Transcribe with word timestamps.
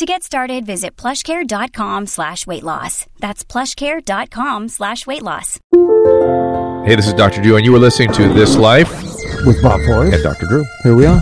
To 0.00 0.06
get 0.06 0.22
started, 0.22 0.64
visit 0.64 0.96
plushcare.com 0.96 2.06
slash 2.06 2.46
weight 2.46 2.62
loss. 2.62 3.04
That's 3.18 3.44
plushcare.com 3.44 4.70
slash 4.70 5.06
weight 5.06 5.22
loss. 5.22 5.58
Hey, 6.86 6.94
this 6.94 7.06
is 7.06 7.12
Dr. 7.12 7.42
Drew, 7.42 7.56
and 7.56 7.66
you 7.66 7.74
are 7.76 7.78
listening 7.78 8.10
to 8.12 8.32
This 8.32 8.56
Life 8.56 8.90
with 9.44 9.62
Bob 9.62 9.78
Forrest. 9.84 10.14
and 10.14 10.22
Dr. 10.22 10.46
Drew. 10.46 10.64
Here 10.84 10.94
we 10.96 11.04
are. 11.04 11.20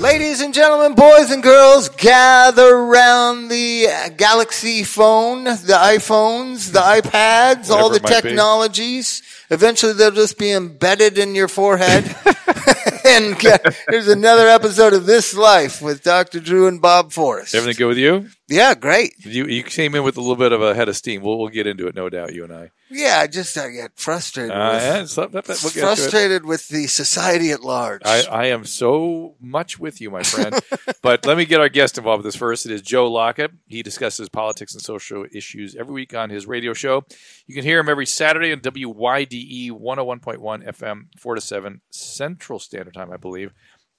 Ladies 0.00 0.40
and 0.40 0.54
gentlemen, 0.54 0.94
boys 0.94 1.32
and 1.32 1.42
girls, 1.42 1.88
gather 1.88 2.76
around 2.76 3.48
the 3.48 3.88
Galaxy 4.16 4.84
phone, 4.84 5.42
the 5.42 5.76
iPhones, 5.76 6.70
the 6.70 6.78
iPads, 6.78 7.70
all 7.70 7.90
the 7.90 7.98
technologies. 7.98 9.20
be. 9.20 9.35
Eventually, 9.50 9.92
they'll 9.92 10.10
just 10.10 10.38
be 10.38 10.52
embedded 10.52 11.18
in 11.18 11.34
your 11.34 11.48
forehead. 11.48 12.04
and 13.04 13.46
uh, 13.46 13.58
here's 13.88 14.08
another 14.08 14.48
episode 14.48 14.92
of 14.92 15.06
This 15.06 15.34
Life 15.34 15.80
with 15.80 16.02
Dr. 16.02 16.40
Drew 16.40 16.66
and 16.66 16.80
Bob 16.80 17.12
Forrest. 17.12 17.54
Everything 17.54 17.78
good 17.78 17.88
with 17.88 17.98
you? 17.98 18.28
Yeah, 18.48 18.74
great. 18.74 19.14
You 19.24 19.46
you 19.46 19.62
came 19.62 19.94
in 19.94 20.02
with 20.02 20.16
a 20.16 20.20
little 20.20 20.36
bit 20.36 20.52
of 20.52 20.62
a 20.62 20.74
head 20.74 20.88
of 20.88 20.96
steam. 20.96 21.22
We'll, 21.22 21.38
we'll 21.38 21.48
get 21.48 21.66
into 21.66 21.86
it, 21.86 21.94
no 21.94 22.08
doubt, 22.08 22.34
you 22.34 22.44
and 22.44 22.52
I. 22.52 22.70
Yeah, 22.88 23.18
I 23.20 23.26
just 23.26 23.56
I 23.58 23.70
get 23.70 23.92
frustrated. 23.96 24.52
Uh, 24.52 24.70
with, 24.74 24.82
yeah, 24.82 25.04
so- 25.06 25.28
we'll 25.32 25.42
frustrated 25.42 26.44
with 26.44 26.68
the 26.68 26.86
society 26.86 27.50
at 27.50 27.62
large. 27.62 28.02
I, 28.04 28.22
I 28.30 28.46
am 28.46 28.64
so 28.64 29.34
much 29.40 29.78
with 29.78 30.00
you, 30.00 30.10
my 30.10 30.22
friend. 30.22 30.54
but 31.02 31.26
let 31.26 31.36
me 31.36 31.44
get 31.46 31.60
our 31.60 31.68
guest 31.68 31.98
involved 31.98 32.22
with 32.24 32.32
this 32.32 32.38
first. 32.38 32.64
It 32.64 32.72
is 32.72 32.82
Joe 32.82 33.10
Lockett. 33.10 33.50
He 33.66 33.82
discusses 33.82 34.28
politics 34.28 34.72
and 34.74 34.82
social 34.82 35.26
issues 35.32 35.74
every 35.74 35.94
week 35.94 36.14
on 36.14 36.30
his 36.30 36.46
radio 36.46 36.72
show. 36.74 37.04
You 37.46 37.54
can 37.54 37.64
hear 37.64 37.80
him 37.80 37.88
every 37.88 38.06
Saturday 38.06 38.52
on 38.52 38.60
WYDE 38.60 39.70
101.1 39.72 40.66
FM, 40.68 41.06
4 41.18 41.34
to 41.34 41.40
7 41.40 41.80
Central 41.90 42.58
Standard 42.58 42.94
Time, 42.94 43.12
I 43.12 43.16
believe. 43.16 43.52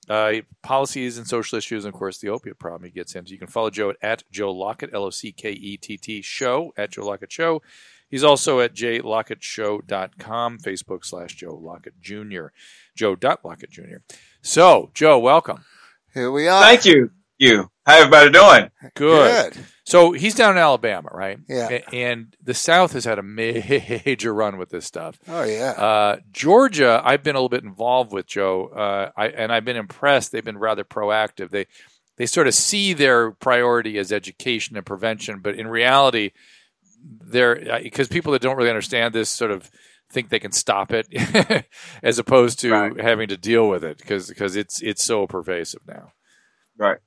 Uh, 0.10 0.36
policies 0.64 1.18
and 1.18 1.28
social 1.28 1.58
issues, 1.58 1.84
and 1.84 1.94
of 1.94 2.00
course, 2.00 2.20
the 2.20 2.30
opiate 2.30 2.58
problem 2.58 2.86
he 2.86 2.92
gets 2.92 3.14
into. 3.14 3.34
You 3.34 3.38
can 3.38 3.50
follow 3.50 3.70
Joe 3.70 3.90
at, 3.90 3.98
at 4.02 4.24
Joe 4.32 4.54
Lockett, 4.54 4.92
L 4.94 5.04
O 5.04 5.10
C 5.10 5.34
K 5.34 5.52
E 5.52 5.76
T 5.76 5.98
T 5.98 6.22
Show, 6.22 6.72
at 6.78 6.92
Joe 6.92 7.06
Lockett 7.06 7.30
Show. 7.30 7.62
He's 8.10 8.24
also 8.24 8.60
at 8.60 8.74
jlockettShow.com, 8.74 10.60
Facebook 10.60 11.06
slash 11.06 11.36
Joe 11.36 11.56
Lockett 11.56 12.00
Jr. 12.02 12.48
Joe.Lockett 12.96 13.70
Jr. 13.70 13.98
So, 14.42 14.92
Joe, 14.94 15.20
welcome. 15.20 15.66
Here 16.14 16.32
we 16.32 16.48
are. 16.48 16.64
Thank 16.64 16.86
you. 16.86 17.12
You. 17.38 17.70
How 17.86 18.00
everybody 18.00 18.32
doing? 18.32 18.72
Good. 18.96 19.54
Good. 19.54 19.64
So 19.86 20.12
he's 20.12 20.36
down 20.36 20.52
in 20.52 20.58
Alabama, 20.58 21.10
right? 21.14 21.40
Yeah. 21.48 21.80
And 21.94 22.36
the 22.44 22.54
South 22.54 22.94
has 22.94 23.06
had 23.06 23.20
a 23.20 23.24
major 23.24 24.34
run 24.34 24.58
with 24.58 24.70
this 24.70 24.86
stuff. 24.86 25.20
Oh 25.28 25.44
yeah. 25.44 25.72
Uh, 25.72 26.18
Georgia, 26.32 27.02
I've 27.06 27.24
been 27.24 27.36
a 27.36 27.40
little 27.40 27.48
bit 27.48 27.64
involved 27.64 28.12
with 28.12 28.26
Joe, 28.26 28.68
uh, 28.68 29.12
I, 29.16 29.28
and 29.28 29.54
I've 29.54 29.64
been 29.64 29.78
impressed. 29.78 30.32
They've 30.32 30.44
been 30.44 30.58
rather 30.58 30.84
proactive. 30.84 31.52
They 31.52 31.68
they 32.18 32.26
sort 32.26 32.48
of 32.48 32.56
see 32.56 32.94
their 32.94 33.32
priority 33.32 33.98
as 34.00 34.12
education 34.12 34.76
and 34.76 34.86
prevention, 34.86 35.40
but 35.40 35.56
in 35.56 35.68
reality, 35.68 36.32
they're 37.04 37.80
because 37.84 38.08
people 38.08 38.32
that 38.34 38.42
don't 38.42 38.58
really 38.58 38.70
understand 38.70 39.14
this 39.14 39.30
sort 39.30 39.52
of 39.52 39.70
think 40.10 40.30
they 40.30 40.40
can 40.40 40.52
stop 40.52 40.92
it, 40.94 41.08
as 42.04 42.18
opposed 42.20 42.60
to 42.62 42.72
Right. 42.72 43.00
having 43.00 43.28
to 43.28 43.38
deal 43.38 43.68
with 43.70 43.84
it 43.84 43.98
because 43.98 44.30
because 44.30 44.56
it's 44.56 44.82
it's 44.82 45.04
so 45.04 45.28
pervasive 45.28 45.82
now. 45.88 46.12
Right. 46.78 46.98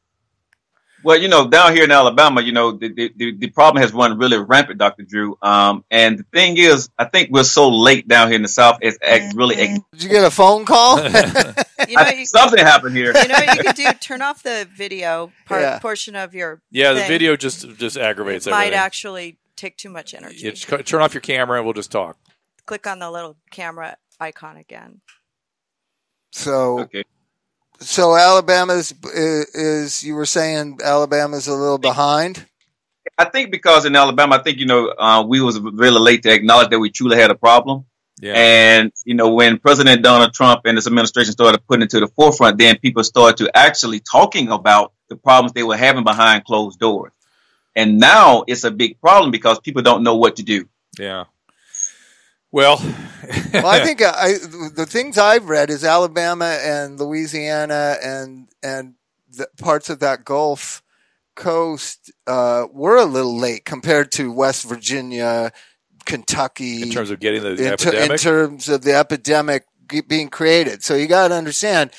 Well, 1.03 1.19
you 1.19 1.29
know, 1.29 1.49
down 1.49 1.73
here 1.75 1.85
in 1.85 1.91
Alabama, 1.91 2.43
you 2.43 2.53
know, 2.53 2.73
the, 2.73 2.93
the, 2.93 3.11
the, 3.17 3.35
the 3.35 3.47
problem 3.49 3.81
has 3.81 3.91
run 3.91 4.19
really 4.19 4.37
rampant, 4.37 4.77
Dr. 4.79 5.03
Drew. 5.05 5.35
Um, 5.41 5.83
and 5.91 6.19
the 6.19 6.25
thing 6.25 6.59
is, 6.59 6.91
I 6.99 7.07
think 7.07 7.31
we're 7.31 7.43
so 7.45 7.71
late 7.71 8.07
down 8.07 8.29
here 8.29 8.37
in 8.37 8.43
the 8.43 8.49
South, 8.49 8.81
it's 8.83 8.99
act 9.03 9.35
really, 9.35 9.57
Did 9.57 9.83
you 10.03 10.11
get 10.11 10.25
a 10.25 10.31
phone 10.31 10.67
call? 10.67 10.99
You 11.89 11.97
know, 11.97 12.09
you, 12.11 12.27
something 12.27 12.59
happened 12.59 12.95
here. 12.95 13.15
you 13.17 13.29
know 13.29 13.35
what 13.35 13.57
you 13.57 13.63
could 13.65 13.75
do? 13.77 13.91
Turn 14.01 14.21
off 14.21 14.43
the 14.43 14.69
video 14.77 15.33
part 15.47 15.63
Yeah. 15.63 15.79
portion 15.79 16.15
of 16.15 16.35
your. 16.35 16.61
Yeah, 16.71 16.93
the 16.93 17.05
video 17.07 17.35
just 17.37 17.67
just 17.79 17.97
aggravates 17.97 18.45
might 18.47 18.67
everything. 18.67 18.79
actually 18.79 19.39
take 19.61 19.77
too 19.77 19.91
much 19.91 20.15
energy. 20.15 20.39
You 20.39 20.53
just 20.53 20.87
turn 20.87 21.03
off 21.03 21.15
your 21.15 21.21
camera 21.21 21.59
and 21.59 21.67
we'll 21.67 21.75
just 21.75 21.93
talk. 21.93 22.17
Click 22.67 22.87
on 22.87 22.99
the 22.99 23.11
little 23.11 23.37
camera 23.51 23.97
icon 24.19 24.57
again. 24.57 25.01
so 26.33 26.81
Okay. 26.81 27.05
so 27.81 28.17
Alabama's 28.17 28.93
is, 29.15 29.55
is 29.55 30.05
you 30.05 30.15
were 30.15 30.27
saying 30.27 30.79
Alabama's 30.83 31.47
a 31.47 31.55
little 31.55 31.79
behind. 31.79 32.47
I 33.19 33.25
think 33.25 33.51
because 33.51 33.85
in 33.85 33.97
Alabama, 33.97 34.37
I 34.37 34.43
think, 34.43 34.59
you 34.59 34.67
know, 34.67 34.89
uh, 34.89 35.25
we 35.27 35.41
was 35.41 35.59
really 35.61 36.01
late 36.01 36.23
to 36.23 36.33
acknowledge 36.33 36.71
that 36.71 36.79
we 36.79 36.91
truly 36.91 37.17
had 37.17 37.31
a 37.31 37.35
problem. 37.35 37.85
Yeah. 38.21 38.35
And, 38.37 38.93
you 39.05 39.15
know, 39.15 39.31
when 39.33 39.59
President 39.59 40.03
Donald 40.03 40.35
Trump 40.35 40.63
and 40.67 40.77
his 40.77 40.87
administration 40.87 41.33
started 41.33 41.67
putting 41.67 41.83
it 41.83 41.91
to 41.91 42.01
the 42.01 42.09
forefront, 42.09 42.59
then 42.59 42.79
people 42.79 43.03
started 43.03 43.39
to 43.39 43.57
actually 43.57 44.01
talking 44.01 44.51
about 44.51 44.93
the 45.09 45.17
problems 45.17 45.53
they 45.53 45.63
were 45.63 45.77
having 45.77 46.05
behind 46.05 46.45
closed 46.45 46.79
doors. 46.79 47.13
And 47.77 47.99
now 47.99 48.45
it's 48.47 48.65
a 48.65 48.71
big 48.71 49.01
problem 49.01 49.31
because 49.31 49.61
people 49.61 49.83
don't 49.83 50.03
know 50.03 50.17
what 50.17 50.37
to 50.37 50.43
do. 50.43 50.69
yeah. 50.99 51.25
Well, 52.53 52.79
Well, 53.53 53.67
I 53.67 53.79
think 53.85 54.03
uh, 54.03 54.13
I, 54.17 54.33
the 54.75 54.87
things 54.89 55.17
I've 55.19 55.49
read 55.49 55.71
is 55.71 55.85
Alabama 55.85 56.59
and 56.61 56.99
Louisiana 56.99 57.97
and 58.03 58.49
and 58.63 58.95
the 59.31 59.49
parts 59.59 59.89
of 59.89 60.01
that 60.01 60.25
Gulf 60.25 60.83
Coast 61.37 62.11
uh, 62.27 62.67
were 62.73 62.97
a 62.97 63.05
little 63.05 63.39
late 63.39 63.65
compared 63.65 64.11
to 64.13 64.33
West 64.33 64.69
Virginia, 64.69 65.53
Kentucky, 66.05 66.83
in 66.83 66.91
terms 66.91 67.11
of 67.11 67.21
getting 67.21 67.43
the 67.43 67.51
in, 67.51 67.57
ter- 67.57 67.91
epidemic, 67.91 68.11
in 68.11 68.19
terms 68.19 68.69
of 68.69 68.83
the 68.83 68.95
epidemic 68.95 69.65
being 70.09 70.29
created. 70.29 70.83
So 70.83 70.97
you 70.97 71.07
got 71.07 71.29
to 71.29 71.35
understand 71.35 71.93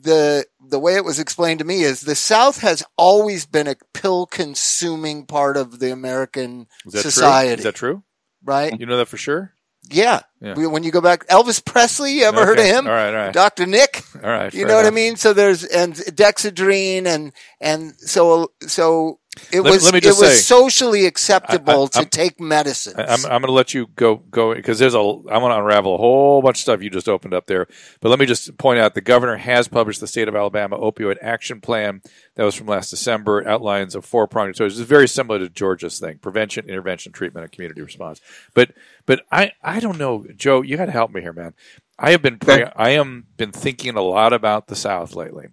the 0.00 0.46
the 0.68 0.78
way 0.78 0.94
it 0.96 1.04
was 1.04 1.18
explained 1.18 1.58
to 1.60 1.64
me 1.64 1.82
is 1.82 2.02
the 2.02 2.14
South 2.14 2.60
has 2.60 2.82
always 2.96 3.46
been 3.46 3.66
a 3.66 3.76
pill 3.94 4.26
consuming 4.26 5.26
part 5.26 5.56
of 5.56 5.78
the 5.80 5.90
American 5.92 6.66
is 6.86 6.92
that 6.92 7.02
society, 7.02 7.48
true? 7.48 7.58
Is 7.58 7.64
that 7.64 7.74
true? 7.74 8.02
right? 8.44 8.78
You 8.78 8.86
know 8.86 8.96
that 8.98 9.08
for 9.08 9.16
sure? 9.16 9.54
Yeah. 9.90 10.20
Yeah. 10.40 10.54
We- 10.54 10.66
When 10.66 10.82
you 10.82 10.90
go 10.90 11.00
back, 11.00 11.26
Elvis 11.28 11.64
Presley, 11.64 12.14
you 12.18 12.24
ever 12.24 12.44
heard 12.44 12.58
of 12.58 12.64
him? 12.66 12.86
All 12.86 12.92
right, 12.92 13.08
all 13.08 13.14
right, 13.14 13.32
Dr. 13.32 13.64
Nick, 13.66 14.02
all 14.22 14.30
right. 14.30 14.52
you 14.52 14.66
know 14.66 14.74
what 14.76 14.86
I 14.86 14.90
mean? 14.90 15.16
So 15.16 15.32
there's 15.32 15.64
and 15.64 15.94
Dexedrine 15.94 17.06
and 17.06 17.32
and 17.60 17.94
so 17.98 18.52
so 18.66 19.18
it 19.52 19.60
Let- 19.60 19.70
was 19.72 19.84
let 19.84 19.94
me 19.94 20.00
just 20.00 20.18
it 20.18 20.20
just 20.20 20.20
was 20.22 20.30
say- 20.46 20.54
socially 20.54 21.06
acceptable 21.06 21.88
I- 21.94 21.98
I- 22.00 22.02
to 22.02 22.08
take 22.08 22.40
medicine. 22.40 22.94
I- 22.98 23.04
I'm, 23.04 23.24
I'm 23.24 23.40
going 23.40 23.46
to 23.46 23.52
let 23.52 23.74
you 23.74 23.88
go 23.96 24.16
go 24.16 24.54
because 24.54 24.78
there's 24.78 24.94
a 24.94 24.98
I 24.98 25.38
want 25.38 25.52
to 25.52 25.58
unravel 25.58 25.94
a 25.94 25.98
whole 25.98 26.42
bunch 26.42 26.58
of 26.58 26.60
stuff 26.62 26.82
you 26.82 26.90
just 26.90 27.08
opened 27.08 27.34
up 27.34 27.46
there. 27.46 27.66
But 28.00 28.08
let 28.10 28.18
me 28.18 28.26
just 28.26 28.56
point 28.58 28.78
out 28.78 28.94
the 28.94 29.00
governor 29.00 29.36
has 29.36 29.68
published 29.68 30.00
the 30.00 30.06
state 30.06 30.28
of 30.28 30.36
Alabama 30.36 30.78
opioid 30.78 31.16
action 31.22 31.60
plan 31.60 32.02
that 32.36 32.44
was 32.44 32.54
from 32.54 32.66
last 32.66 32.90
December. 32.90 33.40
It 33.40 33.46
outlines 33.46 33.94
a 33.94 34.02
four 34.02 34.26
pronged 34.28 34.54
approach. 34.54 34.72
It's 34.72 34.80
very 34.80 35.08
similar 35.08 35.38
to 35.38 35.48
Georgia's 35.48 35.98
thing: 35.98 36.18
prevention, 36.18 36.68
intervention, 36.68 37.12
treatment, 37.12 37.44
and 37.44 37.52
community 37.52 37.80
response. 37.82 38.20
But 38.54 38.72
but 39.06 39.22
I 39.32 39.52
I 39.62 39.80
don't 39.80 39.98
know, 39.98 40.26
Joe. 40.36 40.62
You 40.62 40.76
got 40.76 40.86
to 40.86 40.92
help 40.92 41.10
me 41.12 41.20
here, 41.20 41.32
man. 41.32 41.54
I 41.98 42.12
have 42.12 42.22
been 42.22 42.38
pre- 42.38 42.64
I 42.76 42.90
am 42.90 43.26
been 43.36 43.50
thinking 43.52 43.96
a 43.96 44.02
lot 44.02 44.32
about 44.32 44.68
the 44.68 44.76
South 44.76 45.14
lately. 45.16 45.46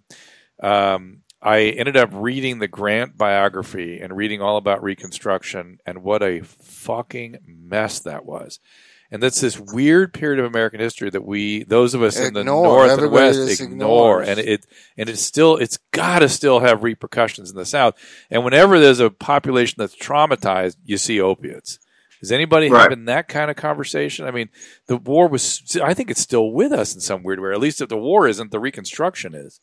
Um, 0.62 1.22
I 1.42 1.60
ended 1.64 1.96
up 1.96 2.10
reading 2.12 2.58
the 2.58 2.68
Grant 2.68 3.16
biography 3.18 4.00
and 4.00 4.16
reading 4.16 4.40
all 4.40 4.56
about 4.56 4.82
Reconstruction 4.82 5.78
and 5.86 6.02
what 6.02 6.22
a 6.22 6.40
fucking 6.40 7.38
mess 7.46 8.00
that 8.00 8.24
was. 8.24 8.58
And 9.10 9.22
that's 9.22 9.40
this 9.40 9.58
weird 9.60 10.12
period 10.12 10.40
of 10.40 10.46
American 10.46 10.80
history 10.80 11.10
that 11.10 11.24
we, 11.24 11.62
those 11.62 11.94
of 11.94 12.02
us 12.02 12.18
in 12.18 12.34
the 12.34 12.40
Ignore. 12.40 12.64
North 12.64 12.90
and 12.90 12.98
Everybody 12.98 13.38
West, 13.38 13.60
ignore. 13.60 14.22
ignores. 14.22 14.28
And 14.28 14.38
it, 14.40 14.66
and 14.96 15.08
it's 15.08 15.22
still, 15.22 15.56
it's 15.58 15.78
got 15.92 16.20
to 16.20 16.28
still 16.28 16.58
have 16.60 16.82
repercussions 16.82 17.50
in 17.50 17.56
the 17.56 17.64
South. 17.64 17.94
And 18.30 18.44
whenever 18.44 18.80
there's 18.80 18.98
a 18.98 19.10
population 19.10 19.76
that's 19.78 19.94
traumatized, 19.96 20.76
you 20.84 20.96
see 20.98 21.20
opiates. 21.20 21.78
Is 22.20 22.32
anybody 22.32 22.68
Right. 22.68 22.82
having 22.82 23.04
that 23.04 23.28
kind 23.28 23.48
of 23.50 23.56
conversation? 23.56 24.26
I 24.26 24.32
mean, 24.32 24.48
the 24.86 24.96
war 24.96 25.28
was, 25.28 25.76
I 25.80 25.94
think 25.94 26.10
it's 26.10 26.20
still 26.20 26.50
with 26.50 26.72
us 26.72 26.92
in 26.94 27.00
some 27.00 27.22
weird 27.22 27.38
way. 27.38 27.52
At 27.52 27.60
least 27.60 27.80
if 27.80 27.88
the 27.88 27.96
war 27.96 28.26
isn't, 28.26 28.50
the 28.50 28.58
Reconstruction 28.58 29.34
is. 29.34 29.60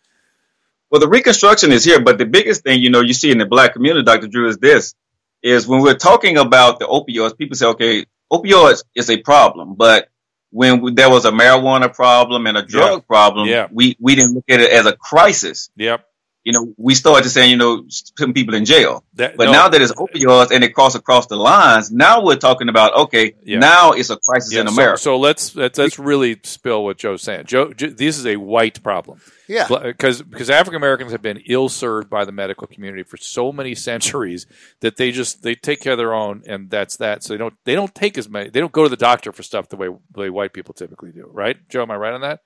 Well, 0.94 1.00
the 1.00 1.08
reconstruction 1.08 1.72
is 1.72 1.84
here, 1.84 2.00
but 2.00 2.20
the 2.20 2.26
biggest 2.28 2.62
thing, 2.62 2.80
you 2.84 2.92
know, 2.92 3.02
you 3.02 3.14
see 3.16 3.32
in 3.32 3.40
the 3.40 3.48
black 3.48 3.74
community, 3.74 4.04
Dr. 4.06 4.28
Drew, 4.28 4.48
is 4.48 4.60
this, 4.60 4.94
is 5.42 5.66
when 5.68 5.82
we're 5.82 5.96
talking 5.98 6.38
about 6.38 6.78
the 6.78 6.86
opioids, 6.86 7.36
people 7.36 7.56
say, 7.58 7.66
okay, 7.66 8.06
opioids 8.32 8.84
is 8.94 9.10
a 9.10 9.18
problem, 9.18 9.74
but 9.74 10.08
when 10.52 10.94
there 10.94 11.10
was 11.10 11.26
a 11.26 11.32
marijuana 11.32 11.92
problem 11.92 12.46
and 12.46 12.56
a 12.58 12.62
drug 12.62 13.08
problem, 13.08 13.48
Yeah. 13.50 13.70
we, 13.72 13.98
we 14.00 14.14
didn't 14.14 14.36
look 14.36 14.44
at 14.48 14.60
it 14.60 14.72
as 14.72 14.86
a 14.86 14.96
crisis. 14.96 15.72
Yep. 15.78 16.06
You 16.44 16.52
know, 16.52 16.74
we 16.78 16.94
started 16.94 17.24
to 17.24 17.30
saying, 17.30 17.52
you 17.52 17.58
know, 17.58 17.86
putting 18.18 18.34
people 18.34 18.54
in 18.54 18.66
jail. 18.66 19.04
That- 19.14 19.38
But 19.38 19.46
no, 19.46 19.52
now 19.54 19.70
that 19.70 19.82
it's 19.82 19.94
opioids 19.94 20.52
and 20.52 20.64
it 20.64 20.74
crossed 20.76 20.96
across 20.96 21.28
the 21.28 21.38
lines, 21.38 21.92
now 21.92 22.24
we're 22.24 22.36
talking 22.36 22.68
about 22.70 22.94
okay, 22.96 23.36
Yeah. 23.44 23.60
now 23.60 23.92
it's 23.94 24.10
a 24.10 24.18
crisis 24.18 24.54
yeah, 24.54 24.62
in 24.62 24.68
America. 24.68 24.98
So, 25.02 25.18
let's 25.18 25.56
let's 25.56 25.78
let's 25.78 25.98
really 25.98 26.40
spill 26.44 26.84
what 26.84 26.98
Joe's 26.98 27.22
saying. 27.22 27.46
Joe, 27.46 27.72
Joe 27.74 27.88
this 27.88 28.18
is 28.18 28.26
a 28.26 28.36
white 28.38 28.84
problem. 28.84 29.22
Yeah. 29.48 29.68
because 29.68 30.22
because 30.22 30.50
African 30.50 30.78
Americans 30.78 31.12
have 31.12 31.22
been 31.22 31.42
ill 31.48 31.70
served 31.70 32.10
by 32.10 32.26
the 32.26 32.32
medical 32.32 32.66
community 32.68 33.04
for 33.04 33.18
so 33.18 33.52
many 33.52 33.76
centuries 33.90 34.46
that 34.82 34.98
they 34.98 35.12
just 35.12 35.44
they 35.44 35.56
take 35.56 35.80
care 35.82 35.94
of 35.94 35.98
their 35.98 36.14
own 36.14 36.44
and 36.46 36.70
that's 36.70 36.98
that. 36.98 37.24
So 37.24 37.34
they 37.34 37.38
don't 37.38 37.54
they 37.66 37.76
don't 37.76 37.94
take 37.96 38.18
as 38.18 38.28
many 38.30 38.50
they 38.50 38.60
don't 38.60 38.72
go 38.72 38.84
to 38.84 38.90
the 38.90 38.98
doctor 38.98 39.32
for 39.32 39.44
stuff 39.44 39.70
the 39.70 39.76
way 39.78 39.88
the 40.12 40.20
way 40.20 40.30
white 40.30 40.54
people 40.54 40.74
typically 40.74 41.12
do. 41.12 41.30
Right, 41.32 41.58
Joe? 41.70 41.84
Am 41.84 41.92
I 41.92 41.96
right 41.96 42.14
on 42.14 42.22
that? 42.22 42.42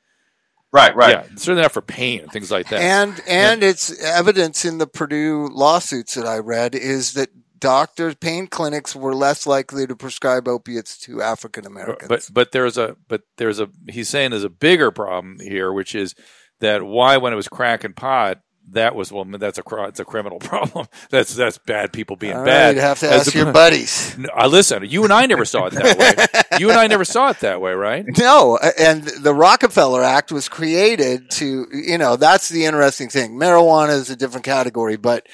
Right, 0.72 0.96
right. 0.96 1.10
Yeah, 1.12 1.24
certainly 1.36 1.62
not 1.62 1.72
for 1.72 1.82
pain 1.82 2.22
and 2.22 2.32
things 2.32 2.52
like 2.52 2.70
that. 2.70 2.82
And 2.82 3.22
and 3.28 3.64
it's 3.64 4.00
evidence 4.02 4.66
in 4.66 4.78
the 4.78 4.88
Purdue 4.88 5.48
lawsuits 5.52 6.16
that 6.16 6.26
I 6.26 6.38
read 6.40 6.76
is 6.76 7.14
that 7.14 7.30
doctors, 7.60 8.16
pain 8.16 8.48
clinics 8.48 8.96
were 8.96 9.16
less 9.16 9.48
likely 9.48 9.88
to 9.88 9.96
prescribe 9.96 10.48
opiates 10.48 10.98
to 11.00 11.22
African 11.22 11.66
Americans. 11.66 12.08
but 12.08 12.30
but 12.32 12.52
there's 12.52 12.78
a 12.78 12.96
but 13.08 13.22
there's 13.38 13.60
a 13.60 13.70
he's 13.90 14.10
saying 14.10 14.32
there's 14.32 14.44
a 14.44 14.50
bigger 14.50 14.92
problem 14.92 15.40
here, 15.40 15.72
which 15.72 15.96
is 15.96 16.16
that 16.60 16.84
why 16.84 17.18
when 17.18 17.34
it 17.34 17.38
was 17.38 17.48
crack 17.48 17.84
and 17.84 17.96
pot. 17.96 18.42
That 18.72 18.96
was 18.96 19.12
well. 19.12 19.24
That's 19.26 19.58
a 19.58 19.64
it's 19.86 20.00
a 20.00 20.06
criminal 20.06 20.40
problem. 20.42 20.88
That's 21.10 21.34
that's 21.34 21.58
bad 21.58 21.94
people 21.94 22.16
being 22.18 22.36
All 22.36 22.44
bad. 22.44 22.66
right, 22.68 22.76
you 22.76 22.82
have 22.82 23.00
to 23.00 23.10
As 23.10 23.28
ask 23.28 23.34
your 23.36 23.52
buddies. 23.54 24.18
No, 24.18 24.30
uh, 24.38 24.48
listen, 24.48 24.84
you 24.84 25.04
and 25.06 25.14
I 25.14 25.26
never 25.26 25.46
saw 25.46 25.68
it 25.68 25.74
that 25.74 25.98
way. 25.98 26.44
You 26.60 26.72
and 26.72 26.80
I 26.80 26.88
never 26.88 27.06
saw 27.06 27.30
it 27.30 27.40
that 27.42 27.62
way, 27.62 27.74
right? 27.74 28.04
No, 28.18 28.58
and 28.80 29.04
the 29.04 29.34
Rockefeller 29.34 30.04
Act 30.04 30.32
was 30.32 30.50
created 30.50 31.30
to, 31.32 31.68
you 31.72 32.00
know, 32.00 32.16
that's 32.16 32.50
the 32.50 32.66
interesting 32.66 33.10
thing. 33.10 33.34
Marijuana 33.38 33.90
is 33.90 34.10
a 34.10 34.16
different 34.16 34.44
category, 34.44 34.96
but 34.98 35.28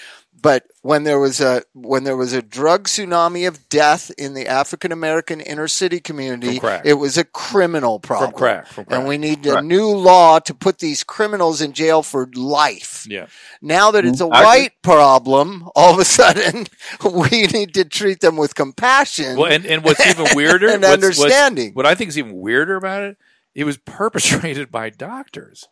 but 0.44 0.66
when 0.82 1.04
there 1.06 1.18
was 1.20 1.40
a 1.42 1.64
when 1.74 2.04
there 2.04 2.16
was 2.18 2.34
a 2.34 2.42
drug 2.42 2.84
tsunami 2.88 3.48
of 3.48 3.68
death 3.70 4.12
in 4.18 4.34
the 4.36 4.46
African 4.46 4.92
American 4.92 5.40
inner 5.42 5.68
city 5.68 6.00
community, 6.00 6.60
it 6.84 6.96
was 6.96 7.18
a 7.18 7.24
criminal 7.24 8.00
problem. 8.00 8.32
From 8.32 8.38
crack, 8.38 8.68
from 8.68 8.86
crack. 8.86 9.00
And 9.00 9.08
we 9.08 9.18
need 9.18 9.46
a 9.48 9.62
new 9.62 9.88
law 9.88 10.40
to 10.40 10.54
put 10.54 10.80
these 10.80 11.04
criminals 11.04 11.62
in 11.62 11.72
jail 11.74 12.04
for 12.04 12.30
life. 12.36 13.08
Yeah. 13.10 13.28
Now 13.62 13.90
that 13.92 14.06
it's 14.06 14.22
a 14.22 14.28
I 14.28 14.40
agree. 14.40 14.46
white 14.46 14.82
problem, 14.84 15.70
all 15.76 15.94
of 15.94 16.00
a 16.00 16.06
sudden 16.06 16.68
we 17.12 17.48
need 17.48 17.74
to 17.76 17.86
treat 17.86 18.20
them 18.20 18.36
with 18.38 18.54
compassion 18.54 19.38
Well, 19.38 19.52
and, 19.52 19.66
and 19.66 19.84
what's 19.84 20.06
even 20.12 20.28
weirder, 20.36 20.68
and 20.68 20.84
what's- 20.84 21.02
what's- 21.02 21.22
understanding. 21.22 21.74
what 21.74 21.86
I 21.86 21.96
think 21.96 22.10
is 22.10 22.18
even 22.18 22.34
weirder 22.40 22.76
about 22.76 23.04
it, 23.04 23.18
it 23.56 23.64
was 23.64 23.78
perpetrated 23.78 24.72
by 24.72 24.90
doctors. 24.90 25.68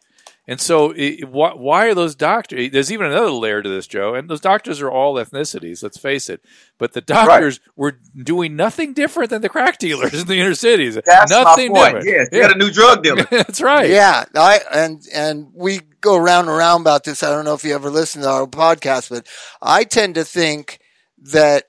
And 0.47 0.59
so, 0.59 0.91
it, 0.95 1.29
why, 1.29 1.53
why 1.53 1.85
are 1.85 1.93
those 1.93 2.15
doctors? 2.15 2.71
There's 2.71 2.91
even 2.91 3.05
another 3.05 3.29
layer 3.29 3.61
to 3.61 3.69
this, 3.69 3.85
Joe. 3.85 4.15
And 4.15 4.27
those 4.27 4.41
doctors 4.41 4.81
are 4.81 4.89
all 4.89 5.15
ethnicities. 5.15 5.83
Let's 5.83 5.97
face 5.97 6.29
it. 6.29 6.43
But 6.79 6.93
the 6.93 7.01
doctors 7.01 7.59
were 7.75 7.99
doing 8.15 8.55
nothing 8.55 8.93
different 8.93 9.29
than 9.29 9.43
the 9.43 9.49
crack 9.49 9.77
dealers 9.77 10.21
in 10.21 10.27
the 10.27 10.39
inner 10.39 10.55
cities. 10.55 10.97
That's 11.05 11.31
nothing 11.31 11.71
my 11.71 11.91
point. 11.91 12.03
different. 12.03 12.17
Yes, 12.17 12.29
you 12.31 12.41
got 12.41 12.55
a 12.55 12.57
new 12.57 12.71
drug 12.71 13.03
dealer. 13.03 13.23
That's 13.29 13.61
right. 13.61 13.89
Yeah, 13.89 14.25
I 14.35 14.61
and 14.73 15.03
and 15.13 15.51
we 15.53 15.81
go 16.01 16.17
round 16.17 16.49
and 16.49 16.57
round 16.57 16.81
about 16.81 17.03
this. 17.03 17.21
I 17.21 17.29
don't 17.29 17.45
know 17.45 17.53
if 17.53 17.63
you 17.63 17.75
ever 17.75 17.91
listen 17.91 18.23
to 18.23 18.29
our 18.29 18.47
podcast, 18.47 19.09
but 19.11 19.27
I 19.61 19.83
tend 19.83 20.15
to 20.15 20.25
think 20.25 20.79
that 21.19 21.65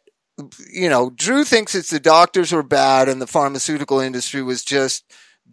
you 0.73 0.89
know 0.89 1.11
Drew 1.11 1.45
thinks 1.45 1.75
it's 1.75 1.91
the 1.91 2.01
doctors 2.01 2.53
were 2.53 2.63
bad 2.63 3.09
and 3.09 3.21
the 3.21 3.27
pharmaceutical 3.27 4.01
industry 4.01 4.43
was 4.43 4.65
just 4.65 5.05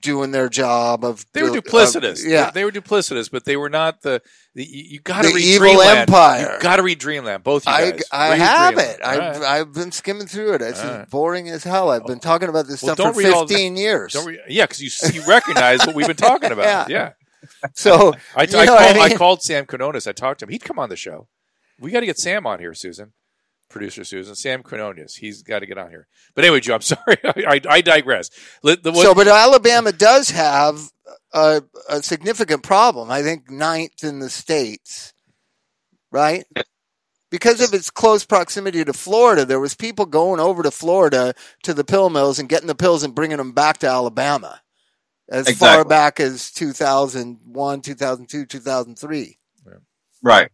doing 0.01 0.31
their 0.31 0.49
job 0.49 1.03
of 1.03 1.25
They 1.33 1.43
were 1.43 1.49
of- 1.49 1.63
duplicitous. 1.63 2.21
yeah, 2.25 2.45
they, 2.51 2.61
they 2.61 2.65
were 2.65 2.71
duplicitous, 2.71 3.29
but 3.31 3.45
they 3.45 3.57
were 3.57 3.69
not 3.69 4.01
the. 4.01 4.21
the 4.55 4.65
you, 4.65 4.99
got 4.99 5.23
to 5.23 5.29
read 5.33 5.43
evil 5.43 5.67
Dreamland. 5.67 5.97
empire. 5.99 6.53
You 6.55 6.59
got 6.61 6.75
to 6.77 6.83
read 6.83 6.99
Dreamland. 6.99 7.43
Both 7.43 7.67
of 7.67 7.79
you 7.79 7.85
I 7.85 7.91
guys. 7.91 8.03
I 8.11 8.29
Read 8.31 8.39
have 8.39 8.73
Dreamland. 8.75 8.97
it. 8.99 9.03
All 9.03 9.11
I've 9.11 9.39
right. 9.39 9.49
I've 9.59 9.73
been 9.73 9.91
skimming 9.91 10.27
through 10.27 10.53
it. 10.53 10.61
It's 10.61 10.83
right. 10.83 11.09
boring 11.09 11.49
as 11.49 11.63
hell. 11.63 11.89
I've 11.89 12.05
been 12.05 12.19
talking 12.19 12.49
about 12.49 12.67
this 12.67 12.81
Well, 12.83 12.95
stuff 12.95 13.13
for 13.13 13.21
don't 13.21 13.25
read 13.25 13.33
all 13.33 13.45
that. 13.45 13.53
fifteen 13.53 13.75
years. 13.77 14.13
Don't 14.13 14.25
re- 14.25 14.39
yeah, 14.47 14.65
because 14.65 14.81
you 14.81 15.11
you 15.21 15.27
recognize 15.27 15.85
what 15.85 15.95
we've 15.95 16.07
been 16.07 16.15
talking 16.15 16.51
about. 16.51 16.89
Yeah. 16.89 17.11
yeah. 17.63 17.69
so 17.73 18.13
I, 18.35 18.41
I, 18.41 18.45
called, 18.47 18.69
I, 18.69 19.07
mean? 19.07 19.17
called 19.17 19.41
Sam 19.41 19.65
Quinones. 19.65 20.05
I 20.07 20.11
talked 20.11 20.39
to 20.41 20.45
him. 20.45 20.49
He'd 20.49 20.63
come 20.63 20.77
on 20.79 20.89
the 20.89 20.95
show. 20.97 21.27
We 21.79 21.91
got 21.91 22.01
to 22.01 22.05
get 22.05 22.17
Sam 22.17 22.45
on 22.45 22.59
here, 22.59 22.73
Susan, 22.73 23.13
producer 23.69 24.03
Susan. 24.03 24.35
Sam 24.35 24.63
Quinones. 24.63 25.15
He's 25.15 25.43
got 25.43 25.59
to 25.59 25.65
get 25.65 25.77
on 25.77 25.89
here. 25.89 26.07
But 26.35 26.43
anyway, 26.45 26.59
Joe, 26.59 26.75
I'm 26.75 26.81
sorry. 26.81 27.17
I, 27.23 27.61
I 27.69 27.81
digress. 27.81 28.29
Let- 28.63 28.83
the- 28.83 28.91
what- 28.91 29.03
so, 29.03 29.13
but 29.15 29.27
Alabama 29.27 29.91
does 29.91 30.31
have 30.31 30.79
a, 31.33 31.61
a 31.89 32.01
significant 32.03 32.63
problem. 32.63 33.09
I 33.11 33.21
think 33.21 33.49
ninth 33.49 34.03
in 34.03 34.19
the 34.19 34.29
states, 34.29 35.13
right? 36.11 36.45
Because 37.31 37.61
of 37.61 37.73
its 37.75 37.91
close 37.91 38.25
proximity 38.25 38.83
to 38.83 38.91
Florida, 38.93 39.45
there 39.45 39.59
was 39.59 39.75
people 39.75 40.07
going 40.07 40.39
over 40.39 40.63
to 40.63 40.71
Florida 40.71 41.35
to 41.63 41.75
the 41.75 41.83
pill 41.83 42.09
mills 42.09 42.39
and 42.39 42.49
getting 42.49 42.67
the 42.67 42.73
pills 42.73 43.03
and 43.03 43.13
bringing 43.13 43.37
them 43.37 43.51
back 43.51 43.77
to 43.79 43.87
Alabama, 43.87 44.59
as 45.29 45.47
far 45.59 45.83
back 45.89 46.19
as 46.19 46.49
2001, 46.51 47.81
2002, 47.81 48.45
2003. 48.47 49.37
Right. 50.23 50.49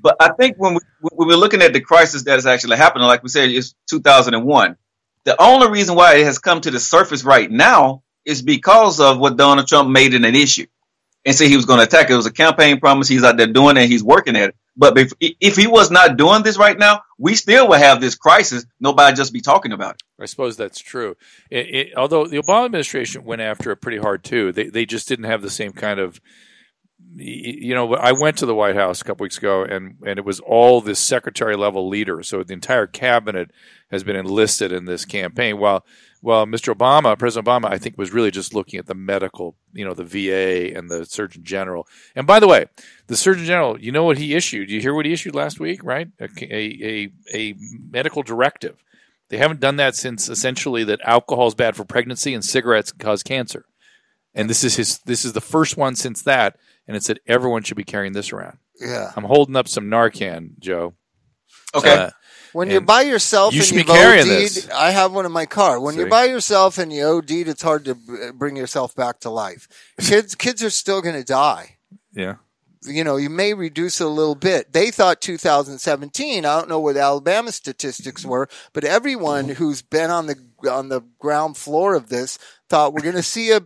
But 0.00 0.16
I 0.20 0.32
think 0.32 0.56
when, 0.58 0.74
we, 0.74 0.80
when 1.00 1.28
we're 1.28 1.36
looking 1.36 1.62
at 1.62 1.72
the 1.72 1.80
crisis 1.80 2.24
that 2.24 2.38
is 2.38 2.46
actually 2.46 2.76
happening, 2.76 3.06
like 3.06 3.22
we 3.22 3.28
said, 3.28 3.50
it's 3.50 3.74
2001. 3.88 4.76
The 5.24 5.42
only 5.42 5.70
reason 5.70 5.96
why 5.96 6.16
it 6.16 6.24
has 6.24 6.38
come 6.38 6.60
to 6.60 6.70
the 6.70 6.80
surface 6.80 7.24
right 7.24 7.50
now 7.50 8.02
is 8.24 8.42
because 8.42 9.00
of 9.00 9.18
what 9.18 9.36
Donald 9.36 9.66
Trump 9.66 9.88
made 9.88 10.14
it 10.14 10.24
an 10.24 10.34
issue 10.34 10.66
and 11.24 11.34
said 11.34 11.48
he 11.48 11.56
was 11.56 11.64
going 11.64 11.80
to 11.80 11.84
attack 11.84 12.08
it. 12.08 12.14
Was 12.14 12.26
a 12.26 12.32
campaign 12.32 12.78
promise. 12.78 13.08
He's 13.08 13.24
out 13.24 13.36
there 13.36 13.48
doing 13.48 13.76
it. 13.76 13.88
He's 13.88 14.04
working 14.04 14.36
at 14.36 14.50
it. 14.50 14.56
But 14.76 14.96
if, 14.98 15.12
if 15.20 15.56
he 15.56 15.66
was 15.66 15.90
not 15.90 16.16
doing 16.16 16.42
this 16.42 16.58
right 16.58 16.78
now, 16.78 17.02
we 17.18 17.34
still 17.34 17.68
would 17.68 17.80
have 17.80 18.00
this 18.00 18.14
crisis. 18.14 18.64
Nobody 18.78 19.16
just 19.16 19.32
be 19.32 19.40
talking 19.40 19.72
about 19.72 19.96
it. 19.96 20.02
I 20.20 20.26
suppose 20.26 20.56
that's 20.56 20.78
true. 20.78 21.16
It, 21.50 21.74
it, 21.74 21.96
although 21.96 22.26
the 22.26 22.38
Obama 22.38 22.66
administration 22.66 23.24
went 23.24 23.40
after 23.42 23.70
it 23.72 23.76
pretty 23.76 23.98
hard 23.98 24.22
too. 24.22 24.52
They 24.52 24.68
they 24.68 24.86
just 24.86 25.08
didn't 25.08 25.24
have 25.24 25.42
the 25.42 25.50
same 25.50 25.72
kind 25.72 25.98
of. 25.98 26.20
You 27.14 27.74
know, 27.74 27.94
I 27.94 28.12
went 28.12 28.38
to 28.38 28.46
the 28.46 28.54
White 28.54 28.74
House 28.74 29.00
a 29.00 29.04
couple 29.04 29.24
weeks 29.24 29.38
ago, 29.38 29.62
and 29.62 29.96
and 30.06 30.18
it 30.18 30.24
was 30.24 30.40
all 30.40 30.80
this 30.80 30.98
secretary 30.98 31.56
level 31.56 31.88
leader. 31.88 32.22
So 32.22 32.42
the 32.42 32.52
entire 32.52 32.86
cabinet 32.86 33.50
has 33.90 34.04
been 34.04 34.16
enlisted 34.16 34.72
in 34.72 34.84
this 34.84 35.04
campaign. 35.04 35.58
While 35.58 35.84
while 36.20 36.46
Mr. 36.46 36.74
Obama, 36.74 37.18
President 37.18 37.46
Obama, 37.46 37.70
I 37.70 37.78
think 37.78 37.96
was 37.96 38.12
really 38.12 38.30
just 38.30 38.54
looking 38.54 38.78
at 38.78 38.86
the 38.86 38.94
medical, 38.94 39.56
you 39.72 39.84
know, 39.84 39.94
the 39.94 40.04
VA 40.04 40.76
and 40.76 40.90
the 40.90 41.04
Surgeon 41.06 41.44
General. 41.44 41.86
And 42.14 42.26
by 42.26 42.40
the 42.40 42.48
way, 42.48 42.66
the 43.06 43.16
Surgeon 43.16 43.44
General, 43.44 43.80
you 43.80 43.92
know 43.92 44.04
what 44.04 44.18
he 44.18 44.34
issued? 44.34 44.70
You 44.70 44.80
hear 44.80 44.94
what 44.94 45.06
he 45.06 45.12
issued 45.12 45.34
last 45.34 45.60
week, 45.60 45.84
right? 45.84 46.08
A 46.20 46.28
a, 46.42 47.12
a, 47.32 47.34
a 47.34 47.54
medical 47.90 48.22
directive. 48.22 48.82
They 49.28 49.38
haven't 49.38 49.60
done 49.60 49.76
that 49.76 49.96
since 49.96 50.28
essentially 50.28 50.84
that 50.84 51.00
alcohol 51.04 51.48
is 51.48 51.54
bad 51.54 51.76
for 51.76 51.84
pregnancy 51.84 52.32
and 52.34 52.44
cigarettes 52.44 52.92
cause 52.92 53.22
cancer. 53.22 53.66
And 54.34 54.50
this 54.50 54.64
is 54.64 54.76
his. 54.76 54.98
This 54.98 55.24
is 55.24 55.32
the 55.32 55.40
first 55.40 55.76
one 55.76 55.96
since 55.96 56.22
that, 56.22 56.56
and 56.86 56.96
it 56.96 57.02
said 57.02 57.20
everyone 57.26 57.62
should 57.62 57.76
be 57.76 57.84
carrying 57.84 58.12
this 58.12 58.32
around. 58.32 58.58
Yeah. 58.80 59.12
I'm 59.16 59.24
holding 59.24 59.56
up 59.56 59.68
some 59.68 59.86
Narcan, 59.86 60.58
Joe. 60.58 60.94
Okay. 61.74 61.92
Uh, 61.94 62.10
When 62.52 62.70
you're 62.70 62.80
by 62.80 63.02
yourself 63.02 63.52
you 63.52 63.60
and 63.60 63.66
should 63.66 63.74
be 63.74 63.78
you've 63.80 63.86
carrying 63.88 64.22
OD'd, 64.22 64.30
this. 64.30 64.68
I 64.70 64.90
have 64.90 65.12
one 65.12 65.26
in 65.26 65.32
my 65.32 65.44
car. 65.46 65.78
When 65.78 65.94
See? 65.94 66.00
you're 66.00 66.08
by 66.08 66.24
yourself 66.24 66.78
and 66.78 66.90
you 66.92 67.02
OD'd, 67.04 67.30
it's 67.30 67.60
hard 67.62 67.84
to 67.84 67.94
bring 68.34 68.56
yourself 68.56 68.94
back 68.94 69.20
to 69.20 69.30
life. 69.30 69.68
Kids, 70.00 70.34
kids 70.34 70.62
are 70.62 70.70
still 70.70 71.02
going 71.02 71.16
to 71.16 71.24
die. 71.24 71.76
yeah. 72.14 72.36
You 72.88 73.02
know, 73.02 73.16
you 73.16 73.28
may 73.30 73.52
reduce 73.52 74.00
it 74.00 74.06
a 74.06 74.08
little 74.10 74.36
bit. 74.36 74.72
They 74.72 74.92
thought 74.92 75.20
2017. 75.20 76.44
I 76.44 76.56
don't 76.56 76.68
know 76.68 76.78
what 76.78 76.94
the 76.94 77.00
Alabama 77.00 77.50
statistics 77.50 78.24
were, 78.24 78.48
but 78.72 78.84
everyone 78.84 79.48
who's 79.48 79.82
been 79.82 80.10
on 80.10 80.26
the 80.28 80.36
on 80.70 80.88
the 80.88 81.00
ground 81.18 81.56
floor 81.56 81.96
of 81.96 82.08
this 82.10 82.38
thought 82.68 82.92
we're 82.94 83.02
going 83.02 83.16
to 83.16 83.24
see 83.24 83.50
a 83.50 83.62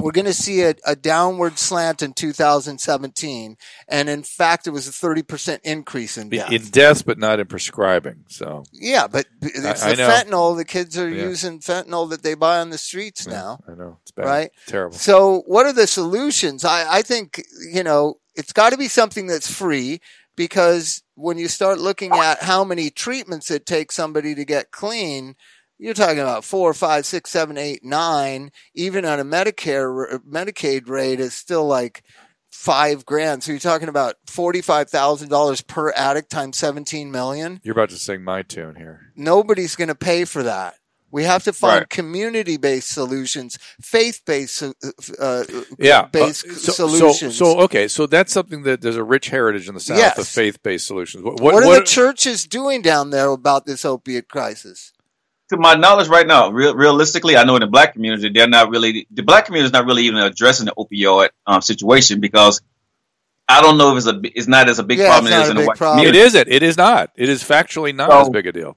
we're 0.00 0.12
going 0.12 0.24
to 0.26 0.32
see 0.34 0.62
a, 0.62 0.74
a 0.86 0.96
downward 0.96 1.58
slant 1.58 2.02
in 2.02 2.12
2017, 2.12 3.56
and 3.88 4.08
in 4.08 4.22
fact, 4.22 4.66
it 4.66 4.70
was 4.70 4.88
a 4.88 4.92
30 4.92 5.22
percent 5.22 5.60
increase 5.64 6.16
in 6.18 6.28
death. 6.30 6.52
In 6.52 6.62
deaths, 6.66 7.02
but 7.02 7.18
not 7.18 7.40
in 7.40 7.46
prescribing. 7.46 8.24
So 8.28 8.64
Yeah, 8.72 9.06
but 9.06 9.26
it's 9.42 9.82
I 9.82 9.90
the 9.94 9.96
know. 9.96 10.08
fentanyl. 10.08 10.56
The 10.56 10.64
kids 10.64 10.96
are 10.98 11.08
Yeah. 11.08 11.24
using 11.24 11.60
fentanyl 11.60 12.08
that 12.10 12.22
they 12.22 12.34
buy 12.34 12.58
on 12.58 12.70
the 12.70 12.78
streets 12.78 13.26
now, 13.26 13.60
I 13.68 13.74
know 13.74 13.98
it's 14.02 14.10
bad. 14.12 14.24
right? 14.26 14.50
Terrible. 14.66 14.96
So, 14.96 15.42
what 15.46 15.66
are 15.66 15.72
the 15.72 15.86
solutions? 15.86 16.64
I, 16.64 16.98
I 16.98 17.02
think, 17.02 17.42
you 17.72 17.82
know, 17.82 18.14
it's 18.34 18.52
got 18.52 18.70
to 18.70 18.78
be 18.78 18.88
something 18.88 19.26
that's 19.26 19.52
free 19.52 20.00
because 20.36 21.02
when 21.14 21.36
you 21.36 21.48
start 21.48 21.78
looking 21.78 22.12
at 22.12 22.42
how 22.42 22.64
many 22.64 22.88
treatments 22.90 23.50
it 23.50 23.66
takes 23.66 23.94
somebody 23.94 24.34
to 24.34 24.44
get 24.44 24.70
clean, 24.70 25.34
you're 25.80 25.94
talking 25.94 26.18
about 26.20 26.44
four, 26.44 26.72
five, 26.74 27.06
six, 27.06 27.30
seven, 27.30 27.56
eight, 27.58 27.82
nine. 27.84 28.50
Even 28.74 29.04
on 29.04 29.18
a 29.18 29.24
Medicare, 29.24 30.18
Medicaid 30.28 30.88
rate 30.88 31.18
is 31.20 31.34
still 31.34 31.66
like 31.66 32.02
five 32.50 33.06
grand. 33.06 33.42
So 33.42 33.52
you're 33.52 33.58
talking 33.60 33.88
about 33.88 34.16
$45,000 34.26 35.66
per 35.66 35.90
addict 35.92 36.30
times 36.30 36.58
17 36.58 37.10
million 37.10 37.60
You're 37.62 37.72
about 37.72 37.90
to 37.90 37.96
sing 37.96 38.22
my 38.22 38.42
tune 38.42 38.76
here. 38.76 39.12
nobody's 39.16 39.76
going 39.76 39.88
to 39.88 39.94
pay 39.94 40.24
for 40.24 40.42
that. 40.42 40.74
We 41.12 41.24
have 41.24 41.42
to 41.44 41.52
find 41.52 41.80
Right. 41.80 41.88
community-based 41.88 42.88
solutions, 42.88 43.58
faith-based 43.80 44.62
uh, 44.62 44.72
uh, 45.18 45.44
yeah. 45.76 46.06
based 46.06 46.46
Uh, 46.46 46.54
so, 46.54 46.72
solutions. 46.72 47.36
So, 47.36 47.54
so 47.54 47.60
okay, 47.62 47.88
so 47.88 48.06
that's 48.06 48.32
something 48.32 48.62
that 48.62 48.80
there's 48.80 48.94
a 48.96 49.02
rich 49.02 49.28
heritage 49.30 49.66
in 49.66 49.74
the 49.74 49.80
South 49.80 49.98
Yes. 49.98 50.18
of 50.18 50.28
faith-based 50.28 50.86
solutions. 50.86 51.24
What, 51.24 51.40
what, 51.40 51.54
what, 51.54 51.64
are 51.64 51.66
what- 51.66 51.78
the 51.80 51.84
churches 51.84 52.44
doing 52.46 52.80
down 52.80 53.10
there 53.10 53.30
about 53.30 53.66
this 53.66 53.84
opiate 53.84 54.28
crisis? 54.28 54.92
To 55.50 55.56
my 55.56 55.74
knowledge 55.74 56.08
right 56.08 56.26
now, 56.26 56.48
real, 56.50 56.74
realistically, 56.74 57.36
I 57.36 57.44
know 57.44 57.56
in 57.56 57.60
the 57.60 57.66
black 57.66 57.92
community, 57.92 58.28
they're 58.30 58.48
not 58.48 58.70
really, 58.70 59.06
the 59.10 59.22
black 59.22 59.44
community 59.46 59.66
is 59.66 59.72
not 59.72 59.84
really 59.86 60.04
even 60.04 60.18
addressing 60.18 60.66
the 60.66 60.72
opioid 60.72 61.30
um, 61.46 61.60
situation 61.62 62.20
because 62.20 62.60
I 63.48 63.60
don't 63.60 63.76
know 63.78 63.92
if 63.96 63.98
it's 63.98 64.06
a, 64.06 64.20
it's 64.38 64.46
not 64.48 64.68
as 64.68 64.78
a 64.78 64.84
big 64.84 64.98
Yeah, 64.98 65.08
problem 65.08 65.26
it's 65.32 65.34
as 65.34 65.40
it 65.40 65.44
is 65.44 65.50
in 65.50 65.56
the 65.56 65.66
white 65.66 65.76
problem. 65.76 65.98
it 65.98 66.02
community. 66.08 66.26
isn't. 66.26 66.48
It 66.48 66.62
is 66.62 66.76
not. 66.76 67.10
It 67.16 67.28
is 67.28 67.42
factually 67.44 67.94
not 67.94 68.10
So- 68.10 68.20
as 68.22 68.28
big 68.30 68.46
a 68.46 68.52
deal. 68.52 68.76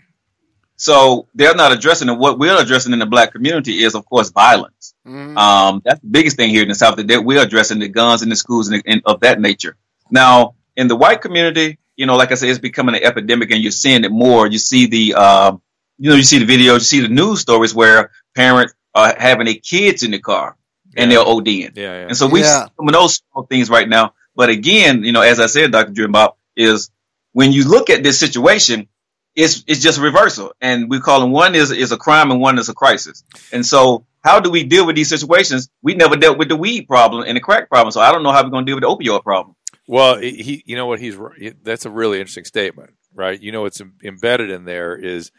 So 0.75 1.27
they're 1.35 1.53
not 1.55 1.71
addressing 1.71 2.09
it. 2.09 2.17
What 2.17 2.39
we're 2.39 2.59
addressing 2.59 2.91
in 2.93 2.99
the 2.99 3.05
black 3.05 3.31
community 3.31 3.83
is, 3.83 3.93
of 3.95 4.05
course, 4.05 4.31
violence. 4.31 4.93
Mhm. 5.07 5.37
Um, 5.37 5.81
that's 5.85 6.01
the 6.01 6.07
biggest 6.07 6.35
thing 6.35 6.49
here 6.49 6.63
in 6.63 6.67
the 6.67 6.75
South 6.75 6.97
that 6.97 7.23
we're 7.23 7.41
addressing 7.41 7.79
the 7.79 7.87
guns 7.87 8.23
in 8.23 8.29
the 8.29 8.35
schools 8.35 8.69
and, 8.69 8.81
and 8.85 9.01
of 9.05 9.19
that 9.21 9.39
nature. 9.39 9.77
Now, 10.09 10.55
in 10.75 10.87
the 10.87 10.95
white 10.95 11.21
community, 11.21 11.77
you 11.95 12.05
know, 12.07 12.15
like 12.15 12.31
I 12.31 12.35
said, 12.35 12.49
it's 12.49 12.59
becoming 12.59 12.95
an 12.95 13.03
epidemic, 13.03 13.51
and 13.51 13.61
you're 13.61 13.71
seeing 13.71 14.03
it 14.03 14.11
more. 14.11 14.47
You 14.47 14.57
see 14.57 14.87
the, 14.87 15.13
um, 15.13 15.61
you 16.03 16.09
know, 16.09 16.15
you 16.17 16.23
see 16.23 16.39
the 16.43 16.45
videos, 16.45 16.73
you 16.73 16.79
see 16.81 16.99
the 16.99 17.07
news 17.07 17.39
stories 17.39 17.73
where 17.73 18.11
parents 18.35 18.73
are 18.93 19.09
uh, 19.09 19.13
having 19.17 19.45
their 19.45 19.55
kids 19.55 20.03
in 20.03 20.11
the 20.11 20.19
car 20.19 20.57
and 20.97 21.09
Yeah. 21.11 21.17
they're 21.17 21.25
ODing. 21.25 21.71
Yeah, 21.77 21.83
yeah. 22.01 22.07
And 22.09 22.17
so 22.17 22.27
we 22.27 22.41
Yeah. 22.41 22.65
see 22.65 22.71
some 22.77 22.87
of 22.89 22.93
those 22.93 23.21
small 23.31 23.45
things 23.49 23.69
right 23.69 23.87
now. 23.87 24.13
But 24.35 24.49
again, 24.49 25.03
you 25.03 25.11
know, 25.13 25.21
as 25.21 25.39
I 25.39 25.45
said, 25.47 25.71
Dr. 25.71 25.91
Drew 25.93 26.07
Bob, 26.09 26.35
is 26.57 26.91
when 27.31 27.51
you 27.53 27.63
look 27.67 27.89
at 27.89 28.03
this 28.03 28.19
situation, 28.19 28.87
it's 29.35 29.63
it's 29.65 29.81
just 29.81 29.99
reversal. 29.99 30.53
And 30.61 30.89
we 30.89 30.99
call 30.99 31.19
them 31.21 31.31
one 31.31 31.55
is 31.55 31.71
is 31.71 31.91
a 31.91 31.97
crime 31.97 32.29
and 32.31 32.39
one 32.41 32.59
is 32.59 32.67
a 32.69 32.73
crisis. 32.73 33.23
And 33.53 33.65
so 33.65 34.05
how 34.23 34.39
do 34.41 34.49
we 34.51 34.63
deal 34.63 34.85
with 34.85 34.95
these 34.95 35.09
situations? 35.09 35.69
We 35.81 35.95
never 35.95 36.15
dealt 36.17 36.37
with 36.37 36.49
the 36.49 36.55
weed 36.55 36.87
problem 36.87 37.23
and 37.27 37.35
the 37.37 37.41
crack 37.41 37.69
problem. 37.69 37.91
So 37.91 38.01
I 38.01 38.11
don't 38.11 38.23
know 38.23 38.31
how 38.31 38.43
we're 38.43 38.49
going 38.51 38.65
to 38.65 38.69
deal 38.69 38.75
with 38.77 38.83
the 38.83 39.09
opioid 39.11 39.23
problem. 39.23 39.55
Well, 39.87 40.17
he, 40.19 40.31
he- 40.47 40.63
you 40.67 40.75
know 40.75 40.85
what 40.85 40.99
he's 40.99 41.17
he- 41.39 41.53
that's 41.63 41.85
a 41.85 41.89
really 41.89 42.19
interesting 42.19 42.45
statement, 42.45 42.91
right? 43.15 43.39
You 43.41 43.51
know 43.53 43.61
what's 43.63 43.81
embedded 44.03 44.49
in 44.51 44.65
there 44.65 44.95
is 44.95 45.31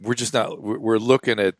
we're 0.00 0.14
just 0.14 0.34
not 0.34 0.60
we're, 0.60 0.98
looking 0.98 1.38
at 1.38 1.54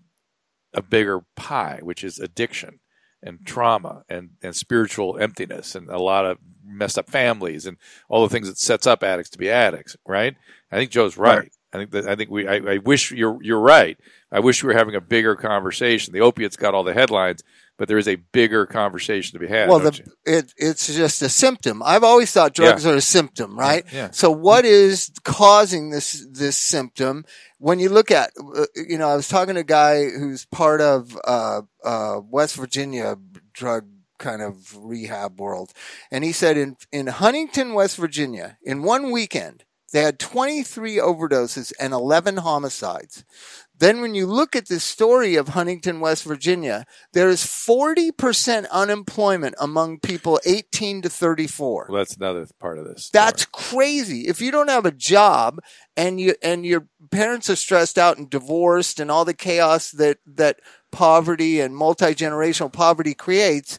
a 0.75 0.83
bigger 0.83 1.23
pie, 1.37 1.81
which 1.83 2.05
is 2.05 2.19
addiction 2.19 2.81
and 3.23 3.47
trauma 3.47 4.05
and 4.09 4.31
and 4.43 4.55
spiritual 4.55 5.19
emptiness 5.19 5.75
and 5.75 5.89
a 5.89 5.99
lot 5.99 6.27
of 6.27 6.39
messed 6.65 6.99
up 6.99 7.09
families 7.09 7.67
and 7.67 7.77
all 8.09 8.23
the 8.23 8.29
things 8.29 8.49
that 8.49 8.59
sets 8.59 8.87
up 8.87 9.03
addicts 9.03 9.31
to 9.31 9.39
be 9.39 9.51
addicts, 9.51 9.97
right? 10.07 10.37
I 10.71 10.77
think 10.77 10.91
Joe's 10.91 11.17
right. 11.17 11.39
Right. 11.39 11.53
I 11.73 11.79
think 11.79 11.91
that 11.93 12.09
I 12.09 12.17
think 12.17 12.31
we 12.31 12.47
I, 12.47 12.57
I 12.57 12.79
wish 12.79 13.11
you're 13.11 13.39
you're 13.43 13.61
right. 13.61 13.99
I 14.31 14.41
wish 14.41 14.63
we 14.63 14.69
were 14.69 14.79
having 14.79 14.95
a 14.95 15.01
bigger 15.01 15.37
conversation. 15.37 16.13
The 16.13 16.21
opiates 16.21 16.57
got 16.57 16.75
all 16.75 16.85
the 16.85 16.95
headlines, 16.95 17.43
but 17.77 17.89
there 17.89 17.99
is 17.99 18.09
a 18.09 18.17
bigger 18.17 18.67
conversation 18.67 19.39
to 19.39 19.39
be 19.39 19.49
had. 19.49 19.69
well, 19.69 19.81
the, 19.81 20.01
it, 20.25 20.53
it's 20.57 20.87
just 20.87 21.21
a 21.23 21.29
symptom. 21.29 21.83
I've 21.85 22.05
always 22.05 22.33
thought 22.33 22.55
drugs 22.55 22.87
are 22.87 22.95
a 22.95 23.01
symptom, 23.01 23.59
right? 23.59 23.85
Yeah. 23.93 24.11
So 24.13 24.31
what 24.31 24.65
is 24.65 25.11
causing 25.25 25.91
this 25.91 26.27
this 26.31 26.57
symptom? 26.57 27.25
When 27.59 27.79
you 27.79 27.89
look 27.89 28.11
at, 28.11 28.33
uh, 28.39 28.67
you 28.75 28.99
know, 28.99 29.09
I 29.09 29.17
was 29.17 29.29
talking 29.29 29.55
to 29.55 29.61
a 29.61 29.65
guy 29.65 30.05
who's 30.11 30.45
part 30.47 30.81
of 30.81 31.19
uh, 31.25 31.63
uh, 31.83 32.21
West 32.29 32.57
Virginia 32.57 33.17
drug 33.53 33.87
kind 34.19 34.43
of 34.43 34.77
rehab 34.77 35.41
world, 35.41 35.73
and 36.11 36.25
he 36.25 36.33
said 36.33 36.57
in 36.57 36.77
in 36.93 37.07
Huntington, 37.07 37.75
West 37.75 37.97
Virginia, 37.97 38.59
in 38.63 38.83
one 38.83 39.11
weekend 39.11 39.65
they 39.93 40.03
had 40.03 40.19
23 40.19 40.97
overdoses 40.97 41.73
and 41.81 41.93
11 41.93 42.39
homicides. 42.39 43.25
Then 43.79 44.01
when 44.01 44.15
you 44.15 44.27
look 44.27 44.57
at 44.57 44.69
the 44.69 44.81
story 44.81 45.37
of 45.37 45.49
Huntington, 45.49 46.01
West 46.01 46.25
Virginia, 46.25 46.87
there 47.13 47.29
is 47.29 47.45
40% 47.45 48.69
unemployment 48.71 49.55
among 49.61 50.01
people 50.01 50.41
18 50.47 51.03
to 51.03 51.11
34. 51.11 51.87
Well, 51.89 51.99
that's 51.99 52.17
another 52.17 52.47
part 52.59 52.79
of 52.79 52.87
this. 52.87 53.11
That's 53.11 53.45
crazy. 53.45 54.29
If 54.29 54.41
you 54.41 54.51
don't 54.51 54.71
have 54.71 54.87
a 54.87 54.91
job 54.91 55.61
and 55.97 56.19
you 56.19 56.35
and 56.43 56.65
your 56.65 56.89
parents 57.11 57.51
are 57.51 57.57
stressed 57.57 57.99
out 57.99 58.17
and 58.17 58.31
divorced 58.31 58.99
and 58.99 59.11
all 59.11 59.25
the 59.25 59.35
chaos 59.35 59.91
that 59.93 60.19
that 60.27 60.61
poverty 60.91 61.61
and 61.61 61.77
multi-generational 61.77 62.73
poverty 62.73 63.15
creates, 63.15 63.79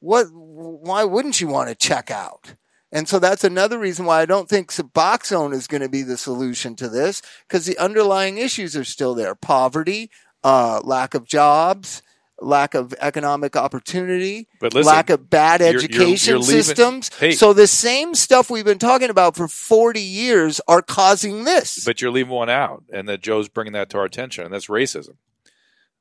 what 0.00 0.26
why 0.32 1.04
wouldn't 1.04 1.40
you 1.40 1.46
want 1.46 1.68
to 1.68 1.74
check 1.74 2.10
out? 2.10 2.54
And 2.92 3.08
so 3.08 3.18
that's 3.18 3.44
another 3.44 3.78
reason 3.78 4.06
why 4.06 4.20
I 4.22 4.26
don't 4.26 4.48
think 4.48 4.70
Suboxone 4.70 5.52
is 5.52 5.66
going 5.66 5.82
to 5.82 5.88
be 5.88 6.02
the 6.02 6.16
solution 6.16 6.76
to 6.76 6.88
this 6.88 7.20
because 7.48 7.66
the 7.66 7.76
underlying 7.78 8.38
issues 8.38 8.76
are 8.76 8.84
still 8.84 9.14
there. 9.14 9.34
Poverty, 9.34 10.10
uh, 10.44 10.80
lack 10.84 11.14
of 11.14 11.24
jobs, 11.26 12.00
lack 12.40 12.74
of 12.74 12.94
economic 13.00 13.56
opportunity, 13.56 14.46
But 14.60 14.72
listen, 14.74 14.86
lack 14.92 15.10
of 15.10 15.28
bad 15.30 15.60
you're- 15.60 15.72
you're- 15.72 15.84
education 15.84 16.30
you're 16.34 16.38
leaving- 16.38 16.62
systems. 16.62 17.10
Hey. 17.18 17.32
So 17.32 17.52
the 17.52 17.66
same 17.66 18.14
stuff 18.14 18.50
we've 18.50 18.64
been 18.64 18.78
talking 18.78 19.10
about 19.10 19.36
for 19.36 19.48
40 19.48 20.00
years 20.02 20.60
are 20.68 20.82
causing 20.82 21.44
this. 21.44 21.82
but 21.84 22.00
you're 22.00 22.10
leaving 22.10 22.32
one 22.32 22.50
out, 22.50 22.84
and 22.92 23.08
that 23.08 23.20
Joe's 23.22 23.48
bringing 23.48 23.72
that 23.72 23.88
to 23.90 23.98
our 23.98 24.04
attention, 24.04 24.44
and 24.44 24.52
that's 24.54 24.66
racism. 24.68 25.16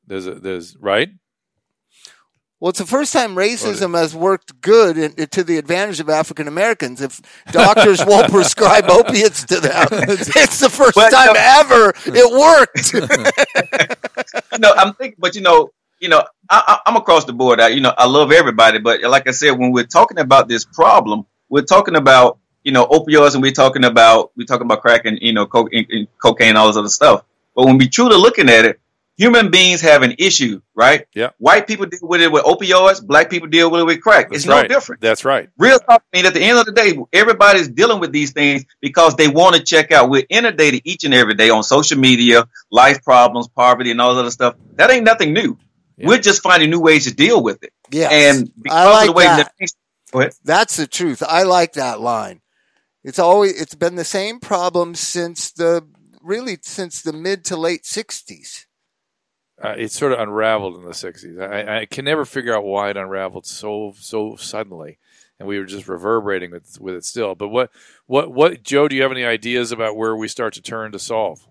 There's, 0.05 0.27
a, 0.27 0.35
there's 0.35 0.75
right. 0.79 1.09
Well, 2.65 2.71
it's 2.71 2.79
the 2.79 2.85
first 2.87 3.13
time 3.13 3.35
racism 3.35 3.95
has 3.95 4.15
worked 4.15 4.59
good 4.59 4.97
in, 4.97 5.27
to 5.27 5.43
the 5.43 5.59
advantage 5.59 5.99
of 5.99 6.09
African 6.09 6.47
Americans. 6.47 6.99
If 6.99 7.21
doctors 7.51 8.03
won't 8.07 8.31
prescribe 8.31 8.89
opiates 8.89 9.45
to 9.45 9.59
them, 9.59 9.87
it's 9.91 10.61
the 10.61 10.71
first 10.71 10.95
But, 10.95 11.11
time 11.11 11.29
uh, 11.29 11.59
ever 11.59 11.93
it 12.07 12.31
worked. 12.33 12.91
no, 14.59 14.73
I'm 14.73 14.95
thinking, 14.95 15.15
but 15.19 15.35
you 15.35 15.41
know, 15.41 15.73
you 15.99 16.09
know, 16.09 16.23
I, 16.49 16.63
I, 16.67 16.79
I'm 16.89 16.95
across 16.95 17.25
the 17.25 17.33
board. 17.33 17.61
I, 17.61 17.67
you 17.67 17.81
know, 17.81 17.93
I 17.95 18.07
love 18.07 18.31
everybody, 18.31 18.79
but 18.79 19.03
like 19.03 19.27
I 19.27 19.31
said, 19.31 19.51
when 19.51 19.71
we're 19.71 19.85
talking 19.85 20.17
about 20.17 20.47
this 20.47 20.65
problem, 20.65 21.27
we're 21.49 21.65
talking 21.65 21.95
about 21.95 22.39
you 22.63 22.71
know 22.71 22.87
opioids, 22.87 23.35
and 23.35 23.43
we're 23.43 23.51
talking 23.51 23.85
about 23.85 24.31
we're 24.35 24.45
talking 24.47 24.65
about 24.65 24.81
crack 24.81 25.05
and 25.05 25.19
you 25.21 25.33
know 25.33 25.45
coke, 25.45 25.69
and, 25.71 25.85
and 25.91 26.07
cocaine, 26.17 26.55
all 26.55 26.65
this 26.65 26.77
other 26.77 26.89
stuff. 26.89 27.25
But 27.55 27.67
when 27.67 27.77
we 27.77 27.87
truly 27.87 28.17
looking 28.17 28.49
at 28.49 28.65
it, 28.65 28.79
human 29.17 29.51
beings 29.51 29.81
have 29.81 30.01
an 30.03 30.15
issue, 30.19 30.61
right? 30.75 31.05
Yeah. 31.13 31.29
White 31.37 31.67
people 31.67 31.85
deal 31.85 31.99
with 32.03 32.21
it 32.21 32.31
with 32.31 32.43
opioids. 32.43 33.05
Black 33.05 33.29
people 33.29 33.47
deal 33.47 33.71
with 33.71 33.81
it 33.81 33.83
with 33.85 34.01
crack. 34.01 34.29
That's 34.29 34.43
it's 34.43 34.45
no 34.45 34.67
different. 34.67 35.01
That's 35.01 35.25
right. 35.25 35.49
Real 35.57 35.79
talk. 35.79 36.03
I 36.13 36.17
mean, 36.17 36.25
at 36.25 36.33
the 36.33 36.41
end 36.41 36.57
of 36.57 36.65
the 36.65 36.71
day, 36.71 36.97
everybody's 37.13 37.67
dealing 37.67 37.99
with 37.99 38.11
these 38.11 38.31
things 38.31 38.65
because 38.81 39.15
they 39.15 39.27
want 39.27 39.55
to 39.55 39.63
check 39.63 39.91
out. 39.91 40.09
We're 40.09 40.25
inundated 40.29 40.81
each 40.83 41.03
and 41.03 41.13
every 41.13 41.35
day 41.35 41.49
on 41.49 41.63
social 41.63 41.97
media, 41.97 42.47
life 42.71 43.03
problems, 43.03 43.47
poverty, 43.47 43.91
and 43.91 44.01
all 44.01 44.13
this 44.13 44.21
other 44.21 44.31
stuff. 44.31 44.55
That 44.75 44.91
ain't 44.91 45.05
nothing 45.05 45.33
new. 45.33 45.57
Yeah. 45.97 46.07
We're 46.07 46.19
just 46.19 46.41
finding 46.41 46.69
new 46.69 46.81
ways 46.81 47.05
to 47.05 47.13
deal 47.13 47.41
with 47.41 47.63
it. 47.63 47.71
Yeah. 47.91 48.09
And 48.11 48.51
because 48.61 48.77
I 48.77 48.91
like 48.91 49.09
of 49.09 49.15
the 49.15 49.17
way 49.17 49.25
that. 49.25 49.51
Go 50.11 50.19
ahead. 50.19 50.33
That's 50.43 50.75
the 50.75 50.87
truth. 50.87 51.23
I 51.27 51.43
like 51.43 51.73
that 51.73 51.99
line. 51.99 52.41
It's 53.03 53.19
always 53.19 53.59
it's 53.61 53.75
been 53.75 53.95
the 53.95 54.03
same 54.03 54.39
problem 54.39 54.95
since 54.95 55.51
the 55.51 55.87
really 56.21 56.57
since 56.61 57.01
the 57.01 57.13
mid 57.13 57.45
to 57.45 57.55
late 57.55 57.83
60s. 57.83 58.65
Uh, 59.63 59.73
it 59.77 59.89
sort 59.91 60.11
of 60.11 60.19
unraveled 60.19 60.75
in 60.77 60.83
the 60.83 60.91
'60s. 60.91 61.39
I, 61.41 61.81
I 61.81 61.85
can 61.85 62.03
never 62.05 62.25
figure 62.25 62.55
out 62.55 62.65
why 62.65 62.89
it 62.89 62.97
unraveled 62.97 63.45
so 63.45 63.93
so 63.97 64.35
suddenly, 64.35 64.97
and 65.39 65.47
we 65.47 65.57
were 65.59 65.65
just 65.65 65.87
reverberating 65.87 66.51
with 66.51 66.77
with 66.81 66.95
it 66.95 67.05
still. 67.05 67.35
But 67.35 67.47
what 67.49 67.71
what 68.05 68.31
what 68.33 68.63
Joe? 68.63 68.87
Do 68.89 68.95
you 68.97 69.01
have 69.03 69.11
any 69.13 69.23
ideas 69.23 69.71
about 69.71 69.95
where 69.95 70.15
we 70.15 70.27
start 70.27 70.53
to 70.55 70.61
turn 70.61 70.91
to 70.91 70.99
solve? 70.99 71.47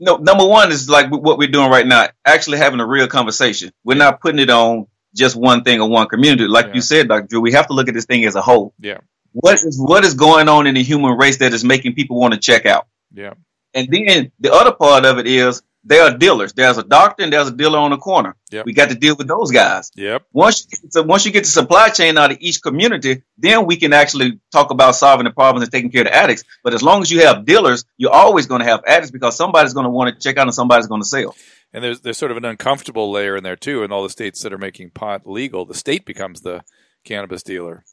No, 0.00 0.16
number 0.16 0.44
one 0.46 0.72
is 0.72 0.88
like 0.90 1.10
what 1.10 1.38
we're 1.38 1.46
doing 1.48 1.70
right 1.70 1.86
now, 1.86 2.08
actually 2.24 2.58
having 2.58 2.80
a 2.80 2.86
real 2.86 3.06
conversation. 3.06 3.70
We're 3.84 3.94
not 3.96 4.20
putting 4.20 4.40
it 4.40 4.50
on 4.50 4.88
just 5.14 5.36
one 5.36 5.62
thing 5.62 5.80
or 5.80 5.88
one 5.88 6.08
community. 6.08 6.48
Like 6.48 6.66
Yeah. 6.66 6.74
you 6.74 6.80
said, 6.80 7.06
Dr. 7.08 7.28
Drew, 7.28 7.40
we 7.40 7.52
have 7.52 7.68
to 7.68 7.72
look 7.74 7.86
at 7.88 7.94
this 7.94 8.04
thing 8.04 8.24
as 8.24 8.34
a 8.34 8.42
whole. 8.42 8.74
Yeah. 8.80 8.98
What 9.32 9.54
is 9.62 9.80
what 9.80 10.04
is 10.04 10.14
going 10.14 10.48
on 10.48 10.66
in 10.66 10.74
the 10.74 10.82
human 10.82 11.16
race 11.16 11.36
that 11.38 11.54
is 11.54 11.64
making 11.64 11.94
people 11.94 12.18
want 12.18 12.34
to 12.34 12.40
check 12.40 12.66
out? 12.66 12.88
Yeah, 13.12 13.34
And 13.74 13.86
then 13.88 14.32
the 14.40 14.52
other 14.52 14.72
part 14.72 15.04
of 15.04 15.18
it 15.18 15.28
is 15.28 15.62
there 15.86 16.02
are 16.04 16.16
dealers. 16.16 16.52
There's 16.54 16.78
a 16.78 16.82
doctor 16.82 17.24
and 17.24 17.32
there's 17.32 17.48
a 17.48 17.52
dealer 17.52 17.78
on 17.78 17.90
the 17.90 17.98
corner. 17.98 18.36
Yep. 18.50 18.64
We 18.66 18.72
got 18.72 18.88
to 18.88 18.94
deal 18.94 19.16
with 19.16 19.28
those 19.28 19.50
guys. 19.50 19.90
yep. 19.94 20.24
Once 20.32 20.66
you, 20.70 20.88
so 20.90 21.02
once 21.02 21.26
you 21.26 21.32
get 21.32 21.44
the 21.44 21.50
supply 21.50 21.90
chain 21.90 22.16
out 22.16 22.30
of 22.32 22.38
each 22.40 22.62
community, 22.62 23.22
then 23.36 23.66
we 23.66 23.76
can 23.76 23.92
actually 23.92 24.40
talk 24.50 24.70
about 24.70 24.96
solving 24.96 25.24
the 25.24 25.30
problems 25.30 25.64
and 25.64 25.72
taking 25.72 25.90
care 25.90 26.02
of 26.02 26.06
the 26.06 26.14
addicts. 26.14 26.44
But 26.62 26.72
as 26.74 26.82
long 26.82 27.02
as 27.02 27.10
you 27.10 27.20
have 27.26 27.44
dealers, 27.44 27.84
you're 27.98 28.12
always 28.12 28.46
going 28.46 28.60
to 28.60 28.66
have 28.66 28.80
addicts 28.86 29.10
because 29.10 29.36
somebody's 29.36 29.74
going 29.74 29.84
to 29.84 29.90
want 29.90 30.14
to 30.14 30.20
check 30.20 30.38
out 30.38 30.46
and 30.46 30.54
somebody's 30.54 30.86
going 30.86 31.02
to 31.02 31.06
sell. 31.08 31.36
And 31.72 31.82
there's 31.84 32.00
there's 32.00 32.16
sort 32.18 32.30
of 32.30 32.36
an 32.36 32.44
uncomfortable 32.44 33.10
layer 33.10 33.36
in 33.36 33.42
there 33.44 33.56
too. 33.56 33.82
In 33.82 33.92
all 33.92 34.02
the 34.04 34.10
states 34.10 34.42
that 34.42 34.52
are 34.52 34.58
making 34.58 34.90
pot 34.90 35.26
legal, 35.26 35.64
the 35.64 35.74
state 35.74 36.06
becomes 36.06 36.40
the 36.42 36.62
cannabis 37.04 37.42
dealer. 37.42 37.84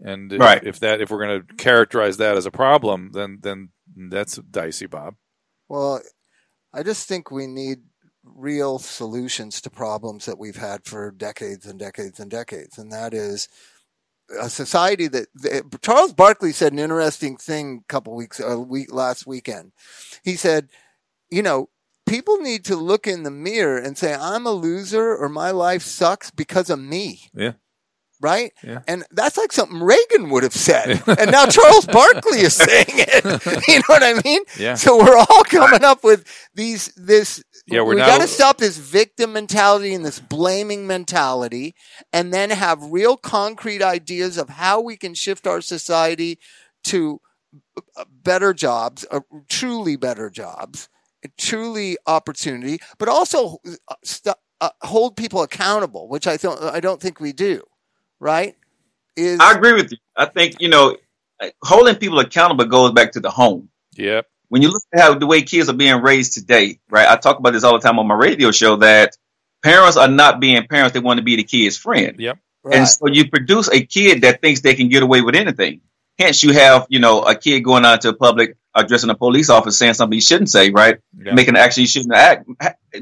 And 0.00 0.32
if- 0.32 0.40
Right. 0.40 0.62
if 0.64 0.78
that 0.80 1.00
if 1.00 1.10
we're 1.10 1.24
going 1.26 1.42
to 1.46 1.54
characterize 1.56 2.16
that 2.18 2.36
as 2.36 2.46
a 2.46 2.50
problem, 2.50 3.10
then 3.12 3.40
then 3.42 3.70
that's 4.10 4.36
dicey, 4.36 4.86
Bob. 4.86 5.14
Well, 5.68 6.00
I 6.76 6.82
just 6.82 7.08
think 7.08 7.30
we 7.30 7.46
need 7.46 7.78
real 8.22 8.78
solutions 8.78 9.60
to 9.62 9.70
problems 9.70 10.26
that 10.26 10.38
we've 10.38 10.56
had 10.56 10.84
for 10.84 11.10
decades 11.10 11.64
and 11.64 11.78
decades 11.78 12.20
and 12.20 12.30
decades, 12.30 12.76
and 12.76 12.92
that 12.92 13.14
is 13.14 13.48
a 14.40 14.50
society 14.50 15.08
that, 15.08 15.28
Charles 15.82 16.12
Barkley 16.12 16.52
said 16.52 16.72
an 16.72 16.78
interesting 16.78 17.36
thing 17.36 17.82
a 17.84 17.92
couple 17.92 18.14
weeks 18.14 18.40
or 18.40 18.58
week 18.58 18.92
last 18.92 19.26
weekend. 19.26 19.72
He 20.24 20.36
said, 20.36 20.68
you 21.30 21.42
know, 21.42 21.70
people 22.06 22.38
need 22.38 22.64
to 22.66 22.76
look 22.76 23.06
in 23.06 23.22
the 23.22 23.30
mirror 23.30 23.78
and 23.78 23.96
say, 23.96 24.14
I'm 24.14 24.46
a 24.46 24.50
loser 24.50 25.16
or 25.16 25.28
my 25.28 25.52
life 25.52 25.82
sucks 25.82 26.30
because 26.30 26.70
of 26.70 26.78
me. 26.78 27.30
Yeah. 27.34 27.52
Right? 28.20 28.52
Yeah. 28.64 28.80
And 28.88 29.04
that's 29.10 29.36
like 29.36 29.52
something 29.52 29.80
Reagan 29.82 30.30
would 30.30 30.42
have 30.42 30.54
said. 30.54 31.02
and 31.06 31.30
now 31.30 31.46
Charles 31.46 31.84
Barkley 31.86 32.40
is 32.40 32.54
saying 32.54 32.86
it. 32.88 33.24
You 33.68 33.76
know 33.76 33.82
what 33.88 34.02
I 34.02 34.20
mean? 34.24 34.42
Yeah. 34.58 34.74
So 34.74 34.96
we're 34.98 35.16
all 35.18 35.44
coming 35.44 35.84
up 35.84 36.02
with 36.02 36.24
these, 36.54 36.86
this, 36.96 37.44
Yeah, 37.66 37.82
we're 37.82 37.90
we 37.90 38.00
now- 38.00 38.06
got 38.06 38.22
to 38.22 38.26
stop 38.28 38.56
this 38.58 38.78
victim 38.78 39.32
mentality 39.34 39.92
and 39.92 40.04
this 40.04 40.18
blaming 40.18 40.86
mentality 40.86 41.74
and 42.12 42.32
then 42.32 42.50
have 42.50 42.82
real 42.90 43.16
concrete 43.18 43.82
ideas 43.82 44.38
of 44.38 44.48
how 44.48 44.80
we 44.80 44.96
can 44.96 45.12
shift 45.14 45.46
our 45.46 45.60
society 45.60 46.38
to 46.84 47.20
better 48.22 48.54
jobs, 48.54 49.04
uh, 49.10 49.20
truly 49.48 49.96
better 49.96 50.30
jobs, 50.30 50.88
truly 51.38 51.96
opportunity, 52.06 52.78
but 52.98 53.08
also 53.08 53.58
uh, 53.88 53.94
st- 54.04 54.36
uh, 54.60 54.70
hold 54.82 55.16
people 55.16 55.42
accountable, 55.42 56.08
which 56.08 56.26
I 56.26 56.36
don't, 56.38 56.62
I 56.62 56.80
don't 56.80 57.00
think 57.00 57.20
we 57.20 57.32
do. 57.32 57.62
Right? 58.20 58.56
Is 59.16 59.40
I 59.40 59.52
agree 59.52 59.72
with 59.72 59.92
you. 59.92 59.98
I 60.16 60.26
think 60.26 60.60
you 60.60 60.68
know, 60.68 60.96
holding 61.62 61.96
people 61.96 62.18
accountable 62.18 62.64
goes 62.66 62.92
back 62.92 63.12
to 63.12 63.20
the 63.20 63.30
home. 63.30 63.68
Yep. 63.94 64.26
When 64.48 64.62
you 64.62 64.70
look 64.70 64.82
at 64.94 65.00
how 65.00 65.14
the 65.14 65.26
way 65.26 65.42
kids 65.42 65.68
are 65.68 65.74
being 65.74 66.00
raised 66.02 66.34
today, 66.34 66.78
right? 66.88 67.08
I 67.08 67.16
talk 67.16 67.38
about 67.38 67.52
this 67.52 67.64
all 67.64 67.72
the 67.72 67.80
time 67.80 67.98
on 67.98 68.06
my 68.06 68.14
radio 68.14 68.52
show 68.52 68.76
that 68.76 69.16
parents 69.62 69.96
are 69.96 70.08
not 70.08 70.40
being 70.40 70.66
parents; 70.66 70.92
they 70.92 71.00
want 71.00 71.18
to 71.18 71.24
be 71.24 71.36
the 71.36 71.44
kid's 71.44 71.76
friend. 71.76 72.18
Yep. 72.18 72.38
right. 72.62 72.76
And 72.76 72.88
so 72.88 73.08
you 73.08 73.28
produce 73.28 73.68
a 73.68 73.84
kid 73.84 74.22
that 74.22 74.40
thinks 74.40 74.60
they 74.60 74.74
can 74.74 74.88
get 74.88 75.02
away 75.02 75.22
with 75.22 75.34
anything. 75.34 75.80
Hence, 76.18 76.42
you 76.42 76.52
have, 76.54 76.86
you 76.88 76.98
know, 76.98 77.22
a 77.22 77.34
kid 77.34 77.60
going 77.60 77.84
out 77.84 78.00
to 78.02 78.10
a 78.10 78.14
public 78.14 78.56
addressing 78.74 79.10
a 79.10 79.14
police 79.14 79.50
officer 79.50 79.76
saying 79.76 79.94
something 79.94 80.16
he 80.16 80.20
shouldn't 80.20 80.50
say, 80.50 80.70
right? 80.70 80.98
Yeah. 81.18 81.34
Making 81.34 81.56
an 81.56 81.60
action 81.60 81.82
he 81.82 81.86
shouldn't 81.86 82.14
act, 82.14 82.48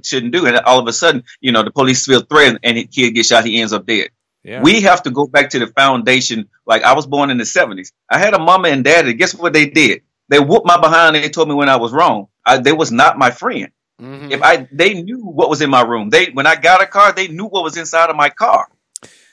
shouldn't 0.02 0.32
do. 0.32 0.46
And 0.46 0.56
all 0.58 0.80
of 0.80 0.88
a 0.88 0.92
sudden, 0.92 1.24
you 1.40 1.52
know, 1.52 1.62
the 1.62 1.70
police 1.70 2.06
feel 2.06 2.22
threatened 2.22 2.60
and 2.62 2.76
the 2.76 2.84
kid 2.84 3.10
gets 3.12 3.28
shot. 3.28 3.44
He 3.44 3.60
ends 3.60 3.72
up 3.72 3.86
dead. 3.86 4.08
Yeah. 4.44 4.62
We 4.62 4.82
have 4.82 5.02
to 5.04 5.10
go 5.10 5.26
back 5.26 5.50
to 5.50 5.58
the 5.58 5.66
foundation. 5.66 6.48
Like 6.66 6.82
I 6.82 6.92
was 6.94 7.06
born 7.06 7.30
in 7.30 7.38
the 7.38 7.46
seventies. 7.46 7.92
I 8.10 8.18
had 8.18 8.34
a 8.34 8.38
mama 8.38 8.68
and 8.68 8.84
daddy. 8.84 9.14
Guess 9.14 9.34
what 9.34 9.52
they 9.52 9.66
did? 9.70 10.02
They 10.28 10.38
whooped 10.38 10.66
my 10.66 10.78
behind 10.80 11.16
and 11.16 11.24
they 11.24 11.30
told 11.30 11.48
me 11.48 11.54
when 11.54 11.68
I 11.68 11.76
was 11.76 11.92
wrong. 11.92 12.28
I, 12.44 12.58
they 12.58 12.72
was 12.72 12.92
not 12.92 13.18
my 13.18 13.30
friend. 13.30 13.70
Mhm. 14.00 14.30
If 14.30 14.42
I, 14.42 14.68
they 14.72 14.94
knew 15.02 15.20
what 15.20 15.48
was 15.48 15.62
in 15.62 15.70
my 15.70 15.82
room. 15.82 16.10
They, 16.10 16.26
when 16.30 16.46
I 16.46 16.56
got 16.56 16.82
a 16.82 16.86
car, 16.86 17.12
they 17.12 17.28
knew 17.28 17.46
what 17.46 17.62
was 17.62 17.76
inside 17.76 18.10
of 18.10 18.16
my 18.16 18.28
car. 18.28 18.68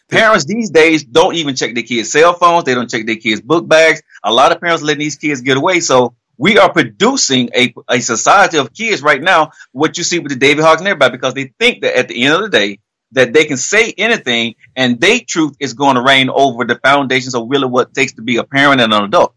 Parents 0.10 0.46
these 0.46 0.70
days 0.72 1.04
don't 1.04 1.36
even 1.36 1.56
check 1.56 1.74
their 1.74 1.84
kids' 1.84 2.12
cell 2.12 2.34
phones. 2.34 2.66
They 2.66 2.76
don't 2.76 2.90
check 2.90 3.06
their 3.06 3.16
kids' 3.16 3.42
book 3.42 3.68
bags. 3.68 4.02
A 4.24 4.32
lot 4.34 4.52
of 4.52 4.60
parents 4.60 4.84
letting 4.84 5.00
these 5.00 5.16
kids 5.16 5.42
get 5.42 5.58
away. 5.58 5.80
So 5.80 6.16
we 6.38 6.58
are 6.58 6.72
producing 6.72 7.50
a, 7.56 7.74
a 7.88 8.02
society 8.02 8.58
of 8.58 8.74
kids 8.74 9.02
right 9.02 9.22
now. 9.22 9.52
What 9.72 9.98
you 9.98 10.04
see 10.04 10.20
with 10.20 10.32
the 10.34 10.38
David 10.38 10.64
Hawks 10.64 10.82
and 10.82 10.88
everybody, 10.88 11.14
because 11.14 11.34
they 11.34 11.54
think 11.58 11.82
that 11.84 11.98
at 11.98 12.08
the 12.10 12.24
end 12.24 12.34
of 12.34 12.42
the 12.42 12.50
day, 12.50 12.80
that 13.12 13.34
they 13.34 13.46
can 13.46 13.58
say 13.58 13.94
anything 13.98 14.56
and 14.76 15.00
their 15.00 15.20
truth 15.28 15.56
is 15.60 15.74
going 15.74 15.96
to 15.96 16.02
reign 16.02 16.30
over 16.30 16.66
the 16.66 16.76
foundations 16.76 17.36
of 17.36 17.48
really 17.50 17.68
what 17.68 17.90
it 17.90 17.94
takes 17.94 18.14
to 18.14 18.22
be 18.22 18.38
a 18.38 18.44
parent 18.44 18.82
and 18.82 18.94
an 18.94 19.04
adult. 19.04 19.36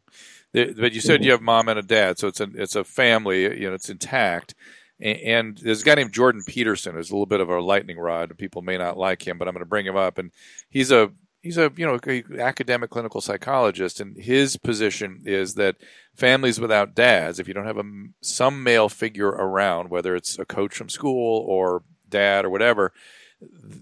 But 0.52 0.92
you 0.92 1.00
said 1.00 1.24
you 1.24 1.32
have 1.32 1.42
mom 1.42 1.68
and 1.68 1.80
a 1.80 1.82
dad, 1.82 2.18
so 2.18 2.28
it's 2.28 2.40
a 2.40 2.48
it's 2.54 2.76
a 2.76 2.84
family. 2.84 3.42
You 3.60 3.68
know, 3.68 3.74
it's 3.74 3.90
intact. 3.90 4.54
And, 5.00 5.18
and 5.18 5.58
there's 5.58 5.82
a 5.82 5.84
guy 5.84 5.96
named 5.96 6.12
Jordan 6.12 6.42
Peterson 6.46 6.94
who's 6.94 7.10
a 7.10 7.12
little 7.12 7.26
bit 7.26 7.40
of 7.40 7.50
a 7.50 7.60
lightning 7.60 7.98
rod. 7.98 8.38
People 8.38 8.62
may 8.62 8.78
not 8.78 8.96
like 8.96 9.26
him, 9.26 9.36
but 9.36 9.48
I'm 9.48 9.54
going 9.54 9.64
to 9.64 9.68
bring 9.68 9.84
him 9.84 9.96
up. 9.96 10.16
And 10.16 10.30
he's 10.70 10.92
a 10.92 11.10
he's 11.42 11.58
a 11.58 11.72
you 11.76 11.84
know 11.84 11.98
academic 12.38 12.90
clinical 12.90 13.20
psychologist, 13.20 14.00
and 14.00 14.16
his 14.16 14.56
position 14.56 15.22
is 15.26 15.54
that 15.54 15.76
families 16.14 16.60
without 16.60 16.94
dads, 16.94 17.40
if 17.40 17.46
you 17.48 17.54
don't 17.54 17.66
have 17.66 17.78
a 17.78 17.84
some 18.22 18.62
male 18.62 18.88
figure 18.88 19.28
around, 19.28 19.90
whether 19.90 20.14
it's 20.14 20.38
a 20.38 20.44
coach 20.44 20.74
from 20.74 20.88
school 20.88 21.44
or 21.46 21.82
dad 22.08 22.44
or 22.44 22.50
whatever, 22.50 22.92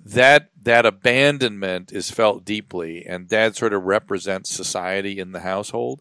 that 0.05 0.51
that 0.63 0.87
abandonment 0.87 1.93
is 1.93 2.11
felt 2.11 2.45
deeply, 2.45 3.05
and 3.07 3.29
dad 3.29 3.57
sort 3.57 3.73
of 3.73 3.83
represents 3.85 4.51
society 4.51 5.19
in 5.19 5.33
the 5.33 5.41
household. 5.41 6.01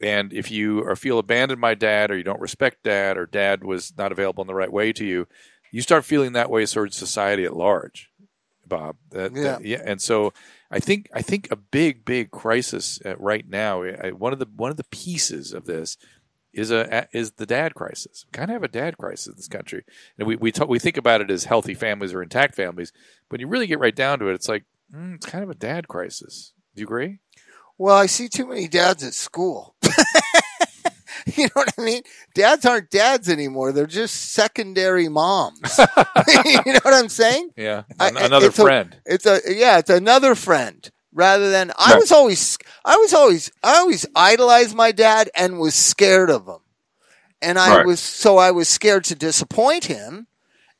And 0.00 0.32
if 0.32 0.50
you 0.50 0.84
are 0.84 0.94
feel 0.96 1.18
abandoned 1.18 1.60
by 1.60 1.74
dad, 1.74 2.10
or 2.10 2.16
you 2.16 2.22
don't 2.24 2.40
respect 2.40 2.84
dad, 2.84 3.16
or 3.18 3.26
dad 3.26 3.64
was 3.64 3.92
not 3.98 4.12
available 4.12 4.42
in 4.42 4.46
the 4.48 4.54
right 4.54 4.72
way 4.72 4.92
to 4.92 5.04
you, 5.04 5.26
you 5.72 5.82
start 5.82 6.04
feeling 6.04 6.32
that 6.34 6.50
way 6.50 6.64
towards 6.66 6.96
society 6.96 7.44
at 7.44 7.56
large, 7.56 8.08
Bob. 8.66 8.96
That, 9.10 9.32
Yeah. 9.34 9.42
that- 9.42 9.64
yeah. 9.64 9.82
And 9.84 10.00
so 10.00 10.32
I 10.70 10.78
think 10.80 11.08
I 11.12 11.22
think 11.22 11.48
a 11.50 11.56
big 11.56 12.04
big 12.04 12.30
crisis 12.30 13.00
uh, 13.04 13.16
right 13.16 13.48
now. 13.48 13.82
One 14.12 14.32
of 14.32 14.38
the 14.38 14.46
one 14.54 14.70
of 14.70 14.76
the 14.76 14.84
pieces 14.84 15.52
of 15.52 15.64
this 15.64 15.96
is 16.52 16.70
a 16.70 17.06
is 17.12 17.32
the 17.32 17.46
dad 17.46 17.74
crisis. 17.74 18.24
We 18.26 18.36
kind 18.36 18.50
of 18.50 18.54
have 18.54 18.62
a 18.62 18.68
dad 18.68 18.96
crisis 18.98 19.26
in 19.28 19.34
this 19.36 19.48
country, 19.48 19.84
and 20.18 20.26
we 20.26 20.36
we 20.36 20.50
talk, 20.52 20.68
we 20.68 20.78
think 20.78 20.96
about 20.96 21.20
it 21.20 21.30
as 21.30 21.44
healthy 21.44 21.74
families 21.74 22.12
or 22.14 22.22
intact 22.22 22.54
families, 22.54 22.92
but 23.28 23.40
you 23.40 23.46
really 23.46 23.66
get 23.66 23.78
right 23.78 23.94
down 23.94 24.18
to 24.20 24.28
it, 24.28 24.34
it's 24.34 24.48
like 24.48 24.64
mm, 24.94 25.14
it's 25.16 25.26
kind 25.26 25.44
of 25.44 25.50
a 25.50 25.54
dad 25.54 25.88
crisis. 25.88 26.52
Do 26.74 26.80
you 26.80 26.86
agree? 26.86 27.18
Well, 27.76 27.96
I 27.96 28.06
see 28.06 28.28
too 28.28 28.46
many 28.46 28.66
dads 28.66 29.04
at 29.04 29.14
school. 29.14 29.76
you 31.36 31.44
know 31.44 31.50
what 31.54 31.72
I 31.78 31.82
mean? 31.82 32.02
Dads 32.34 32.64
aren't 32.66 32.90
dads 32.90 33.28
anymore. 33.28 33.72
They're 33.72 33.86
just 33.86 34.32
secondary 34.32 35.08
moms. 35.08 35.78
you 35.78 36.72
know 36.72 36.80
what 36.82 36.94
I'm 36.94 37.08
saying? 37.08 37.50
Yeah, 37.56 37.82
I- 38.00 38.08
An- 38.08 38.16
another 38.16 38.46
it's 38.46 38.58
a- 38.58 38.62
friend. 38.62 38.96
It's 39.04 39.26
a 39.26 39.40
yeah, 39.48 39.78
it's 39.78 39.90
another 39.90 40.34
friend 40.34 40.90
rather 41.12 41.50
than 41.50 41.72
I 41.78 41.92
Right. 41.92 42.00
was 42.00 42.12
always 42.12 42.58
I 42.84 42.96
was 42.96 43.12
always 43.14 43.50
I 43.62 43.78
always 43.78 44.06
idolized 44.14 44.74
my 44.74 44.92
dad 44.92 45.30
and 45.34 45.58
was 45.58 45.74
scared 45.74 46.30
of 46.30 46.46
him. 46.46 46.58
And 47.40 47.58
I 47.58 47.76
Right. 47.76 47.86
was 47.86 48.00
so 48.00 48.38
I 48.38 48.50
was 48.50 48.68
scared 48.68 49.04
to 49.04 49.14
disappoint 49.14 49.84
him. 49.86 50.26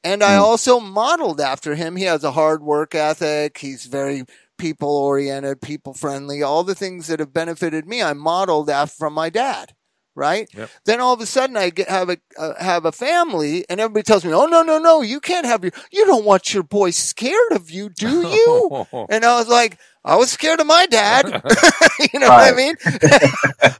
And 0.04 0.22
I 0.22 0.34
Mm. 0.36 0.42
also 0.42 0.80
modeled 0.80 1.40
after 1.40 1.74
him. 1.74 1.96
He 1.96 2.04
has 2.04 2.24
a 2.24 2.32
hard 2.32 2.62
work 2.62 2.94
ethic. 2.94 3.58
He's 3.58 3.86
very 3.86 4.24
people 4.58 4.90
oriented, 4.96 5.60
people 5.60 5.92
friendly, 5.94 6.42
all 6.42 6.64
the 6.64 6.74
things 6.74 7.06
that 7.08 7.20
have 7.20 7.32
benefited 7.32 7.86
me. 7.86 8.02
I 8.02 8.12
modeled 8.12 8.70
after 8.70 8.94
from 8.96 9.12
my 9.14 9.30
dad, 9.30 9.74
right? 10.18 10.48
Yep. 10.54 10.70
Then 10.85 11.00
all 11.00 11.14
of 11.14 11.20
a 11.20 11.26
sudden 11.26 11.57
I 11.57 11.70
get, 11.70 11.88
have 11.88 12.11
a 12.11 12.18
uh, 12.38 12.54
have 12.62 12.85
a 12.85 12.92
family, 12.92 13.64
and 13.70 13.81
everybody 13.81 14.02
tells 14.02 14.24
me, 14.24 14.33
"Oh 14.35 14.46
no, 14.46 14.62
no, 14.62 14.78
no! 14.78 15.00
You 15.00 15.20
can't 15.20 15.46
have 15.46 15.62
your. 15.62 15.72
You 15.92 16.04
don't 16.04 16.24
want 16.24 16.52
your 16.52 16.62
boy 16.64 16.90
scared 16.90 17.52
of 17.52 17.70
you, 17.70 17.88
do 17.88 18.28
you?" 18.28 18.87
and 19.09 19.24
I 19.24 19.38
was 19.38 19.48
like, 19.48 19.78
"I 20.04 20.16
was 20.16 20.31
scared 20.31 20.61
of 20.61 20.66
my 20.66 20.87
dad." 20.87 21.24
you 22.12 22.18
know 22.20 22.28
what 22.28 22.52
I 22.52 22.57
mean? 22.57 22.74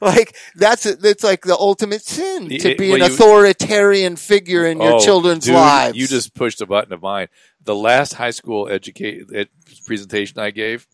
like 0.01 0.35
that's 0.57 0.85
that's 0.96 1.24
like 1.24 1.42
the 1.42 1.57
ultimate 1.59 2.03
sin 2.03 2.48
to 2.48 2.74
be 2.77 2.92
well, 2.92 3.03
an 3.03 3.09
you- 3.09 3.14
authoritarian 3.14 4.16
figure 4.16 4.64
in 4.66 4.81
your 4.81 4.94
Oh, 4.94 5.01
children's 5.05 5.44
dude, 5.44 5.55
lives. 5.57 5.96
You 5.98 6.07
just 6.07 6.35
pushed 6.35 6.61
a 6.61 6.66
button 6.66 6.92
of 6.92 7.03
mine. 7.03 7.29
The 7.64 7.74
last 7.74 8.14
high 8.14 8.31
school 8.31 8.68
educate 8.70 9.24
ed- 9.35 9.48
presentation 9.87 10.38
I 10.38 10.51
gave, 10.53 10.87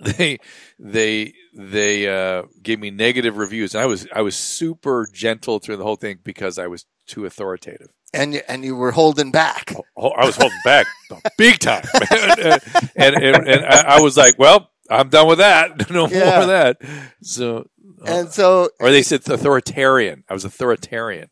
they 0.00 0.38
they 0.78 1.34
they 1.54 2.08
uh, 2.08 2.42
gave 2.62 2.80
me 2.80 2.90
negative 2.90 3.36
reviews, 3.36 3.74
and 3.74 3.82
I 3.82 3.86
was 3.86 4.06
I 4.14 4.22
was 4.22 4.36
super 4.36 5.06
gentle 5.12 5.58
through 5.60 5.76
the 5.76 5.84
whole 5.84 5.96
thing 5.96 6.18
because 6.24 6.58
I 6.58 6.66
was 6.66 6.84
too 7.06 7.24
authoritative. 7.26 7.88
and 8.12 8.34
you- 8.34 8.42
and 8.48 8.64
you 8.64 8.76
were 8.76 8.92
holding 8.92 9.30
back. 9.30 9.74
Oh, 9.96 10.08
I 10.10 10.24
was 10.26 10.36
holding 10.36 10.58
back 10.64 10.86
big 11.38 11.58
time, 11.58 11.84
and, 12.10 13.14
and, 13.16 13.48
and, 13.48 13.64
I 13.66 13.96
I 13.96 14.00
was 14.00 14.16
like, 14.16 14.38
"Well, 14.38 14.70
I'm 14.90 15.08
done 15.08 15.28
with 15.28 15.38
that. 15.38 15.90
No 15.90 16.06
more 16.08 16.16
Yeah. 16.18 16.40
of 16.42 16.48
that." 16.48 16.78
So, 17.22 17.68
uh, 18.02 18.04
And 18.06 18.32
so 18.32 18.70
or 18.80 18.90
they 18.90 19.02
said 19.02 19.20
authoritarian. 19.28 20.24
I 20.28 20.32
was 20.34 20.44
authoritarian. 20.44 21.28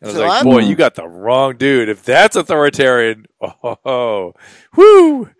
And 0.00 0.10
I 0.10 0.12
was 0.12 0.14
So 0.14 0.20
like, 0.22 0.30
I'm- 0.32 0.44
boy, 0.44 0.60
you 0.60 0.76
got 0.76 0.94
the 0.94 1.08
wrong 1.08 1.56
dude. 1.56 1.88
If 1.88 2.04
that's 2.04 2.36
authoritarian, 2.36 3.26
oh, 3.40 4.32
whoo. 4.76 5.30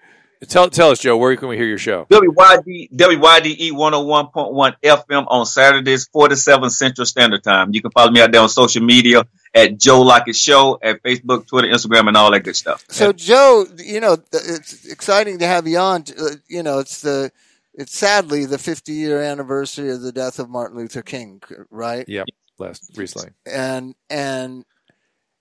Tell, 0.47 0.71
tell 0.71 0.91
us, 0.91 1.01
Joe, 1.01 1.17
where 1.17 1.35
can 1.37 1.49
we 1.49 1.57
hear 1.57 1.67
your 1.67 1.79
show? 1.79 2.07
WYD, 2.11 2.93
WYDE 2.93 3.73
101.1 3.73 4.75
FM 4.85 5.25
on 5.29 5.47
Saturdays, 5.47 6.07
4 6.13 6.29
to 6.29 6.37
7 6.37 6.71
Central 6.71 7.07
Standard 7.07 7.43
Time. 7.43 7.71
You 7.73 7.83
can 7.83 7.91
follow 7.91 8.11
me 8.11 8.21
out 8.21 8.31
there 8.31 8.41
on 8.41 8.49
social 8.49 8.83
media 8.83 9.25
at 9.55 9.79
Joe 9.79 10.03
Lockett 10.03 10.37
Show 10.37 10.79
at 10.83 11.03
Facebook, 11.03 11.47
Twitter, 11.49 11.69
Instagram, 11.69 12.09
and 12.09 12.17
all 12.17 12.31
that 12.31 12.41
good 12.45 12.57
stuff. 12.57 12.85
So 12.89 13.13
Joe, 13.13 13.67
you 13.79 14.01
know, 14.01 14.17
it's 14.33 14.87
exciting 14.87 15.41
to 15.41 15.47
have 15.47 15.67
you 15.67 15.79
on. 15.79 16.05
Uh, 16.19 16.37
You 16.47 16.63
know, 16.63 16.79
it's 16.79 17.01
the 17.01 17.33
it's 17.75 17.97
sadly 17.97 18.45
the 18.45 18.59
50 18.59 18.93
year 18.93 19.21
anniversary 19.23 19.91
of 19.91 20.03
the 20.03 20.13
death 20.13 20.39
of 20.39 20.49
Martin 20.51 20.79
Luther 20.79 21.03
King, 21.03 21.43
right? 21.71 22.05
Yep, 22.09 22.27
last 22.59 22.91
recently. 22.97 23.31
And 23.47 23.95
and 24.11 24.65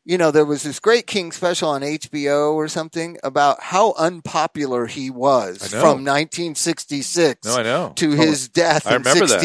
you 0.07 0.17
know, 0.17 0.31
there 0.31 0.45
was 0.45 0.63
this 0.63 0.79
great 0.79 1.05
King 1.05 1.33
special 1.33 1.67
on 1.67 1.81
HBO 1.81 2.53
or 2.53 2.69
something 2.69 3.17
about 3.23 3.61
how 3.61 3.93
unpopular 3.97 4.85
he 4.87 5.09
was 5.09 5.57
from 5.67 6.05
1966 6.05 7.45
No, 7.45 7.55
I 7.57 7.63
know. 7.63 7.93
to 7.97 8.11
his 8.11 8.47
death 8.47 8.87
I 8.87 8.95
in 8.95 9.01
remember 9.01 9.27
that. 9.27 9.41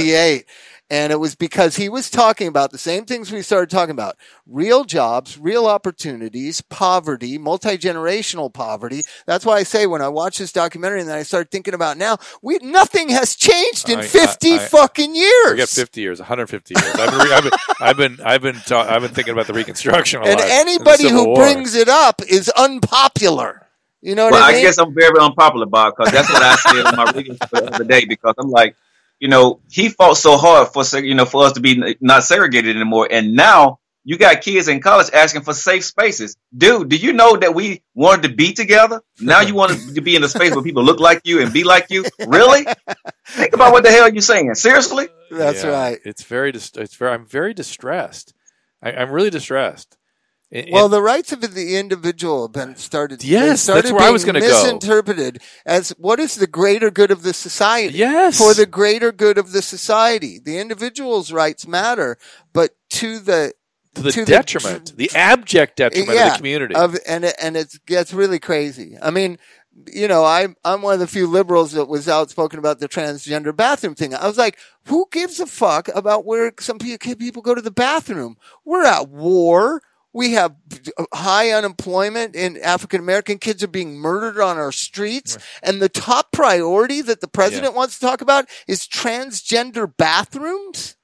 68. 0.92 1.02
And 1.05 1.12
it 1.12 1.16
was 1.16 1.35
because 1.35 1.76
he 1.76 1.88
was 1.88 2.11
talking 2.11 2.48
about 2.48 2.70
the 2.70 2.78
same 2.78 3.05
things 3.05 3.33
we 3.33 3.42
started 3.42 3.70
talking 3.70 3.92
about 3.92 4.16
real 4.46 4.85
jobs, 4.85 5.38
real 5.38 5.66
opportunities, 5.66 6.61
poverty, 6.61 7.38
multi 7.38 7.78
generational 7.78 8.52
poverty. 8.52 9.02
That's 9.26 9.44
why 9.46 9.57
I 9.57 9.62
say 9.62 9.87
when 9.87 10.02
I 10.02 10.09
watch 10.09 10.38
this 10.38 10.52
documentary 10.52 11.00
and 11.00 11.09
then 11.09 11.18
I 11.18 11.22
start 11.22 11.50
thinking 11.50 11.74
about 11.74 11.96
now, 11.96 12.18
we, 12.42 12.59
nothing 12.62 13.09
has 13.09 13.35
changed 13.37 13.88
in 13.88 13.98
I- 14.00 14.02
I- 14.02 14.07
50 14.07 14.55
I- 14.55 14.59
fucking 14.59 15.14
years. 15.14 15.50
Forget 15.50 15.68
50 15.68 16.00
years, 16.00 16.18
150 16.20 16.74
years. 16.76 16.94
I've 16.96 17.11
been, 17.11 17.18
re- 17.20 17.33
I've 17.35 17.42
been, 17.44 17.52
I've 17.81 17.96
been, 17.96 18.20
I've 18.24 18.42
been, 18.42 18.55
ta- 18.57 18.87
I've 18.88 19.02
been 19.02 19.12
thinking 19.12 19.33
about 19.33 19.46
the 19.46 19.55
Reconstruction 19.55 20.22
a 20.22 20.26
and 20.26 20.40
lot. 20.40 20.48
anybody 20.50 21.09
who 21.09 21.26
War. 21.26 21.37
brings 21.37 21.74
it 21.74 21.88
up 21.88 22.22
is 22.28 22.48
unpopular. 22.50 23.66
You 24.05 24.14
know 24.16 24.24
what 24.24 24.33
Well, 24.33 24.42
I 24.42 24.46
mean? 24.48 24.55
Well, 24.57 24.61
I, 24.61 24.66
guess 24.66 24.78
I'm 24.78 24.94
very 24.94 25.18
unpopular, 25.20 25.66
Bob, 25.66 25.94
because 25.96 26.12
that's 26.12 26.28
what 26.28 26.42
I 26.42 26.57
said 26.57 26.87
on 26.87 26.96
my 26.96 27.12
radio 27.12 27.35
show 27.35 27.61
the 27.61 27.74
other 27.74 27.85
day. 27.85 28.05
Because 28.05 28.35
I'm 28.37 28.50
like, 28.50 28.74
you 29.23 29.29
know, 29.29 29.61
he 29.71 29.89
fought 29.89 30.17
so 30.17 30.37
hard 30.37 30.73
for 30.73 30.83
you 30.99 31.15
know 31.15 31.25
for 31.25 31.45
us 31.45 31.53
to 31.53 31.61
be 31.61 31.97
not 32.01 32.25
segregated 32.25 32.75
anymore, 32.75 33.07
and 33.09 33.35
now 33.35 33.79
you 34.03 34.19
got 34.19 34.41
kids 34.41 34.67
in 34.67 34.81
college 34.81 35.11
asking 35.15 35.43
for 35.43 35.55
safe 35.55 35.85
spaces. 35.85 36.37
Dude, 36.53 36.89
do 36.89 36.97
you 36.97 37.13
know 37.13 37.37
that 37.37 37.55
we 37.55 37.85
wanted 37.95 38.23
to 38.23 38.35
be 38.35 38.53
together? 38.53 39.01
Now 39.21 39.41
you 39.41 39.55
want 39.55 39.79
to 39.95 40.01
be 40.01 40.17
in 40.17 40.25
a 40.25 40.29
space 40.29 40.53
where 40.57 40.65
people 40.65 40.83
look 40.83 40.99
like 40.99 41.21
you 41.23 41.41
and 41.41 41.53
be 41.53 41.63
like 41.63 41.87
you? 41.89 42.05
Really? 42.27 42.67
Think 43.29 43.55
about 43.55 43.73
what 43.73 43.85
the 43.85 43.93
hell 43.93 44.13
you're 44.13 44.23
saying. 44.23 44.53
Seriously? 44.57 45.07
That's 45.31 45.63
Yeah, 45.63 45.71
right. 45.71 46.01
It's 46.05 46.25
very, 46.25 46.51
dis- 46.51 46.73
it's 46.75 46.97
very, 46.97 47.13
I'm 47.13 47.25
very 47.25 47.55
distressed. 47.55 48.35
I, 48.83 48.91
I'm 48.91 49.13
really 49.13 49.31
distressed. 49.31 49.97
And- 50.53 50.69
Well, 50.71 50.88
the 50.91 51.01
rights 51.01 51.33
of 51.33 51.41
the 51.41 51.77
individual 51.77 52.43
have 52.47 52.53
been 52.53 52.77
started. 52.77 53.25
Yes, 53.25 53.62
started 53.62 53.85
that's 53.85 53.93
where 53.93 54.03
I 54.03 54.11
was 54.11 54.25
gonna 54.25 54.41
go. 54.41 54.47
Misinterpreted 54.49 55.41
as 55.65 55.91
what 55.99 56.21
is 56.21 56.35
the 56.35 56.47
greater 56.47 56.91
good 56.91 57.11
of 57.11 57.23
the 57.23 57.33
society? 57.33 57.97
yes, 57.97 58.37
for 58.37 58.53
the 58.53 58.67
greater 58.67 59.12
good 59.12 59.38
of 59.38 59.53
the 59.53 59.62
society. 59.62 60.38
The 60.38 60.59
individual's 60.59 61.33
rights 61.33 61.67
matter, 61.67 62.19
but 62.53 62.73
to 62.91 63.19
the 63.19 63.55
to 63.95 64.03
the 64.03 64.12
to 64.12 64.25
detriment, 64.25 64.97
the, 64.97 65.11
abject 65.15 65.77
detriment 65.77 66.11
of 66.11 66.33
the 66.33 66.37
community. 66.37 66.75
of 66.75 66.99
and 67.07 67.25
it, 67.25 67.37
and 67.41 67.57
it 67.57 67.75
gets 67.87 68.12
really 68.12 68.38
crazy. 68.38 68.97
I 69.03 69.11
mean, 69.11 69.38
you 69.87 70.07
know, 70.09 70.25
I'm 70.25 70.55
I'm 70.65 70.83
one 70.83 70.95
of 70.95 71.01
the 71.01 71.07
few 71.07 71.27
liberals 71.27 71.73
that 71.73 71.87
was 71.88 72.09
outspoken 72.09 72.59
about 72.59 72.79
the 72.79 72.88
transgender 72.88 73.57
bathroom 73.57 73.95
thing. 73.95 74.15
I 74.15 74.27
was 74.27 74.38
like, 74.38 74.59
who 74.87 75.07
gives 75.11 75.41
a 75.41 75.47
fuck 75.47 75.88
about 75.95 76.27
where 76.27 76.53
some 76.61 76.79
pe- 76.79 76.99
people 76.99 77.41
go 77.43 77.55
to 77.55 77.62
the 77.62 77.71
bathroom? 77.71 78.37
We're 78.67 78.85
at 78.85 79.09
war. 79.09 79.83
We 80.12 80.33
have 80.33 80.55
high 81.12 81.51
unemployment 81.51 82.37
and 82.37 82.59
African 82.59 83.01
American 83.01 83.38
kids 83.38 83.62
are 83.62 83.68
being 83.68 83.96
murdered 83.96 84.40
on 84.42 84.59
our 84.59 84.72
streets. 84.72 85.38
And 85.62 85.81
the 85.81 85.88
top 85.88 86.33
priority 86.33 87.01
that 87.03 87.20
the 87.20 87.29
president 87.29 87.75
wants 87.75 87.98
to 87.98 88.07
talk 88.07 88.20
about 88.20 88.48
is 88.66 88.87
transgender 88.87 89.90
bathrooms. 89.96 90.96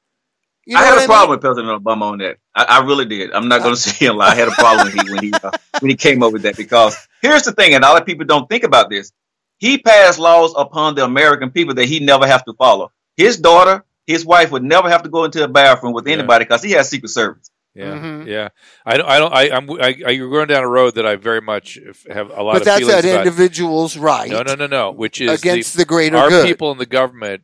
You 0.68 0.74
know 0.74 0.80
I 0.80 0.84
had 0.84 0.94
a 0.94 0.98
mean? 0.98 1.06
problem 1.06 1.30
with 1.30 1.40
President 1.40 1.82
Obama 1.82 2.02
on 2.02 2.18
that. 2.18 2.36
I, 2.54 2.64
I 2.64 2.84
really 2.84 3.06
did. 3.06 3.32
I'm 3.32 3.48
not 3.48 3.62
going 3.62 3.74
to 3.74 3.80
say 3.80 4.04
a 4.04 4.12
lie. 4.12 4.32
I 4.32 4.34
had 4.34 4.48
a 4.48 4.52
problem 4.52 4.88
when 4.88 5.06
he 5.06 5.12
when 5.12 5.24
he, 5.24 5.32
uh, 5.32 5.50
when 5.80 5.88
he 5.88 5.96
came 5.96 6.22
up 6.22 6.30
with 6.30 6.42
that 6.42 6.58
because 6.58 7.08
here's 7.22 7.44
the 7.44 7.52
thing, 7.52 7.74
and 7.74 7.82
a 7.82 7.88
lot 7.88 7.98
of 7.98 8.06
people 8.06 8.26
don't 8.26 8.46
think 8.50 8.64
about 8.64 8.90
this. 8.90 9.10
He 9.56 9.78
passed 9.78 10.18
laws 10.18 10.52
upon 10.54 10.94
the 10.94 11.04
American 11.04 11.52
people 11.52 11.74
that 11.76 11.86
he 11.86 12.00
never 12.00 12.26
have 12.26 12.44
to 12.44 12.52
follow. 12.52 12.92
His 13.16 13.38
daughter, 13.38 13.82
his 14.06 14.26
wife 14.26 14.50
would 14.50 14.62
never 14.62 14.90
have 14.90 15.04
to 15.04 15.08
go 15.08 15.24
into 15.24 15.42
a 15.42 15.48
bathroom 15.48 15.94
with 15.94 16.06
anybody 16.06 16.44
because 16.44 16.62
he 16.62 16.72
has 16.72 16.90
Secret 16.90 17.08
Service. 17.08 17.50
Yeah, 17.78 17.92
Mhm. 17.94 18.26
yeah. 18.26 18.48
I 18.84 18.96
don't. 18.96 19.08
I 19.08 19.18
don't. 19.18 19.32
I, 19.32 19.42
I'm. 19.56 19.70
I, 19.80 20.02
I, 20.06 20.10
you're 20.10 20.30
going 20.30 20.48
down 20.48 20.64
a 20.64 20.68
road 20.68 20.96
that 20.96 21.06
I 21.06 21.16
very 21.16 21.40
much 21.40 21.78
have 22.10 22.30
a 22.30 22.42
lot 22.42 22.54
But 22.54 22.62
of 22.62 22.64
that's 22.64 22.78
feelings 22.80 23.02
that 23.02 23.08
about. 23.10 23.26
individual's 23.26 23.96
right 23.96 24.30
No, 24.30 24.42
no, 24.42 24.54
no, 24.54 24.66
no. 24.66 24.90
Which 24.90 25.20
is 25.20 25.40
against 25.40 25.74
the, 25.74 25.78
the, 25.78 25.84
greater 25.84 26.16
our 26.16 26.28
good. 26.28 26.46
people 26.46 26.72
in 26.72 26.78
the 26.78 26.86
government 26.86 27.42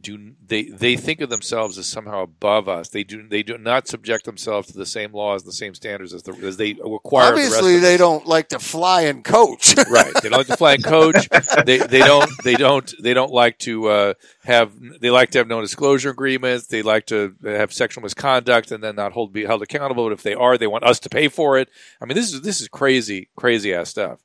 do 0.00 0.32
they 0.46 0.64
they 0.64 0.96
think 0.96 1.20
of 1.20 1.30
themselves 1.30 1.78
as 1.78 1.86
somehow 1.86 2.22
above 2.22 2.68
us. 2.68 2.88
They 2.88 3.04
do 3.04 3.26
they 3.26 3.42
do 3.42 3.58
not 3.58 3.88
subject 3.88 4.24
themselves 4.24 4.68
to 4.68 4.78
the 4.78 4.86
same 4.86 5.12
laws, 5.12 5.44
the 5.44 5.52
same 5.52 5.74
standards 5.74 6.14
as 6.14 6.22
the 6.22 6.32
as 6.34 6.56
they 6.56 6.74
require. 6.74 7.26
the 7.26 7.42
Obviously, 7.42 7.76
of 7.76 7.82
they 7.82 7.94
us. 7.94 7.98
don't 7.98 8.26
like 8.26 8.48
to 8.50 8.58
fly 8.58 9.02
and 9.02 9.24
coach. 9.24 9.74
right. 9.90 10.12
They 10.22 10.28
don't 10.28 10.38
like 10.38 10.46
to 10.48 10.56
fly 10.56 10.74
and 10.74 10.84
coach. 10.84 11.28
They 11.64 11.78
they 11.78 11.98
don't 11.98 12.30
they 12.44 12.54
don't 12.54 12.92
they 13.02 13.14
don't 13.14 13.32
like 13.32 13.58
to 13.58 13.88
uh, 13.88 14.14
have 14.44 14.72
they 15.00 15.10
like 15.10 15.30
to 15.30 15.38
have 15.38 15.48
no 15.48 15.60
disclosure 15.60 16.10
agreements. 16.10 16.66
They 16.66 16.82
like 16.82 17.06
to 17.06 17.34
have 17.44 17.72
sexual 17.72 18.02
misconduct 18.02 18.70
and 18.70 18.82
then 18.82 18.96
not 18.96 19.12
hold 19.12 19.32
be 19.32 19.44
held 19.44 19.62
accountable. 19.62 20.04
But 20.06 20.12
if 20.12 20.22
they 20.22 20.34
are, 20.34 20.56
they 20.56 20.66
want 20.66 20.84
us 20.84 21.00
to 21.00 21.08
pay 21.08 21.28
for 21.28 21.58
it. 21.58 21.68
I 22.00 22.06
mean, 22.06 22.14
this 22.14 22.32
is 22.32 22.42
this 22.42 22.60
is 22.60 22.68
crazy 22.68 23.28
crazy 23.36 23.74
ass 23.74 23.90
stuff. 23.90 24.20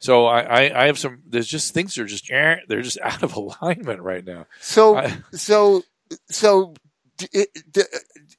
So 0.00 0.26
I, 0.26 0.40
I, 0.40 0.82
I 0.82 0.86
have 0.86 0.98
some. 0.98 1.22
There's 1.26 1.48
just 1.48 1.74
things 1.74 1.94
that 1.94 2.02
are 2.02 2.06
just 2.06 2.30
eh, 2.30 2.56
they're 2.68 2.82
just 2.82 3.00
out 3.02 3.22
of 3.22 3.34
alignment 3.34 4.00
right 4.00 4.24
now. 4.24 4.46
So, 4.60 4.96
I- 4.96 5.18
so, 5.32 5.82
so, 6.30 6.74
d- 7.16 7.28
it, 7.32 7.48
d- 7.72 7.82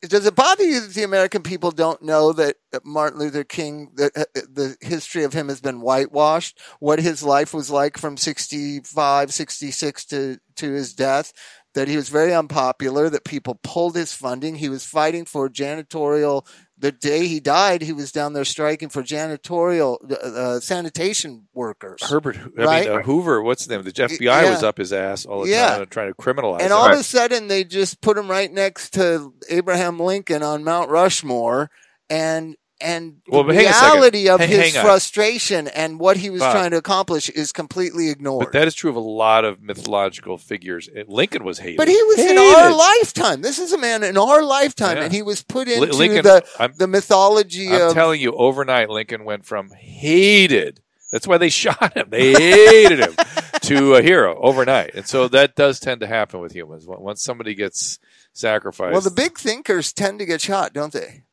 does 0.08 0.26
it 0.26 0.36
bother 0.36 0.64
you 0.64 0.80
that 0.80 0.94
the 0.94 1.04
American 1.04 1.44
people 1.44 1.72
don't 1.72 2.02
know 2.02 2.32
that 2.32 2.56
Martin 2.86 3.20
Luther 3.20 3.44
King, 3.44 3.92
the, 3.96 4.10
the 4.34 4.78
history 4.80 5.26
of 5.26 5.34
him 5.34 5.50
has 5.50 5.60
been 5.60 5.82
whitewashed? 5.82 6.58
What 6.80 7.00
his 7.00 7.22
life 7.24 7.54
was 7.54 7.70
like 7.70 7.98
from 7.98 8.16
65, 8.16 9.34
66 9.34 10.06
to, 10.06 10.40
to 10.56 10.72
his 10.72 10.94
death? 10.94 11.34
That 11.76 11.88
he 11.88 11.98
was 11.98 12.10
very 12.10 12.34
unpopular, 12.34 13.10
that 13.12 13.26
people 13.26 13.60
pulled 13.62 13.96
his 13.96 14.12
funding. 14.14 14.56
He 14.56 14.70
was 14.70 14.86
fighting 14.86 15.26
for 15.26 15.50
janitorial. 15.50 16.48
The 16.82 16.94
day 16.94 17.28
he 17.28 17.42
died, 17.42 17.82
he 17.82 17.92
was 17.92 18.12
down 18.14 18.32
there 18.32 18.46
striking 18.46 18.88
for 18.88 19.04
janitorial 19.04 19.98
uh, 20.10 20.16
uh, 20.16 20.60
sanitation 20.62 21.48
workers. 21.54 22.02
Herbert, 22.04 22.38
I 22.58 22.64
Right. 22.64 22.88
mean 22.88 23.00
uh, 23.00 23.02
Hoover. 23.04 23.42
What's 23.42 23.64
his 23.64 23.70
name? 23.70 23.84
The 23.84 23.92
FBI 23.92 24.44
Yeah. 24.44 24.50
was 24.50 24.64
up 24.64 24.78
his 24.78 24.94
ass 24.94 25.26
all 25.26 25.42
the 25.44 25.50
Yeah. 25.50 25.78
time, 25.80 25.88
trying 25.88 26.08
to 26.14 26.16
criminalize. 26.16 26.60
Him. 26.62 26.62
And 26.62 26.72
him. 26.72 26.78
all 26.78 26.92
of 26.92 26.98
a 26.98 27.04
sudden, 27.04 27.50
they 27.50 27.66
just 27.66 28.02
put 28.02 28.18
him 28.18 28.30
right 28.32 28.52
next 28.52 28.94
to 28.94 29.34
Abraham 29.50 30.00
Lincoln 30.00 30.42
on 30.42 30.64
Mount 30.64 30.90
Rushmore, 30.90 31.70
and 32.10 32.56
and 32.82 33.18
Well, 33.28 33.44
the 33.44 33.48
but 33.48 33.56
hang 33.56 33.68
a 33.68 33.74
second. 33.74 33.92
reality 33.94 34.30
of 34.30 34.40
Hang- 34.40 34.50
his 34.50 34.60
hang 34.74 34.78
on. 34.78 34.86
frustration 34.86 35.68
and 35.68 36.00
what 36.00 36.18
he 36.18 36.30
was 36.30 36.40
Bob. 36.42 36.54
trying 36.54 36.72
to 36.72 36.78
accomplish 36.78 37.30
is 37.30 37.52
completely 37.52 38.10
ignored. 38.10 38.46
But 38.46 38.54
that 38.54 38.68
is 38.68 38.76
true 38.76 38.90
of 38.90 38.96
a 38.96 39.00
lot 39.00 39.46
of 39.46 39.62
mythological 39.62 40.38
figures. 40.38 40.90
Lincoln 41.08 41.44
was 41.44 41.60
hated. 41.60 41.78
But 41.78 41.88
he 41.88 42.02
was 42.04 42.20
in 42.20 42.38
our 42.38 42.74
lifetime. 42.74 43.42
This 43.42 43.60
is 43.60 43.74
a 43.74 43.78
man 43.78 44.04
in 44.04 44.18
our 44.18 44.44
lifetime, 44.44 44.98
Yeah. 44.98 45.04
and 45.04 45.14
he 45.14 45.22
was 45.22 45.44
put 45.44 45.68
into 45.68 45.94
Lincoln- 45.96 46.24
the 46.24 46.46
I'm- 46.60 46.74
the 46.78 46.88
mythology 46.88 47.70
I'm 47.74 47.90
of. 47.90 47.94
telling 47.94 48.22
you, 48.22 48.32
overnight, 48.34 48.90
Lincoln 48.90 49.26
went 49.26 49.46
from 49.46 49.72
hated. 49.72 50.82
That's 51.12 51.28
why 51.28 51.38
they 51.38 51.50
shot 51.64 51.98
him. 51.98 52.08
They 52.10 52.34
hated 52.34 53.00
him 53.00 53.16
to 53.62 53.96
a 53.96 54.02
hero 54.02 54.40
overnight. 54.42 54.94
And 54.94 55.08
so 55.08 55.28
that 55.30 55.56
does 55.56 55.80
tend 55.80 56.02
to 56.02 56.08
happen 56.08 56.40
with 56.40 56.54
humans. 56.54 56.86
Once 56.88 57.22
somebody 57.24 57.56
gets 57.56 58.00
sacrificed. 58.32 58.92
well, 58.94 59.02
the 59.02 59.10
big 59.12 59.38
thinkers 59.38 59.92
tend 59.92 60.20
to 60.20 60.26
get 60.26 60.40
shot, 60.42 60.72
don't 60.72 60.94
they? 60.94 61.24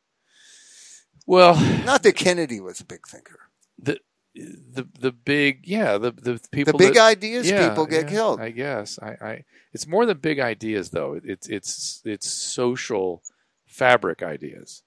Well, 1.27 1.55
Not 1.85 2.01
that 2.03 2.13
Kennedy 2.15 2.59
was 2.59 2.79
a 2.79 2.85
big 2.85 3.05
thinker. 3.07 3.39
the 3.77 3.99
the 4.35 4.87
the 4.99 5.11
big 5.11 5.61
yeah 5.67 5.97
the 5.97 6.11
the 6.11 6.39
people 6.51 6.73
The 6.73 6.85
big 6.85 6.93
that, 6.95 7.03
ideas 7.17 7.49
yeah, 7.49 7.69
people 7.69 7.85
get 7.87 8.05
yeah, 8.05 8.09
killed. 8.11 8.39
I 8.39 8.51
guess 8.51 8.99
I, 9.01 9.11
I 9.21 9.43
it's 9.73 9.87
more 9.87 10.05
than 10.05 10.17
big 10.19 10.39
ideas 10.39 10.91
though. 10.91 11.19
It's 11.23 11.47
it's 11.49 12.01
it's 12.05 12.29
social 12.29 13.23
fabric 13.65 14.21
ideas. 14.23 14.83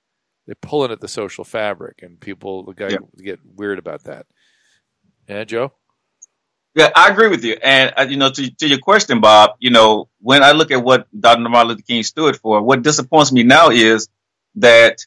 They're 0.46 0.54
pulling 0.54 0.92
at 0.92 1.00
the 1.00 1.08
social 1.08 1.44
fabric, 1.44 2.02
and 2.02 2.20
people 2.20 2.64
the 2.64 2.74
guy 2.74 2.88
Yeah. 2.90 2.98
get 3.24 3.40
weird 3.44 3.78
about 3.78 4.04
that. 4.04 4.26
Yeah, 5.28 5.44
Joe. 5.44 5.72
Yeah, 6.76 6.90
I 6.94 7.08
agree 7.10 7.28
with 7.28 7.44
you. 7.44 7.56
And 7.62 7.92
uh, 7.96 8.06
you 8.08 8.16
know, 8.16 8.30
to, 8.30 8.50
to 8.56 8.68
your 8.68 8.78
question, 8.78 9.20
Bob, 9.20 9.50
you 9.58 9.70
know, 9.70 10.08
when 10.20 10.42
I 10.44 10.52
look 10.52 10.70
at 10.70 10.82
what 10.84 11.08
Dr. 11.18 11.40
Martin 11.48 11.68
Luther 11.70 11.82
King 11.82 12.04
stood 12.04 12.36
for, 12.36 12.62
what 12.62 12.82
disappoints 12.82 13.32
me 13.32 13.42
now 13.42 13.70
is 13.70 14.08
that 14.56 15.04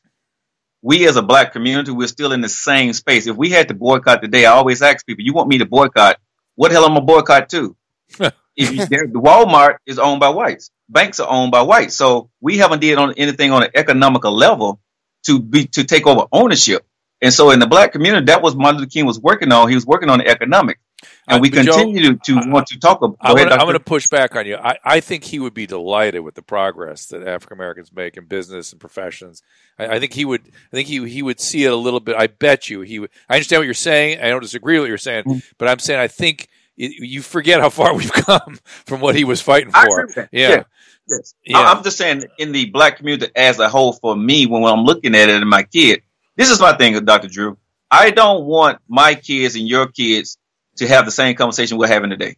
we 0.84 1.08
as 1.08 1.16
a 1.16 1.22
black 1.22 1.54
community, 1.54 1.92
we're 1.92 2.08
still 2.08 2.34
in 2.34 2.42
the 2.42 2.50
same 2.50 2.92
space. 2.92 3.26
If 3.26 3.38
we 3.38 3.50
had 3.50 3.70
to 3.70 3.74
boycott 3.74 4.22
today, 4.22 4.46
I 4.46 4.52
always 4.52 4.82
ask 4.82 5.06
people, 5.06 5.24
you 5.24 5.34
want 5.34 5.48
me 5.48 5.60
to 5.60 5.66
boycott? 5.66 6.20
What 6.56 6.70
the 6.70 6.76
hell 6.76 6.86
am 6.86 6.98
I 6.98 7.00
boycott 7.00 7.50
to? 7.50 7.76
if 8.20 8.32
you, 8.58 8.86
Walmart 9.14 9.78
is 9.86 9.98
owned 9.98 10.20
by 10.20 10.30
whites, 10.30 10.70
banks 10.90 11.22
are 11.22 11.30
owned 11.30 11.52
by 11.52 11.62
whites, 11.62 11.96
so 11.96 12.30
we 12.42 12.58
haven't 12.58 12.82
did 12.82 12.98
on 12.98 13.14
anything 13.14 13.52
on 13.52 13.64
an 13.64 13.70
economical 13.74 14.34
level 14.34 14.82
to 15.26 15.40
be 15.40 15.68
to 15.68 15.86
take 15.86 16.06
over 16.06 16.26
ownership. 16.34 16.86
And 17.22 17.34
so 17.34 17.52
in 17.52 17.60
the 17.60 17.68
black 17.68 17.94
community, 17.94 18.26
that 18.26 18.42
was 18.42 18.54
Martin 18.54 18.82
Luther 18.82 18.90
King 18.90 19.06
was 19.06 19.18
working 19.18 19.54
on. 19.54 19.70
He 19.70 19.76
was 19.76 19.86
working 19.86 20.10
on 20.10 20.20
the 20.20 20.28
economic, 20.28 20.80
and 21.28 21.40
Uh, 21.40 21.42
we 21.42 21.50
but 21.50 21.66
Joe, 21.66 21.74
continue 21.74 22.18
to 22.18 22.36
want 22.48 22.68
to 22.68 22.80
talk 22.80 23.02
about. 23.02 23.18
I'm 23.22 23.36
Go 23.36 23.44
gonna, 23.44 23.56
I'm 23.56 23.62
going 23.66 23.74
to 23.74 23.80
push 23.80 24.08
back 24.08 24.36
on 24.36 24.46
you. 24.46 24.58
I, 24.58 24.78
I 24.84 25.00
think 25.00 25.24
he 25.24 25.40
would 25.40 25.54
be 25.54 25.66
delighted 25.68 26.22
with 26.22 26.36
the 26.36 26.42
progress 26.42 27.06
that 27.08 27.28
African 27.28 27.58
Americans 27.58 27.92
make 27.94 28.18
in 28.18 28.26
business 28.26 28.72
and 28.72 28.82
professions. 28.82 29.42
I, 29.80 29.88
I 29.96 30.00
think 30.00 30.14
he 30.14 30.26
would. 30.26 30.42
I 30.48 30.72
think 30.76 30.88
he 30.88 31.08
he 31.10 31.22
would 31.22 31.40
see 31.40 31.64
it 31.66 31.72
a 31.72 31.76
little 31.76 32.00
bit. 32.02 32.16
I 32.18 32.28
bet 32.28 32.70
you 32.70 32.82
he. 32.82 33.00
would 33.00 33.10
I 33.30 33.36
understand 33.36 33.62
what 33.62 33.66
you're 33.66 33.74
saying. 33.74 34.22
I 34.22 34.30
don't 34.30 34.42
disagree 34.42 34.76
with 34.76 34.84
what 34.84 34.90
you're 34.90 34.98
saying, 34.98 35.24
Mm. 35.26 35.44
but 35.58 35.68
I'm 35.70 35.80
saying 35.80 36.00
I 36.00 36.08
think 36.08 36.50
it, 36.78 36.92
you 37.00 37.22
forget 37.22 37.62
how 37.62 37.70
far 37.70 37.94
we've 37.98 38.12
come 38.12 38.60
from 38.86 39.02
what 39.02 39.16
he 39.16 39.24
was 39.24 39.42
fighting 39.42 39.72
for. 39.72 40.10
Yeah. 40.16 40.28
Yeah. 40.32 40.64
Yes. 41.08 41.36
Yeah. 41.46 41.58
I'm 41.60 41.84
just 41.84 41.98
saying, 41.98 42.24
in 42.38 42.52
the 42.52 42.66
black 42.72 42.98
community 42.98 43.32
as 43.36 43.60
a 43.60 43.70
whole, 43.70 43.94
for 43.94 44.16
me, 44.16 44.46
when, 44.46 44.62
when 44.62 44.72
I'm 44.74 44.86
looking 44.86 45.16
at 45.16 45.30
it 45.30 45.36
and 45.42 45.50
my 45.50 45.64
kid, 45.64 46.02
this 46.38 46.50
is 46.50 46.60
my 46.62 46.74
thing, 46.78 47.04
Dr. 47.06 47.28
Drew. 47.28 47.58
I 47.92 48.10
don't 48.12 48.46
want 48.46 48.80
my 48.88 49.14
kids 49.16 49.56
and 49.56 49.68
your 49.68 49.88
kids 49.88 50.38
to 50.78 50.88
have 50.88 51.06
the 51.06 51.12
same 51.12 51.36
conversation 51.36 51.78
we're 51.78 51.88
having 51.88 52.10
today. 52.10 52.36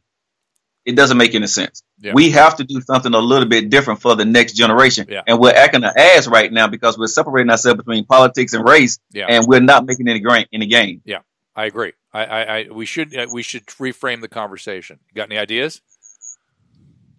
it 0.86 0.95
doesn't 0.95 1.17
make 1.17 1.34
any 1.34 1.48
sense. 1.48 1.82
Yeah. 2.00 2.12
We 2.13 2.32
have 2.32 2.58
to 2.58 2.63
do 2.63 2.80
something 2.82 3.13
a 3.13 3.19
little 3.19 3.48
bit 3.50 3.69
different 3.71 4.02
for 4.02 4.15
the 4.15 4.26
next 4.26 4.54
generation. 4.54 5.08
Yeah. 5.10 5.24
And 5.26 5.39
we're 5.39 5.54
acting 5.56 5.84
an 5.84 5.93
ass 5.98 6.28
right 6.28 6.52
now 6.52 6.67
because 6.67 6.98
we're 6.98 7.08
separating 7.08 7.50
ourselves 7.50 7.78
between 7.78 8.06
politics 8.06 8.54
and 8.54 8.63
race, 8.67 9.00
Yeah. 9.12 9.26
and 9.30 9.45
we're 9.48 9.62
not 9.62 9.86
making 9.86 10.08
any 10.08 10.19
gain. 10.19 10.45
Any 10.54 10.67
gain. 10.67 11.02
Yeah, 11.06 11.19
I 11.56 11.65
agree. 11.65 11.93
I, 12.13 12.26
I, 12.26 12.41
I 12.60 12.65
we 12.71 12.86
should 12.86 13.15
uh, 13.17 13.26
we 13.34 13.41
should 13.41 13.65
reframe 13.65 14.21
the 14.21 14.28
conversation. 14.28 15.00
You 15.10 15.15
got 15.15 15.30
any 15.32 15.38
ideas? 15.39 15.82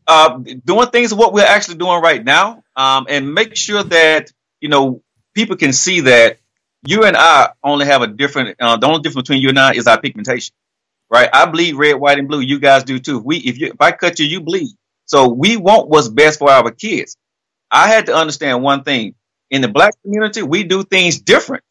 uh, 0.07 0.39
doing 0.65 0.89
things 0.89 1.13
what 1.13 1.33
we're 1.33 1.45
actually 1.45 1.79
doing 1.79 2.01
right 2.01 2.23
now, 2.25 2.63
um, 2.77 3.07
and 3.09 3.35
make 3.35 3.57
sure 3.57 3.83
that 3.83 4.33
you 4.61 4.69
know 4.69 5.03
people 5.35 5.57
can 5.57 5.73
see 5.73 6.03
that 6.03 6.39
you 6.87 7.05
and 7.05 7.17
I 7.17 7.51
only 7.65 7.87
have 7.87 8.03
a 8.03 8.07
different. 8.07 8.57
Uh, 8.61 8.77
the 8.77 8.87
only 8.87 9.01
difference 9.01 9.27
between 9.29 9.43
you 9.43 9.49
and 9.49 9.59
I 9.59 9.73
is 9.73 9.87
our 9.89 10.01
pigmentation, 10.01 10.55
right? 11.11 11.29
I 11.33 11.47
bleed 11.47 11.75
red, 11.75 11.95
white, 11.95 12.19
and 12.19 12.29
blue. 12.29 12.41
You 12.41 12.61
guys 12.61 12.85
do 12.85 12.99
too. 12.99 13.19
If 13.19 13.25
we, 13.25 13.37
if 13.39 13.59
you, 13.59 13.69
if 13.69 13.81
I 13.81 13.93
cut 13.93 14.19
you, 14.19 14.27
you 14.27 14.41
bleed. 14.41 14.71
So 15.07 15.29
we 15.29 15.57
want 15.57 15.89
what's 15.89 16.09
best 16.09 16.39
for 16.39 16.51
our 16.51 16.71
kids. 16.71 17.17
I 17.71 17.89
had 17.89 18.07
to 18.07 18.15
understand 18.17 18.63
one 18.63 18.85
thing: 18.85 19.15
in 19.51 19.63
the 19.63 19.69
black 19.69 19.95
community, 20.03 20.43
we 20.43 20.65
do 20.65 20.85
things 20.85 21.21
different. 21.21 21.65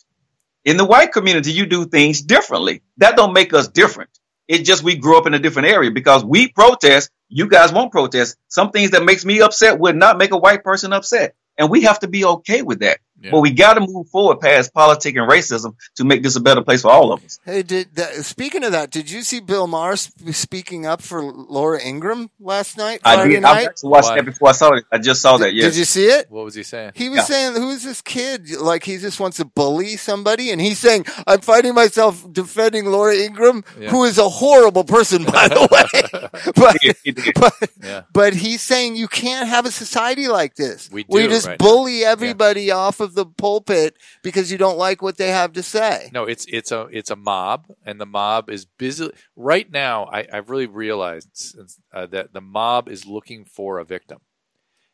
In 0.63 0.77
the 0.77 0.85
white 0.85 1.11
community, 1.11 1.51
you 1.51 1.65
do 1.65 1.85
things 1.85 2.21
differently. 2.21 2.81
That 2.97 3.15
don't 3.15 3.33
make 3.33 3.53
us 3.53 3.67
different. 3.67 4.09
It's 4.47 4.67
just 4.67 4.83
we 4.83 4.95
grew 4.95 5.17
up 5.17 5.27
in 5.27 5.33
a 5.33 5.39
different 5.39 5.69
area 5.69 5.91
because 5.91 6.23
we 6.23 6.49
protest. 6.49 7.09
You 7.29 7.47
guys 7.49 7.73
won't 7.73 7.91
protest. 7.91 8.37
Some 8.47 8.71
things 8.71 8.91
that 8.91 9.03
makes 9.05 9.25
me 9.25 9.41
upset 9.41 9.79
would 9.79 9.95
not 9.95 10.17
make 10.17 10.31
a 10.31 10.37
white 10.37 10.63
person 10.63 10.93
upset. 10.93 11.35
And 11.57 11.69
we 11.69 11.83
have 11.83 11.99
to 11.99 12.07
be 12.07 12.25
okay 12.25 12.61
with 12.61 12.79
that. 12.81 12.99
Yeah. 13.21 13.31
But 13.31 13.39
we 13.41 13.51
got 13.51 13.75
to 13.75 13.79
move 13.81 14.09
forward 14.09 14.39
past 14.41 14.73
politics 14.73 15.17
and 15.17 15.29
racism 15.29 15.75
to 15.95 16.03
make 16.03 16.21
this 16.21 16.35
a 16.35 16.41
better 16.41 16.61
place 16.61 16.81
for 16.81 16.91
all 16.91 17.11
of 17.13 17.23
us. 17.23 17.39
Hey, 17.45 17.63
did 17.63 17.95
that, 17.95 18.13
speaking 18.25 18.63
of 18.63 18.73
that, 18.73 18.91
did 18.91 19.09
you 19.09 19.21
see 19.23 19.39
Bill 19.39 19.67
Maher 19.67 19.95
speaking 19.95 20.85
up 20.85 21.01
for 21.01 21.23
Laura 21.23 21.81
Ingraham 21.81 22.29
last 22.39 22.77
night? 22.77 22.99
I 23.05 23.15
Friday 23.15 23.35
did. 23.35 23.43
I 23.45 23.53
night. 23.53 23.65
actually 23.69 23.89
watched 23.89 24.09
Why? 24.09 24.15
that 24.17 24.25
before 24.25 24.49
I 24.49 24.51
saw 24.51 24.73
it. 24.73 24.85
I 24.91 24.97
just 24.97 25.21
saw 25.21 25.37
that. 25.37 25.45
Did- 25.47 25.55
Yes. 25.55 25.73
Did 25.73 25.79
you 25.79 25.85
see 25.85 26.05
it? 26.05 26.29
What 26.29 26.43
was 26.45 26.55
he 26.55 26.63
saying? 26.63 26.91
He 26.95 27.07
was 27.09 27.19
Yeah. 27.19 27.23
saying, 27.23 27.55
"Who's 27.55 27.83
this 27.83 28.01
kid? 28.01 28.51
Like 28.51 28.83
he 28.83 28.97
just 28.97 29.19
wants 29.19 29.37
to 29.37 29.45
bully 29.45 29.95
somebody." 29.95 30.51
And 30.51 30.59
he's 30.59 30.79
saying, 30.79 31.05
"I'm 31.25 31.39
finding 31.41 31.73
myself 31.73 32.25
defending 32.31 32.85
Laura 32.85 33.15
Ingraham, 33.15 33.63
Yeah. 33.79 33.89
who 33.91 34.03
is 34.03 34.17
a 34.17 34.27
horrible 34.27 34.83
person, 34.83 35.23
by 35.23 35.47
the 35.47 35.61
way." 35.71 36.51
but, 36.55 36.77
He 36.81 36.87
did, 36.89 36.97
he 37.05 37.11
did. 37.11 37.33
but 37.39 37.53
Yeah. 37.81 38.01
but 38.11 38.33
he's 38.33 38.61
saying 38.61 38.97
you 38.97 39.07
can't 39.07 39.47
have 39.47 39.65
a 39.65 39.71
society 39.71 40.27
like 40.27 40.55
this. 40.55 40.89
We 40.91 41.03
do, 41.03 41.07
We 41.09 41.27
just 41.27 41.47
right 41.47 41.59
now. 41.59 41.65
bully 41.65 42.03
everybody 42.03 42.71
off 42.71 42.99
of 42.99 43.04
the 43.13 43.25
pulpit 43.25 43.97
because 44.23 44.51
you 44.51 44.57
don't 44.57 44.77
like 44.77 45.01
what 45.01 45.17
they 45.17 45.29
have 45.29 45.53
to 45.53 45.63
say. 45.63 46.09
No, 46.13 46.23
it's 46.23 46.45
it's 46.47 46.71
a 46.71 46.87
it's 46.91 47.11
a 47.11 47.15
mob, 47.15 47.67
and 47.85 47.99
the 47.99 48.05
mob 48.05 48.49
is 48.49 48.65
busy 48.65 49.11
right 49.35 49.71
now. 49.71 50.05
I, 50.05 50.27
I've 50.31 50.49
really 50.49 50.67
realized 50.67 51.57
uh, 51.93 52.05
that 52.07 52.33
the 52.33 52.41
mob 52.41 52.89
is 52.89 53.05
looking 53.05 53.45
for 53.45 53.79
a 53.79 53.85
victim, 53.85 54.19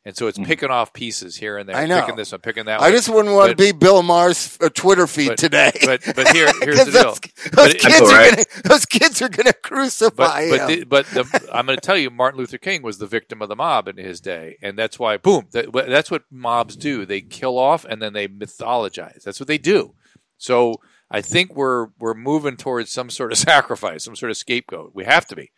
and 0.06 0.16
so 0.18 0.28
it's 0.28 0.38
Mhm. 0.38 0.46
picking 0.46 0.70
off 0.70 0.94
pieces 0.94 1.38
here 1.38 1.58
and 1.58 1.70
there. 1.70 1.76
I 1.76 1.86
know. 1.86 2.00
picking 2.02 2.16
this 2.16 2.32
one, 2.32 2.42
picking 2.42 2.66
that 2.66 2.80
I 2.82 2.86
one. 2.86 2.92
just 2.92 3.08
wouldn't 3.10 3.36
want 3.36 3.52
to 3.52 3.56
be 3.56 3.72
Bill 3.72 4.02
Maher's 4.04 4.58
uh, 4.62 4.70
Twitter 4.70 5.06
feed 5.08 5.30
but- 5.30 5.38
today. 5.38 5.72
but 5.86 6.02
but 6.16 6.30
here 6.30 6.48
here's 6.62 6.80
the 6.80 6.86
Because 6.86 6.94
deal. 6.94 7.04
those, 7.04 7.20
those 7.20 7.52
But 7.54 7.70
it- 7.70 7.80
kids 7.80 7.84
That's 7.84 8.02
all 8.02 8.08
are 8.12 8.18
right. 8.18 8.32
gonna 8.36 8.46
those 8.66 8.86
kids 8.86 9.22
are 9.22 9.30
gonna 9.30 9.54
crucify 9.54 10.50
but 10.50 10.60
him. 10.62 10.68
the, 10.80 10.84
but 10.86 11.06
the, 11.08 11.50
I'm 11.54 11.66
going 11.66 11.78
to 11.78 11.82
tell 11.82 11.98
you, 11.98 12.10
Martin 12.10 12.40
Luther 12.40 12.58
King 12.58 12.82
was 12.82 12.98
the 12.98 13.08
victim 13.08 13.42
of 13.42 13.50
the 13.50 13.56
mob 13.56 13.88
in 13.88 13.98
his 13.98 14.20
day, 14.22 14.58
and 14.62 14.78
that's 14.78 14.98
why, 15.00 15.18
boom, 15.18 15.48
that, 15.52 15.72
that's 15.74 16.10
what 16.12 16.24
mobs 16.32 16.76
do. 16.76 17.06
They 17.06 17.22
kill 17.22 17.58
off 17.60 17.86
and 17.86 18.02
then 18.02 18.14
they 18.14 18.28
mythologize. 18.28 19.24
That's 19.24 19.40
what 19.40 19.48
they 19.48 19.58
do. 19.58 19.94
So 20.38 20.76
I 21.10 21.22
think 21.22 21.56
we're 21.56 21.88
we're 22.00 22.14
moving 22.14 22.58
towards 22.58 22.92
some 22.92 23.10
sort 23.10 23.32
of 23.32 23.38
sacrifice, 23.38 24.04
some 24.04 24.16
sort 24.16 24.32
of 24.32 24.38
scapegoat. 24.38 24.92
We 24.94 25.04
have 25.06 25.26
to 25.28 25.36
be. 25.36 25.52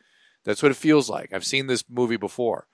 That's 0.45 0.61
what 0.61 0.71
it 0.71 0.75
feels 0.77 1.09
like. 1.09 1.31
I've 1.31 1.45
seen 1.45 1.67
this 1.67 1.83
movie 1.89 2.17
before, 2.17 2.67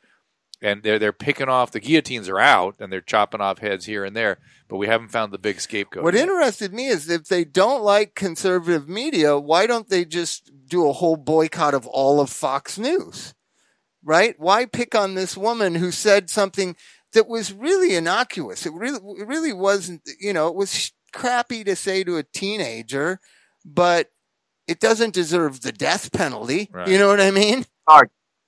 and 0.62 0.84
they're 0.84 1.00
they're 1.00 1.14
picking 1.14 1.50
off 1.50 1.72
the 1.72 1.80
guillotines 1.80 2.30
are 2.30 2.40
out 2.40 2.76
and 2.80 2.92
they're 2.92 3.02
chopping 3.02 3.42
off 3.42 3.60
heads 3.60 3.86
here 3.86 4.04
and 4.04 4.16
there, 4.16 4.40
but 4.68 4.78
we 4.78 4.88
haven't 4.88 5.10
found 5.10 5.32
the 5.32 5.38
big 5.38 5.60
scapegoat. 5.60 6.04
What 6.04 6.14
yet. 6.14 6.24
interested 6.24 6.74
me 6.74 6.88
is 6.88 7.10
if 7.10 7.28
they 7.28 7.46
don't 7.46 7.84
like 7.84 8.16
conservative 8.16 8.90
media, 8.90 9.38
why 9.38 9.68
don't 9.68 9.90
they 9.90 10.06
just 10.06 10.52
do 10.68 10.88
a 10.88 10.94
whole 10.94 11.18
boycott 11.18 11.74
of 11.74 11.88
all 11.88 12.20
of 12.20 12.30
Fox 12.30 12.78
News? 12.78 13.34
Right? 14.04 14.36
Why 14.40 14.66
pick 14.66 14.96
on 14.96 15.16
this 15.16 15.36
woman 15.36 15.76
who 15.76 15.92
said 15.92 16.30
something 16.30 16.76
that 17.14 17.28
was 17.28 17.54
really 17.54 17.96
innocuous? 17.96 18.66
It 18.66 18.74
really, 18.74 19.00
it 19.20 19.28
really 19.28 19.54
wasn't, 19.54 20.10
you 20.20 20.32
know, 20.34 20.48
it 20.48 20.56
was 20.56 20.92
crappy 21.12 21.64
to 21.66 21.76
say 21.76 22.04
to 22.04 22.18
a 22.18 22.24
teenager, 22.24 23.20
but 23.66 24.10
it 24.68 24.80
doesn't 24.80 25.14
deserve 25.14 25.62
the 25.62 25.72
death 25.72 26.12
penalty. 26.12 26.70
Right. 26.72 26.88
You 26.88 26.98
know 26.98 27.08
what 27.08 27.20
I 27.20 27.32
mean? 27.32 27.66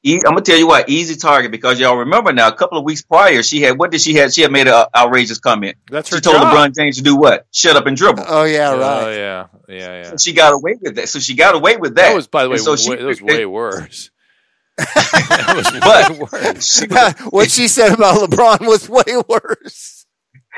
E- 0.04 0.16
I'm 0.26 0.32
gonna 0.34 0.42
tell 0.42 0.58
you 0.58 0.66
what, 0.68 0.90
easy 0.90 1.16
target 1.16 1.52
because 1.52 1.80
y'all 1.80 1.98
remember 1.98 2.34
now. 2.34 2.48
A 2.48 2.56
couple 2.56 2.78
of 2.80 2.84
weeks 2.84 3.04
prior, 3.04 3.44
she 3.44 3.62
had 3.62 3.78
what 3.78 3.92
did 3.92 4.02
she 4.02 4.16
had? 4.16 4.34
She 4.34 4.42
had 4.42 4.52
made 4.52 4.68
an 4.68 4.86
outrageous 4.96 5.38
comment. 5.40 5.78
That's 5.92 6.10
her. 6.10 6.18
She 6.18 6.22
told 6.22 6.38
job. 6.38 6.54
LeBron 6.54 6.76
James 6.76 6.98
to 6.98 7.04
do 7.04 7.16
what? 7.18 7.46
Shut 7.52 7.76
up 7.76 7.86
and 7.86 7.96
dribble. 7.96 8.24
Oh 8.28 8.44
yeah, 8.44 8.72
right. 8.72 8.78
Oh 8.82 9.06
right. 9.06 9.16
yeah, 9.16 9.48
yeah, 9.70 10.04
yeah. 10.04 10.16
She 10.20 10.34
got 10.34 10.54
away 10.54 10.76
with 10.82 10.96
that. 10.96 11.08
So 11.10 11.20
she 11.20 11.36
got 11.36 11.54
away 11.54 11.78
with 11.78 11.96
that. 11.96 12.10
That 12.10 12.16
was, 12.16 12.26
by 12.28 12.44
the 12.44 12.50
way, 12.50 12.56
And 12.56 12.64
so 12.64 12.72
way, 12.72 12.78
she- 12.78 12.96
that 12.96 13.06
was 13.06 13.22
way 13.22 13.46
worse. 13.46 14.10
that 14.78 15.54
was 15.56 15.72
way 15.72 15.80
But- 15.80 16.32
worse. 16.32 16.74
She 16.80 16.88
was- 16.88 17.14
what 17.32 17.52
she 17.52 17.68
said 17.68 17.92
about 17.94 18.28
LeBron 18.30 18.62
was 18.68 18.90
way 18.90 19.04
worse. 19.30 20.06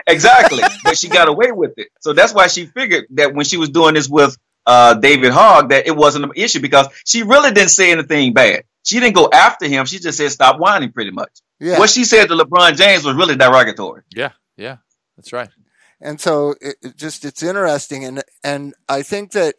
exactly, 0.08 0.64
but 0.86 0.98
she 0.98 1.10
got 1.10 1.28
away 1.28 1.52
with 1.52 1.74
it. 1.78 1.90
So 2.00 2.14
that's 2.14 2.34
why 2.34 2.48
she 2.48 2.66
figured 2.68 3.06
that 3.12 3.34
when 3.36 3.46
she 3.46 3.58
was 3.58 3.70
doing 3.70 3.96
this 3.96 4.08
with 4.08 4.38
uh, 4.66 4.94
David 4.96 5.32
Hogg, 5.34 5.70
that 5.70 5.88
it 5.88 5.96
wasn't 5.96 6.26
an 6.26 6.32
issue 6.36 6.62
because 6.62 6.88
she 7.06 7.24
really 7.24 7.52
didn't 7.52 7.72
say 7.72 7.92
anything 7.92 8.34
bad. 8.34 8.64
She 8.84 9.00
didn't 9.00 9.16
go 9.16 9.30
after 9.34 9.68
him. 9.68 9.86
She 9.86 10.00
just 10.00 10.18
said 10.18 10.32
stop 10.32 10.60
whining, 10.60 10.92
pretty 10.92 11.12
much. 11.12 11.32
Yeah. 11.60 11.80
What 11.80 11.90
she 11.90 12.04
said 12.04 12.28
to 12.28 12.36
LeBron 12.36 12.76
James 12.78 13.04
was 13.06 13.16
really 13.16 13.36
derogatory. 13.36 14.02
Yeah, 14.14 14.32
yeah, 14.58 14.78
that's 15.18 15.32
right. 15.34 15.50
and 16.02 16.20
so 16.20 16.56
it, 16.62 16.76
it 16.82 16.98
just 16.98 17.24
it's 17.26 17.42
interesting 17.44 18.04
and 18.04 18.24
and 18.44 18.74
I 18.90 19.04
think 19.04 19.32
that 19.32 19.56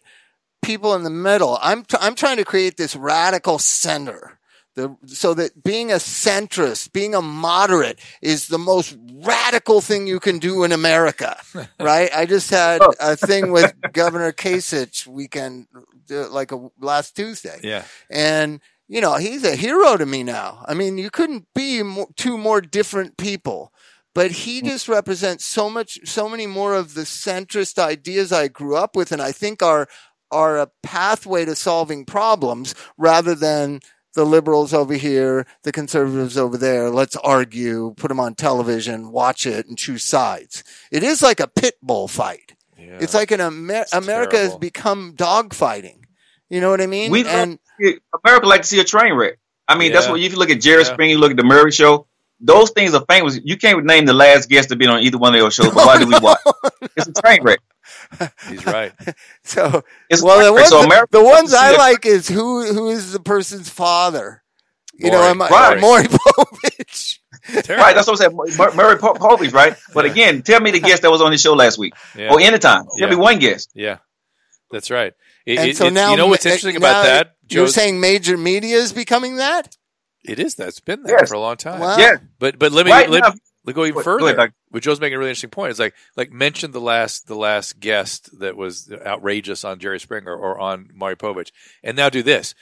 people 0.62 0.94
in 0.94 1.02
the 1.04 1.10
middle 1.10 1.58
I'm 1.62 1.84
t- 1.84 1.96
I'm 2.00 2.14
trying 2.14 2.36
to 2.38 2.44
create 2.44 2.76
this 2.76 2.94
radical 2.96 3.58
center 3.58 4.38
the, 4.76 4.96
so 5.06 5.34
that 5.34 5.62
being 5.62 5.92
a 5.92 5.96
centrist 5.96 6.92
being 6.92 7.14
a 7.14 7.22
moderate 7.22 7.98
is 8.20 8.48
the 8.48 8.58
most 8.58 8.96
radical 9.12 9.80
thing 9.80 10.06
you 10.06 10.18
can 10.20 10.38
do 10.38 10.64
in 10.64 10.72
America 10.72 11.36
right 11.80 12.10
I 12.14 12.26
just 12.26 12.50
had 12.50 12.80
a 13.00 13.14
thing 13.16 13.52
with 13.52 13.72
Governor 13.92 14.32
Kasich 14.32 15.06
weekend 15.06 15.68
uh, 16.10 16.28
like 16.30 16.50
a, 16.52 16.68
last 16.80 17.14
Tuesday 17.16 17.60
Yeah, 17.62 17.84
and 18.10 18.60
you 18.88 19.00
know 19.00 19.16
he's 19.16 19.44
a 19.44 19.56
hero 19.56 19.96
to 19.96 20.06
me 20.06 20.22
now. 20.22 20.64
I 20.66 20.74
mean 20.74 20.98
you 20.98 21.10
couldn't 21.10 21.46
be 21.54 21.82
mo- 21.82 22.10
two 22.16 22.38
more 22.38 22.60
different 22.60 23.16
people. 23.16 23.72
But 24.14 24.30
he 24.30 24.62
mm. 24.62 24.66
just 24.66 24.88
represents 24.88 25.44
so 25.44 25.68
much 25.68 25.98
so 26.04 26.28
many 26.28 26.46
more 26.46 26.74
of 26.74 26.94
the 26.94 27.02
centrist 27.02 27.78
ideas 27.78 28.32
i 28.32 28.48
grew 28.48 28.76
up 28.76 28.94
with 28.94 29.10
and 29.10 29.20
i 29.20 29.32
think 29.32 29.62
are 29.62 29.88
are 30.30 30.58
a 30.58 30.70
pathway 30.82 31.44
to 31.44 31.54
solving 31.54 32.04
problems 32.04 32.74
rather 32.96 33.34
than 33.34 33.80
the 34.14 34.24
liberals 34.24 34.72
over 34.72 34.94
here 34.94 35.46
the 35.64 35.72
conservatives 35.72 36.38
over 36.38 36.56
there. 36.56 36.90
Let's 36.90 37.16
argue 37.16 37.94
put 37.96 38.08
them 38.08 38.20
on 38.20 38.34
television 38.34 39.10
watch 39.10 39.46
it 39.46 39.66
and 39.66 39.76
choose 39.76 40.04
sides. 40.04 40.62
It 40.90 41.02
is 41.02 41.22
like 41.22 41.40
a 41.40 41.48
pit 41.48 41.74
bull 41.82 42.08
fight. 42.08 42.54
Yeah. 42.78 42.98
it's 43.00 43.14
like 43.14 43.30
an 43.30 43.40
Amer- 43.40 43.82
It's 43.82 43.94
america 43.94 44.36
has 44.36 44.56
become 44.56 45.14
dog 45.16 45.54
fighting 45.54 46.03
you 46.54 46.60
know 46.62 46.70
what 46.70 46.80
i 46.80 46.86
mean 46.86 47.10
We 47.10 47.24
love- 47.24 47.34
and 47.34 47.58
America 48.24 48.46
like 48.46 48.62
to 48.62 48.68
see 48.72 48.80
a 48.80 48.84
train 48.94 49.12
wreck. 49.14 49.34
I 49.66 49.72
mean, 49.78 49.90
that's 49.92 50.06
Yeah. 50.06 50.12
what 50.12 50.20
if 50.20 50.30
you 50.32 50.38
look 50.38 50.50
at 50.50 50.60
Jerry 50.60 50.82
Yeah. 50.84 50.92
Springer, 50.92 51.12
you 51.14 51.18
look 51.18 51.32
at 51.32 51.36
the 51.42 51.48
Murray 51.54 51.72
Show. 51.72 52.06
Those 52.52 52.70
things 52.76 52.94
are 52.94 53.04
famous. 53.08 53.32
You 53.42 53.56
can't 53.56 53.84
name 53.84 54.04
the 54.06 54.12
last 54.24 54.48
guest 54.48 54.68
to 54.68 54.76
be 54.76 54.86
on 54.86 55.00
either 55.00 55.18
one 55.18 55.34
of 55.34 55.40
those 55.40 55.54
shows, 55.54 55.72
but 55.74 55.84
why 55.88 55.98
do 55.98 56.06
we 56.06 56.16
watch? 56.26 56.38
It's 56.96 57.08
a 57.08 57.12
train 57.22 57.40
wreck. 57.42 57.60
He's 58.48 58.64
right. 58.66 58.92
So, 59.54 59.82
It's 60.10 60.22
well, 60.22 60.38
the 60.44 60.52
ones, 60.52 60.68
So 60.68 60.82
America 60.82 61.08
the 61.18 61.24
ones 61.24 61.50
to 61.50 61.56
see 61.56 61.64
I 61.64 61.72
a- 61.72 61.78
like 61.78 62.06
is 62.06 62.28
who 62.28 62.72
who 62.72 62.90
is 62.90 63.12
the 63.12 63.20
person's 63.20 63.68
father. 63.68 64.42
You 64.96 65.10
know, 65.10 65.22
am 65.22 65.42
I, 65.42 65.48
Right. 65.48 65.80
Maury 65.80 66.04
Povich. 66.04 67.18
Terrible. 67.48 67.74
Right, 67.84 67.94
that's 67.96 68.06
what 68.06 68.20
I'm 68.24 68.32
saying. 68.46 68.56
Mur- 68.60 68.74
Murray 68.74 68.96
Po- 68.98 69.14
Povich, 69.14 69.52
right? 69.52 69.74
But 69.92 70.04
Yeah. 70.04 70.12
again, 70.12 70.42
tell 70.42 70.60
me 70.60 70.70
the 70.70 70.78
guest 70.80 71.02
that 71.02 71.10
was 71.10 71.20
on 71.20 71.30
the 71.32 71.38
show 71.38 71.54
last 71.54 71.78
week 71.78 71.94
Yeah. 72.16 72.30
or 72.32 72.40
anytime. 72.40 72.84
Tell 72.98 73.08
me 73.10 73.16
one 73.16 73.38
guest. 73.40 73.70
Yeah, 73.74 73.98
that's 74.70 74.90
right. 74.90 75.12
It, 75.46 75.58
And 75.58 75.68
it- 75.70 75.76
so 75.76 75.86
it- 75.86 75.92
now, 75.92 76.10
you 76.12 76.16
know 76.16 76.26
what's 76.28 76.46
interesting 76.46 76.74
now 76.74 76.78
about 76.78 77.02
that, 77.04 77.34
You're 77.48 77.68
saying 77.68 78.00
major 78.00 78.36
media 78.36 78.76
is 78.76 78.92
becoming 78.92 79.36
that? 79.36 79.76
it 80.24 80.38
is 80.38 80.54
that. 80.54 80.68
It's 80.68 80.80
been 80.80 81.02
there 81.02 81.18
Yes. 81.20 81.28
for 81.28 81.34
a 81.34 81.40
long 81.40 81.56
time. 81.58 81.80
Wow. 81.80 81.98
Yeah, 81.98 82.16
But 82.38 82.58
but 82.58 82.72
let 82.72 82.86
me 82.86 82.92
Right 82.92 83.10
let, 83.10 83.22
let 83.66 83.74
go 83.74 83.82
even 83.84 83.92
Go- 83.94 84.00
go 84.00 84.02
further. 84.04 84.24
ahead, 84.26 84.36
Doc. 84.38 84.50
what 84.70 84.82
Joe's 84.82 84.98
making 85.00 85.16
a 85.16 85.18
really 85.18 85.30
interesting 85.30 85.50
point. 85.50 85.70
It's 85.70 85.78
like 85.78 85.94
like 86.16 86.32
mention 86.32 86.70
the 86.72 86.80
last 86.80 87.26
the 87.26 87.34
last 87.36 87.78
guest 87.78 88.30
that 88.40 88.56
was 88.56 88.90
outrageous 89.04 89.64
on 89.64 89.78
Jerry 89.78 90.00
Springer 90.00 90.34
or 90.34 90.58
on 90.58 90.88
Maury 90.94 91.16
Povich, 91.16 91.50
and 91.82 91.94
now 91.96 92.08
do 92.08 92.22
this. 92.22 92.54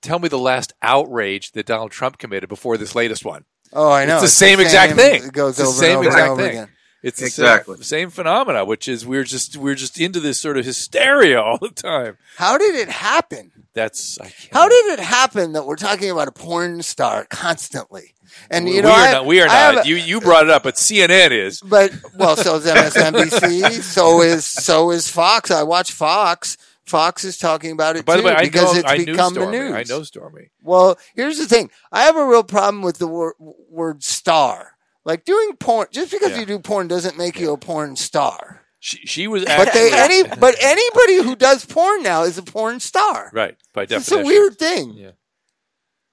Tell 0.00 0.18
me 0.18 0.28
the 0.28 0.38
last 0.38 0.72
outrage 0.80 1.52
that 1.52 1.66
Donald 1.66 1.90
Trump 1.90 2.16
committed 2.16 2.48
before 2.48 2.78
this 2.78 2.94
latest 2.94 3.22
one. 3.22 3.44
Oh, 3.72 3.92
I 3.92 4.06
know. 4.06 4.20
the 4.22 4.26
same 4.28 4.58
exact 4.60 4.94
thing. 4.94 5.24
It 5.24 5.32
goes 5.32 5.58
It's 5.60 5.68
the 5.68 5.74
same 5.74 5.98
and 5.98 5.98
over 5.98 6.06
exact 6.08 6.22
and 6.22 6.30
over 6.32 6.42
thing. 6.42 6.50
again. 6.52 6.68
It's 7.02 7.22
Exactly. 7.22 7.76
the 7.76 7.84
same, 7.84 8.00
same 8.08 8.10
phenomena, 8.10 8.64
which 8.64 8.86
is 8.88 9.06
we're 9.06 9.24
just 9.24 9.56
we're 9.56 9.74
just 9.74 9.98
into 9.98 10.20
this 10.20 10.38
sort 10.40 10.58
of 10.58 10.64
hysteria 10.64 11.40
all 11.42 11.58
the 11.58 11.70
time. 11.70 12.18
How 12.36 12.58
did 12.58 12.74
it 12.74 12.88
happen? 12.88 13.52
That's 13.72 14.18
I 14.20 14.24
can't. 14.28 14.52
How 14.52 14.68
did 14.68 14.98
it 14.98 15.00
happen 15.00 15.52
that 15.52 15.64
we're 15.66 15.76
talking 15.76 16.10
about 16.10 16.28
a 16.28 16.32
porn 16.32 16.82
star 16.82 17.24
constantly? 17.30 18.14
And 18.50 18.68
you 18.68 18.76
we 18.76 18.80
know, 18.82 18.90
are 18.90 18.94
I, 19.08 19.12
not. 19.12 19.26
We 19.26 19.40
are 19.40 19.48
I 19.48 19.72
not. 19.74 19.84
a- 19.86 19.88
you 19.88 19.96
you 19.96 20.20
brought 20.20 20.44
it 20.44 20.50
up, 20.50 20.62
but 20.62 20.74
CNN 20.74 21.30
is. 21.30 21.60
But 21.60 21.92
well, 22.16 22.36
so 22.36 22.56
is 22.56 22.66
MSNBC. 23.14 23.80
so 23.82 24.22
is 24.22 24.44
so 24.46 24.90
is 24.90 25.08
Fox. 25.10 25.50
I 25.50 25.62
watch 25.62 25.92
Fox. 25.92 26.56
Fox 26.84 27.22
is 27.24 27.38
talking 27.38 27.70
about 27.70 27.94
it 27.96 28.04
By 28.04 28.16
too 28.16 28.22
the 28.22 28.26
way, 28.28 28.34
I 28.34 28.42
because 28.42 28.72
know. 28.74 28.80
it's 28.80 28.88
I 28.88 29.04
become 29.04 29.34
the 29.34 29.48
news. 29.50 29.72
I 29.72 29.84
know 29.84 30.02
Stormy. 30.02 30.50
Well, 30.62 30.98
here's 31.14 31.38
the 31.38 31.46
thing. 31.46 31.70
I 31.92 32.02
have 32.02 32.16
a 32.16 32.26
real 32.26 32.42
problem 32.42 32.82
with 32.82 32.98
the 32.98 33.06
word, 33.06 33.34
word 33.38 34.02
star. 34.02 34.72
Like 35.10 35.24
doing 35.24 35.56
porn, 35.58 35.88
just 35.90 36.12
because 36.12 36.30
Yeah. 36.30 36.38
you 36.40 36.46
do 36.46 36.58
porn 36.60 36.86
doesn't 36.86 37.18
make 37.18 37.40
you 37.40 37.52
a 37.52 37.56
porn 37.58 37.96
star. 37.96 38.60
She 38.78 38.98
she 39.06 39.26
was. 39.26 39.44
But 39.44 39.72
they 39.72 39.90
any 39.92 40.22
but 40.38 40.54
anybody 40.62 41.16
who 41.22 41.34
does 41.34 41.64
porn 41.66 42.04
now 42.04 42.22
is 42.22 42.38
a 42.38 42.44
porn 42.44 42.78
star. 42.78 43.28
right 43.34 43.56
by 43.74 43.86
definition, 43.86 44.18
It's 44.20 44.24
a 44.24 44.24
weird 44.24 44.56
thing. 44.56 44.92
Yeah. 44.94 45.10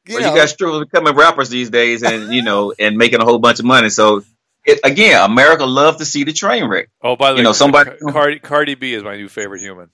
You 0.08 0.16
Well, 0.16 0.24
know, 0.24 0.34
you 0.34 0.40
guys 0.40 0.50
struggle 0.50 0.80
becoming 0.84 1.14
rappers 1.14 1.50
these 1.50 1.70
days, 1.70 2.02
and 2.02 2.34
you 2.34 2.42
know, 2.42 2.74
and 2.80 2.98
making 2.98 3.22
a 3.22 3.26
whole 3.26 3.38
bunch 3.40 3.60
of 3.60 3.66
money. 3.66 3.90
So, 3.90 4.24
it, 4.66 4.80
again, 4.84 5.22
America 5.22 5.66
loves 5.66 5.98
to 6.00 6.06
see 6.06 6.24
the 6.24 6.34
train 6.34 6.66
wreck. 6.66 6.90
Oh, 7.04 7.16
by 7.16 7.30
the 7.30 7.36
way, 7.36 7.40
You 7.42 7.44
know, 7.44 7.52
somebody- 7.54 7.92
Car- 8.00 8.12
Cardi 8.14 8.40
Cardi 8.40 8.76
B 8.76 8.94
is 8.96 9.04
my 9.04 9.16
new 9.16 9.30
favorite 9.30 9.62
human. 9.62 9.90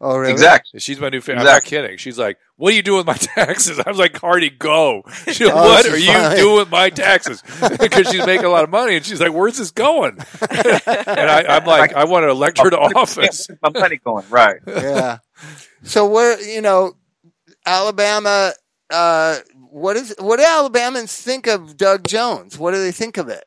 Oh, 0.00 0.16
really? 0.16 0.32
Exactly. 0.32 0.80
She's 0.80 0.98
my 1.00 1.08
new 1.08 1.20
favorite. 1.20 1.40
I'm 1.40 1.46
not 1.46 1.64
kidding. 1.64 1.96
She's 1.96 2.18
like, 2.18 2.38
"What 2.56 2.72
are 2.72 2.76
you 2.76 2.82
doing 2.82 2.98
with 2.98 3.06
my 3.06 3.14
taxes?" 3.44 3.78
I 3.78 3.88
was 3.88 3.98
like, 3.98 4.12
"Cardi, 4.12 4.50
go." 4.50 5.02
She, 5.32 5.44
Oh, 5.44 5.54
what 5.54 5.84
she's 5.84 5.92
are 6.08 6.30
you 6.32 6.36
doing 6.36 6.56
with 6.58 6.70
my 6.70 6.90
taxes? 6.90 7.42
Because 7.80 8.08
she's 8.10 8.24
making 8.26 8.46
a 8.46 8.50
lot 8.50 8.64
of 8.64 8.70
money, 8.70 8.96
and 8.96 9.04
she's 9.04 9.20
like, 9.20 9.32
"Where's 9.32 9.58
this 9.58 9.70
going?" 9.70 10.18
and 10.50 11.30
I, 11.30 11.44
I'm 11.48 11.64
like, 11.64 11.94
"I 11.94 12.04
want 12.04 12.24
to 12.24 12.30
elect 12.30 12.58
her 12.58 12.70
to 12.70 12.78
office." 12.78 13.46
My 13.62 13.70
money 13.70 13.96
going 13.96 14.24
right. 14.30 14.60
yeah. 14.66 15.18
So 15.82 16.06
where 16.06 16.40
you 16.40 16.60
know, 16.60 16.94
Alabama. 17.66 18.52
Uh, 18.90 19.38
what 19.70 19.96
is 19.96 20.14
what 20.18 20.38
do 20.38 20.44
Alabamans 20.44 21.16
think 21.16 21.46
of 21.46 21.76
Doug 21.76 22.06
Jones? 22.08 22.58
What 22.58 22.72
do 22.72 22.78
they 22.82 22.90
think 22.92 23.16
of 23.18 23.28
it? 23.28 23.44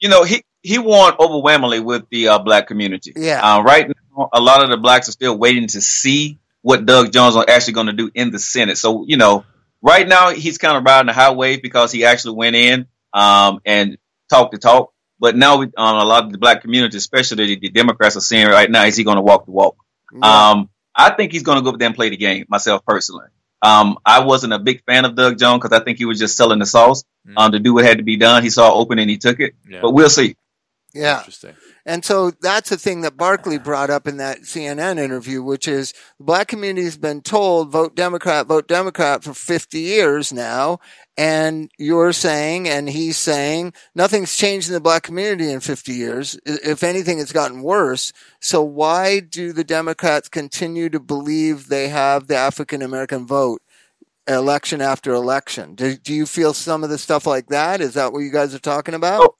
You 0.00 0.08
know, 0.08 0.24
he 0.24 0.42
he 0.62 0.78
won 0.78 1.14
overwhelmingly 1.20 1.80
with 1.80 2.08
the 2.10 2.28
uh, 2.28 2.38
black 2.40 2.66
community. 2.66 3.12
Yeah. 3.16 3.40
Uh, 3.40 3.62
right 3.62 3.86
now, 3.88 3.94
a 4.32 4.40
lot 4.40 4.62
of 4.62 4.70
the 4.70 4.76
blacks 4.76 5.08
are 5.08 5.12
still 5.12 5.36
waiting 5.36 5.66
to 5.68 5.80
see 5.80 6.38
what 6.62 6.84
Doug 6.86 7.12
Jones 7.12 7.36
is 7.36 7.44
actually 7.48 7.74
going 7.74 7.86
to 7.86 7.92
do 7.92 8.10
in 8.14 8.30
the 8.30 8.38
Senate. 8.38 8.78
So, 8.78 9.04
you 9.06 9.16
know, 9.16 9.44
right 9.82 10.06
now 10.06 10.30
he's 10.30 10.58
kind 10.58 10.76
of 10.76 10.84
riding 10.84 11.06
the 11.06 11.12
high 11.12 11.32
wave 11.32 11.62
because 11.62 11.92
he 11.92 12.04
actually 12.04 12.36
went 12.36 12.56
in 12.56 12.86
um, 13.12 13.60
and 13.64 13.98
talked 14.28 14.52
the 14.52 14.58
talk. 14.58 14.92
But 15.18 15.36
now, 15.36 15.58
we, 15.58 15.66
um, 15.76 15.96
a 15.96 16.04
lot 16.04 16.24
of 16.24 16.32
the 16.32 16.38
black 16.38 16.62
community, 16.62 16.96
especially 16.96 17.46
the, 17.46 17.58
the 17.60 17.68
Democrats, 17.68 18.16
are 18.16 18.20
saying 18.20 18.48
right 18.48 18.70
now, 18.70 18.84
is 18.84 18.96
he 18.96 19.04
going 19.04 19.16
to 19.16 19.22
walk 19.22 19.44
the 19.44 19.50
walk? 19.50 19.76
Um, 20.22 20.70
I 20.94 21.10
think 21.10 21.32
he's 21.32 21.42
going 21.42 21.58
to 21.58 21.62
go 21.62 21.70
up 21.70 21.78
there 21.78 21.86
and 21.86 21.94
play 21.94 22.08
the 22.08 22.16
game. 22.16 22.46
Myself 22.48 22.84
personally, 22.86 23.26
um, 23.62 23.98
I 24.04 24.24
wasn't 24.24 24.54
a 24.54 24.58
big 24.58 24.82
fan 24.84 25.04
of 25.04 25.14
Doug 25.14 25.38
Jones 25.38 25.62
because 25.62 25.78
I 25.78 25.84
think 25.84 25.98
he 25.98 26.06
was 26.06 26.18
just 26.18 26.36
selling 26.36 26.58
the 26.58 26.66
sauce 26.66 27.04
um, 27.36 27.52
to 27.52 27.58
do 27.58 27.74
what 27.74 27.84
had 27.84 27.98
to 27.98 28.04
be 28.04 28.16
done. 28.16 28.42
He 28.42 28.50
saw 28.50 28.72
open 28.72 28.98
and 28.98 29.10
he 29.10 29.18
took 29.18 29.40
it. 29.40 29.54
Yeah. 29.68 29.80
But 29.82 29.92
we'll 29.92 30.08
see. 30.08 30.36
yeah. 30.94 31.18
Interesting. 31.18 31.54
And 31.86 32.04
so 32.04 32.30
that's 32.30 32.70
the 32.70 32.76
thing 32.76 33.00
that 33.02 33.16
Barkley 33.16 33.58
brought 33.58 33.90
up 33.90 34.06
in 34.06 34.18
that 34.18 34.40
CNN 34.40 34.98
interview, 34.98 35.42
which 35.42 35.66
is 35.66 35.92
the 36.18 36.24
black 36.24 36.48
community 36.48 36.84
has 36.84 36.98
been 36.98 37.22
told 37.22 37.70
vote 37.70 37.94
Democrat, 37.94 38.46
vote 38.46 38.68
Democrat 38.68 39.24
for 39.24 39.34
50 39.34 39.78
years 39.78 40.32
now. 40.32 40.78
And 41.16 41.70
you're 41.78 42.12
saying, 42.12 42.68
and 42.68 42.88
he's 42.88 43.18
saying, 43.18 43.74
nothing's 43.94 44.36
changed 44.36 44.68
in 44.68 44.74
the 44.74 44.80
black 44.80 45.02
community 45.02 45.50
in 45.50 45.60
50 45.60 45.92
years. 45.92 46.38
If 46.46 46.82
anything, 46.82 47.18
it's 47.18 47.32
gotten 47.32 47.62
worse. 47.62 48.12
So 48.40 48.62
why 48.62 49.20
do 49.20 49.52
the 49.52 49.64
Democrats 49.64 50.28
continue 50.28 50.88
to 50.90 51.00
believe 51.00 51.68
they 51.68 51.88
have 51.88 52.26
the 52.26 52.36
African 52.36 52.82
American 52.82 53.26
vote? 53.26 53.62
Election 54.28 54.80
after 54.80 55.12
election. 55.12 55.74
Do, 55.74 55.96
do 55.96 56.14
you 56.14 56.24
feel 56.24 56.54
some 56.54 56.84
of 56.84 56.90
the 56.90 56.98
stuff 56.98 57.26
like 57.26 57.48
that? 57.48 57.80
Is 57.80 57.94
that 57.94 58.12
what 58.12 58.20
you 58.20 58.30
guys 58.30 58.54
are 58.54 58.60
talking 58.60 58.94
about? 58.94 59.34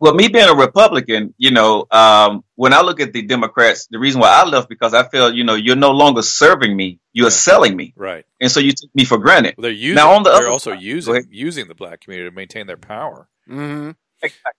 Well, 0.00 0.14
me 0.14 0.28
being 0.28 0.48
a 0.48 0.54
Republican, 0.54 1.34
you 1.38 1.50
know, 1.50 1.86
um, 1.90 2.44
when 2.54 2.72
I 2.72 2.82
look 2.82 3.00
at 3.00 3.12
the 3.12 3.22
Democrats, 3.22 3.88
the 3.90 3.98
reason 3.98 4.20
why 4.20 4.28
I 4.28 4.44
left 4.44 4.68
because 4.68 4.94
I 4.94 5.02
feel, 5.08 5.34
you 5.34 5.42
know, 5.42 5.54
you're 5.56 5.74
no 5.76 5.90
longer 5.90 6.22
serving 6.22 6.76
me, 6.76 7.00
you're 7.12 7.26
Yeah. 7.26 7.30
selling 7.30 7.76
me, 7.76 7.94
Right. 7.96 8.24
and 8.40 8.50
so 8.50 8.60
you 8.60 8.70
take 8.72 8.94
me 8.94 9.04
for 9.04 9.18
granted. 9.18 9.54
Well, 9.58 9.62
they're 9.64 9.72
using. 9.72 9.96
Now, 9.96 10.12
on 10.12 10.22
the 10.22 10.30
they're 10.30 10.48
also 10.50 10.70
side- 10.72 10.82
using 10.82 11.26
using 11.30 11.66
the 11.66 11.74
black 11.74 12.00
community 12.02 12.30
to 12.30 12.34
maintain 12.36 12.66
their 12.68 12.76
power. 12.76 13.28
hmm 13.48 13.90
Exactly. 14.22 14.52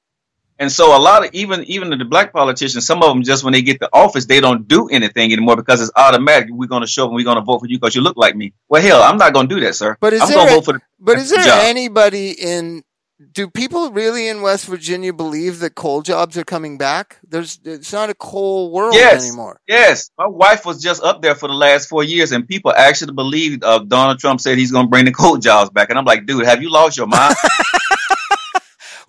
And 0.62 0.70
so 0.70 0.94
a 0.94 1.00
lot 1.00 1.24
of 1.26 1.30
even 1.34 1.64
even 1.66 1.90
the 1.98 2.04
black 2.04 2.34
politicians, 2.34 2.86
some 2.86 3.02
of 3.02 3.08
them 3.08 3.24
just 3.24 3.46
when 3.46 3.54
they 3.54 3.62
get 3.62 3.80
to 3.80 3.90
office, 3.94 4.26
they 4.26 4.42
don't 4.42 4.68
do 4.68 4.90
anything 4.90 5.32
anymore 5.32 5.56
because 5.56 5.80
it's 5.82 5.92
automatic. 5.96 6.50
We're 6.52 6.68
going 6.68 6.82
to 6.82 6.88
show 6.88 7.04
up 7.06 7.10
and 7.12 7.16
we're 7.16 7.24
going 7.24 7.38
to 7.38 7.44
vote 7.44 7.60
for 7.60 7.68
you 7.68 7.78
because 7.80 7.96
you 7.96 8.02
look 8.02 8.18
like 8.18 8.36
me. 8.36 8.52
Well, 8.68 8.82
hell, 8.82 9.02
I'm 9.02 9.16
not 9.16 9.32
going 9.34 9.48
to 9.48 9.56
do 9.56 9.62
that, 9.62 9.76
sir. 9.76 9.96
But 10.02 10.12
is 10.12 10.22
I'm 10.22 10.28
there 10.28 10.36
going 10.38 10.48
to 10.50 10.54
a- 10.54 10.56
vote 10.58 10.66
for 10.66 10.74
the 10.74 10.82
But 11.00 11.18
is 11.20 11.30
there 11.30 11.46
job. 11.46 11.60
anybody 11.64 12.32
in? 12.32 12.84
Do 13.34 13.50
people 13.50 13.92
really 13.92 14.30
in 14.30 14.42
West 14.42 14.66
Virginia 14.66 15.12
believe 15.12 15.60
that 15.60 15.76
coal 15.76 16.02
jobs 16.02 16.38
are 16.38 16.46
coming 16.46 16.78
back? 16.78 17.18
There's, 17.28 17.60
it's 17.66 17.92
not 17.92 18.10
a 18.10 18.14
coal 18.14 18.72
world 18.72 18.94
Yes. 18.96 19.28
anymore. 19.28 19.60
Yes, 19.68 20.10
my 20.18 20.28
wife 20.28 20.66
was 20.66 20.82
just 20.82 21.04
up 21.04 21.22
there 21.22 21.36
for 21.36 21.50
the 21.50 21.54
last 21.54 21.90
four 21.90 22.02
years, 22.02 22.32
and 22.32 22.48
people 22.48 22.72
actually 22.74 23.12
believed 23.14 23.62
uh, 23.66 23.80
Donald 23.80 24.20
Trump 24.20 24.40
said 24.40 24.58
he's 24.58 24.72
going 24.72 24.86
to 24.86 24.90
bring 24.90 25.04
the 25.04 25.12
coal 25.22 25.36
jobs 25.38 25.70
back. 25.70 25.90
And 25.90 26.00
I'm 26.00 26.06
like, 26.06 26.26
dude, 26.26 26.46
have 26.46 26.62
you 26.62 26.72
lost 26.72 26.96
your 26.98 27.08
mind? 27.08 27.36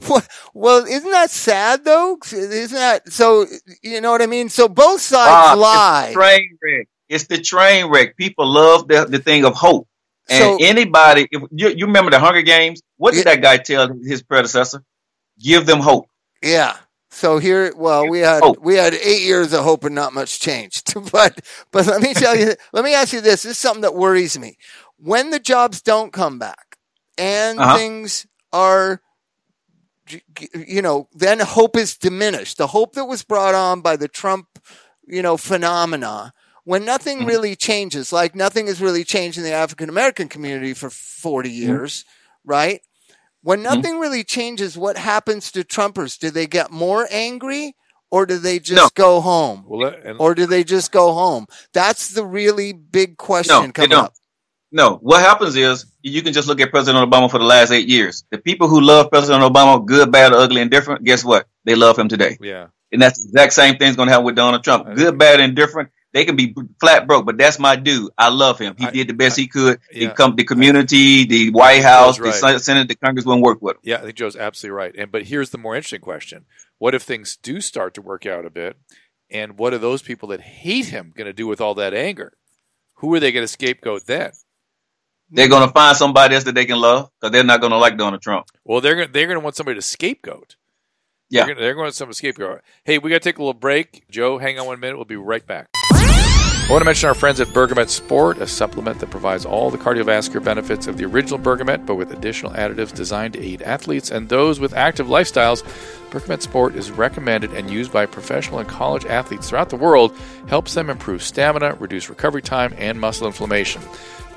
Well, 0.09 0.23
well, 0.55 0.85
isn't 0.87 1.11
that 1.11 1.31
sad 1.31 1.85
though? 1.85 2.19
Isn't 2.33 2.77
that 2.77 3.13
so? 3.13 3.47
You 3.83 4.01
know 4.01 4.11
what 4.11 4.23
I 4.23 4.27
mean? 4.27 4.49
So 4.49 4.67
both 4.69 5.01
sides 5.03 5.29
Bob, 5.29 5.59
lie. 5.59 6.05
It's 6.07 6.15
the 6.15 6.21
train 6.21 6.59
wreck. 6.63 6.89
It's 7.09 7.27
the 7.27 7.39
train 7.41 7.87
wreck. 7.91 8.17
People 8.17 8.47
love 8.49 8.89
the, 8.89 9.05
the 9.05 9.19
thing 9.19 9.45
of 9.45 9.55
hope. 9.55 9.87
And 10.31 10.43
So- 10.45 10.59
anybody, 10.61 11.29
if 11.31 11.43
you, 11.51 11.69
you 11.71 11.87
remember 11.87 12.11
the 12.11 12.21
Hunger 12.21 12.43
Games? 12.43 12.81
What 12.97 13.15
did 13.15 13.27
Yeah. 13.27 13.35
that 13.35 13.43
guy 13.43 13.57
tell 13.59 13.89
his 14.03 14.23
predecessor? 14.23 14.83
Give 15.43 15.67
them 15.67 15.81
hope. 15.81 16.07
Yeah. 16.43 16.77
So 17.11 17.39
here, 17.39 17.73
well, 17.77 18.09
we 18.09 18.21
had 18.21 18.41
Hope. 18.43 18.59
we 18.61 18.77
had 18.77 18.95
eight 18.95 19.23
years 19.23 19.53
of 19.53 19.65
hope 19.65 19.83
and 19.85 19.95
not 19.97 20.13
much 20.15 20.39
changed. 20.39 20.95
but 21.13 21.41
but 21.73 21.87
let 21.87 22.01
me 22.01 22.15
tell 22.15 22.37
you, 22.37 22.55
let 22.73 22.85
me 22.85 22.95
ask 22.95 23.13
you 23.13 23.21
this: 23.21 23.43
this 23.43 23.53
is 23.53 23.59
something 23.59 23.83
that 23.83 23.95
worries 23.97 24.39
me. 24.39 24.57
When 24.97 25.31
the 25.31 25.41
jobs 25.41 25.83
don't 25.83 26.13
come 26.13 26.39
back 26.39 26.77
and 27.19 27.59
Uh-huh. 27.59 27.77
things 27.77 28.27
are, 28.53 29.01
you 30.55 30.83
know, 30.83 31.09
then 31.13 31.41
hope 31.41 31.77
is 31.77 31.97
diminished. 31.97 32.59
The 32.59 32.69
hope 32.69 32.95
that 32.95 33.07
was 33.07 33.23
brought 33.25 33.55
on 33.55 33.81
by 33.81 33.97
the 33.97 34.09
Trump, 34.09 34.47
you 35.07 35.23
know, 35.23 35.37
phenomena. 35.37 36.33
When 36.71 36.85
nothing 36.85 37.23
Mhm. 37.23 37.27
really 37.27 37.57
changes, 37.57 38.13
like 38.13 38.37
nothing 38.37 38.69
has 38.69 38.81
really 38.81 39.03
changed 39.03 39.37
in 39.37 39.43
the 39.43 39.51
African 39.53 39.89
American 39.89 40.29
community 40.29 40.73
for 40.73 40.89
40 40.89 41.51
years, 41.51 42.05
right? 42.45 42.81
When 43.43 43.61
nothing 43.61 43.99
really 43.99 44.23
changes, 44.23 44.79
what 44.79 44.97
happens 44.97 45.51
to 45.51 45.65
Trumpers? 45.65 46.17
Do 46.17 46.31
they 46.31 46.47
get 46.47 46.71
more 46.71 47.09
angry 47.11 47.75
or 48.09 48.25
do 48.25 48.39
they 48.39 48.61
just 48.61 48.77
No. 48.81 48.89
go 48.95 49.21
home? 49.21 49.65
Well, 49.67 49.93
and 50.05 50.17
Or 50.21 50.33
do 50.33 50.47
they 50.47 50.63
just 50.63 50.93
go 50.93 51.13
home? 51.13 51.49
That's 51.73 52.07
the 52.11 52.25
really 52.25 52.73
big 52.73 53.17
question 53.17 53.67
No, 53.67 53.73
coming 53.73 53.93
up. 53.95 54.15
No, 54.71 54.99
what 55.03 55.23
happens 55.23 55.57
is 55.57 55.87
you 56.03 56.23
can 56.23 56.33
just 56.33 56.47
look 56.47 56.61
at 56.61 56.71
President 56.71 57.11
Obama 57.11 57.29
for 57.29 57.39
the 57.39 57.45
last 57.57 57.73
eight 57.73 57.89
years. 57.89 58.23
The 58.31 58.39
people 58.39 58.69
who 58.69 58.81
love 58.81 59.11
President 59.11 59.43
Obama, 59.43 59.85
good, 59.85 60.13
bad, 60.13 60.33
ugly, 60.33 60.61
and 60.63 60.71
different, 60.71 61.03
guess 61.03 61.25
what? 61.25 61.49
They 61.65 61.75
love 61.75 61.99
him 61.99 62.07
today. 62.07 62.39
yeah, 62.41 62.67
And 62.93 63.03
that's 63.03 63.21
the 63.25 63.29
exact 63.31 63.55
same 63.55 63.77
thing's 63.77 63.97
going 63.97 64.07
to 64.07 64.13
happen 64.13 64.27
with 64.27 64.37
Donald 64.37 64.63
Trump. 64.63 64.87
Good, 64.95 65.19
bad, 65.19 65.41
and 65.41 65.57
different. 65.57 65.89
They 66.13 66.25
can 66.25 66.35
be 66.35 66.55
flat 66.81 67.07
broke, 67.07 67.25
but 67.25 67.39
that's 67.39 67.59
my 67.61 67.77
dude. 67.77 68.11
I 68.19 68.31
love 68.31 68.59
him. 68.59 68.75
He 68.77 68.87
I- 68.87 68.91
did 68.91 69.09
the 69.09 69.15
best 69.15 69.37
he 69.37 69.47
could. 69.47 69.79
yeah. 69.93 70.09
He 70.09 70.15
come 70.15 70.35
the 70.35 70.45
community, 70.45 71.25
the 71.25 71.51
White 71.51 71.83
House, 71.83 72.19
Joe's 72.19 72.41
the 72.41 72.59
Senate, 72.59 72.89
the 72.89 72.97
Congress 72.97 73.25
wouldn't 73.25 73.45
work 73.45 73.63
with 73.63 73.77
him. 73.77 73.83
yeah. 73.85 73.99
I 73.99 74.03
think 74.03 74.17
Joe's 74.17 74.35
absolutely 74.37 74.77
right. 74.77 74.95
And 74.97 75.13
but 75.13 75.25
here's 75.25 75.51
the 75.51 75.59
more 75.59 75.77
interesting 75.77 76.01
question: 76.01 76.47
What 76.79 76.95
if 76.95 77.03
things 77.03 77.37
do 77.37 77.61
start 77.61 77.95
to 77.95 78.03
work 78.03 78.27
out 78.27 78.45
a 78.45 78.51
bit? 78.51 78.77
And 79.31 79.57
what 79.59 79.73
are 79.73 79.79
those 79.79 80.03
people 80.03 80.31
that 80.31 80.41
hate 80.41 80.87
him 80.87 81.13
going 81.17 81.27
to 81.27 81.33
do 81.33 81.47
with 81.47 81.61
all 81.61 81.75
that 81.77 81.95
anger? 81.95 82.33
Who 82.95 83.15
are 83.15 83.21
they 83.21 83.31
going 83.31 83.45
to 83.45 83.49
scapegoat 83.49 84.07
then? 84.07 84.33
They're 85.31 85.49
going 85.49 85.69
to 85.69 85.73
find 85.73 85.97
somebody 85.97 86.35
else 86.35 86.43
that 86.45 86.57
they 86.57 86.65
can 86.65 86.81
love 86.81 87.11
because 87.21 87.31
they're 87.33 87.45
not 87.45 87.61
going 87.61 87.71
to 87.71 87.79
like 87.79 87.97
Donald 87.97 88.21
Trump. 88.21 88.47
Well, 88.65 88.81
they're 88.81 88.97
gonna, 88.97 89.07
they're 89.13 89.29
going 89.29 89.39
to 89.39 89.45
want 89.45 89.55
somebody 89.55 89.77
to 89.77 89.83
scapegoat. 89.83 90.57
Yeah. 91.29 91.45
They're 91.45 91.55
gonna, 91.55 91.65
they're 91.65 91.75
going 91.75 91.85
to 91.85 91.87
want 91.87 91.95
somebody 91.95 92.17
scapegoat. 92.17 92.63
Hey, 92.85 92.99
we 92.99 93.11
got 93.11 93.23
to 93.23 93.29
take 93.29 93.39
a 93.39 93.43
little 93.43 93.55
break. 93.55 94.11
Joe, 94.11 94.39
hang 94.39 94.59
on 94.59 94.67
one 94.67 94.81
minute. 94.81 94.97
We'll 94.97 95.05
be 95.05 95.15
right 95.15 95.47
back. 95.47 95.69
I 96.71 96.73
want 96.73 96.83
to 96.83 96.87
mention 96.87 97.09
our 97.09 97.17
friends 97.17 97.41
at 97.41 97.49
Bergamet 97.49 97.89
Sport, 97.89 98.39
a 98.39 98.47
supplement 98.47 99.01
that 99.01 99.11
provides 99.11 99.45
all 99.45 99.73
the 99.73 99.77
cardiovascular 99.77 100.45
benefits 100.45 100.87
of 100.87 100.99
the 100.99 101.05
original 101.05 101.37
Bergamet, 101.37 101.85
but 101.85 101.97
with 101.97 102.13
additional 102.13 102.53
additives 102.53 102.95
designed 102.95 103.35
to 103.35 103.45
aid 103.45 103.61
athletes 103.63 104.13
and 104.13 104.29
those 104.29 104.61
with 104.61 104.73
active 104.73 105.09
lifestyles. 105.09 105.65
Bergamet 106.11 106.43
Sport 106.43 106.77
is 106.77 106.93
recommended 106.93 107.53
and 107.55 107.69
used 107.69 107.93
by 107.93 108.07
professional 108.07 108.61
and 108.61 108.69
college 108.69 109.05
athletes 109.05 109.49
throughout 109.49 109.71
the 109.71 109.75
world, 109.75 110.17
helps 110.47 110.75
them 110.75 110.91
improve 110.91 111.25
stamina, 111.25 111.75
reduce 111.81 112.09
recovery 112.09 112.41
time, 112.41 112.73
and 112.79 113.01
muscle 113.01 113.27
inflammation. 113.27 113.83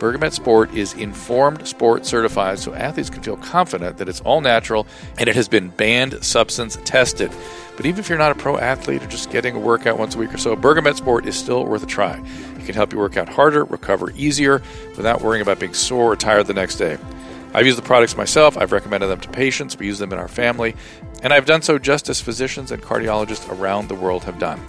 Bergamet 0.03 0.33
Sport 0.33 0.73
is 0.73 0.93
informed 0.95 1.65
sport 1.65 2.05
certified 2.05 2.59
so 2.59 2.73
athletes 2.73 3.09
can 3.09 3.23
feel 3.23 3.37
confident 3.37 3.97
that 3.99 4.09
it's 4.09 4.19
all 4.19 4.41
natural 4.41 4.85
and 5.17 5.29
it 5.29 5.35
has 5.37 5.47
been 5.47 5.69
banned 5.69 6.21
substance 6.21 6.77
tested. 6.83 7.31
But 7.77 7.85
even 7.85 8.01
if 8.01 8.09
you're 8.09 8.17
not 8.17 8.33
a 8.33 8.35
pro 8.35 8.57
athlete 8.57 9.01
or 9.01 9.07
just 9.07 9.31
getting 9.31 9.55
a 9.55 9.59
workout 9.59 9.97
once 9.97 10.15
a 10.15 10.17
week 10.17 10.33
or 10.33 10.37
so, 10.37 10.57
Bergamet 10.57 10.97
Sport 10.97 11.25
is 11.25 11.37
still 11.37 11.65
worth 11.65 11.83
a 11.83 11.85
try. 11.85 12.21
It 12.59 12.65
can 12.65 12.75
help 12.75 12.91
you 12.91 12.99
work 12.99 13.15
out 13.15 13.29
harder, 13.29 13.63
recover 13.63 14.11
easier, 14.17 14.61
without 14.97 15.21
worrying 15.21 15.41
about 15.41 15.59
being 15.59 15.73
sore 15.73 16.11
or 16.11 16.15
tired 16.17 16.47
the 16.47 16.53
next 16.53 16.75
day. 16.75 16.97
I've 17.53 17.65
used 17.65 17.77
the 17.77 17.83
products 17.83 18.17
myself, 18.17 18.57
I've 18.57 18.73
recommended 18.73 19.07
them 19.07 19.21
to 19.21 19.29
patients, 19.29 19.77
we 19.77 19.85
use 19.85 19.99
them 19.99 20.11
in 20.11 20.19
our 20.19 20.27
family, 20.27 20.75
and 21.21 21.31
I've 21.31 21.45
done 21.45 21.61
so 21.61 21.79
just 21.79 22.09
as 22.09 22.19
physicians 22.19 22.71
and 22.71 22.83
cardiologists 22.83 23.49
around 23.57 23.87
the 23.87 23.95
world 23.95 24.25
have 24.25 24.37
done. 24.37 24.59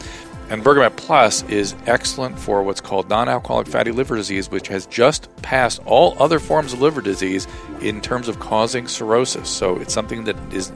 And 0.50 0.62
Bergamet 0.62 0.96
Plus 0.96 1.42
is 1.44 1.74
excellent 1.86 2.38
for 2.38 2.62
what's 2.62 2.80
called 2.80 3.08
non 3.08 3.28
alcoholic 3.28 3.66
fatty 3.66 3.92
liver 3.92 4.16
disease, 4.16 4.50
which 4.50 4.68
has 4.68 4.86
just 4.86 5.34
passed 5.36 5.80
all 5.86 6.16
other 6.22 6.38
forms 6.38 6.72
of 6.72 6.80
liver 6.80 7.00
disease 7.00 7.46
in 7.80 8.00
terms 8.00 8.28
of 8.28 8.38
causing 8.40 8.86
cirrhosis. 8.86 9.48
So 9.48 9.76
it's 9.76 9.94
something 9.94 10.24
that 10.24 10.36
is 10.52 10.72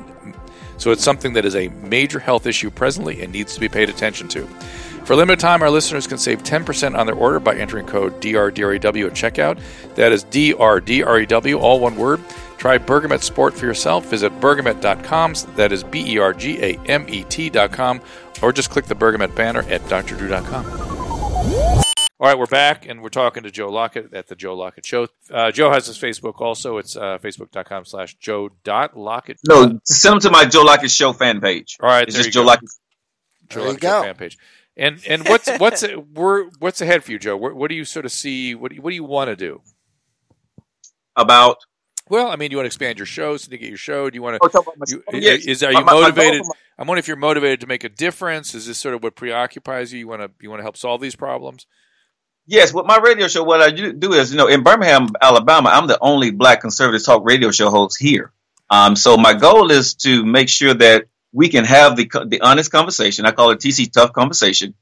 so 0.78 0.92
it's 0.92 1.02
something 1.02 1.32
that 1.32 1.44
is 1.44 1.56
a 1.56 1.68
major 1.68 2.20
health 2.20 2.46
issue 2.46 2.70
presently 2.70 3.20
and 3.22 3.32
needs 3.32 3.54
to 3.54 3.60
be 3.60 3.68
paid 3.68 3.90
attention 3.90 4.28
to. 4.28 4.46
For 5.04 5.14
a 5.14 5.16
limited 5.16 5.40
time, 5.40 5.62
our 5.62 5.70
listeners 5.70 6.06
can 6.06 6.18
save 6.18 6.42
10% 6.42 6.96
on 6.96 7.06
their 7.06 7.14
order 7.14 7.40
by 7.40 7.56
entering 7.56 7.86
code 7.86 8.20
DRDREW 8.20 9.06
at 9.06 9.12
checkout. 9.14 9.60
That 9.96 10.12
is 10.12 10.24
DRDREW, 10.26 11.60
all 11.60 11.80
one 11.80 11.96
word. 11.96 12.22
Try 12.58 12.76
Bergamet 12.76 13.22
Sport 13.22 13.54
for 13.54 13.64
yourself. 13.66 14.06
Visit 14.06 14.32
bergamet.com. 14.40 15.34
That 15.56 15.72
is 15.72 15.84
B 15.84 16.14
E 16.14 16.18
R 16.18 16.34
G 16.34 16.58
A 16.62 16.78
M 16.86 17.06
E 17.08 17.24
T.com. 17.24 18.00
Or 18.42 18.52
just 18.52 18.70
click 18.70 18.84
the 18.84 18.94
Bergamet 18.94 19.34
banner 19.34 19.62
at 19.62 19.80
drdrew.com. 19.82 21.84
All 22.20 22.26
right, 22.26 22.36
we're 22.36 22.46
back, 22.46 22.88
and 22.88 23.00
we're 23.00 23.10
talking 23.10 23.44
to 23.44 23.50
Joe 23.50 23.68
Lockett 23.68 24.12
at 24.12 24.26
the 24.26 24.34
Joe 24.34 24.56
Lockett 24.56 24.84
Show. 24.84 25.06
Uh, 25.30 25.52
Joe 25.52 25.70
has 25.70 25.86
his 25.86 25.96
Facebook 25.96 26.40
also. 26.40 26.78
It's 26.78 26.96
uh, 26.96 27.18
facebook.com 27.18 27.84
slash 27.84 28.16
joe 28.16 28.48
dot 28.64 28.94
joe.lockett. 28.94 29.38
No, 29.48 29.78
send 29.84 30.14
them 30.14 30.20
to 30.22 30.30
my 30.30 30.44
Joe 30.44 30.62
Lockett 30.62 30.90
Show 30.90 31.12
fan 31.12 31.40
page. 31.40 31.76
All 31.80 31.88
right, 31.88 32.02
It's 32.08 32.14
there 32.16 32.24
just 32.24 32.34
you 32.34 32.40
Joe 32.40 32.42
go. 32.42 32.46
Lockett. 32.48 32.68
Joe 33.50 33.60
There 33.60 33.60
you 33.60 33.66
Lockett 33.74 33.82
Show 33.82 34.02
fan 34.02 34.14
page. 34.16 34.38
And 34.76 35.00
and 35.08 35.28
what's 35.28 35.48
what's 35.58 35.84
we're, 36.12 36.50
what's 36.58 36.80
ahead 36.80 37.04
for 37.04 37.12
you, 37.12 37.20
Joe? 37.20 37.36
What, 37.36 37.54
what 37.54 37.68
do 37.68 37.76
you 37.76 37.84
sort 37.84 38.04
of 38.04 38.10
see? 38.10 38.52
What 38.56 38.70
do 38.70 38.76
you, 38.76 38.82
what 38.82 38.90
do 38.90 38.96
you 38.96 39.04
want 39.04 39.28
to 39.28 39.36
do? 39.36 39.60
About 41.14 41.58
Well, 42.10 42.28
I 42.28 42.36
mean, 42.36 42.50
do 42.50 42.54
you 42.54 42.58
want 42.58 42.64
to 42.64 42.68
expand 42.68 42.98
your 42.98 43.06
shows 43.06 43.46
to 43.46 43.56
get 43.58 43.68
your 43.68 43.76
show? 43.78 44.08
Do 44.10 44.14
you 44.16 44.22
want 44.22 44.40
to? 44.40 44.48
talk 44.48 44.62
about 44.62 44.78
my, 44.78 44.84
You, 44.88 45.02
yes. 45.20 45.44
is 45.46 45.62
are 45.62 45.72
you 45.72 45.84
my- 45.84 45.92
motivated? 45.92 46.42
my- 46.46 46.54
I'm 46.78 46.86
wondering 46.86 47.00
if 47.00 47.08
you're 47.08 47.16
motivated 47.16 47.60
to 47.60 47.66
make 47.66 47.82
a 47.84 47.88
difference. 47.88 48.54
Is 48.54 48.66
this 48.66 48.78
sort 48.78 48.94
of 48.94 49.02
what 49.02 49.14
preoccupies 49.16 49.92
you? 49.92 49.98
You 50.00 50.08
want 50.08 50.22
to 50.22 50.30
you 50.40 50.48
want 50.50 50.60
to 50.60 50.64
help 50.64 50.76
solve 50.76 51.00
these 51.00 51.16
problems? 51.16 51.66
Yes, 52.46 52.72
with 52.72 52.86
my 52.86 52.96
radio 52.98 53.28
show, 53.28 53.44
what 53.44 53.60
I 53.60 53.70
do 53.70 53.92
do 53.92 54.12
is, 54.14 54.30
you 54.32 54.38
know, 54.38 54.46
in 54.46 54.62
Birmingham, 54.62 55.08
Alabama, 55.20 55.68
I'm 55.70 55.86
the 55.86 55.98
only 56.00 56.30
black 56.30 56.60
conservative 56.62 57.04
talk 57.04 57.22
radio 57.26 57.50
show 57.50 57.68
host 57.70 57.98
here. 58.00 58.32
Um, 58.70 58.96
so 58.96 59.16
my 59.16 59.34
goal 59.34 59.70
is 59.70 59.94
to 59.96 60.24
make 60.24 60.48
sure 60.48 60.72
that 60.74 61.06
we 61.32 61.48
can 61.48 61.64
have 61.64 61.96
the 61.96 62.08
the 62.26 62.40
honest 62.40 62.70
conversation. 62.72 63.26
I 63.26 63.32
call 63.32 63.50
it 63.50 63.58
TC 63.58 63.92
Tough 63.92 64.12
Conversation, 64.12 64.74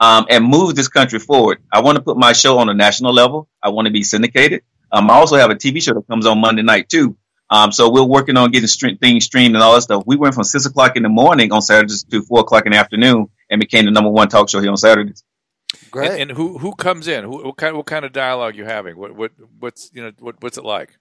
um, 0.00 0.26
and 0.30 0.44
move 0.44 0.74
this 0.74 0.88
country 0.88 1.18
forward. 1.20 1.58
I 1.72 1.80
want 1.80 1.96
to 1.96 2.02
put 2.02 2.16
my 2.16 2.32
show 2.32 2.58
on 2.58 2.68
a 2.68 2.74
national 2.74 3.12
level. 3.12 3.48
I 3.62 3.68
want 3.68 3.86
to 3.86 3.92
be 3.92 4.02
syndicated. 4.02 4.62
Um, 4.92 5.10
I 5.10 5.14
also 5.14 5.36
have 5.36 5.50
a 5.50 5.54
TV 5.54 5.82
show 5.82 5.94
that 5.94 6.06
comes 6.06 6.26
on 6.26 6.40
Monday 6.40 6.62
night 6.62 6.88
too. 6.88 7.16
Um, 7.50 7.72
so 7.72 7.90
we're 7.90 8.04
working 8.04 8.36
on 8.36 8.50
getting 8.50 8.68
stre- 8.68 9.00
things 9.00 9.24
streamed 9.24 9.54
and 9.54 9.62
all 9.62 9.74
that 9.74 9.82
stuff. 9.82 10.04
We 10.06 10.16
went 10.16 10.34
from 10.34 10.44
six 10.44 10.64
o'clock 10.66 10.96
in 10.96 11.02
the 11.02 11.08
morning 11.08 11.52
on 11.52 11.60
Saturdays 11.60 12.04
to 12.04 12.22
four 12.22 12.40
o'clock 12.40 12.66
in 12.66 12.72
the 12.72 12.78
afternoon, 12.78 13.28
and 13.50 13.60
became 13.60 13.84
the 13.84 13.90
number 13.90 14.10
one 14.10 14.28
talk 14.28 14.48
show 14.48 14.60
here 14.60 14.70
on 14.70 14.76
Saturdays. 14.76 15.22
Great. 15.90 16.12
And, 16.12 16.20
and 16.22 16.30
who 16.32 16.58
who 16.58 16.74
comes 16.74 17.08
in? 17.08 17.24
Who, 17.24 17.44
what 17.44 17.56
kind 17.56 17.76
what 17.76 17.86
kind 17.86 18.04
of 18.04 18.12
dialogue 18.12 18.56
you 18.56 18.64
having? 18.64 18.96
What 18.96 19.14
what 19.14 19.32
what's 19.58 19.90
you 19.92 20.02
know 20.02 20.12
what 20.18 20.42
what's 20.42 20.56
it 20.56 20.64
like? 20.64 20.96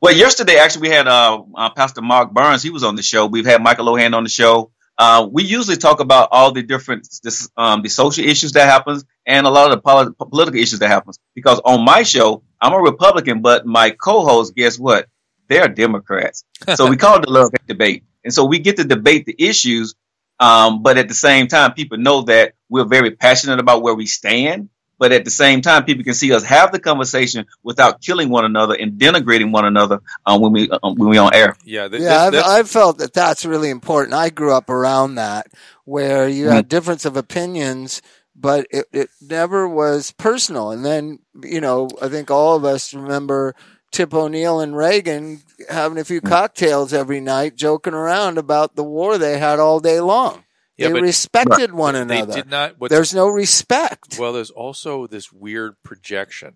Well, 0.00 0.14
yesterday 0.14 0.56
actually 0.56 0.88
we 0.88 0.94
had 0.94 1.08
uh, 1.08 1.42
uh, 1.54 1.70
Pastor 1.70 2.02
Mark 2.02 2.32
Burns. 2.32 2.62
He 2.62 2.70
was 2.70 2.84
on 2.84 2.94
the 2.94 3.02
show. 3.02 3.26
We've 3.26 3.46
had 3.46 3.62
Michael 3.62 3.86
Lohan 3.86 4.14
on 4.14 4.22
the 4.22 4.28
show. 4.28 4.70
Uh, 4.98 5.28
we 5.30 5.44
usually 5.44 5.76
talk 5.76 6.00
about 6.00 6.28
all 6.32 6.52
the 6.52 6.62
different 6.62 7.06
this, 7.22 7.50
um, 7.56 7.82
the 7.82 7.88
social 7.88 8.24
issues 8.24 8.52
that 8.52 8.68
happens 8.68 9.04
and 9.26 9.46
a 9.46 9.50
lot 9.50 9.70
of 9.70 9.76
the 9.76 9.82
poli- 9.82 10.12
political 10.30 10.58
issues 10.58 10.78
that 10.78 10.88
happens. 10.88 11.18
Because 11.34 11.60
on 11.64 11.84
my 11.84 12.02
show, 12.02 12.42
I'm 12.60 12.72
a 12.72 12.80
Republican, 12.80 13.42
but 13.42 13.66
my 13.66 13.90
co-host, 13.90 14.54
guess 14.54 14.78
what? 14.78 15.08
They're 15.48 15.68
Democrats. 15.68 16.44
So 16.74 16.88
we 16.88 16.96
call 17.04 17.16
it 17.16 17.26
the 17.26 17.30
love 17.30 17.50
debate. 17.66 18.04
And 18.24 18.32
so 18.32 18.44
we 18.44 18.58
get 18.58 18.78
to 18.78 18.84
debate 18.84 19.26
the 19.26 19.36
issues, 19.38 19.94
um, 20.40 20.82
but 20.82 20.98
at 20.98 21.08
the 21.08 21.14
same 21.14 21.46
time, 21.46 21.74
people 21.74 21.98
know 21.98 22.22
that 22.22 22.54
we're 22.68 22.84
very 22.84 23.12
passionate 23.12 23.60
about 23.60 23.82
where 23.82 23.94
we 23.94 24.06
stand. 24.06 24.70
But 24.98 25.12
at 25.12 25.24
the 25.24 25.30
same 25.30 25.60
time, 25.60 25.84
people 25.84 26.04
can 26.04 26.14
see 26.14 26.32
us 26.32 26.42
have 26.44 26.72
the 26.72 26.78
conversation 26.78 27.46
without 27.62 28.00
killing 28.00 28.30
one 28.30 28.44
another 28.44 28.74
and 28.74 28.92
denigrating 28.92 29.52
one 29.52 29.64
another 29.66 30.00
um, 30.24 30.40
when 30.40 30.52
we 30.52 30.70
um, 30.70 30.94
when 30.96 31.08
we 31.10 31.18
on 31.18 31.34
air. 31.34 31.56
Yeah, 31.64 31.88
th- 31.88 32.02
yeah, 32.02 32.30
this- 32.30 32.42
I've, 32.42 32.50
I've 32.60 32.70
felt 32.70 32.98
that 32.98 33.12
that's 33.12 33.44
really 33.44 33.70
important. 33.70 34.14
I 34.14 34.30
grew 34.30 34.54
up 34.54 34.70
around 34.70 35.16
that, 35.16 35.48
where 35.84 36.28
you 36.28 36.48
had 36.48 36.68
difference 36.68 37.04
of 37.04 37.16
opinions, 37.16 38.00
but 38.34 38.66
it, 38.70 38.86
it 38.92 39.10
never 39.20 39.68
was 39.68 40.12
personal. 40.12 40.70
And 40.70 40.84
then, 40.84 41.18
you 41.42 41.60
know, 41.60 41.88
I 42.00 42.08
think 42.08 42.30
all 42.30 42.56
of 42.56 42.64
us 42.64 42.94
remember 42.94 43.54
Tip 43.92 44.12
O'Neill 44.14 44.60
and 44.60 44.76
Reagan 44.76 45.42
having 45.70 45.98
a 45.98 46.04
few 46.04 46.20
cocktails 46.20 46.92
every 46.92 47.20
night, 47.20 47.54
joking 47.56 47.94
around 47.94 48.38
about 48.38 48.76
the 48.76 48.84
war 48.84 49.16
they 49.18 49.38
had 49.38 49.58
all 49.58 49.80
day 49.80 50.00
long. 50.00 50.44
Yeah, 50.76 50.88
they 50.88 51.00
respected 51.00 51.72
one 51.72 51.94
another. 51.94 52.26
they 52.26 52.40
did 52.42 52.50
not. 52.50 52.76
There's 52.88 53.14
no 53.14 53.28
respect. 53.28 54.18
well, 54.18 54.32
there's 54.32 54.50
also 54.50 55.06
this 55.06 55.32
weird 55.32 55.82
projection, 55.82 56.54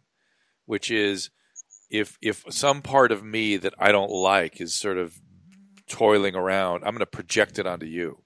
which 0.66 0.91
is 0.91 1.31
if 1.91 2.18
if 2.21 2.45
some 2.51 2.83
part 2.83 3.12
of 3.12 3.25
me 3.25 3.57
that 3.57 3.75
I 3.79 3.93
don't 3.93 4.11
like 4.11 4.61
is 4.61 4.75
sort 4.75 4.99
of 4.99 5.21
toiling 5.89 6.35
around, 6.35 6.85
I'm 6.85 6.93
going 6.93 6.99
to 7.01 7.07
project 7.07 7.59
it 7.59 7.66
onto 7.66 7.87
you. 7.87 8.23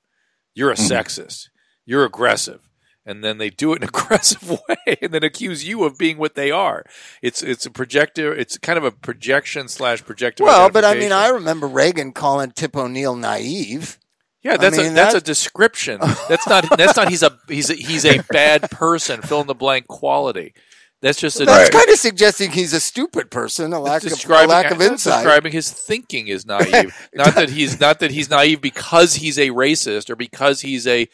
You're 0.55 0.71
a 0.71 0.75
mm-hmm. 0.75 0.93
sexist. 0.93 1.49
You're 1.85 2.05
aggressive. 2.05 2.69
And 3.07 3.23
then 3.23 3.37
they 3.37 3.51
do 3.51 3.73
it 3.73 3.77
in 3.77 3.83
an 3.83 3.89
aggressive 3.95 4.49
way, 4.51 4.97
and 5.03 5.13
then 5.13 5.23
accuse 5.23 5.67
you 5.69 5.85
of 5.85 5.99
being 5.99 6.17
what 6.17 6.37
they 6.37 6.51
are. 6.51 6.85
It's 7.21 7.43
it's 7.43 7.67
a 7.67 7.71
projector. 7.71 8.35
It's 8.35 8.57
kind 8.57 8.79
of 8.79 8.85
a 8.85 8.91
projection 8.91 9.69
slash 9.69 10.03
projective. 10.05 10.45
well, 10.45 10.71
but 10.71 10.85
I 10.85 10.95
mean, 10.95 11.13
I 11.13 11.29
remember 11.29 11.67
Reagan 11.67 12.13
calling 12.13 12.53
Tip 12.53 12.75
O'Neill 12.77 13.15
naive. 13.15 13.99
Yeah, 14.45 14.57
that's 14.59 14.77
mean, 14.77 14.93
a 14.93 14.95
that's 14.95 15.15
that- 15.15 15.23
a 15.23 15.25
description. 15.25 15.99
That's 16.29 16.47
not 16.47 16.77
that's 16.77 16.97
not 16.97 17.09
he's 17.09 17.23
a 17.23 17.37
he's 17.49 17.71
a, 17.71 17.75
he's 17.75 18.05
a 18.05 18.19
bad 18.31 18.71
person. 18.71 19.23
Fill 19.23 19.41
in 19.41 19.47
the 19.47 19.55
blank 19.55 19.87
quality. 19.89 20.53
That's 21.01 21.19
just 21.19 21.41
a 21.41 21.45
That's 21.47 21.71
kind 21.71 21.89
of 21.89 21.97
suggesting 21.99 22.51
he's 22.51 22.73
a 22.73 22.81
stupid 22.81 23.31
person, 23.31 23.73
a 23.73 23.81
lack 23.81 24.05
of, 24.05 24.13
a 24.13 24.47
lack 24.47 24.71
of 24.71 24.81
insight. 24.81 25.23
Describing 25.25 25.53
his 25.53 25.71
thinking 25.71 26.29
is 26.29 26.47
naive. 26.47 26.95
not 27.15 27.35
that 27.35 27.49
he's 27.51 27.81
not 27.81 28.01
that 28.01 28.11
he's 28.11 28.29
naive 28.31 28.61
because 28.61 29.15
he's 29.15 29.39
a 29.39 29.49
racist 29.49 30.09
or 30.11 30.17
because 30.17 30.61
he's 30.61 30.87
a 30.87 31.09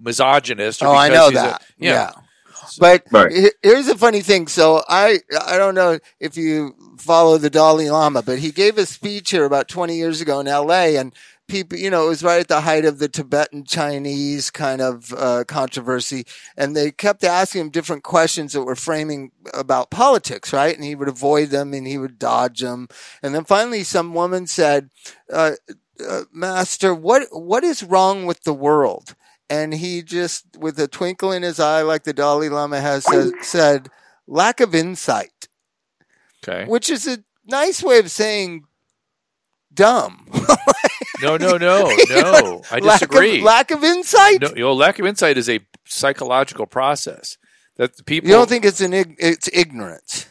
misogynist. 0.00 0.82
Or 0.82 0.88
Oh, 0.88 0.94
I 0.94 1.08
know 1.08 1.28
he's 1.30 1.38
a- 1.38 1.42
that. 1.42 1.62
yeah. 1.78 1.90
yeah. 1.92 2.10
But 2.80 3.04
Right. 3.12 3.52
here's 3.62 3.86
a 3.88 3.96
funny 3.96 4.22
thing. 4.22 4.48
So 4.48 4.82
I 4.88 5.18
I 5.46 5.56
don't 5.56 5.74
know 5.74 5.98
if 6.20 6.36
you 6.36 6.74
follow 6.98 7.38
the 7.38 7.50
Dalai 7.50 7.88
Lama, 7.90 8.22
but 8.22 8.38
he 8.40 8.50
gave 8.50 8.78
a 8.78 8.86
speech 8.86 9.30
here 9.30 9.44
about 9.44 9.68
20 9.68 9.96
years 9.96 10.20
ago 10.20 10.40
in 10.40 10.48
L.A. 10.48 10.96
and 10.96 11.12
people, 11.48 11.78
you 11.78 11.90
know, 11.90 12.06
it 12.06 12.08
was 12.08 12.22
right 12.22 12.40
at 12.40 12.48
the 12.48 12.60
height 12.62 12.84
of 12.84 12.98
the 12.98 13.08
Tibetan 13.08 13.64
Chinese 13.64 14.50
kind 14.50 14.80
of 14.80 15.12
uh, 15.16 15.44
controversy, 15.46 16.26
and 16.56 16.76
they 16.76 16.90
kept 16.90 17.24
asking 17.24 17.62
him 17.62 17.70
different 17.70 18.02
questions 18.02 18.52
that 18.52 18.62
were 18.62 18.76
framing 18.76 19.32
about 19.54 19.90
politics, 19.90 20.52
right? 20.52 20.74
And 20.74 20.84
he 20.84 20.94
would 20.94 21.08
avoid 21.08 21.48
them 21.50 21.72
and 21.74 21.86
he 21.86 21.98
would 21.98 22.18
dodge 22.18 22.60
them, 22.60 22.88
and 23.22 23.34
then 23.34 23.44
finally, 23.44 23.82
some 23.84 24.14
woman 24.14 24.46
said. 24.46 24.90
Uh, 25.32 25.52
uh, 26.06 26.24
Master, 26.30 26.94
what 26.94 27.22
what 27.32 27.64
is 27.64 27.82
wrong 27.82 28.26
with 28.26 28.42
the 28.42 28.52
world? 28.52 29.14
And 29.48 29.72
he 29.72 30.02
just, 30.02 30.44
with 30.58 30.78
a 30.78 30.88
twinkle 30.88 31.32
in 31.32 31.42
his 31.42 31.58
eye, 31.58 31.80
like 31.80 32.04
the 32.04 32.12
Dalai 32.12 32.50
Lama 32.50 32.80
has 32.82 33.04
said, 33.04 33.30
said 33.40 33.88
lack 34.26 34.60
of 34.60 34.74
insight, 34.74 35.48
Okay. 36.46 36.66
which 36.68 36.90
is 36.90 37.06
a 37.06 37.24
nice 37.46 37.82
way 37.82 37.98
of 37.98 38.10
saying 38.10 38.64
dumb. 39.72 40.26
No, 41.22 41.36
no, 41.36 41.56
no, 41.56 41.90
no. 42.10 42.62
I 42.70 42.78
lack 42.78 43.02
of- 43.02 43.08
disagree. 43.10 43.40
Lack 43.42 43.70
of, 43.70 43.82
insight. 43.84 44.40
no, 44.40 44.48
you 44.50 44.62
know, 44.62 44.72
lack 44.74 44.98
of 44.98 45.06
insight 45.06 45.38
is 45.38 45.48
a 45.48 45.60
psychological 45.86 46.66
process 46.66 47.36
that 47.76 47.96
the 47.96 48.04
people. 48.04 48.28
you 48.30 48.34
don't 48.36 48.48
think 48.48 48.64
it's 48.64 48.80
an 48.80 48.92
ig- 48.94 49.16
it's 49.18 49.48
ignorance. 49.52 50.26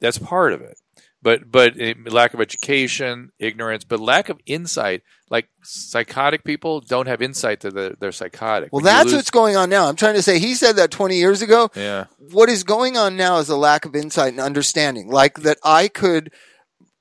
that's 0.00 0.18
part 0.18 0.52
of 0.52 0.60
it 0.60 0.76
but 1.24 1.50
but 1.52 1.74
lack 2.10 2.34
of 2.34 2.40
education 2.40 3.30
ignorance 3.38 3.84
but 3.84 4.00
lack 4.00 4.28
of 4.28 4.38
insight 4.46 5.02
like 5.30 5.48
psychotic 5.62 6.42
people 6.44 6.80
don't 6.80 7.06
have 7.06 7.22
insight 7.22 7.60
that 7.60 7.74
they're, 7.74 7.94
they're 8.00 8.12
psychotic 8.12 8.72
Well, 8.72 8.78
When 8.78 8.84
that's 8.84 9.06
lose- 9.06 9.14
what's 9.16 9.30
going 9.30 9.56
on 9.56 9.70
now. 9.70 9.88
I'm 9.88 9.94
trying 9.96 10.14
to 10.14 10.22
say 10.22 10.38
he 10.40 10.54
said 10.54 10.76
that 10.76 10.90
20 10.90 11.16
years 11.16 11.40
ago. 11.42 11.70
yeah 11.76 12.06
what 12.32 12.48
is 12.48 12.64
going 12.64 12.96
on 12.96 13.16
now 13.16 13.38
is 13.38 13.48
a 13.48 13.56
lack 13.56 13.84
of 13.84 13.94
insight 13.94 14.32
and 14.32 14.40
understanding. 14.40 15.08
Like 15.08 15.40
that 15.40 15.58
I 15.64 15.88
could 15.88 16.32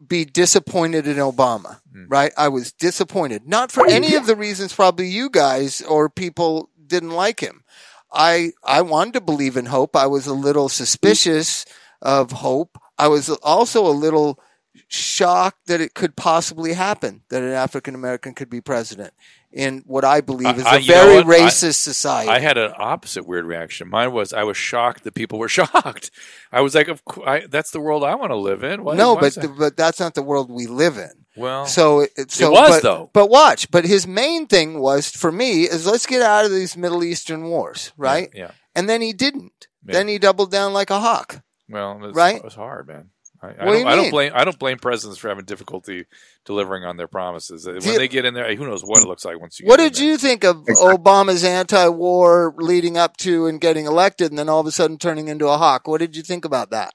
be 0.05 0.25
disappointed 0.25 1.07
in 1.07 1.17
Obama, 1.17 1.79
Hmm. 1.93 2.05
right? 2.09 2.33
I 2.37 2.47
was 2.47 2.71
disappointed. 2.71 3.47
Not 3.47 3.71
for 3.71 3.85
any 3.87 4.15
of 4.15 4.25
the 4.25 4.35
reasons 4.35 4.73
probably 4.73 5.07
you 5.07 5.29
guys 5.29 5.81
or 5.81 6.09
people 6.09 6.69
didn't 6.87 7.11
like 7.11 7.39
him. 7.39 7.63
I 8.11 8.51
I 8.63 8.81
wanted 8.81 9.13
to 9.13 9.21
believe 9.21 9.57
in 9.57 9.67
hope. 9.67 9.95
I 9.95 10.07
was 10.07 10.27
a 10.27 10.33
little 10.33 10.69
suspicious 10.69 11.65
of 12.01 12.31
hope. 12.31 12.77
I 12.97 13.07
was 13.07 13.29
also 13.29 13.85
a 13.85 13.91
little 14.05 14.39
shocked 14.87 15.67
that 15.67 15.81
it 15.81 15.93
could 15.93 16.15
possibly 16.15 16.73
happen 16.73 17.21
that 17.29 17.41
an 17.43 17.51
African 17.51 17.95
American 17.95 18.33
could 18.33 18.49
be 18.49 18.61
president. 18.61 19.13
in 19.53 19.83
what 19.85 20.05
I 20.05 20.21
believe 20.21 20.57
is 20.57 20.63
I- 20.65 20.75
I- 20.75 20.77
a 20.77 20.81
very 20.81 21.15
what? 21.23 21.25
I- 21.35 21.39
racist 21.49 21.75
society. 21.81 22.29
I 22.29 22.39
had 22.39 22.57
an 22.57 22.71
opposite 22.77 23.27
weird 23.27 23.43
reaction. 23.45 23.89
Mine 23.89 24.13
was 24.13 24.31
I 24.31 24.43
was 24.43 24.55
shocked 24.55 25.03
that 25.03 25.13
people 25.13 25.39
were 25.39 25.49
shocked. 25.59 26.09
I 26.53 26.61
was 26.61 26.73
like, 26.73 26.87
of 26.87 27.03
cou- 27.03 27.25
I, 27.25 27.47
"That's 27.47 27.71
the 27.71 27.81
world 27.81 28.05
I 28.05 28.15
want 28.15 28.31
to 28.31 28.37
live 28.37 28.63
in." 28.63 28.81
Why, 28.85 28.95
no, 28.95 29.15
why 29.15 29.19
but 29.35 29.37
but 29.59 29.75
that's 29.75 29.99
not 29.99 30.13
the 30.13 30.21
world 30.23 30.49
we 30.49 30.67
live 30.67 30.97
in. 30.97 31.11
well, 31.35 31.65
So 31.65 31.99
it, 32.15 32.31
so 32.31 32.49
was, 32.51 32.69
but, 32.69 32.81
though. 32.83 33.09
But 33.11 33.29
watch. 33.29 33.69
But 33.71 33.83
his 33.83 34.07
main 34.07 34.47
thing 34.47 34.79
was 34.79 35.09
for 35.09 35.33
me 35.33 35.63
is 35.63 35.85
let's 35.85 36.05
get 36.05 36.21
out 36.21 36.45
of 36.45 36.51
these 36.51 36.77
Middle 36.77 37.03
Eastern 37.03 37.43
wars, 37.49 37.91
right? 37.97 38.29
Yeah. 38.33 38.51
And 38.73 38.87
then 38.87 39.01
he 39.01 39.11
didn't. 39.11 39.67
Yeah. 39.85 39.93
Then 39.93 40.07
he 40.07 40.17
doubled 40.17 40.51
down 40.51 40.71
like 40.71 40.89
a 40.91 40.99
hawk. 41.01 41.41
Well, 41.67 41.99
it's, 42.05 42.15
Right? 42.15 42.37
It 42.37 42.43
was 42.45 42.55
hard, 42.55 42.87
man. 42.87 43.09
I, 43.43 43.47
I, 43.47 43.49
What 43.49 43.57
do 43.59 43.65
don't, 43.65 43.79
you 43.79 43.87
I 43.87 43.95
don't 43.95 44.11
blame. 44.11 44.31
I 44.35 44.43
don't 44.43 44.59
blame 44.59 44.77
presidents 44.77 45.19
for 45.19 45.29
having 45.29 45.45
difficulty 45.45 46.05
delivering 46.45 46.83
on 46.83 46.97
their 46.97 47.07
promises. 47.07 47.65
When 47.65 47.81
See- 47.81 47.97
they 47.97 48.07
get 48.07 48.25
in 48.25 48.33
there, 48.33 48.55
who 48.55 48.67
knows 48.67 48.83
what 48.83 49.01
it 49.01 49.07
looks 49.07 49.25
like 49.25 49.39
once 49.39 49.59
you. 49.59 49.65
What 49.67 49.77
get 49.77 49.87
in 49.87 49.91
did 49.93 49.99
there. 49.99 50.07
you 50.09 50.17
think 50.17 50.43
of 50.43 50.57
Obama's 50.65 51.43
anti-war 51.43 52.53
leading 52.57 52.97
up 52.97 53.17
to 53.17 53.47
and 53.47 53.59
getting 53.59 53.85
elected, 53.85 54.31
and 54.31 54.37
then 54.37 54.49
all 54.49 54.59
of 54.59 54.67
a 54.67 54.71
sudden 54.71 54.97
turning 54.97 55.27
into 55.27 55.47
a 55.47 55.57
hawk? 55.57 55.87
What 55.87 55.99
did 55.99 56.15
you 56.15 56.23
think 56.23 56.45
about 56.45 56.69
that? 56.71 56.93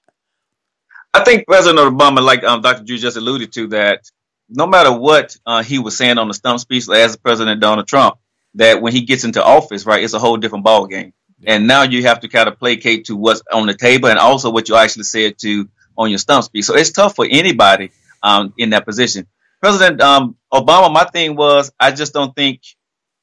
I 1.13 1.25
think 1.25 1.47
President 1.47 1.79
Obama, 1.79 2.23
like 2.23 2.45
um, 2.45 2.61
Dr. 2.61 2.85
Drew 2.85 2.99
just 2.99 3.17
alluded 3.17 3.53
to, 3.55 3.69
that 3.69 4.03
no 4.49 4.67
matter 4.67 4.93
what 4.97 5.37
uh, 5.47 5.63
he 5.63 5.79
was 5.79 5.97
saying 5.97 6.19
on 6.19 6.29
the 6.29 6.35
stump 6.35 6.61
speech 6.61 6.89
as 6.89 7.17
President 7.17 7.61
Donald 7.61 7.89
Trump, 7.89 8.19
that 8.55 8.81
when 8.83 8.93
he 8.93 9.03
gets 9.03 9.25
into 9.25 9.43
office, 9.43 9.87
right, 9.87 10.05
it's 10.05 10.15
a 10.15 10.19
whole 10.19 10.37
different 10.37 10.65
ball 10.65 10.87
game. 10.87 11.13
And 11.47 11.67
now 11.67 11.83
you 11.83 12.03
have 12.03 12.21
to 12.21 12.29
kind 12.29 12.49
of 12.49 12.59
placate 12.59 13.07
to 13.07 13.17
what's 13.17 13.43
on 13.53 13.67
the 13.67 13.75
table 13.75 14.09
and 14.09 14.19
also 14.19 14.51
what 14.51 14.69
you 14.69 14.77
actually 14.77 15.05
said 15.05 15.39
to 15.39 15.69
on 15.97 16.11
your 16.11 16.19
stump 16.19 16.45
speech. 16.45 16.65
So 16.65 16.77
it's 16.77 16.91
tough 16.91 17.17
for 17.17 17.27
anybody 17.29 17.91
um, 18.23 18.53
in 18.59 18.71
that 18.71 18.85
position. 18.85 19.27
President 19.61 20.01
um, 20.01 20.37
Obama, 20.53 20.93
my 20.93 21.05
thing 21.05 21.37
was, 21.37 21.73
I 21.81 21.91
just 21.93 22.13
don't 22.13 22.35
think 22.35 22.61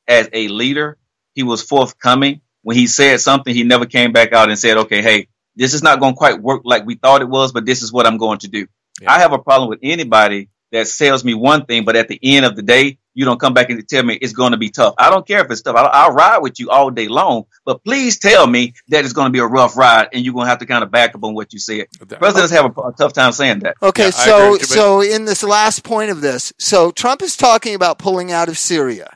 as 0.07 0.29
a 0.33 0.47
leader, 0.47 0.97
he 1.33 1.43
was 1.43 1.61
forthcoming. 1.61 2.41
When 2.61 2.77
he 2.77 2.87
said 2.87 3.19
something, 3.19 3.53
he 3.53 3.63
never 3.63 3.85
came 3.85 4.11
back 4.11 4.33
out 4.33 4.49
and 4.49 4.57
said, 4.57 4.77
okay, 4.77 5.01
hey, 5.01 5.27
this 5.55 5.73
is 5.73 5.83
not 5.83 5.99
going 5.99 6.13
to 6.13 6.17
quite 6.17 6.41
work 6.41 6.61
like 6.63 6.85
we 6.85 6.95
thought 6.95 7.21
it 7.21 7.29
was, 7.29 7.51
but 7.51 7.65
this 7.65 7.81
is 7.81 7.91
what 7.91 8.07
I'm 8.07 8.17
going 8.17 8.39
to 8.39 8.47
do. 8.47 8.67
Yeah. 9.01 9.11
I 9.11 9.19
have 9.19 9.33
a 9.33 9.39
problem 9.39 9.69
with 9.69 9.79
anybody 9.83 10.49
that 10.73 10.87
sells 10.87 11.23
me 11.23 11.33
one 11.33 11.65
thing, 11.65 11.85
but 11.85 11.95
at 11.95 12.07
the 12.07 12.19
end 12.21 12.45
of 12.45 12.55
the 12.55 12.63
day, 12.63 12.97
you 13.13 13.25
don't 13.25 13.39
come 13.39 13.53
back 13.53 13.69
and 13.69 13.87
tell 13.87 14.03
me 14.03 14.15
it's 14.15 14.33
going 14.33 14.51
to 14.53 14.57
be 14.57 14.69
tough. 14.69 14.95
I 14.97 15.11
don't 15.11 15.25
care 15.25 15.45
if 15.45 15.51
it's 15.51 15.61
tough. 15.61 15.75
I'll, 15.75 15.89
I'll 15.91 16.11
ride 16.11 16.39
with 16.39 16.59
you 16.59 16.71
all 16.71 16.89
day 16.89 17.07
long, 17.07 17.45
but 17.63 17.83
please 17.83 18.17
tell 18.17 18.47
me 18.47 18.73
that 18.87 19.05
it's 19.05 19.13
going 19.13 19.27
to 19.27 19.31
be 19.31 19.37
a 19.37 19.45
rough 19.45 19.77
ride 19.77 20.09
and 20.11 20.25
you're 20.25 20.33
going 20.33 20.45
to 20.45 20.49
have 20.49 20.59
to 20.59 20.65
kind 20.65 20.83
of 20.83 20.89
back 20.89 21.13
up 21.13 21.23
on 21.23 21.35
what 21.35 21.53
you 21.53 21.59
said. 21.59 21.85
Presidents 22.17 22.51
have 22.51 22.65
a, 22.75 22.81
a 22.81 22.91
tough 22.91 23.13
time 23.13 23.31
saying 23.31 23.59
that. 23.59 23.75
Okay, 23.83 24.05
Yeah, 24.05 24.09
so 24.09 24.37
agree 24.37 24.49
with 24.53 24.61
you, 24.61 24.67
but- 24.67 24.73
so 24.73 25.01
in 25.01 25.25
this 25.25 25.43
last 25.43 25.83
point 25.83 26.09
of 26.09 26.21
this, 26.21 26.51
so 26.57 26.89
Trump 26.91 27.21
is 27.21 27.37
talking 27.37 27.75
about 27.75 27.99
pulling 27.99 28.31
out 28.31 28.49
of 28.49 28.57
Syria 28.57 29.15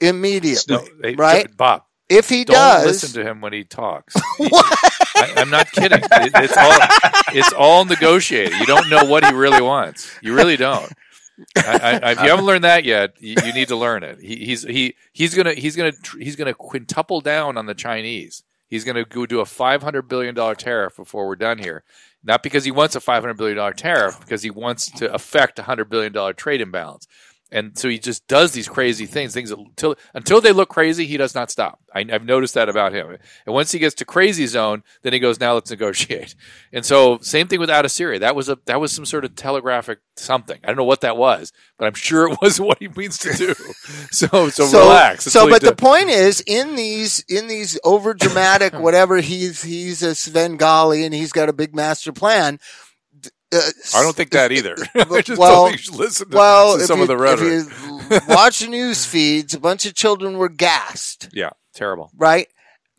immediately, 0.00 0.76
No, 0.76 0.84
hey, 1.02 1.14
right? 1.14 1.56
Bob? 1.56 1.82
If 2.08 2.28
he 2.28 2.44
Don't 2.44 2.54
does, 2.54 2.86
listen 2.86 3.22
to 3.22 3.28
him 3.28 3.40
when 3.40 3.52
he 3.52 3.64
talks. 3.64 4.14
I, 4.40 5.34
I'm 5.36 5.50
not 5.50 5.70
kidding. 5.72 6.00
It, 6.00 6.32
it's 6.34 6.56
all 6.56 6.78
it's 7.34 7.52
all 7.52 7.84
negotiated. 7.84 8.58
You 8.58 8.66
don't 8.66 8.88
know 8.88 9.04
what 9.04 9.26
he 9.26 9.32
really 9.32 9.60
wants. 9.60 10.10
You 10.22 10.34
really 10.34 10.56
don't. 10.56 10.90
I, 11.56 12.00
I, 12.02 12.10
if 12.12 12.22
you 12.22 12.30
haven't 12.30 12.46
learned 12.46 12.64
that 12.64 12.84
yet, 12.84 13.14
you, 13.20 13.36
you 13.44 13.52
need 13.52 13.68
to 13.68 13.76
learn 13.76 14.02
it. 14.02 14.20
He, 14.20 14.36
he's 14.36 14.62
he 14.62 14.94
he's 15.12 15.34
gonna 15.34 15.54
he's 15.54 15.76
gonna 15.76 15.92
he's 16.18 16.36
gonna 16.36 16.54
quintuple 16.54 17.20
down 17.20 17.56
on 17.56 17.66
the 17.66 17.74
Chinese. 17.74 18.42
He's 18.66 18.84
gonna 18.84 19.04
go 19.04 19.26
do 19.26 19.40
a 19.40 19.46
five 19.46 19.82
hundred 19.82 20.02
billion 20.08 20.34
dollar 20.34 20.54
tariff 20.54 20.96
before 20.96 21.26
we're 21.26 21.36
done 21.36 21.58
here. 21.58 21.84
Not 22.24 22.42
because 22.42 22.64
he 22.64 22.70
wants 22.70 22.96
a 22.96 23.00
five 23.00 23.22
hundred 23.22 23.38
billion 23.38 23.56
dollar 23.56 23.72
tariff, 23.72 24.18
because 24.20 24.42
he 24.42 24.50
wants 24.50 24.90
to 24.92 25.12
affect 25.12 25.58
a 25.58 25.62
hundred 25.64 25.88
billion 25.88 26.12
dollar 26.12 26.32
trade 26.32 26.60
imbalance. 26.60 27.06
And 27.50 27.78
so 27.78 27.88
he 27.88 27.98
just 27.98 28.26
does 28.26 28.52
these 28.52 28.68
crazy 28.68 29.06
things. 29.06 29.32
Things 29.32 29.48
that, 29.48 29.58
until 29.58 29.96
until 30.12 30.40
they 30.40 30.52
look 30.52 30.68
crazy, 30.68 31.06
he 31.06 31.16
does 31.16 31.34
not 31.34 31.50
stop. 31.50 31.80
I, 31.94 32.04
I've 32.12 32.24
noticed 32.24 32.54
that 32.54 32.68
about 32.68 32.92
him. 32.92 33.16
And 33.46 33.54
once 33.54 33.72
he 33.72 33.78
gets 33.78 33.94
to 33.96 34.04
crazy 34.04 34.46
zone, 34.46 34.82
then 35.02 35.14
he 35.14 35.18
goes, 35.18 35.40
"Now 35.40 35.54
let's 35.54 35.70
negotiate." 35.70 36.34
And 36.70 36.84
so, 36.84 37.18
same 37.22 37.48
thing 37.48 37.60
with 37.60 37.70
out 37.70 37.86
of 37.86 37.90
Syria. 37.90 38.18
That 38.18 38.36
was 38.36 38.50
a 38.50 38.58
that 38.66 38.78
was 38.78 38.92
some 38.92 39.06
sort 39.06 39.24
of 39.24 39.34
telegraphic 39.34 40.00
something. 40.16 40.58
I 40.62 40.66
don't 40.66 40.76
know 40.76 40.84
what 40.84 41.00
that 41.00 41.16
was, 41.16 41.50
but 41.78 41.86
I'm 41.86 41.94
sure 41.94 42.30
it 42.30 42.38
was 42.42 42.60
what 42.60 42.78
he 42.78 42.88
means 42.88 43.18
to 43.18 43.32
do. 43.32 43.54
So 44.10 44.48
so, 44.48 44.66
relax. 44.80 45.24
So, 45.24 45.48
but 45.48 45.62
the 45.62 45.74
point 45.74 46.08
is, 46.08 46.42
in 46.46 46.76
these 46.76 47.20
in 47.28 47.46
these 47.46 47.78
over 47.84 48.14
dramatic 48.14 48.74
whatever, 48.74 49.18
he's 49.18 49.62
he's 49.62 50.02
a 50.02 50.14
Svengali 50.14 51.04
and 51.04 51.14
he's 51.14 51.32
got 51.32 51.48
a 51.48 51.52
big 51.52 51.74
master 51.74 52.12
plan. 52.12 52.58
Uh, 53.52 53.60
I 53.94 54.02
don't 54.02 54.14
think 54.14 54.30
that 54.30 54.52
either. 54.52 54.76
I 54.94 55.22
just 55.22 55.38
well- 55.40 55.64
don't 55.66 55.70
think 55.76 55.86
you 55.86 55.96
listen 55.98 56.30
to, 56.30 56.36
well, 56.36 56.74
to 56.76 56.80
if 56.80 56.86
some 56.86 56.98
you, 56.98 57.02
of 57.02 57.08
the 57.08 57.16
rhetoric. 57.16 57.66
if 57.66 57.86
you 57.86 58.20
watch 58.34 58.66
news 58.68 59.04
feeds, 59.06 59.54
a 59.54 59.60
bunch 59.60 59.86
of 59.86 59.94
children 59.94 60.36
were 60.38 60.48
gassed. 60.48 61.28
yeah, 61.32 61.50
terrible. 61.74 62.10
right? 62.16 62.48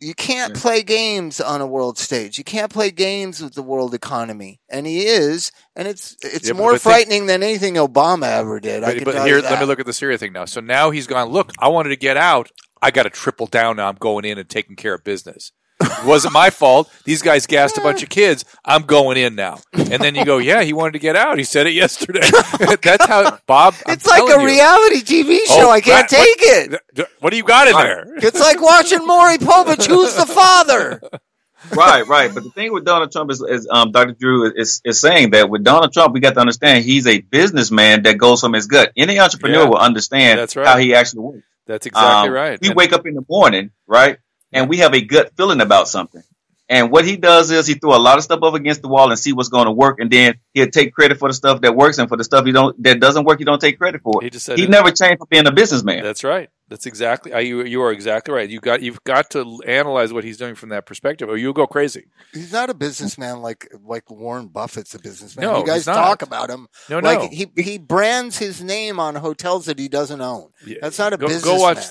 You 0.02 0.14
can't 0.14 0.54
play 0.56 0.82
games 0.82 1.42
on 1.42 1.60
a 1.60 1.66
world 1.66 1.98
stage. 1.98 2.38
You 2.38 2.44
can't 2.44 2.72
play 2.72 2.90
games 2.90 3.42
with 3.42 3.52
the 3.52 3.62
world 3.62 3.92
economy, 3.92 4.58
and 4.70 4.86
he 4.86 5.04
is, 5.04 5.52
and 5.76 5.86
it's 5.86 6.16
it's 6.22 6.48
Yeah, 6.48 6.54
more 6.54 6.72
but 6.72 6.80
think- 6.80 6.94
frightening 6.94 7.26
than 7.26 7.42
anything 7.42 7.74
Obama 7.74 8.26
ever 8.38 8.60
did. 8.60 8.82
I 8.82 8.86
But, 8.86 8.94
can 8.94 9.04
but 9.04 9.12
tell 9.12 9.26
here, 9.26 9.36
you 9.36 9.42
let 9.42 9.60
me 9.60 9.66
look 9.66 9.78
at 9.78 9.84
the 9.84 9.92
Syria 9.92 10.16
thing 10.16 10.32
now. 10.32 10.46
So 10.46 10.60
now 10.62 10.90
he's 10.90 11.06
gone. 11.06 11.28
Look, 11.28 11.52
I 11.58 11.68
wanted 11.68 11.90
to 11.90 11.96
get 11.96 12.16
out. 12.16 12.50
I 12.80 12.90
got 12.90 13.02
to 13.02 13.10
triple 13.10 13.46
down 13.46 13.76
now. 13.76 13.88
I'm 13.88 13.96
going 13.96 14.24
in 14.24 14.38
and 14.38 14.48
taking 14.48 14.74
care 14.74 14.94
of 14.94 15.04
business. 15.04 15.52
It 15.82 16.04
wasn't 16.06 16.34
my 16.34 16.50
fault. 16.50 16.90
These 17.04 17.22
guys 17.22 17.46
gassed 17.46 17.78
a 17.78 17.80
bunch 17.80 18.02
of 18.02 18.08
kids. 18.20 18.44
I'm 18.64 18.82
going 18.82 19.16
in 19.16 19.34
now. 19.34 19.58
And 19.72 20.02
then 20.02 20.14
you 20.14 20.24
go, 20.24 20.38
yeah, 20.38 20.62
he 20.62 20.72
wanted 20.72 20.92
to 20.92 20.98
get 20.98 21.16
out. 21.16 21.38
He 21.38 21.44
said 21.44 21.66
it 21.66 21.72
yesterday. 21.72 22.20
That's 22.82 23.06
how 23.06 23.38
Bob. 23.46 23.74
I'm 23.86 23.94
It's 23.94 24.06
like 24.06 24.22
a 24.22 24.40
you. 24.40 24.46
reality 24.46 25.00
TV 25.02 25.38
show. 25.46 25.68
Oh, 25.68 25.70
I 25.70 25.80
can't 25.80 26.08
that- 26.08 26.16
take 26.16 26.76
it. 27.04 27.08
What 27.20 27.30
do 27.30 27.36
you 27.36 27.44
got 27.44 27.68
in 27.68 27.74
there? 27.74 28.04
It's 28.16 28.38
like 28.40 28.60
watching 28.60 29.06
Maury 29.06 29.38
Povich. 29.38 29.86
Who's 29.86 30.14
the 30.16 30.26
father? 30.26 31.00
right, 31.74 32.06
right. 32.06 32.32
But 32.32 32.44
the 32.44 32.50
thing 32.50 32.72
with 32.72 32.84
Donald 32.84 33.12
Trump 33.12 33.30
is, 33.30 33.40
is 33.42 33.68
um, 33.70 33.92
Dr. 33.92 34.12
Drew 34.12 34.52
is, 34.54 34.80
is 34.84 35.00
saying 35.00 35.30
that 35.30 35.48
with 35.50 35.62
Donald 35.64 35.92
Trump, 35.92 36.14
we 36.14 36.20
got 36.20 36.34
to 36.34 36.40
understand 36.40 36.84
he's 36.84 37.06
a 37.06 37.20
businessman 37.20 38.02
that 38.04 38.18
goes 38.18 38.40
from 38.40 38.52
his 38.54 38.66
gut. 38.66 38.92
Any 38.96 39.18
entrepreneur 39.18 39.62
Yeah, 39.62 39.68
will 39.68 39.76
understand 39.78 40.38
that's 40.38 40.56
right. 40.56 40.66
how 40.66 40.78
he 40.78 40.94
actually 40.94 41.20
works. 41.20 41.42
That's 41.66 41.86
exactly 41.86 42.28
Um, 42.28 42.34
right. 42.34 42.60
We 42.60 42.68
And- 42.68 42.76
wake 42.76 42.92
up 42.92 43.06
in 43.06 43.14
the 43.14 43.24
morning, 43.28 43.70
right, 43.86 44.18
and 44.52 44.68
we 44.68 44.78
have 44.78 44.94
a 44.94 45.00
gut 45.00 45.32
feeling 45.36 45.60
about 45.60 45.88
something. 45.88 46.22
And 46.68 46.92
what 46.92 47.04
he 47.04 47.16
does 47.16 47.50
is 47.50 47.66
he 47.66 47.74
throw 47.74 47.96
a 47.96 47.98
lot 47.98 48.18
of 48.18 48.22
stuff 48.22 48.44
up 48.44 48.54
against 48.54 48.80
the 48.80 48.86
wall 48.86 49.10
and 49.10 49.18
see 49.18 49.32
what's 49.32 49.48
going 49.48 49.64
to 49.64 49.72
work, 49.72 49.98
and 49.98 50.08
then 50.08 50.34
he'll 50.54 50.70
take 50.70 50.94
credit 50.94 51.18
for 51.18 51.28
the 51.28 51.34
stuff 51.34 51.62
that 51.62 51.74
works, 51.74 51.98
and 51.98 52.08
for 52.08 52.16
the 52.16 52.22
stuff 52.22 52.46
he 52.46 52.52
don't 52.52 52.80
that 52.84 53.00
doesn't 53.00 53.24
work, 53.24 53.40
he 53.40 53.44
don't 53.44 53.60
take 53.60 53.76
credit 53.76 54.02
for. 54.02 54.20
He 54.20 54.28
It. 54.28 54.32
just 54.34 54.46
said 54.46 54.56
He 54.56 54.64
it. 54.64 54.70
never 54.70 54.92
changed 54.92 55.18
from 55.18 55.26
being 55.30 55.48
a 55.48 55.50
businessman. 55.52 56.04
That's 56.04 56.22
right. 56.22 56.48
That's 56.68 56.86
exactly. 56.86 57.32
uh, 57.32 57.40
You 57.40 57.64
you 57.64 57.82
are 57.82 57.90
exactly 57.90 58.32
right. 58.32 58.48
You 58.48 58.60
got 58.60 58.82
you've 58.82 59.02
got 59.02 59.30
to 59.30 59.60
analyze 59.66 60.12
what 60.12 60.22
he's 60.22 60.36
doing 60.36 60.54
from 60.54 60.68
that 60.68 60.86
perspective, 60.86 61.28
or 61.28 61.36
you'll 61.36 61.52
go 61.52 61.66
crazy. 61.66 62.04
He's 62.32 62.52
not 62.52 62.70
a 62.70 62.74
businessman 62.74 63.42
like 63.42 63.66
like 63.84 64.08
Warren 64.08 64.46
Buffett's 64.46 64.94
a 64.94 65.00
businessman. 65.00 65.46
No, 65.46 65.58
you 65.58 65.66
guys 65.66 65.78
he's 65.78 65.86
not. 65.88 65.94
talk 65.96 66.22
about 66.22 66.50
him 66.50 66.68
No, 66.88 67.00
like 67.00 67.18
no. 67.18 67.28
he 67.32 67.50
he 67.60 67.78
brands 67.78 68.38
his 68.38 68.62
name 68.62 69.00
on 69.00 69.16
hotels 69.16 69.66
that 69.66 69.80
he 69.80 69.88
doesn't 69.88 70.20
own. 70.20 70.50
Yeah. 70.64 70.76
That's 70.82 71.00
not 71.00 71.12
a 71.12 71.16
go, 71.16 71.26
businessman. 71.26 71.56
Go 71.56 71.60
watch. 71.62 71.84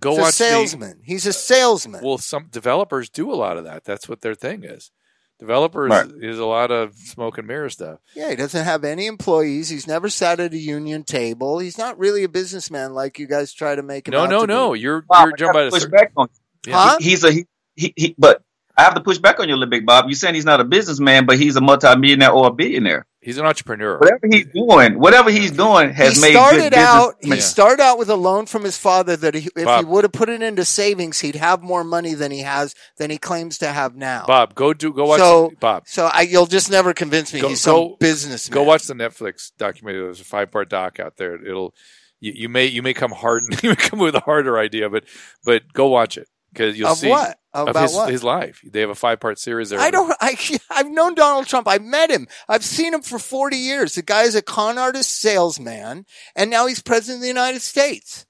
Go 0.00 0.10
He's 0.12 0.18
watch 0.20 0.28
a 0.30 0.32
salesman. 0.32 1.00
He's 1.04 1.26
a 1.26 1.32
salesman. 1.32 2.00
The, 2.00 2.06
well, 2.06 2.18
some 2.18 2.46
developers 2.50 3.08
do 3.10 3.30
a 3.32 3.36
lot 3.36 3.56
of 3.58 3.64
that. 3.64 3.84
That's 3.84 4.08
what 4.08 4.22
their 4.22 4.34
thing 4.34 4.64
is. 4.64 4.90
Developers 5.38 5.90
Right. 5.90 6.10
is 6.20 6.38
a 6.38 6.44
lot 6.44 6.70
of 6.70 6.94
smoke 6.96 7.38
and 7.38 7.46
mirror 7.48 7.70
stuff. 7.70 8.00
Yeah, 8.14 8.28
he 8.30 8.36
doesn't 8.36 8.64
have 8.64 8.84
any 8.84 9.06
employees. 9.06 9.70
He's 9.70 9.86
never 9.86 10.10
sat 10.10 10.38
at 10.38 10.52
a 10.52 10.58
union 10.58 11.02
table. 11.02 11.58
He's 11.60 11.78
not 11.78 11.98
really 11.98 12.24
a 12.24 12.28
businessman 12.28 12.92
like 12.92 13.18
you 13.18 13.26
guys 13.26 13.52
try 13.54 13.74
to 13.74 13.82
make 13.82 14.06
him. 14.06 14.12
No, 14.12 14.24
out 14.24 14.30
no, 14.30 14.40
to 14.40 14.46
no. 14.46 14.72
be. 14.74 14.80
You're 14.80 15.00
Bob, 15.02 15.28
you're 15.28 15.36
jumping 15.36 15.46
have 15.46 15.54
about 15.54 15.60
to 15.62 15.66
a 15.68 15.70
push 15.70 15.80
certain. 15.82 15.96
back 15.98 16.12
on 16.16 16.28
you. 16.66 16.72
Huh? 16.74 16.96
He's 17.00 17.24
a 17.24 17.32
he, 17.32 17.46
he, 17.74 17.94
he 17.96 18.14
but 18.18 18.42
I 18.76 18.82
have 18.82 18.94
to 18.96 19.00
push 19.00 19.16
back 19.18 19.40
on 19.40 19.48
you 19.48 19.54
a 19.54 19.56
little 19.56 19.70
bit, 19.70 19.86
Bob. 19.86 20.06
You're 20.08 20.14
saying 20.14 20.34
he's 20.34 20.44
not 20.44 20.60
a 20.60 20.64
businessman, 20.64 21.24
but 21.24 21.38
he's 21.38 21.56
a 21.56 21.60
multimillionaire 21.62 22.32
or 22.32 22.48
a 22.48 22.52
billionaire. 22.52 23.06
He's 23.22 23.36
an 23.36 23.44
entrepreneur. 23.44 23.98
Whatever 23.98 24.26
he's 24.30 24.46
doing, 24.46 24.98
whatever 24.98 25.30
he's 25.30 25.50
doing 25.50 25.90
has 25.92 26.16
he 26.16 26.22
made 26.22 26.32
started 26.32 26.60
good 26.60 26.74
out. 26.74 27.20
business. 27.20 27.36
He 27.36 27.40
started 27.42 27.82
out 27.82 27.98
with 27.98 28.08
a 28.08 28.16
loan 28.16 28.46
from 28.46 28.64
his 28.64 28.78
father 28.78 29.14
that 29.16 29.34
he, 29.34 29.50
if 29.54 29.78
he 29.78 29.84
would 29.84 30.04
have 30.04 30.12
put 30.12 30.30
it 30.30 30.40
into 30.40 30.64
savings, 30.64 31.20
he'd 31.20 31.34
have 31.34 31.62
more 31.62 31.84
money 31.84 32.14
than 32.14 32.30
he 32.32 32.40
has 32.40 32.74
than 32.96 33.10
he 33.10 33.18
claims 33.18 33.58
to 33.58 33.66
have 33.72 33.94
now. 33.94 34.24
Bob, 34.26 34.54
go 34.54 34.72
do 34.72 34.90
go 34.94 35.04
watch. 35.04 35.18
So- 35.20 35.52
Bob, 35.60 35.82
So 35.86 36.06
I, 36.10 36.22
you'll 36.22 36.46
just 36.46 36.70
never 36.70 36.94
convince 36.94 37.34
me 37.34 37.40
Go- 37.42 37.48
he's 37.48 37.60
some 37.60 37.74
go- 37.74 37.96
businessman. 38.00 38.54
go 38.54 38.62
watch 38.62 38.84
the 38.86 38.94
Netflix 38.94 39.52
documentary. 39.58 40.02
There's 40.04 40.20
a 40.22 40.24
five 40.24 40.50
part 40.50 40.70
doc 40.70 40.98
out 40.98 41.18
there. 41.18 41.34
It'll 41.44 41.74
you, 42.20 42.32
you 42.34 42.48
may 42.48 42.66
you 42.66 42.82
may 42.82 42.94
come 42.94 43.10
hard 43.10 43.42
you 43.62 43.68
may 43.68 43.76
come 43.76 43.98
with 43.98 44.14
a 44.14 44.20
harder 44.20 44.58
idea, 44.58 44.88
but 44.88 45.04
but 45.44 45.70
go 45.74 45.88
watch 45.88 46.16
it 46.16 46.26
because 46.52 46.78
you'll 46.78 46.88
of 46.88 46.98
see 46.98 47.08
what 47.08 47.38
of 47.52 47.68
about 47.68 47.82
his, 47.82 47.94
what. 47.94 48.10
his 48.10 48.24
life. 48.24 48.60
They 48.64 48.80
have 48.80 48.90
a 48.90 48.94
five 48.94 49.20
part 49.20 49.38
series 49.38 49.70
there. 49.70 49.80
I 49.80 49.90
don't. 49.90 50.14
I, 50.20 50.36
I've 50.70 50.90
known 50.90 51.14
Donald 51.14 51.46
Trump. 51.46 51.68
I've 51.68 51.82
met 51.82 52.10
him. 52.10 52.28
I've 52.48 52.64
seen 52.64 52.94
him 52.94 53.02
for 53.02 53.18
forty 53.18 53.56
years. 53.56 53.94
The 53.94 54.02
guy 54.02 54.22
is 54.22 54.34
a 54.34 54.42
con 54.42 54.78
artist, 54.78 55.10
salesman, 55.20 56.06
and 56.36 56.50
now 56.50 56.66
he's 56.66 56.82
president 56.82 57.18
of 57.18 57.22
the 57.22 57.28
United 57.28 57.62
States. 57.62 58.26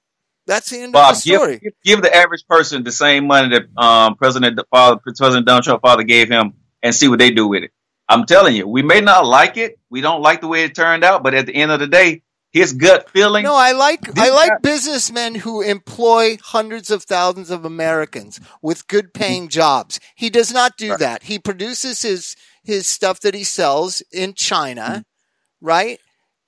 That's 0.47 0.69
the 0.71 0.79
end 0.79 0.93
Bob, 0.93 1.11
of 1.11 1.15
the 1.17 1.21
story. 1.21 1.59
give, 1.59 1.73
give 1.83 2.01
the 2.01 2.13
average 2.13 2.45
person 2.47 2.83
the 2.83 2.91
same 2.91 3.27
money 3.27 3.49
that 3.49 3.81
um, 3.81 4.15
President 4.15 4.59
father, 4.71 4.99
President 5.15 5.45
Donald 5.45 5.63
Trump 5.63 5.81
father 5.81 6.03
gave 6.03 6.29
him, 6.29 6.53
and 6.81 6.93
see 6.93 7.07
what 7.07 7.19
they 7.19 7.31
do 7.31 7.47
with 7.47 7.63
it. 7.63 7.71
I'm 8.09 8.25
telling 8.25 8.55
you, 8.55 8.67
we 8.67 8.81
may 8.81 8.99
not 8.99 9.25
like 9.25 9.55
it. 9.57 9.79
We 9.89 10.01
don't 10.01 10.21
like 10.21 10.41
the 10.41 10.47
way 10.47 10.63
it 10.65 10.75
turned 10.75 11.03
out, 11.03 11.23
but 11.23 11.33
at 11.33 11.45
the 11.45 11.55
end 11.55 11.71
of 11.71 11.79
the 11.79 11.87
day, 11.87 12.23
his 12.51 12.73
gut 12.73 13.09
feeling. 13.09 13.43
No, 13.43 13.55
I 13.55 13.71
like 13.71 14.17
I 14.19 14.29
like 14.29 14.61
businessmen 14.61 15.35
who 15.35 15.61
employ 15.61 16.37
hundreds 16.41 16.91
of 16.91 17.03
thousands 17.03 17.49
of 17.49 17.65
Americans 17.65 18.39
with 18.61 18.87
good 18.87 19.13
paying 19.13 19.47
jobs. 19.47 19.99
He 20.15 20.29
does 20.29 20.53
not 20.53 20.77
do 20.77 20.91
Right. 20.91 20.99
that. 20.99 21.23
He 21.23 21.39
produces 21.39 22.01
his 22.01 22.35
his 22.63 22.87
stuff 22.87 23.21
that 23.21 23.33
he 23.33 23.43
sells 23.43 24.01
in 24.11 24.33
China, 24.33 24.81
mm-hmm. 24.81 25.65
right? 25.65 25.99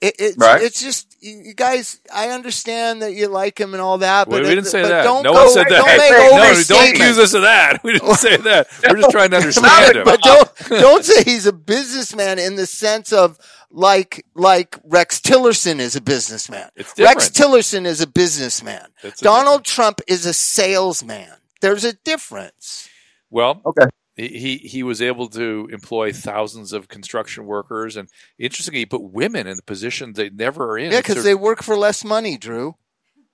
It, 0.01 0.15
it's 0.19 0.37
Right. 0.37 0.61
it's 0.61 0.81
just 0.81 1.12
you 1.23 1.41
you 1.45 1.53
guys. 1.53 1.99
I 2.13 2.29
understand 2.29 3.01
that 3.01 3.13
you 3.13 3.27
like 3.27 3.59
him 3.59 3.73
and 3.73 3.81
all 3.81 3.97
that, 3.99 4.29
but 4.29 4.43
we 4.43 4.49
didn't 4.49 4.65
say 4.65 4.81
that. 4.83 5.03
Don't 5.03 5.23
No 5.23 5.33
go, 5.33 5.43
one 5.45 5.53
said 5.53 5.63
that. 5.69 5.69
Don't 5.69 5.87
make 5.97 6.11
no, 6.11 6.75
don't 6.75 6.89
accuse 6.93 7.17
us 7.17 7.33
of 7.33 7.41
that. 7.43 7.83
We 7.83 7.93
didn't 7.93 8.15
say 8.15 8.37
that. 8.49 8.67
We're 8.87 8.97
just 8.97 9.11
trying 9.11 9.31
to 9.31 9.37
understand 9.37 9.95
him. 9.97 10.03
but 10.03 10.21
don't 10.21 10.49
don't 10.69 11.03
say 11.05 11.23
he's 11.23 11.45
a 11.45 11.53
businessman 11.53 12.39
in 12.39 12.55
the 12.55 12.65
sense 12.65 13.11
of 13.13 13.37
like 13.71 14.25
like 14.35 14.77
Rex 14.83 15.19
Tillerson 15.19 15.79
is 15.79 15.95
a 15.95 16.01
businessman. 16.01 16.69
It's 16.75 16.99
Rex. 16.99 17.29
Tillerson 17.29 17.85
is 17.85 18.01
a 18.01 18.07
businessman. 18.07 18.87
It's 19.01 19.21
a 19.21 19.25
Donald 19.25 19.63
Trump 19.65 20.01
is 20.07 20.25
a 20.25 20.33
salesman. 20.33 21.29
There's 21.61 21.83
a 21.85 21.93
difference. 21.93 22.89
Well, 23.29 23.61
Okay. 23.65 23.85
He 24.15 24.57
he- 24.57 24.83
was 24.83 25.01
able 25.01 25.27
to 25.29 25.67
employ 25.71 26.11
thousands 26.13 26.71
of 26.73 26.87
construction 26.87 27.45
workers, 27.45 27.95
and 27.97 28.09
interestingly, 28.37 28.79
he 28.81 28.85
put 28.85 29.01
women 29.01 29.47
in 29.47 29.55
the 29.57 29.63
positions 29.63 30.17
they 30.17 30.29
never 30.29 30.71
are 30.71 30.77
in. 30.77 30.91
Yeah, 30.91 30.99
because 31.01 31.23
they 31.23 31.35
work 31.35 31.63
for 31.63 31.75
less 31.75 32.03
money, 32.03 32.37
Drew. 32.37 32.75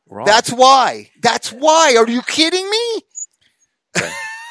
wrong. 0.07 0.25
That's 0.25 0.51
why. 0.51 1.09
That's 1.21 1.51
why. 1.51 1.95
Are 1.97 2.09
you 2.09 2.21
kidding 2.21 2.69
me? 2.69 3.01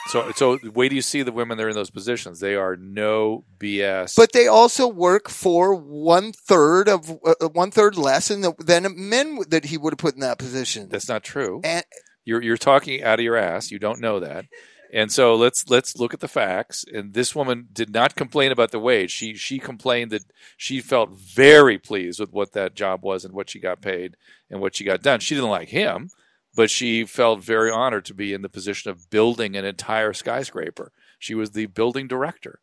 so. 0.08 0.30
So 0.36 0.58
wait 0.74 0.88
do 0.88 0.96
you 0.96 1.02
see 1.02 1.22
the 1.22 1.32
women 1.32 1.56
that 1.58 1.64
are 1.64 1.68
in 1.68 1.74
those 1.74 1.90
positions? 1.90 2.40
They 2.40 2.54
are 2.54 2.76
no 2.76 3.44
BS. 3.58 4.14
But 4.16 4.32
they 4.32 4.46
also 4.46 4.88
work 4.88 5.28
for 5.28 5.74
one 5.74 6.32
third 6.32 6.88
of 6.88 7.10
uh, 7.24 7.48
one 7.52 7.70
third 7.70 7.96
less 7.96 8.28
than 8.28 8.40
the, 8.42 8.52
than 8.58 8.86
men 8.96 9.38
that 9.48 9.66
he 9.66 9.78
would 9.78 9.92
have 9.94 9.98
put 9.98 10.14
in 10.14 10.20
that 10.20 10.38
position. 10.38 10.88
that's 10.90 11.08
not 11.08 11.22
true. 11.22 11.60
And 11.64 11.84
You're 12.24 12.42
you're 12.42 12.56
talking 12.56 13.02
out 13.02 13.18
of 13.18 13.24
your 13.24 13.36
ass. 13.36 13.70
You 13.70 13.78
don't 13.78 14.00
know 14.00 14.20
that. 14.20 14.46
And 14.92 15.12
so 15.12 15.34
let's 15.34 15.68
let's 15.68 15.96
look 15.98 16.14
at 16.14 16.20
the 16.20 16.28
facts. 16.28 16.84
And 16.92 17.12
this 17.12 17.34
woman 17.34 17.68
did 17.72 17.92
not 17.92 18.14
complain 18.16 18.52
about 18.52 18.70
the 18.70 18.78
wage. 18.78 19.10
She 19.10 19.34
she 19.34 19.58
complained 19.58 20.10
that 20.12 20.24
she 20.56 20.80
felt 20.80 21.10
very 21.10 21.78
pleased 21.78 22.20
with 22.20 22.32
what 22.32 22.52
that 22.52 22.74
job 22.74 23.02
was 23.02 23.24
and 23.24 23.34
what 23.34 23.50
she 23.50 23.60
got 23.60 23.82
paid 23.82 24.16
and 24.50 24.60
what 24.60 24.76
she 24.76 24.84
got 24.84 25.02
done. 25.02 25.20
She 25.20 25.34
didn't 25.34 25.50
like 25.50 25.68
him, 25.68 26.08
but 26.54 26.70
she 26.70 27.04
felt 27.04 27.42
very 27.44 27.70
honored 27.70 28.06
to 28.06 28.14
be 28.14 28.32
in 28.32 28.40
the 28.42 28.48
position 28.48 28.90
of 28.90 29.10
building 29.10 29.56
an 29.56 29.64
entire 29.66 30.14
skyscraper. 30.14 30.90
She 31.18 31.34
was 31.34 31.50
the 31.50 31.66
building 31.66 32.08
director. 32.08 32.60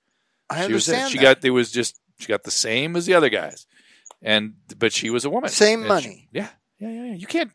I 0.50 0.66
she 0.66 0.74
was 0.74 0.88
understand. 0.90 1.12
She 1.12 1.18
that. 1.20 1.42
got 1.42 1.46
it 1.46 1.52
was 1.52 1.72
just 1.72 2.00
she 2.18 2.28
got 2.28 2.44
the 2.44 2.52
same 2.52 2.96
as 2.96 3.06
the 3.06 3.14
other 3.14 3.30
guys, 3.30 3.68
and 4.22 4.54
but 4.80 4.94
she 4.94 5.12
was 5.12 5.26
a 5.26 5.30
woman. 5.30 5.50
Same 5.52 5.82
And 5.82 5.88
money. 5.90 6.28
she- 6.32 6.40
yeah, 6.40 6.50
yeah, 6.80 6.90
yeah, 6.90 7.04
yeah. 7.06 7.14
You 7.14 7.28
can't. 7.28 7.52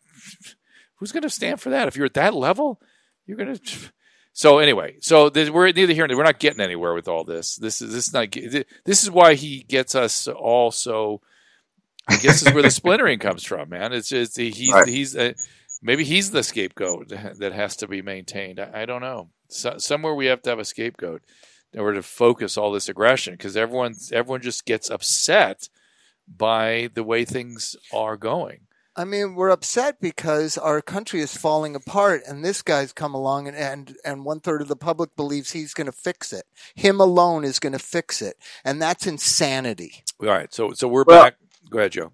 Who's 0.97 1.13
going 1.13 1.23
to 1.23 1.31
stand 1.31 1.61
for 1.61 1.71
that? 1.71 1.89
If 1.89 1.97
you're 1.97 2.07
at 2.07 2.15
that 2.15 2.35
level, 2.35 2.81
you're 3.27 3.37
going 3.37 3.57
to. 3.57 3.91
So 4.33 4.59
anyway, 4.59 4.97
so 5.01 5.31
we're 5.35 5.73
neither 5.73 5.93
here 5.93 6.07
nor 6.07 6.17
we're 6.17 6.23
not 6.23 6.39
getting 6.39 6.61
anywhere 6.61 6.95
with 6.95 7.09
all 7.09 7.25
this. 7.25 7.57
This 7.57 7.83
is 7.83 7.93
this 7.93 8.09
is 8.09 8.13
not. 8.15 8.31
This 8.85 9.03
is 9.03 9.11
why 9.11 9.35
he 9.35 9.65
gets 9.65 9.95
us 9.95 10.29
all 10.29 10.71
so. 10.71 11.21
I 12.09 12.17
guess 12.17 12.45
is 12.45 12.53
where 12.55 12.63
the 12.63 12.71
splintering 12.83 13.19
comes 13.19 13.45
from, 13.45 13.69
man. 13.69 13.93
It's 13.93 14.09
just 14.09 14.37
he's 14.39 14.73
Right. 14.73 14.89
he's 14.89 15.17
uh, 15.17 15.33
maybe 15.83 16.05
he's 16.05 16.31
the 16.31 16.43
scapegoat 16.43 17.09
that 17.39 17.53
has 17.53 17.77
to 17.77 17.89
be 17.89 18.03
maintained. 18.03 18.59
I, 18.61 18.83
I 18.83 18.87
don't 18.87 19.03
know. 19.03 19.31
So, 19.49 19.79
somewhere 19.79 20.15
we 20.15 20.27
have 20.27 20.43
to 20.43 20.51
have 20.51 20.59
a 20.59 20.65
scapegoat 20.65 21.23
in 21.73 21.81
order 21.81 21.97
to 21.97 22.03
focus 22.03 22.57
all 22.57 22.73
this 22.73 22.89
aggression 22.89 23.35
because 23.35 23.57
everyone 23.57 23.95
everyone 24.13 24.43
just 24.43 24.65
gets 24.65 24.91
upset 24.91 25.69
by 26.29 26.89
the 26.95 27.03
way 27.05 27.25
things 27.25 27.77
are 27.93 28.17
going. 28.17 28.61
I 28.97 29.05
mean, 29.05 29.35
we're 29.37 29.51
upset 29.51 30.01
because 30.01 30.59
our 30.59 30.83
country 30.83 31.21
is 31.21 31.37
falling 31.37 31.77
apart, 31.77 32.23
and 32.27 32.45
this 32.45 32.61
guy's 32.61 32.93
come 32.93 33.15
along, 33.15 33.47
and 33.49 33.57
and, 33.57 33.97
and 34.05 34.25
one 34.25 34.41
third 34.41 34.61
of 34.63 34.69
the 34.69 34.77
public 34.77 35.15
believes 35.17 35.53
he's 35.53 35.75
going 35.75 35.87
to 35.87 35.93
fix 35.93 36.33
it. 36.33 36.45
Him 36.75 37.01
alone 37.01 37.45
is 37.45 37.59
going 37.61 37.73
to 37.73 37.79
fix 37.79 38.21
it, 38.21 38.37
and 38.65 38.83
that's 38.83 39.07
insanity. 39.07 40.03
All 40.21 40.27
right, 40.29 40.53
so 40.53 40.73
so 40.73 40.89
we're 40.89 41.05
Well- 41.07 41.23
back. 41.25 41.37
Go 41.71 41.79
ahead, 41.79 41.93
Joe. 41.93 42.13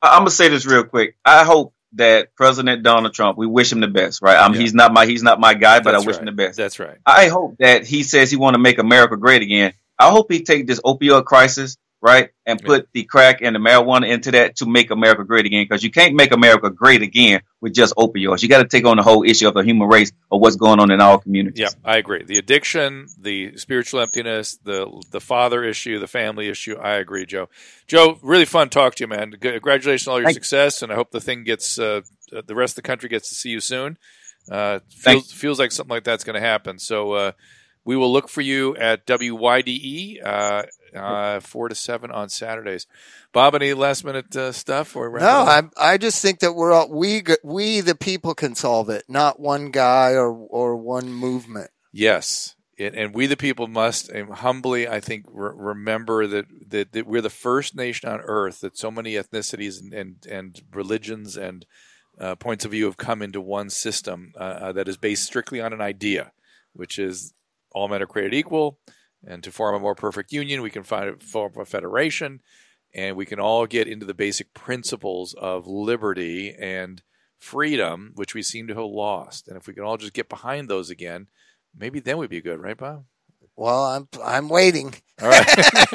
I- 0.00 0.10
I'm 0.14 0.20
gonna 0.20 0.30
say 0.30 0.48
this 0.48 0.64
real 0.66 0.84
quick. 0.84 1.16
I 1.24 1.42
hope 1.44 1.74
that 1.94 2.36
President 2.36 2.84
Donald 2.84 3.12
Trump, 3.14 3.36
we 3.36 3.46
wish 3.48 3.72
him 3.72 3.80
the 3.80 3.88
best, 3.88 4.22
right? 4.22 4.36
Um, 4.38 4.54
Yeah. 4.54 4.60
he's 4.60 4.74
not 4.74 4.92
my 4.92 5.04
he's 5.06 5.22
not 5.24 5.40
my 5.40 5.54
guy, 5.54 5.80
but 5.80 5.92
That's 5.92 6.04
I 6.04 6.06
wish 6.06 6.16
right. 6.16 6.20
him 6.20 6.26
the 6.36 6.42
best. 6.44 6.56
That's 6.56 6.78
right. 6.78 6.98
I 7.04 7.26
hope 7.28 7.56
that 7.58 7.84
he 7.86 8.04
says 8.04 8.30
he 8.30 8.36
want 8.36 8.54
to 8.54 8.60
make 8.60 8.78
America 8.78 9.16
great 9.16 9.42
again. 9.42 9.72
I 9.98 10.10
hope 10.10 10.30
he 10.30 10.44
take 10.44 10.68
this 10.68 10.78
opioid 10.80 11.24
crisis, 11.24 11.76
right, 12.00 12.30
and 12.46 12.62
put 12.62 12.88
the 12.92 13.04
crack 13.04 13.40
and 13.42 13.54
the 13.54 13.60
marijuana 13.60 14.08
into 14.08 14.30
that 14.32 14.56
to 14.56 14.66
make 14.66 14.90
America 14.90 15.24
great 15.24 15.46
again. 15.46 15.64
Because 15.64 15.82
you 15.82 15.90
can't 15.90 16.14
make 16.14 16.32
America 16.32 16.70
great 16.70 17.02
again 17.02 17.40
with 17.60 17.74
just 17.74 17.94
opioids. 17.96 18.42
You 18.42 18.48
got 18.48 18.62
to 18.62 18.68
take 18.68 18.86
on 18.86 18.96
the 18.96 19.02
whole 19.02 19.24
issue 19.24 19.48
of 19.48 19.54
the 19.54 19.62
human 19.62 19.88
race 19.88 20.12
or 20.30 20.40
what's 20.40 20.56
going 20.56 20.80
on 20.80 20.90
in 20.90 21.00
our 21.00 21.18
communities. 21.18 21.60
Yeah, 21.60 21.68
I 21.84 21.98
agree. 21.98 22.24
The 22.24 22.38
addiction, 22.38 23.08
the 23.18 23.56
spiritual 23.56 24.00
emptiness, 24.00 24.58
the 24.62 24.90
the 25.10 25.20
father 25.20 25.64
issue, 25.64 25.98
the 25.98 26.06
family 26.06 26.48
issue. 26.48 26.76
I 26.76 26.94
agree, 26.94 27.26
Joe. 27.26 27.48
Joe, 27.86 28.18
really 28.22 28.44
fun 28.44 28.68
talk 28.68 28.94
to 28.96 29.04
you, 29.04 29.08
man. 29.08 29.32
Congratulations 29.32 30.08
on 30.08 30.12
all 30.12 30.18
your 30.20 30.26
Thank- 30.26 30.34
success, 30.34 30.82
and 30.82 30.92
I 30.92 30.94
hope 30.94 31.10
the 31.10 31.20
thing 31.20 31.44
gets 31.44 31.78
uh, 31.78 32.02
the 32.30 32.54
rest 32.54 32.72
of 32.72 32.82
the 32.82 32.88
country 32.88 33.08
gets 33.08 33.28
to 33.30 33.34
see 33.34 33.50
you 33.50 33.60
soon. 33.60 33.98
Uh, 34.50 34.80
feels 34.88 35.30
feels 35.32 35.58
like 35.58 35.72
something 35.72 35.94
like 35.94 36.04
that's 36.04 36.24
going 36.24 36.34
to 36.34 36.40
happen. 36.40 36.78
So 36.78 37.12
uh, 37.12 37.32
we 37.88 37.96
will 37.96 38.12
look 38.12 38.28
for 38.28 38.42
you 38.42 38.76
at 38.76 39.06
WYDE 39.06 40.20
uh, 40.22 40.62
uh, 40.94 41.40
four 41.40 41.70
to 41.70 41.74
seven 41.74 42.10
on 42.10 42.28
Saturdays. 42.28 42.86
Bob, 43.32 43.54
any 43.54 43.72
last 43.72 44.04
minute 44.04 44.36
uh, 44.36 44.52
stuff 44.52 44.94
or 44.94 45.18
No. 45.18 45.26
I 45.26 45.62
I 45.74 45.96
just 45.96 46.20
think 46.20 46.40
that 46.40 46.52
we're 46.52 46.70
all, 46.70 46.90
we 46.90 47.22
we 47.42 47.80
the 47.80 47.94
people 47.94 48.34
can 48.34 48.54
solve 48.54 48.90
it, 48.90 49.04
not 49.08 49.40
one 49.40 49.70
guy 49.70 50.10
or 50.10 50.30
or 50.30 50.76
one 50.76 51.10
movement. 51.10 51.70
Yes. 51.90 52.56
And, 52.78 52.94
and 52.94 53.14
we, 53.14 53.26
the 53.26 53.38
people, 53.38 53.66
must 53.68 54.14
um, 54.14 54.32
humbly, 54.32 54.86
I 54.86 55.00
think, 55.00 55.24
re- 55.32 55.50
remember 55.54 56.26
that, 56.26 56.44
that, 56.68 56.92
that 56.92 57.06
we're 57.06 57.22
the 57.22 57.30
first 57.30 57.74
nation 57.74 58.08
on 58.10 58.20
earth 58.20 58.60
that 58.60 58.76
so 58.76 58.90
many 58.90 59.14
ethnicities 59.14 59.80
and, 59.80 59.94
and, 59.94 60.26
and 60.30 60.62
religions 60.72 61.36
and 61.38 61.64
uh, 62.20 62.34
points 62.36 62.64
of 62.66 62.70
view 62.70 62.84
have 62.84 62.98
come 62.98 63.20
into 63.20 63.40
one 63.40 63.70
system 63.70 64.32
uh, 64.36 64.42
uh, 64.42 64.72
that 64.72 64.86
is 64.86 64.96
based 64.96 65.24
strictly 65.24 65.60
on 65.60 65.72
an 65.72 65.80
idea, 65.80 66.30
which 66.72 67.00
is 67.00 67.34
all 67.72 67.88
men 67.88 68.02
are 68.02 68.06
created 68.06 68.34
equal. 68.34 68.78
And 69.26 69.42
to 69.42 69.50
form 69.50 69.74
a 69.74 69.80
more 69.80 69.94
perfect 69.96 70.32
union, 70.32 70.62
we 70.62 70.70
can 70.70 70.84
find 70.84 71.08
a 71.08 71.16
form 71.18 71.52
a 71.58 71.64
federation, 71.64 72.40
and 72.94 73.16
we 73.16 73.26
can 73.26 73.40
all 73.40 73.66
get 73.66 73.88
into 73.88 74.06
the 74.06 74.14
basic 74.14 74.54
principles 74.54 75.34
of 75.34 75.66
liberty 75.66 76.54
and 76.58 77.02
freedom, 77.38 78.12
which 78.14 78.34
we 78.34 78.42
seem 78.42 78.68
to 78.68 78.74
have 78.74 78.84
lost. 78.84 79.48
And 79.48 79.56
if 79.56 79.66
we 79.66 79.74
can 79.74 79.82
all 79.82 79.96
just 79.96 80.12
get 80.12 80.28
behind 80.28 80.68
those 80.68 80.88
again, 80.88 81.26
maybe 81.76 81.98
then 82.00 82.18
we'd 82.18 82.30
be 82.30 82.40
good, 82.40 82.60
right, 82.60 82.76
Bob? 82.76 83.04
Well, 83.56 83.84
I'm 83.84 84.08
I'm 84.22 84.48
waiting, 84.48 84.94
All 85.20 85.28
right, 85.28 85.48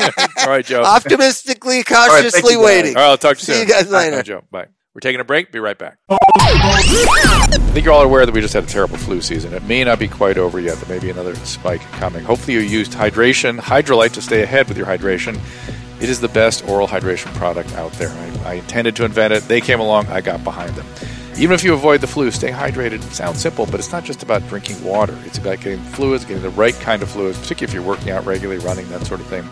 all 0.39 0.49
right, 0.49 0.65
Joe. 0.65 0.84
Optimistically, 0.84 1.78
right, 1.78 1.86
cautiously 1.86 2.53
you, 2.53 2.59
waiting. 2.59 2.97
All 2.97 3.03
right, 3.03 3.09
I'll 3.11 3.17
talk 3.17 3.38
to 3.38 3.41
you 3.41 3.45
See 3.45 3.53
soon. 3.53 3.67
you 3.67 3.74
guys 3.74 3.88
All 3.88 3.93
right, 3.93 4.11
later. 4.11 4.24
Joe. 4.24 4.43
Bye. 4.51 4.67
We're 4.93 5.01
taking 5.01 5.21
a 5.21 5.23
break. 5.23 5.51
Be 5.51 5.59
right 5.59 5.77
back. 5.77 5.97
I 6.09 7.47
think 7.73 7.85
you're 7.85 7.93
all 7.93 8.03
aware 8.03 8.25
that 8.27 8.31
we 8.31 8.41
just 8.41 8.53
had 8.53 8.63
a 8.63 8.67
terrible 8.67 8.97
flu 8.97 9.21
season. 9.21 9.53
It 9.53 9.63
may 9.63 9.83
not 9.83 9.97
be 9.97 10.07
quite 10.07 10.37
over 10.37 10.59
yet. 10.59 10.77
There 10.77 10.95
may 10.95 11.03
be 11.03 11.09
another 11.09 11.33
spike 11.35 11.81
coming. 11.93 12.23
Hopefully, 12.23 12.53
you 12.53 12.59
used 12.59 12.91
hydration, 12.91 13.59
Hydralyte, 13.59 14.13
to 14.13 14.21
stay 14.21 14.43
ahead 14.43 14.67
with 14.67 14.77
your 14.77 14.85
hydration. 14.85 15.39
It 15.99 16.09
is 16.09 16.21
the 16.21 16.27
best 16.27 16.67
oral 16.67 16.87
hydration 16.87 17.33
product 17.35 17.73
out 17.73 17.91
there. 17.93 18.09
I, 18.09 18.51
I 18.51 18.53
intended 18.55 18.95
to 18.97 19.05
invent 19.05 19.33
it. 19.33 19.43
They 19.43 19.61
came 19.61 19.79
along. 19.79 20.07
I 20.07 20.21
got 20.21 20.43
behind 20.43 20.75
them. 20.75 20.85
Even 21.37 21.55
if 21.55 21.63
you 21.63 21.73
avoid 21.73 22.01
the 22.01 22.07
flu, 22.07 22.29
stay 22.29 22.51
hydrated. 22.51 23.03
It 23.03 23.13
sounds 23.13 23.41
simple, 23.41 23.65
but 23.65 23.79
it's 23.79 23.91
not 23.91 24.03
just 24.03 24.21
about 24.21 24.47
drinking 24.47 24.83
water. 24.83 25.17
It's 25.25 25.39
about 25.39 25.61
getting 25.61 25.79
fluids, 25.79 26.25
getting 26.25 26.43
the 26.43 26.51
right 26.51 26.75
kind 26.75 27.01
of 27.01 27.09
fluids, 27.09 27.39
particularly 27.39 27.71
if 27.71 27.73
you're 27.73 27.81
working 27.89 28.11
out 28.11 28.25
regularly, 28.27 28.63
running, 28.63 28.87
that 28.89 29.07
sort 29.07 29.21
of 29.21 29.25
thing. 29.25 29.49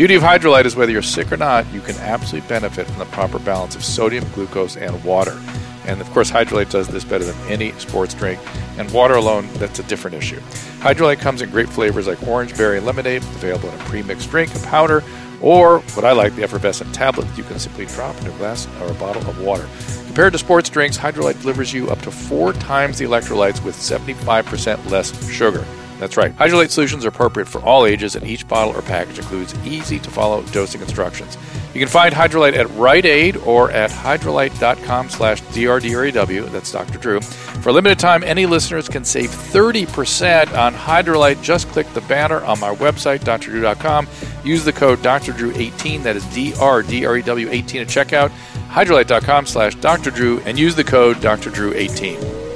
Beauty 0.00 0.14
of 0.14 0.22
Hydralyte 0.22 0.64
is 0.64 0.76
whether 0.76 0.90
you're 0.90 1.02
sick 1.02 1.30
or 1.30 1.36
not, 1.36 1.70
you 1.74 1.82
can 1.82 1.94
absolutely 1.96 2.48
benefit 2.48 2.86
from 2.86 2.98
the 2.98 3.04
proper 3.04 3.38
balance 3.38 3.76
of 3.76 3.84
sodium, 3.84 4.24
glucose, 4.32 4.78
and 4.78 5.04
water. 5.04 5.38
And 5.84 6.00
of 6.00 6.10
course, 6.12 6.30
Hydralyte 6.30 6.70
does 6.70 6.88
this 6.88 7.04
better 7.04 7.22
than 7.22 7.36
any 7.52 7.72
sports 7.72 8.14
drink. 8.14 8.40
And 8.78 8.90
water 8.92 9.16
alone, 9.16 9.46
that's 9.56 9.78
a 9.78 9.82
different 9.82 10.16
issue. 10.16 10.40
Hydralyte 10.78 11.18
comes 11.18 11.42
in 11.42 11.50
great 11.50 11.68
flavors 11.68 12.06
like 12.06 12.26
orange 12.26 12.56
berry 12.56 12.80
lemonade, 12.80 13.22
available 13.24 13.68
in 13.68 13.78
a 13.78 13.84
pre-mixed 13.84 14.30
drink, 14.30 14.54
a 14.54 14.58
powder, 14.60 15.04
or 15.42 15.80
what 15.80 16.06
I 16.06 16.12
like, 16.12 16.34
the 16.34 16.44
effervescent 16.44 16.94
tablet 16.94 17.28
you 17.36 17.44
can 17.44 17.58
simply 17.58 17.84
drop 17.84 18.16
into 18.16 18.32
a 18.34 18.38
glass 18.38 18.66
or 18.80 18.90
a 18.90 18.94
bottle 18.94 19.28
of 19.28 19.38
water. 19.42 19.68
Compared 20.06 20.32
to 20.32 20.38
sports 20.38 20.70
drinks, 20.70 20.96
Hydralyte 20.96 21.42
delivers 21.42 21.74
you 21.74 21.90
up 21.90 22.00
to 22.00 22.10
four 22.10 22.54
times 22.54 22.96
the 22.96 23.04
electrolytes 23.04 23.62
with 23.62 23.76
75% 23.76 24.90
less 24.90 25.30
sugar. 25.30 25.62
That's 26.00 26.16
right. 26.16 26.34
Hydralyte 26.34 26.70
solutions 26.70 27.04
are 27.04 27.08
appropriate 27.08 27.46
for 27.46 27.60
all 27.60 27.84
ages, 27.84 28.16
and 28.16 28.26
each 28.26 28.48
bottle 28.48 28.74
or 28.74 28.80
package 28.80 29.18
includes 29.18 29.54
easy 29.66 29.98
to 29.98 30.10
follow 30.10 30.42
dosing 30.44 30.80
instructions. 30.80 31.36
You 31.74 31.78
can 31.78 31.88
find 31.88 32.14
Hydralyte 32.14 32.54
at 32.54 32.70
Rite 32.70 33.04
Aid 33.04 33.36
or 33.36 33.70
at 33.70 33.90
hydralyte.com 33.90 35.10
slash 35.10 35.42
DRDREW. 35.42 36.50
That's 36.50 36.72
Dr. 36.72 36.98
Drew. 36.98 37.20
For 37.20 37.68
a 37.68 37.72
limited 37.72 37.98
time, 37.98 38.24
any 38.24 38.46
listeners 38.46 38.88
can 38.88 39.04
save 39.04 39.28
30% 39.28 40.56
on 40.58 40.72
Hydralyte. 40.72 41.42
Just 41.42 41.68
click 41.68 41.86
the 41.92 42.00
banner 42.02 42.42
on 42.44 42.58
my 42.58 42.74
website, 42.74 43.20
drdrew.com. 43.20 44.08
Use 44.42 44.64
the 44.64 44.72
code 44.72 45.00
DrDrew18, 45.00 46.02
that 46.02 46.16
is 46.16 46.24
DRDREW18 46.24 47.80
at 47.82 47.88
checkout, 47.88 48.30
hydralyte.com 48.70 49.44
slash 49.44 49.76
DrDrew, 49.76 50.46
and 50.46 50.58
use 50.58 50.74
the 50.74 50.84
code 50.84 51.18
DrDrew18. 51.18 52.49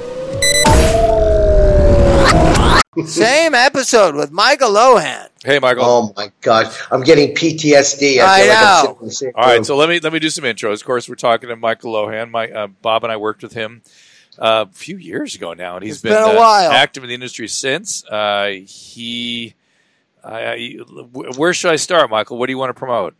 Same 3.05 3.53
episode 3.53 4.15
with 4.15 4.31
Michael 4.31 4.69
Lohan. 4.71 5.27
Hey, 5.43 5.59
Michael. 5.59 5.83
Oh 5.85 6.13
my 6.15 6.31
God, 6.41 6.73
I'm 6.91 7.01
getting 7.01 7.35
PTSD. 7.35 8.19
I 8.19 8.41
feel 8.41 8.51
I'm 8.51 8.63
know. 8.63 8.81
sitting 8.81 8.97
in 9.01 9.05
the 9.07 9.11
same 9.11 9.31
All 9.35 9.45
right, 9.45 9.65
so 9.65 9.75
let 9.75 9.89
me 9.89 9.99
let 9.99 10.13
me 10.13 10.19
do 10.19 10.29
some 10.29 10.45
intros. 10.45 10.75
Of 10.75 10.85
course, 10.85 11.09
we're 11.09 11.15
talking 11.15 11.49
to 11.49 11.55
Michael 11.55 11.93
Lohan. 11.93 12.31
My 12.31 12.49
uh, 12.49 12.67
Bob 12.67 13.03
and 13.03 13.11
I 13.11 13.17
worked 13.17 13.43
with 13.43 13.53
him 13.53 13.81
uh, 14.39 14.65
a 14.69 14.73
few 14.73 14.97
years 14.97 15.35
ago 15.35 15.53
now, 15.53 15.75
and 15.75 15.83
he's 15.83 15.95
It's 15.95 16.01
been 16.03 16.13
a 16.13 16.27
uh, 16.27 16.35
while. 16.35 16.71
active 16.71 17.03
in 17.03 17.09
the 17.09 17.15
industry 17.15 17.47
since. 17.49 18.05
Uh, 18.05 18.51
he, 18.65 19.53
I 20.23 20.39
I- 20.53 20.77
where 21.13 21.53
should 21.53 21.71
I 21.71 21.75
start, 21.75 22.09
Michael? 22.09 22.37
What 22.37 22.47
do 22.47 22.53
you 22.53 22.57
want 22.57 22.69
to 22.69 22.73
promote? 22.79 23.13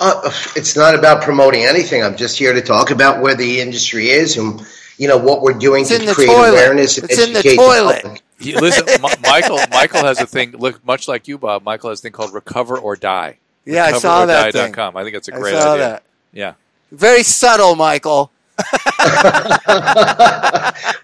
Uh, 0.00 0.30
it's 0.56 0.76
not 0.76 0.94
about 0.94 1.22
promoting 1.22 1.64
anything. 1.64 2.02
I'm 2.02 2.16
just 2.16 2.36
here 2.38 2.52
to 2.52 2.60
talk 2.60 2.90
about 2.90 3.22
where 3.22 3.34
the 3.34 3.60
industry 3.60 4.08
is 4.10 4.36
and 4.36 4.60
you 4.98 5.08
know 5.08 5.16
what 5.16 5.40
we're 5.40 5.52
doing 5.54 5.82
It's 5.82 5.90
to 5.96 6.14
create 6.14 6.26
toilet. 6.28 6.50
awareness 6.50 6.98
and 6.98 7.08
It's 7.10 7.18
in 7.20 7.32
the 7.32 7.38
educate 7.38 7.56
toilet. 7.56 8.02
public. 8.02 8.22
He, 8.38 8.54
listen, 8.58 8.86
Mi- 9.00 9.08
Michael. 9.22 9.58
Michael 9.70 10.04
has 10.04 10.20
a 10.20 10.26
thing. 10.26 10.52
Look, 10.52 10.84
much 10.84 11.06
like 11.08 11.28
you, 11.28 11.38
Bob. 11.38 11.62
Michael 11.62 11.90
has 11.90 12.00
a 12.00 12.02
thing 12.02 12.12
called 12.12 12.32
Recover 12.34 12.76
or 12.78 12.96
Die. 12.96 13.38
Yeah, 13.64 13.84
I 13.86 13.92
saw 13.92 14.26
that 14.26 14.52
thing. 14.52 14.72
RecoverOrDie.com. 14.72 14.96
I 14.96 15.04
think 15.04 15.16
it's 15.16 15.28
a 15.28 15.32
great 15.32 15.52
saw 15.54 15.74
idea. 15.74 15.84
that. 15.84 16.02
Yeah. 16.32 16.54
Very 16.92 17.22
subtle, 17.22 17.76
Michael. 17.76 18.30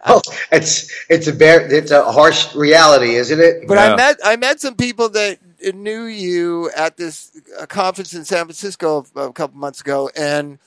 well, 0.07 0.23
it's 0.53 0.91
it's 1.09 1.27
a 1.27 1.33
bare, 1.33 1.73
it's 1.73 1.91
a 1.91 2.11
harsh 2.13 2.55
reality, 2.55 3.15
isn't 3.15 3.41
it? 3.41 3.67
But 3.67 3.75
Yeah. 3.75 3.93
I 3.93 3.97
met 3.97 4.17
I 4.25 4.37
met 4.37 4.61
some 4.61 4.75
people 4.77 5.09
that 5.11 5.39
knew 5.75 6.05
you 6.05 6.71
at 6.77 6.97
this 6.97 7.33
uh, 7.59 7.67
conference 7.67 8.15
in 8.15 8.25
San 8.25 8.45
Francisco 8.47 9.05
a, 9.17 9.21
a 9.29 9.33
couple 9.33 9.59
months 9.59 9.81
ago, 9.81 10.11
and 10.17 10.59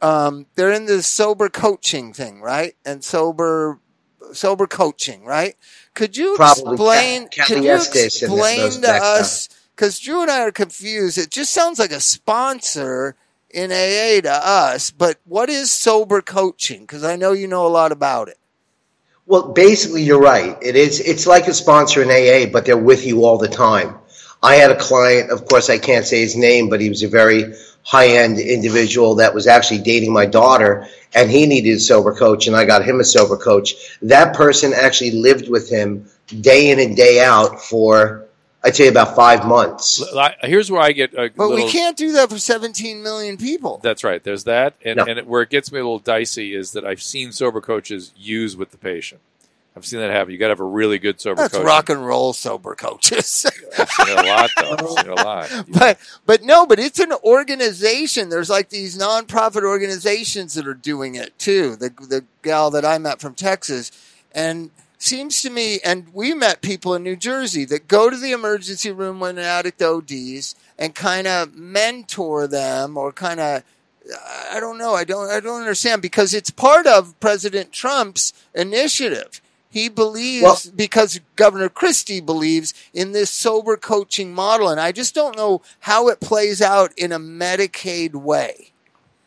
um, 0.00 0.46
they're 0.54 0.72
in 0.72 0.86
this 0.86 1.06
sober 1.06 1.48
coaching 1.48 2.12
thing, 2.12 2.40
right? 2.40 2.74
And 2.84 3.02
sober 3.04 3.78
sober 4.32 4.66
coaching, 4.66 5.24
right? 5.24 5.56
Could 5.94 6.16
you 6.16 6.36
Probably 6.36 6.74
explain? 6.74 7.28
Ca- 7.28 7.44
could 7.46 7.64
you 7.64 7.74
explain 7.74 8.70
to 8.82 8.90
us? 8.90 9.48
Because 9.74 9.98
Drew 10.00 10.22
and 10.22 10.30
I 10.30 10.40
are 10.42 10.52
confused. 10.52 11.18
It 11.18 11.30
just 11.30 11.52
sounds 11.52 11.78
like 11.78 11.92
a 11.92 12.00
sponsor 12.00 13.14
in 13.50 13.70
AA 13.70 14.20
to 14.22 14.32
us. 14.32 14.90
But 14.90 15.18
what 15.24 15.48
is 15.48 15.70
sober 15.70 16.22
coaching? 16.22 16.82
Because 16.82 17.04
I 17.04 17.16
know 17.16 17.32
you 17.32 17.46
know 17.46 17.66
a 17.66 17.68
lot 17.68 17.92
about 17.92 18.28
it. 18.28 18.38
Well, 19.26 19.52
basically, 19.52 20.02
you're 20.02 20.20
right. 20.20 20.56
It 20.62 20.76
is. 20.76 21.00
It's 21.00 21.26
like 21.26 21.48
a 21.48 21.54
sponsor 21.54 22.02
in 22.02 22.10
AA, 22.10 22.50
but 22.50 22.64
they're 22.64 22.76
with 22.76 23.06
you 23.06 23.24
all 23.24 23.38
the 23.38 23.48
time. 23.48 23.96
I 24.42 24.56
had 24.56 24.70
a 24.70 24.78
client. 24.78 25.30
Of 25.30 25.48
course, 25.48 25.68
I 25.68 25.78
can't 25.78 26.06
say 26.06 26.20
his 26.20 26.36
name, 26.36 26.68
but 26.68 26.80
he 26.80 26.88
was 26.88 27.02
a 27.02 27.08
very 27.08 27.54
high-end 27.86 28.36
individual 28.40 29.14
that 29.14 29.32
was 29.32 29.46
actually 29.46 29.78
dating 29.78 30.12
my 30.12 30.26
daughter, 30.26 30.88
and 31.14 31.30
he 31.30 31.46
needed 31.46 31.76
a 31.76 31.78
sober 31.78 32.12
coach, 32.12 32.48
and 32.48 32.56
I 32.56 32.64
got 32.64 32.84
him 32.84 32.98
a 32.98 33.04
sober 33.04 33.36
coach. 33.36 33.74
That 34.02 34.34
person 34.34 34.72
actually 34.74 35.12
lived 35.12 35.48
with 35.48 35.70
him 35.70 36.10
day 36.40 36.70
in 36.72 36.80
and 36.80 36.96
day 36.96 37.22
out 37.24 37.62
for, 37.62 38.26
I'd 38.64 38.74
say, 38.74 38.88
about 38.88 39.14
five 39.14 39.46
months. 39.46 40.02
Here's 40.42 40.68
where 40.68 40.82
I 40.82 40.90
get 40.90 41.12
a 41.14 41.30
But 41.36 41.48
little. 41.48 41.64
we 41.64 41.70
can't 41.70 41.96
do 41.96 42.10
that 42.14 42.28
for 42.28 42.38
17 42.40 43.04
million 43.04 43.36
people. 43.36 43.78
That's 43.84 44.02
right. 44.02 44.22
There's 44.22 44.42
that, 44.44 44.74
and 44.84 44.96
No. 44.96 45.04
and 45.04 45.20
it, 45.20 45.26
where 45.28 45.42
it 45.42 45.50
gets 45.50 45.70
me 45.70 45.78
a 45.78 45.82
little 45.82 46.00
dicey 46.00 46.56
is 46.56 46.72
that 46.72 46.84
I've 46.84 47.00
seen 47.02 47.30
sober 47.30 47.60
coaches 47.60 48.12
use 48.16 48.56
with 48.56 48.72
the 48.72 48.78
patient. 48.78 49.20
I've 49.76 49.84
seen 49.84 50.00
that 50.00 50.10
happen. 50.10 50.32
You 50.32 50.38
got 50.38 50.46
to 50.46 50.52
have 50.52 50.60
a 50.60 50.64
really 50.64 50.98
good 50.98 51.20
sober 51.20 51.42
That's 51.42 51.54
coach. 51.54 51.66
rock 51.66 51.90
and 51.90 52.04
roll 52.04 52.32
sober 52.32 52.74
coaches. 52.74 53.44
I've 53.78 53.90
seen 53.90 54.08
it 54.08 54.24
a 54.24 54.26
lot, 54.26 54.50
though. 54.56 54.70
I've 54.70 54.88
seen 54.88 55.12
it 55.12 55.20
a 55.20 55.22
lot. 55.22 55.64
but 55.68 55.98
but 56.24 56.42
no, 56.42 56.64
but 56.64 56.78
it's 56.78 56.98
an 56.98 57.12
organization. 57.22 58.30
There's 58.30 58.48
like 58.48 58.70
these 58.70 58.96
nonprofit 58.96 59.64
organizations 59.64 60.54
that 60.54 60.66
are 60.66 60.74
doing 60.74 61.14
it 61.14 61.38
too. 61.38 61.76
The 61.76 61.90
the 61.90 62.24
gal 62.40 62.70
that 62.70 62.86
I 62.86 62.96
met 62.96 63.20
from 63.20 63.34
Texas, 63.34 63.92
and 64.32 64.70
seems 64.96 65.42
to 65.42 65.50
me, 65.50 65.78
and 65.84 66.06
we 66.14 66.32
met 66.32 66.62
people 66.62 66.94
in 66.94 67.02
New 67.02 67.16
Jersey 67.16 67.66
that 67.66 67.86
go 67.86 68.08
to 68.08 68.16
the 68.16 68.32
emergency 68.32 68.90
room 68.90 69.20
when 69.20 69.36
an 69.36 69.44
addict 69.44 69.82
ODs 69.82 70.54
and 70.78 70.94
kind 70.94 71.26
of 71.26 71.54
mentor 71.54 72.46
them 72.46 72.96
or 72.96 73.12
kind 73.12 73.40
of. 73.40 73.62
I 74.50 74.60
don't 74.60 74.78
know. 74.78 74.94
I 74.94 75.04
don't. 75.04 75.28
I 75.28 75.40
don't 75.40 75.60
understand 75.60 76.00
because 76.00 76.32
it's 76.32 76.50
part 76.50 76.86
of 76.86 77.18
President 77.20 77.72
Trump's 77.72 78.32
initiative. 78.54 79.42
He 79.76 79.90
believes 79.90 80.42
Well- 80.42 80.58
because 80.74 81.20
Governor 81.36 81.68
Christie 81.68 82.22
believes 82.22 82.72
in 82.94 83.12
this 83.12 83.28
sober 83.28 83.76
coaching 83.76 84.32
model, 84.32 84.70
and 84.70 84.80
I 84.80 84.90
just 84.90 85.14
don't 85.14 85.36
know 85.36 85.60
how 85.80 86.08
it 86.08 86.18
plays 86.18 86.62
out 86.62 86.92
in 86.96 87.12
a 87.12 87.18
Medicaid 87.18 88.14
way. 88.14 88.72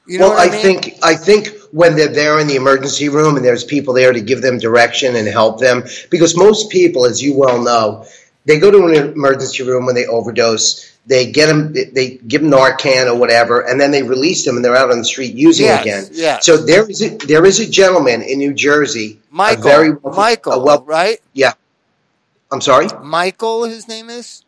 You 0.07 0.17
know 0.17 0.29
well, 0.29 0.37
what 0.37 0.47
I, 0.47 0.49
I, 0.49 0.51
mean? 0.51 0.61
think 0.63 0.95
I 1.03 1.13
think 1.13 1.49
when 1.71 1.95
they're 1.95 2.07
there 2.07 2.39
in 2.39 2.47
the 2.47 2.55
emergency 2.55 3.09
room 3.09 3.35
and 3.35 3.45
there's 3.45 3.63
people 3.63 3.93
there 3.93 4.11
to 4.11 4.21
give 4.21 4.41
them 4.41 4.57
direction 4.57 5.15
and 5.15 5.27
help 5.27 5.59
them, 5.59 5.83
because 6.09 6.35
most 6.35 6.71
people, 6.71 7.05
as 7.05 7.21
you 7.21 7.37
well 7.37 7.61
know, 7.61 8.07
they 8.45 8.57
go 8.57 8.71
to 8.71 8.87
an 8.87 8.95
emergency 8.95 9.61
room 9.61 9.85
when 9.85 9.93
they 9.93 10.07
overdose. 10.07 10.88
They 11.10 11.32
get 11.32 11.47
them, 11.47 11.74
they 11.74 12.20
give 12.28 12.43
them 12.43 12.51
Narcan 12.51 13.07
or 13.07 13.16
whatever, 13.18 13.62
and 13.62 13.82
then 13.82 13.89
they 13.89 14.03
release 14.03 14.45
them, 14.45 14.57
and 14.57 14.64
they're 14.64 14.76
out 14.76 14.91
on 14.91 14.99
the 14.99 15.03
street 15.03 15.34
using 15.34 15.66
Yes, 15.66 15.82
again. 15.82 16.10
yes. 16.14 16.45
So 16.45 16.55
there 16.55 16.88
is 16.88 17.01
a, 17.01 17.18
there 17.18 17.45
is 17.47 17.60
a 17.60 17.68
gentleman 17.68 18.22
in 18.22 18.38
New 18.38 18.53
Jersey, 18.53 19.20
a 19.32 19.36
Michael, 19.36 19.64
very 19.64 19.91
Michael, 20.03 20.53
a 20.53 20.60
well, 20.64 20.84
right? 20.86 21.20
Yeah, 21.34 21.53
I'm 22.51 22.62
sorry. 22.62 22.88
Michael, 23.03 23.64
his 23.64 23.88
name 23.88 24.12
is. 24.12 24.45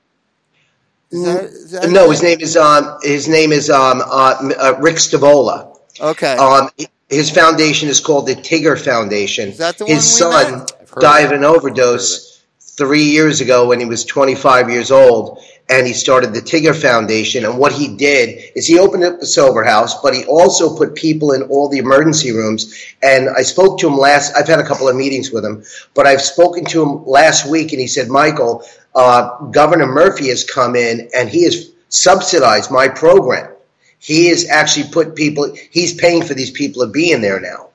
Is 1.09 1.25
that, 1.25 1.43
is 1.45 1.71
that 1.71 1.89
No, 1.89 2.11
his 2.11 2.21
name 2.21 2.39
is 2.41 2.55
um 2.55 2.99
his 3.01 3.27
name 3.27 3.51
is 3.51 3.71
um 3.71 4.01
uh, 4.05 4.51
uh, 4.59 4.77
Rick 4.79 4.97
Stavola. 4.97 5.75
Okay. 5.99 6.37
Um, 6.37 6.69
his 7.09 7.31
foundation 7.31 7.89
is 7.89 7.99
called 7.99 8.27
the 8.27 8.35
Tigger 8.35 8.79
Foundation. 8.79 9.49
Is 9.49 9.57
that 9.57 9.79
the 9.79 9.85
his 9.85 10.21
one 10.21 10.29
we 10.31 10.45
son 10.45 10.59
met? 10.59 10.71
I've 10.79 11.01
died 11.01 11.25
of 11.25 11.31
of 11.31 11.37
an 11.39 11.43
it. 11.43 11.47
overdose 11.47 12.30
three 12.77 13.03
years 13.03 13.41
ago 13.41 13.67
when 13.67 13.79
he 13.79 13.85
was 13.85 14.05
25 14.05 14.69
years 14.69 14.91
old, 14.91 15.39
and 15.69 15.87
he 15.87 15.93
started 15.93 16.33
the 16.33 16.41
Tigger 16.41 16.75
Foundation. 16.75 17.45
And 17.45 17.57
what 17.57 17.71
he 17.71 17.95
did 17.95 18.51
is 18.55 18.67
he 18.67 18.79
opened 18.79 19.03
up 19.03 19.19
the 19.19 19.25
sober 19.25 19.63
house, 19.63 20.01
but 20.01 20.13
he 20.13 20.25
also 20.25 20.75
put 20.75 20.95
people 20.95 21.31
in 21.31 21.43
all 21.43 21.69
the 21.69 21.77
emergency 21.77 22.31
rooms. 22.31 22.73
And 23.01 23.29
I 23.29 23.43
spoke 23.43 23.79
to 23.79 23.87
him 23.87 23.97
last. 23.97 24.35
I've 24.35 24.47
had 24.47 24.59
a 24.59 24.65
couple 24.65 24.89
of 24.89 24.95
meetings 24.95 25.31
with 25.31 25.45
him, 25.45 25.63
but 25.93 26.07
I've 26.07 26.21
spoken 26.21 26.65
to 26.65 26.81
him 26.81 27.05
last 27.05 27.49
week, 27.49 27.71
and 27.71 27.79
he 27.79 27.87
said, 27.87 28.09
Michael, 28.09 28.65
uh, 28.93 29.37
Governor 29.45 29.87
Murphy 29.87 30.29
has 30.29 30.43
come 30.43 30.75
in 30.75 31.09
and 31.15 31.29
he 31.29 31.43
has 31.43 31.71
subsidized 31.89 32.71
my 32.71 32.87
program. 32.87 33.51
He 33.99 34.27
has 34.29 34.49
actually 34.49 34.89
put 34.91 35.15
people. 35.15 35.55
He's 35.69 35.93
paying 35.93 36.23
for 36.23 36.33
these 36.33 36.51
people 36.51 36.85
to 36.85 36.91
be 36.91 37.11
in 37.11 37.21
there 37.21 37.39
now. 37.39 37.69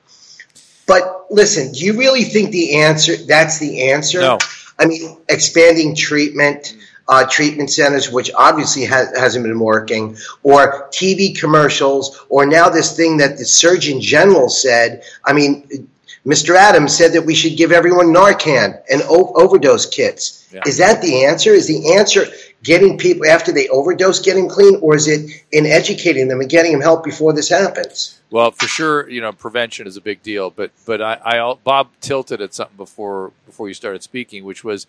But 0.85 1.27
listen, 1.29 1.71
do 1.71 1.79
you 1.79 1.97
really 1.97 2.23
think 2.23 2.51
the 2.51 2.81
answer? 2.81 3.15
That's 3.15 3.59
the 3.59 3.91
answer. 3.91 4.21
No. 4.21 4.37
I 4.79 4.85
mean, 4.85 5.17
expanding 5.27 5.95
treatment, 5.95 6.75
uh, 7.07 7.25
treatment 7.25 7.69
centers, 7.69 8.11
which 8.11 8.31
obviously 8.35 8.85
has, 8.85 9.17
hasn't 9.17 9.43
been 9.43 9.59
working, 9.59 10.17
or 10.43 10.89
TV 10.89 11.37
commercials, 11.37 12.23
or 12.29 12.45
now 12.45 12.69
this 12.69 12.95
thing 12.95 13.17
that 13.17 13.37
the 13.37 13.45
Surgeon 13.45 14.01
General 14.01 14.49
said. 14.49 15.03
I 15.23 15.33
mean, 15.33 15.89
Mr. 16.27 16.55
Adams 16.55 16.95
said 16.95 17.13
that 17.13 17.25
we 17.25 17.33
should 17.33 17.55
give 17.55 17.71
everyone 17.71 18.07
Narcan 18.07 18.81
and 18.91 19.01
o- 19.03 19.31
overdose 19.35 19.85
kits. 19.85 20.45
Yeah. 20.51 20.61
Is 20.67 20.77
that 20.77 21.01
the 21.01 21.23
answer? 21.23 21.51
Is 21.51 21.67
the 21.67 21.93
answer 21.95 22.25
getting 22.63 22.97
people 22.97 23.25
after 23.25 23.53
they 23.53 23.69
overdose 23.69 24.19
getting 24.19 24.49
clean, 24.49 24.77
or 24.81 24.95
is 24.95 25.07
it 25.07 25.31
in 25.53 25.65
educating 25.65 26.27
them 26.27 26.41
and 26.41 26.49
getting 26.49 26.73
them 26.73 26.81
help 26.81 27.05
before 27.05 27.31
this 27.31 27.47
happens? 27.47 28.19
Well, 28.29 28.51
for 28.51 28.67
sure, 28.67 29.09
you 29.09 29.21
know, 29.21 29.31
prevention 29.31 29.87
is 29.87 29.95
a 29.95 30.01
big 30.01 30.21
deal. 30.21 30.49
But 30.49 30.71
but 30.85 31.01
I, 31.01 31.17
I 31.23 31.55
Bob 31.63 31.91
tilted 32.01 32.41
at 32.41 32.53
something 32.53 32.75
before 32.75 33.31
before 33.45 33.69
you 33.69 33.73
started 33.73 34.03
speaking, 34.03 34.43
which 34.43 34.65
was, 34.65 34.85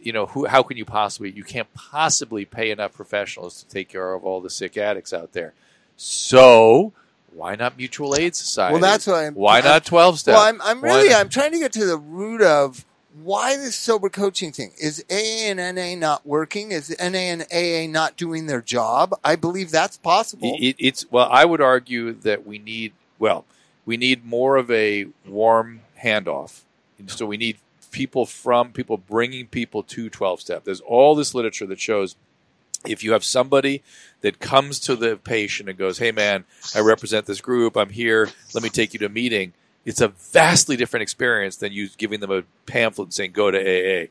you 0.00 0.14
know, 0.14 0.26
who 0.26 0.46
how 0.46 0.62
can 0.62 0.78
you 0.78 0.86
possibly 0.86 1.30
you 1.30 1.44
can't 1.44 1.72
possibly 1.74 2.46
pay 2.46 2.70
enough 2.70 2.94
professionals 2.94 3.62
to 3.62 3.68
take 3.68 3.90
care 3.90 4.14
of 4.14 4.24
all 4.24 4.40
the 4.40 4.48
sick 4.48 4.78
addicts 4.78 5.12
out 5.12 5.34
there. 5.34 5.52
So 5.98 6.94
why 7.32 7.54
not 7.56 7.76
mutual 7.76 8.14
aid 8.16 8.34
society? 8.34 8.72
Well, 8.74 8.82
that's 8.82 9.06
why 9.06 9.24
I'm- 9.24 9.34
why 9.34 9.56
I'm- 9.56 9.64
not 9.64 9.84
twelve 9.84 10.18
step? 10.18 10.34
Well, 10.34 10.42
I'm, 10.44 10.60
I'm 10.62 10.80
really 10.82 11.12
I'm 11.14 11.28
trying 11.28 11.52
to 11.52 11.58
get 11.58 11.72
to 11.72 11.84
the 11.86 11.96
root 11.98 12.42
of 12.42 12.84
why 13.22 13.56
this 13.56 13.74
sober 13.76 14.08
coaching 14.08 14.52
thing 14.52 14.72
is 14.78 15.04
AA 15.10 15.50
and 15.50 15.58
NA 15.58 15.94
not 15.96 16.24
working? 16.26 16.70
Is 16.72 16.94
NA 17.00 17.18
and 17.18 17.42
AA 17.52 17.86
not 17.90 18.16
doing 18.16 18.46
their 18.46 18.62
job? 18.62 19.14
I 19.24 19.36
believe 19.36 19.70
that's 19.70 19.96
possible. 19.96 20.56
It, 20.60 20.76
it's 20.78 21.10
well, 21.10 21.28
I 21.30 21.44
would 21.44 21.60
argue 21.60 22.12
that 22.12 22.46
we 22.46 22.58
need 22.58 22.92
well, 23.18 23.44
we 23.84 23.96
need 23.96 24.24
more 24.24 24.56
of 24.56 24.70
a 24.70 25.06
warm 25.26 25.80
handoff. 26.02 26.60
And 26.98 27.10
So 27.10 27.26
we 27.26 27.36
need 27.36 27.58
people 27.90 28.24
from 28.26 28.72
people 28.72 28.96
bringing 28.96 29.46
people 29.48 29.82
to 29.82 30.08
twelve 30.08 30.40
step. 30.40 30.64
There's 30.64 30.80
all 30.80 31.14
this 31.14 31.34
literature 31.34 31.66
that 31.66 31.80
shows 31.80 32.16
if 32.86 33.04
you 33.04 33.12
have 33.12 33.24
somebody 33.24 33.82
that 34.22 34.38
comes 34.40 34.78
to 34.80 34.96
the 34.96 35.16
patient 35.16 35.68
and 35.68 35.78
goes, 35.78 35.98
"Hey, 35.98 36.12
man, 36.12 36.44
I 36.74 36.80
represent 36.80 37.26
this 37.26 37.40
group. 37.40 37.76
I'm 37.76 37.90
here. 37.90 38.28
Let 38.54 38.62
me 38.62 38.70
take 38.70 38.92
you 38.92 38.98
to 39.00 39.06
a 39.06 39.10
meeting." 39.10 39.52
It's 39.84 40.00
a 40.00 40.08
vastly 40.08 40.76
different 40.76 41.02
experience 41.02 41.56
than 41.56 41.72
you 41.72 41.88
giving 41.96 42.20
them 42.20 42.30
a 42.30 42.42
pamphlet 42.66 43.06
and 43.06 43.14
saying, 43.14 43.32
"Go 43.32 43.50
to 43.50 43.58
AA." 43.58 44.08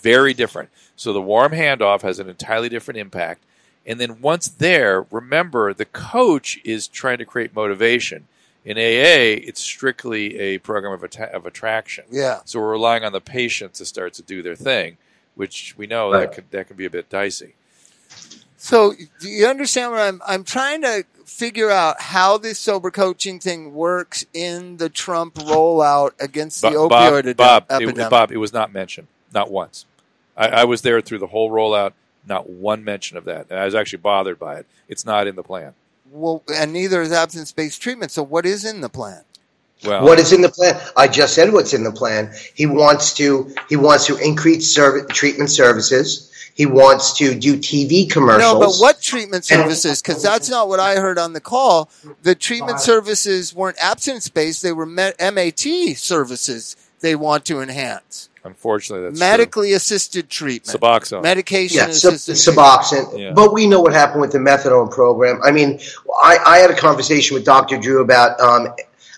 Very 0.00 0.34
different. 0.34 0.70
So 0.96 1.12
the 1.12 1.20
warm 1.20 1.52
handoff 1.52 2.02
has 2.02 2.18
an 2.18 2.28
entirely 2.28 2.68
different 2.68 2.98
impact. 2.98 3.44
And 3.86 4.00
then 4.00 4.20
once 4.20 4.48
there, 4.48 5.06
remember 5.10 5.72
the 5.74 5.84
coach 5.84 6.58
is 6.64 6.88
trying 6.88 7.18
to 7.18 7.24
create 7.24 7.54
motivation. 7.54 8.28
In 8.64 8.78
AA, 8.78 9.42
it's 9.44 9.60
strictly 9.60 10.38
a 10.38 10.58
program 10.58 10.92
of, 10.92 11.02
atta- 11.02 11.34
of 11.34 11.46
attraction. 11.46 12.04
Yeah. 12.10 12.40
So 12.44 12.60
we're 12.60 12.70
relying 12.70 13.02
on 13.02 13.12
the 13.12 13.20
patient 13.20 13.74
to 13.74 13.84
start 13.84 14.12
to 14.14 14.22
do 14.22 14.40
their 14.40 14.54
thing, 14.54 14.98
which 15.34 15.74
we 15.76 15.88
know 15.88 16.12
that 16.12 16.32
could 16.32 16.50
that 16.52 16.68
can 16.68 16.76
be 16.76 16.84
a 16.84 16.90
bit 16.90 17.10
dicey. 17.10 17.54
So 18.56 18.94
do 19.20 19.28
you 19.28 19.46
understand 19.46 19.90
what 19.90 20.00
I'm 20.00 20.22
I'm 20.26 20.44
trying 20.44 20.82
to 20.82 21.04
figure 21.24 21.70
out 21.70 22.00
how 22.00 22.38
this 22.38 22.58
sober 22.58 22.90
coaching 22.90 23.40
thing 23.40 23.74
works 23.74 24.24
in 24.34 24.76
the 24.76 24.88
Trump 24.88 25.34
rollout 25.34 26.12
against 26.20 26.62
the 26.62 26.70
Bo- 26.70 26.88
opioid 26.88 26.88
Bob, 26.90 27.26
ede- 27.26 27.36
Bob, 27.36 27.66
it, 27.68 27.74
epidemic. 27.74 28.10
Bob, 28.10 28.32
it 28.32 28.36
was 28.36 28.52
not 28.52 28.72
mentioned, 28.72 29.08
not 29.32 29.50
once. 29.50 29.86
I, 30.36 30.48
I 30.48 30.64
was 30.64 30.82
there 30.82 31.00
through 31.00 31.18
the 31.18 31.26
whole 31.26 31.50
rollout. 31.50 31.92
Not 32.26 32.48
one 32.48 32.84
mention 32.84 33.16
of 33.16 33.24
that. 33.24 33.46
And 33.50 33.58
I 33.58 33.64
was 33.64 33.74
actually 33.74 33.98
bothered 33.98 34.38
by 34.38 34.58
it. 34.58 34.66
It's 34.88 35.04
not 35.04 35.26
in 35.26 35.34
the 35.34 35.42
plan. 35.42 35.74
Well, 36.10 36.44
and 36.54 36.72
neither 36.72 37.02
is 37.02 37.10
abstinence-based 37.10 37.82
treatment. 37.82 38.12
So 38.12 38.22
what 38.22 38.46
is 38.46 38.64
in 38.64 38.80
the 38.80 38.88
plan? 38.88 39.24
Well, 39.84 40.04
What 40.04 40.20
is 40.20 40.32
in 40.32 40.40
the 40.42 40.48
plan? 40.48 40.80
I 40.96 41.08
just 41.08 41.34
said 41.34 41.52
what's 41.52 41.74
in 41.74 41.82
the 41.82 41.90
plan. 41.90 42.32
He 42.54 42.66
wants 42.66 43.14
to 43.14 43.52
he 43.68 43.74
wants 43.76 44.06
to 44.06 44.16
increase 44.18 44.72
serv- 44.72 45.08
treatment 45.08 45.50
services. 45.50 46.31
He 46.54 46.66
wants 46.66 47.16
to 47.18 47.34
do 47.38 47.56
TV 47.56 48.10
commercials. 48.10 48.52
No, 48.52 48.60
but 48.60 48.76
what 48.76 49.00
treatment 49.00 49.44
services? 49.44 50.02
Because 50.02 50.22
that's 50.22 50.50
not 50.50 50.68
what 50.68 50.80
I 50.80 50.96
heard 50.96 51.18
on 51.18 51.32
the 51.32 51.40
call. 51.40 51.90
The 52.22 52.34
treatment 52.34 52.80
services 52.80 53.54
weren't 53.54 53.78
abstinence-based; 53.78 54.62
they 54.62 54.72
were 54.72 54.86
MAT 54.86 55.60
services. 55.96 56.76
They 57.00 57.16
want 57.16 57.44
to 57.46 57.60
enhance 57.60 58.28
unfortunately, 58.44 59.08
that's 59.08 59.18
medically 59.18 59.72
assisted 59.72 60.28
treatment. 60.28 60.80
Suboxone. 60.80 61.22
medication 61.22 61.78
Yeah, 61.78 61.90
sub- 61.92 62.14
assisted. 62.14 62.54
Suboxone. 62.54 63.18
Yeah. 63.18 63.32
But 63.32 63.52
we 63.52 63.66
know 63.66 63.80
what 63.80 63.92
happened 63.92 64.20
with 64.20 64.32
the 64.32 64.38
methadone 64.38 64.90
program. 64.90 65.40
I 65.42 65.50
mean, 65.50 65.80
I, 66.22 66.38
I 66.44 66.58
had 66.58 66.70
a 66.70 66.76
conversation 66.76 67.34
with 67.34 67.44
Dr. 67.44 67.78
Drew 67.78 68.02
about 68.02 68.40
um, 68.40 68.68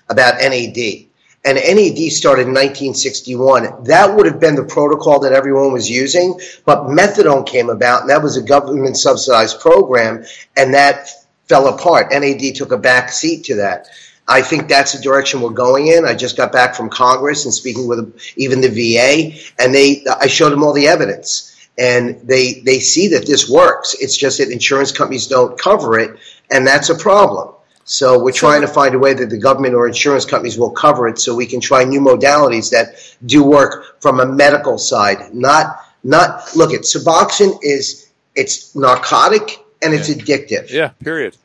about 0.09 0.35
NAD. 0.41 1.07
And 1.45 1.57
NAD 1.57 2.11
started 2.11 2.43
in 2.43 2.55
1961. 2.55 3.85
That 3.85 4.15
would 4.17 4.25
have 4.27 4.41
been 4.41 4.55
the 4.55 4.65
protocol 4.65 5.21
that 5.21 5.33
everyone 5.33 5.73
was 5.73 5.91
using, 5.91 6.41
but 6.65 6.87
methadone 6.87 7.47
came 7.47 7.69
about, 7.69 8.03
and 8.03 8.11
that 8.11 8.23
was 8.23 8.39
a 8.39 8.43
government 8.43 8.97
subsidized 8.97 9.61
program, 9.61 10.25
and 10.57 10.73
that 10.73 11.11
fell 11.49 11.69
apart. 11.69 12.13
NAD 12.13 12.55
took 12.55 12.73
a 12.73 12.79
back 12.79 13.13
seat 13.13 13.45
to 13.45 13.57
that. 13.57 13.89
I 14.27 14.41
think 14.41 14.69
that's 14.69 14.93
the 14.93 15.03
direction 15.03 15.41
we're 15.41 15.51
going 15.51 15.89
in. 15.89 16.07
I 16.07 16.15
just 16.15 16.37
got 16.37 16.51
back 16.51 16.75
from 16.75 16.89
Congress 16.89 17.45
and 17.45 17.53
speaking 17.53 17.87
with 17.87 18.19
even 18.37 18.61
the 18.61 18.69
VA, 18.69 19.39
and 19.59 19.75
they 19.75 20.05
I 20.19 20.27
showed 20.29 20.51
them 20.51 20.63
all 20.63 20.73
the 20.73 20.89
evidence, 20.89 21.55
and 21.77 22.21
they 22.27 22.61
they 22.61 22.81
see 22.81 23.09
that 23.09 23.27
this 23.27 23.51
works. 23.51 23.95
It's 24.01 24.17
just 24.17 24.39
that 24.39 24.51
insurance 24.51 24.93
companies 24.93 25.27
don't 25.27 25.59
cover 25.59 25.99
it, 25.99 26.19
and 26.51 26.67
that's 26.67 26.89
a 26.89 26.95
problem. 26.95 27.54
So 27.85 28.19
we're 28.23 28.33
trying 28.33 28.63
to 28.63 28.67
find 28.69 28.95
a 28.95 28.99
way 28.99 29.13
that 29.15 29.29
the 29.31 29.39
government 29.39 29.75
or 29.75 29.87
insurance 29.87 30.25
companies 30.25 30.59
will 30.59 30.71
cover 30.71 31.07
it, 31.09 31.19
so 31.19 31.35
we 31.35 31.47
can 31.47 31.61
try 31.61 31.85
new 31.85 32.01
modalities 32.01 32.71
that 32.71 32.95
do 33.27 33.43
work 33.45 34.01
from 34.01 34.21
a 34.21 34.27
medical 34.27 34.79
side. 34.79 35.35
Not 35.35 35.79
not 36.03 36.55
look 36.57 36.73
at 36.73 36.83
Suboxone 36.83 37.59
is 37.63 38.09
it's 38.35 38.75
narcotic 38.75 39.59
and 39.83 39.95
it's 39.95 40.09
addictive. 40.09 40.71
Yeah. 40.71 40.89
Period. 41.03 41.37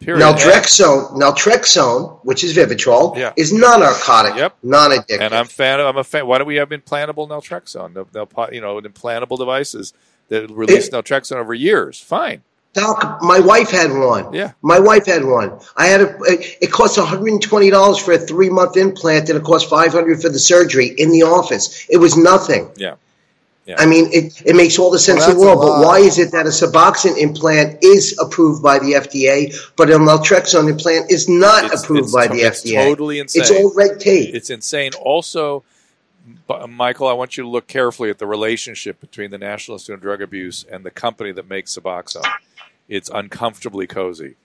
Period. 0.00 0.20
Naltrexone, 0.22 1.12
naltrexone, 1.16 2.18
which 2.24 2.44
is 2.44 2.54
Vivitrol, 2.54 3.16
Yeah. 3.16 3.32
is 3.36 3.52
non-narcotic, 3.54 4.36
Yep. 4.36 4.56
non-addictive. 4.62 5.20
And 5.20 5.34
I'm 5.34 5.46
fan. 5.46 5.80
I'm 5.80 5.96
a 5.96 6.04
fan. 6.04 6.26
Why 6.26 6.36
don't 6.38 6.46
we 6.46 6.56
have 6.56 6.68
implantable 6.70 7.26
naltrexone? 7.28 7.94
They'll, 7.94 8.08
they'll, 8.12 8.48
you 8.52 8.60
know, 8.60 8.78
implantable 8.80 9.38
devices 9.38 9.94
that 10.28 10.50
release 10.50 10.90
naltrexone 10.90 11.36
over 11.36 11.54
years. 11.54 12.00
Fine. 12.00 12.42
Doc, 12.74 13.18
my 13.22 13.38
wife 13.40 13.70
had 13.70 13.90
one. 13.92 14.32
Yeah. 14.34 14.52
My 14.60 14.78
wife 14.80 15.06
had 15.06 15.24
one. 15.24 15.58
I 15.76 15.86
had 15.86 16.00
a. 16.02 16.16
It 16.62 16.70
cost 16.72 16.98
one 16.98 17.06
hundred 17.06 17.28
and 17.32 17.42
twenty 17.42 17.70
dollars 17.70 17.98
for 17.98 18.12
a 18.12 18.18
three 18.18 18.50
month 18.50 18.76
implant, 18.76 19.28
and 19.30 19.38
it 19.38 19.44
cost 19.44 19.70
five 19.70 19.92
hundred 19.92 20.20
for 20.20 20.28
the 20.28 20.38
surgery 20.40 20.88
in 20.98 21.10
the 21.12 21.22
office. 21.22 21.86
It 21.88 21.98
was 21.98 22.16
nothing. 22.16 22.68
Yeah. 22.76 22.96
Yeah. 23.66 23.76
I 23.78 23.86
mean, 23.86 24.10
it, 24.12 24.42
it 24.44 24.54
makes 24.54 24.78
all 24.78 24.90
the 24.90 24.98
sense 24.98 25.20
Well, 25.20 25.30
in 25.30 25.36
the 25.38 25.42
world. 25.42 25.58
But 25.62 25.86
why 25.86 25.98
is 26.00 26.18
it 26.18 26.32
that 26.32 26.44
a 26.44 26.50
Suboxone 26.50 27.16
implant 27.16 27.82
is 27.82 28.18
approved 28.20 28.62
by 28.62 28.78
the 28.78 28.92
FDA, 28.92 29.54
but 29.76 29.88
a 29.88 29.94
naltrexone 29.94 30.68
implant 30.68 31.10
is 31.10 31.30
not 31.30 31.64
It's- 31.64 31.82
approved 31.82 32.02
it's 32.04 32.12
by 32.12 32.26
to- 32.26 32.34
the 32.34 32.40
it's 32.42 32.62
FDA? 32.62 32.84
totally 32.84 33.20
insane. 33.20 33.40
It's 33.40 33.50
all 33.50 33.72
red 33.74 34.00
tape. 34.00 34.34
It's 34.34 34.50
insane. 34.50 34.90
Also, 35.00 35.64
B- 36.46 36.66
Michael, 36.68 37.06
I 37.08 37.14
want 37.14 37.38
you 37.38 37.44
to 37.44 37.48
look 37.48 37.66
carefully 37.66 38.10
at 38.10 38.18
the 38.18 38.26
relationship 38.26 39.00
between 39.00 39.30
the 39.30 39.38
National 39.38 39.76
Institute 39.76 39.94
on 39.94 40.00
Drug 40.00 40.20
Abuse 40.20 40.66
and 40.70 40.84
the 40.84 40.90
company 40.90 41.32
that 41.32 41.48
makes 41.48 41.74
Suboxone. 41.74 42.26
It's 42.88 43.10
uncomfortably 43.12 43.86
cozy. 43.86 44.36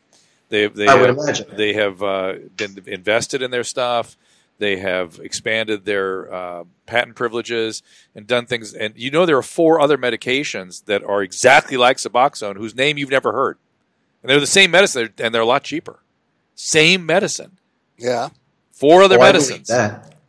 They, 0.50 0.68
they 0.68 0.88
I 0.88 0.96
would 0.96 1.10
have, 1.10 1.18
imagine. 1.18 1.48
They 1.56 1.74
have 1.74 2.02
uh, 2.02 2.34
been 2.56 2.82
invested 2.88 3.42
in 3.42 3.52
their 3.52 3.64
stuff. 3.64 4.18
They 4.58 4.78
have 4.78 5.20
expanded 5.24 5.86
their 5.86 6.34
uh, 6.34 6.64
patent 6.86 7.16
privileges 7.16 7.82
and 8.16 8.26
done 8.28 8.46
things. 8.46 8.74
And 8.74 8.94
you 8.98 9.12
know 9.12 9.26
there 9.26 9.38
are 9.38 9.44
four 9.44 9.80
other 9.80 9.98
medications 9.98 10.84
that 10.86 11.04
are 11.04 11.22
exactly 11.22 11.78
like 11.78 11.98
Suboxone, 11.98 12.58
whose 12.58 12.76
name 12.76 12.98
you've 12.98 13.12
never 13.12 13.32
heard, 13.32 13.58
and 14.22 14.30
they're 14.30 14.40
the 14.40 14.48
same 14.48 14.72
medicine, 14.72 15.14
and 15.18 15.34
they're 15.34 15.42
a 15.42 15.46
lot 15.46 15.64
cheaper. 15.64 16.00
Same 16.56 17.06
medicine, 17.06 17.58
Yeah. 17.98 18.30
four 18.72 19.02
other 19.04 19.16
Oh, 19.18 19.22
medicines 19.22 19.70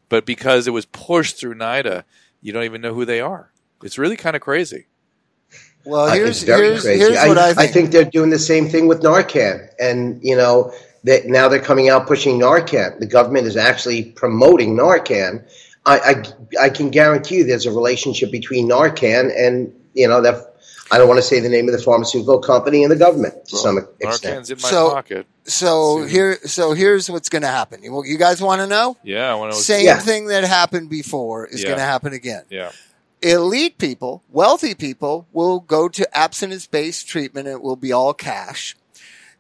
but 0.09 0.25
because 0.27 0.67
it 0.69 0.73
was 0.73 0.87
pushed 0.87 1.37
through 1.39 1.55
NIDA, 1.55 2.05
you 2.43 2.53
don't 2.53 2.65
even 2.65 2.81
know 2.81 2.95
who 2.95 3.05
they 3.05 3.21
are. 3.21 3.51
It's 3.83 3.99
really 3.99 4.17
kind 4.17 4.37
of 4.37 4.43
crazy. 4.43 4.87
Well, 5.85 6.07
Uh, 6.09 6.15
here's 6.15 6.29
it's 6.31 6.43
very 6.43 6.67
here's, 6.69 6.83
crazy. 6.83 6.99
here's 7.01 7.27
what 7.29 7.39
I 7.39 7.67
think. 7.67 7.91
they're 7.91 8.05
doing 8.05 8.31
the 8.31 8.39
same 8.39 8.69
thing 8.69 8.87
with 8.87 9.03
Narcan, 9.03 9.69
and 9.79 10.21
you 10.23 10.37
know 10.37 10.73
that 11.05 11.27
now 11.27 11.49
they're 11.49 11.61
coming 11.61 11.89
out 11.89 12.07
pushing 12.07 12.39
Narcan. 12.39 12.99
The 13.01 13.07
government 13.07 13.47
is 13.47 13.57
actually 13.57 14.05
promoting 14.05 14.77
Narcan. 14.77 15.45
I, 15.87 15.99
I, 16.61 16.65
I 16.67 16.69
can 16.69 16.91
guarantee 16.91 17.37
you 17.37 17.45
there's 17.45 17.65
a 17.67 17.71
relationship 17.73 18.31
between 18.31 18.69
Narcan 18.69 19.33
and 19.37 19.73
you 19.95 20.07
know 20.09 20.21
that. 20.23 20.47
I 20.93 20.99
don't 20.99 21.07
want 21.07 21.19
to 21.19 21.23
say 21.23 21.39
the 21.39 21.49
name 21.49 21.69
of 21.69 21.73
the 21.73 21.81
pharmaceutical 21.81 22.41
company 22.41 22.83
and 22.83 22.91
the 22.91 22.97
government 22.97 23.47
to 23.51 23.57
some 23.57 23.79
extent. 24.01 24.41
Narcan's 24.41 24.51
in 24.51 24.59
my 24.61 24.69
So- 24.71 24.91
pocket. 24.91 25.27
So 25.45 26.03
here, 26.05 26.37
so 26.47 26.73
here's 26.73 27.09
what's 27.09 27.29
going 27.29 27.43
to 27.43 27.49
happen. 27.49 27.83
You, 27.83 28.05
you 28.05 28.19
guys 28.19 28.43
want 28.43 28.61
to 28.61 28.67
know? 28.67 28.97
Yeah, 29.05 29.31
I 29.31 29.35
want 29.37 29.53
to. 29.53 29.59
Same 29.59 29.87
Yeah. 29.87 29.99
thing 29.99 30.27
that 30.27 30.43
happened 30.45 30.91
before 30.91 31.47
is 31.47 31.63
Yeah. 31.63 31.69
going 31.69 31.79
to 31.79 31.85
happen 31.85 32.13
again. 32.13 32.43
Yeah, 32.51 32.71
Elite 33.23 33.79
people, 33.79 34.23
wealthy 34.31 34.75
people, 34.75 35.27
will 35.33 35.61
go 35.61 35.89
to 35.89 36.17
abstinence-based 36.17 37.07
treatment. 37.07 37.49
It 37.49 37.63
will 37.63 37.77
be 37.77 37.93
all 37.93 38.15
cash, 38.15 38.77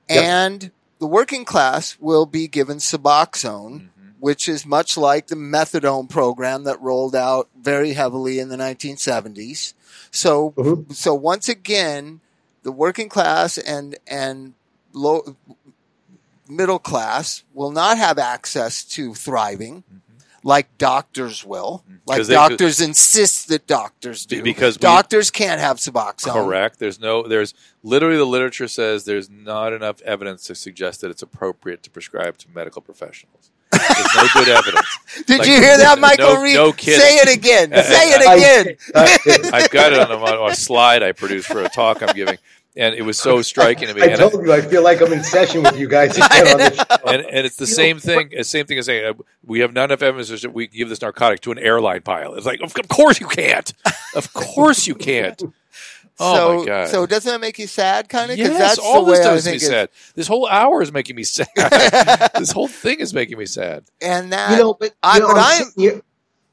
Yep. 0.08 0.24
and 0.24 0.70
the 0.98 1.06
working 1.06 1.44
class 1.44 1.96
will 1.98 2.26
be 2.26 2.46
given 2.46 2.76
Suboxone, 2.78 3.88
which 4.18 4.48
is 4.48 4.66
much 4.66 4.98
like 4.98 5.28
the 5.28 5.34
methadone 5.36 6.08
program 6.10 6.64
that 6.64 6.80
rolled 6.82 7.16
out 7.16 7.48
very 7.58 7.94
heavily 7.94 8.38
in 8.38 8.50
the 8.50 8.56
1970s. 8.56 9.72
So, 10.10 10.50
Mhm. 10.56 10.94
so 10.94 11.14
once 11.14 11.48
again, 11.48 12.20
the 12.62 12.72
working 12.72 13.08
class 13.08 13.56
and 13.56 13.96
and 14.06 14.52
low 14.92 15.36
middle 16.48 16.80
class 16.80 17.44
will 17.54 17.70
not 17.70 17.96
have 17.96 18.18
access 18.18 18.82
to 18.84 19.14
thriving 19.14 19.84
like 20.42 20.76
doctors 20.78 21.44
will. 21.44 21.84
Mm. 21.90 21.98
like 22.06 22.22
they- 22.24 22.34
doctors 22.34 22.80
insist 22.80 23.48
that 23.48 23.66
doctors 23.66 24.26
do. 24.26 24.42
because 24.42 24.76
we- 24.76 24.80
doctors 24.82 25.30
can't 25.30 25.60
have 25.60 25.76
Suboxone. 25.78 26.32
correct. 26.32 26.78
There's 26.78 26.98
no. 27.00 27.22
There's 27.26 27.54
literally 27.82 28.16
the 28.16 28.24
literature 28.24 28.68
says 28.68 29.04
there's 29.04 29.28
not 29.30 29.72
enough 29.72 30.00
evidence 30.02 30.44
to 30.44 30.54
suggest 30.54 31.00
that 31.02 31.10
it's 31.10 31.22
appropriate 31.22 31.82
to 31.84 31.90
prescribe 31.90 32.38
to 32.38 32.46
medical 32.54 32.82
professionals. 32.82 33.50
There's 33.72 34.14
no 34.16 34.26
good 34.34 34.48
evidence. 34.58 34.86
Did 35.26 35.38
Like, 35.38 35.48
you 35.48 35.54
hear 35.60 35.78
that, 35.78 35.98
Michael 36.00 36.34
no 36.34 36.42
Reed? 36.42 36.76
kidding. 36.76 37.00
Say 37.00 37.16
it 37.16 37.36
again. 37.36 37.70
Say 37.84 38.10
it 38.12 38.76
again. 38.96 39.50
I've 39.54 39.70
got 39.70 39.92
it 39.92 39.98
on 40.00 40.10
a, 40.10 40.16
on 40.16 40.50
a 40.50 40.54
slide 40.56 41.02
I 41.04 41.12
produced 41.12 41.46
for 41.48 41.62
a 41.62 41.68
talk 41.68 42.02
I'm 42.02 42.14
giving, 42.14 42.36
and 42.76 42.94
it 42.94 43.02
was 43.02 43.18
so 43.18 43.42
striking 43.52 43.88
to 43.88 43.94
me. 43.94 44.02
I 44.02 44.06
And 44.06 44.14
I- 44.14 44.28
told 44.30 44.44
you 44.46 44.52
I 44.52 44.60
feel 44.60 44.82
like 44.82 45.00
I'm 45.00 45.12
in 45.12 45.22
session 45.24 45.62
with 45.62 45.78
you 45.78 45.88
guys 45.88 46.16
again 46.16 46.46
on 46.48 46.58
this 46.58 46.76
show. 46.76 46.84
and, 47.08 47.22
and 47.26 47.46
it's 47.46 47.56
the 47.56 47.66
same 47.66 47.98
thing. 47.98 48.30
The 48.36 48.44
same 48.44 48.66
thing 48.66 48.78
as 48.78 48.86
saying 48.86 49.04
uh, 49.04 49.14
we 49.44 49.60
have 49.60 49.72
not 49.72 49.84
enough 49.90 50.02
evidence 50.02 50.42
that 50.42 50.52
we 50.54 50.66
give 50.66 50.88
this 50.88 51.02
narcotic 51.02 51.40
to 51.42 51.52
an 51.52 51.58
airline 51.58 52.02
pilot. 52.02 52.36
It's 52.38 52.46
like, 52.46 52.60
of, 52.60 52.72
of 52.76 52.88
course 52.88 53.20
you 53.20 53.26
can't. 53.28 53.72
Of 54.14 54.32
course 54.32 54.86
you 54.86 54.94
can't. 54.94 55.42
Oh 56.22 56.34
so, 56.36 56.58
my 56.58 56.64
god! 56.66 56.88
so 56.88 57.06
doesn't 57.06 57.32
that 57.32 57.40
make 57.40 57.58
you 57.58 57.66
sad, 57.66 58.10
kind 58.10 58.30
of? 58.30 58.36
yes, 58.36 58.50
that's 58.58 58.78
all 58.78 59.06
the 59.06 59.12
this 59.12 59.20
does 59.20 59.46
me 59.46 59.58
sad. 59.58 59.88
This 60.14 60.26
whole 60.26 60.46
hour 60.46 60.82
is 60.82 60.92
making 60.92 61.16
me 61.16 61.22
sad. 61.22 61.48
this 62.36 62.52
whole 62.52 62.68
thing 62.68 63.00
is 63.00 63.14
making 63.14 63.38
me 63.38 63.46
sad. 63.46 63.84
And 64.02 64.30
that 64.30 64.50
you 64.50 64.58
know, 64.58 64.74
but, 64.74 64.92
I- 65.02 65.14
you 65.14 65.20
know, 65.22 65.28
but 65.28 65.36
I'm, 65.38 65.42
I- 65.42 65.54
sitting 65.64 65.82
here- 65.82 66.02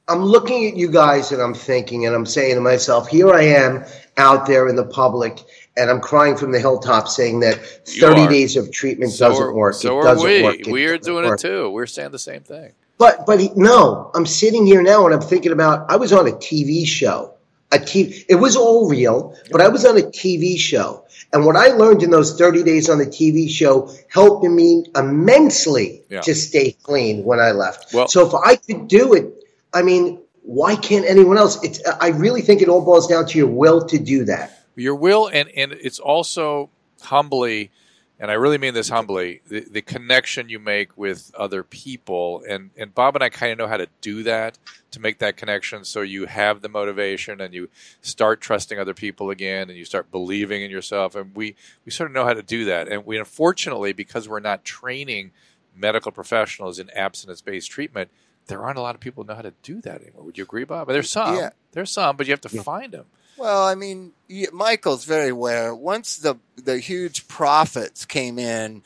I'm 0.08 0.24
looking 0.24 0.68
at 0.68 0.78
you 0.78 0.90
guys 0.90 1.34
and 1.34 1.42
I'm 1.42 1.54
thinking 1.54 2.06
and 2.06 2.16
I'm 2.16 2.26
saying 2.26 2.56
to 2.56 2.62
myself, 2.62 3.10
here 3.10 3.34
I 3.34 3.42
am 3.42 3.84
out 4.16 4.46
there 4.48 4.70
in 4.70 4.78
the 4.78 4.86
public 4.86 5.40
and 5.78 5.90
I'm 5.90 6.02
crying 6.02 6.36
from 6.36 6.52
the 6.52 6.60
hilltop 6.60 7.08
saying 7.08 7.40
that 7.42 7.56
30 7.88 8.28
days 8.28 8.58
of 8.58 8.72
treatment 8.72 9.12
So 9.12 9.30
doesn't 9.30 9.44
are, 9.44 9.54
work. 9.54 9.76
so 9.76 9.96
it 9.98 10.00
are 10.00 10.04
doesn't 10.04 10.28
we. 10.30 10.44
work. 10.44 10.60
It 10.60 10.68
we 10.68 10.86
are 10.86 10.98
doing 10.98 11.26
work. 11.26 11.40
it 11.40 11.48
too. 11.48 11.70
We're 11.70 11.86
saying 11.86 12.12
the 12.12 12.20
same 12.20 12.42
thing. 12.42 12.72
But 12.98 13.26
but 13.26 13.40
he, 13.40 13.52
no, 13.56 14.10
I'm 14.16 14.26
sitting 14.26 14.66
here 14.66 14.82
now 14.82 15.06
and 15.06 15.14
I'm 15.14 15.22
thinking 15.22 15.52
about 15.52 15.90
I 15.92 15.98
was 15.98 16.12
on 16.12 16.28
a 16.28 16.32
TV 16.32 16.86
show 16.86 17.34
a 17.72 17.78
TV. 17.78 18.24
It 18.30 18.36
was 18.36 18.56
all 18.56 18.90
real, 18.90 19.36
but 19.52 19.60
I 19.60 19.68
was 19.68 19.86
on 19.86 19.98
a 19.98 20.02
TV 20.02 20.58
show. 20.58 21.04
And 21.34 21.46
what 21.46 21.58
I 21.58 21.68
learned 21.68 22.02
in 22.02 22.10
those 22.12 22.38
30 22.38 22.64
days 22.64 22.90
on 22.90 22.98
the 22.98 23.06
TV 23.06 23.50
show 23.50 23.92
helped 24.10 24.46
me 24.46 24.86
immensely 24.96 26.04
Yeah. 26.10 26.22
to 26.22 26.34
stay 26.34 26.72
clean 26.84 27.24
when 27.26 27.40
I 27.42 27.52
left. 27.52 27.94
Well- 27.94 28.08
so 28.08 28.26
if 28.26 28.34
I 28.34 28.56
could 28.56 28.88
do 28.88 29.14
it, 29.14 29.26
I 29.74 29.82
mean, 29.82 30.20
why 30.44 30.78
can't 30.78 31.06
anyone 31.06 31.38
else? 31.38 31.62
It's, 31.64 31.82
I 32.00 32.10
really 32.10 32.42
think 32.42 32.62
it 32.62 32.70
all 32.70 32.82
boils 32.82 33.08
down 33.08 33.26
to 33.28 33.38
your 33.38 33.48
will 33.48 33.86
to 33.88 33.98
do 34.00 34.24
that. 34.26 34.57
Your 34.78 34.96
will 34.96 35.28
and 35.28 35.50
and 35.50 35.72
it's 35.74 36.00
also 36.00 36.70
humbly 37.02 37.72
and 38.20 38.32
i 38.32 38.34
really 38.34 38.58
mean 38.58 38.74
this 38.74 38.90
humbly 38.90 39.42
the, 39.48 39.62
the 39.70 39.82
connection 39.82 40.50
you 40.50 40.60
make 40.60 40.98
with 40.98 41.32
other 41.38 41.64
people. 41.64 42.44
And 42.48 42.72
and 42.78 42.94
bob 42.94 43.16
and 43.16 43.24
i 43.24 43.30
kind 43.30 43.52
of 43.52 43.58
know 43.58 43.68
how 43.68 43.78
to 43.78 43.88
do 44.02 44.24
that 44.24 44.58
to 44.92 45.00
make 45.00 45.20
that 45.20 45.38
connection. 45.38 45.84
So 45.84 46.02
you 46.02 46.26
have 46.26 46.62
the 46.62 46.70
motivation 46.70 47.42
and 47.42 47.54
you 47.54 47.70
start 48.02 48.42
trusting 48.42 48.80
other 48.80 48.94
people 48.94 49.30
again 49.30 49.70
and 49.70 49.78
you 49.78 49.86
start 49.86 50.12
believing 50.12 50.64
in 50.64 50.72
yourself. 50.72 51.16
And 51.16 51.36
we 51.36 51.56
we 51.86 51.92
sort 51.92 52.10
of 52.10 52.14
know 52.14 52.26
how 52.26 52.34
to 52.34 52.44
do 52.44 52.66
that. 52.66 52.88
And 52.88 53.06
we 53.06 53.18
unfortunately 53.18 53.94
because 53.94 54.28
we're 54.28 54.40
not 54.40 54.64
training 54.64 55.32
medical 55.76 56.12
professionals 56.12 56.80
in 56.80 56.90
abstinence 56.92 57.42
based 57.42 57.70
treatment 57.70 58.10
there 58.48 58.64
aren't 58.64 58.78
a 58.78 58.82
lot 58.82 58.96
of 58.96 59.02
people 59.02 59.24
who 59.24 59.28
know 59.28 59.36
how 59.36 59.42
to 59.42 59.54
do 59.62 59.82
that 59.82 60.02
anymore. 60.02 60.24
Would 60.24 60.38
you 60.38 60.46
agree 60.46 60.64
bob? 60.64 60.88
There's 60.88 61.10
some. 61.10 61.36
Yeah. 61.36 61.50
there's 61.74 61.92
some 61.92 62.16
but 62.16 62.28
you 62.28 62.32
have 62.32 62.42
to 62.42 62.50
find 62.50 62.94
them 62.94 63.06
Well, 63.38 63.66
I 63.66 63.76
mean, 63.76 64.14
Michael's 64.52 65.06
very 65.06 65.30
aware. 65.30 65.74
Once 65.76 66.18
the 66.18 66.36
the 66.56 66.80
huge 66.80 67.28
profits 67.28 68.06
came 68.06 68.40
in 68.40 68.84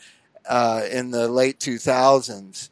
uh, 0.48 0.84
in 0.92 1.12
the 1.12 1.28
late 1.28 1.60
two 1.60 1.78
thousands, 1.78 2.70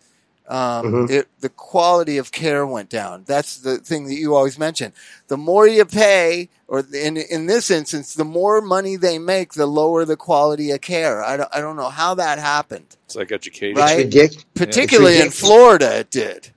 um, 0.48 0.86
Mhm. 1.08 1.10
it 1.10 1.28
the 1.40 1.50
quality 1.50 2.18
of 2.18 2.32
care 2.32 2.66
went 2.66 2.90
down. 2.90 3.24
That's 3.26 3.58
the 3.58 3.78
thing 3.78 4.08
that 4.08 4.16
you 4.16 4.36
always 4.36 4.58
mention. 4.60 4.92
The 5.30 5.38
more 5.38 5.68
you 5.68 5.86
pay, 5.86 6.50
or 6.68 6.84
in 6.94 7.16
in 7.18 7.46
this 7.46 7.72
instance, 7.72 8.14
the 8.14 8.26
more 8.26 8.60
money 8.60 8.96
they 8.98 9.18
make, 9.20 9.54
the 9.54 9.66
lower 9.68 10.04
the 10.06 10.18
quality 10.18 10.72
of 10.72 10.82
care. 10.82 11.24
I 11.24 11.38
don't, 11.38 11.50
I 11.56 11.62
don't 11.62 11.78
know 11.78 11.90
how 11.90 12.14
that 12.16 12.40
happened. 12.40 12.98
it's 13.06 13.16
like 13.16 13.32
education 13.32 13.78
Right. 13.78 14.00
It's 14.00 14.16
ridiculous. 14.16 14.46
Particularly 14.56 15.16
in 15.16 15.20
ridiculous. 15.30 15.40
Florida, 15.40 16.00
it 16.00 16.12
did. 16.12 16.50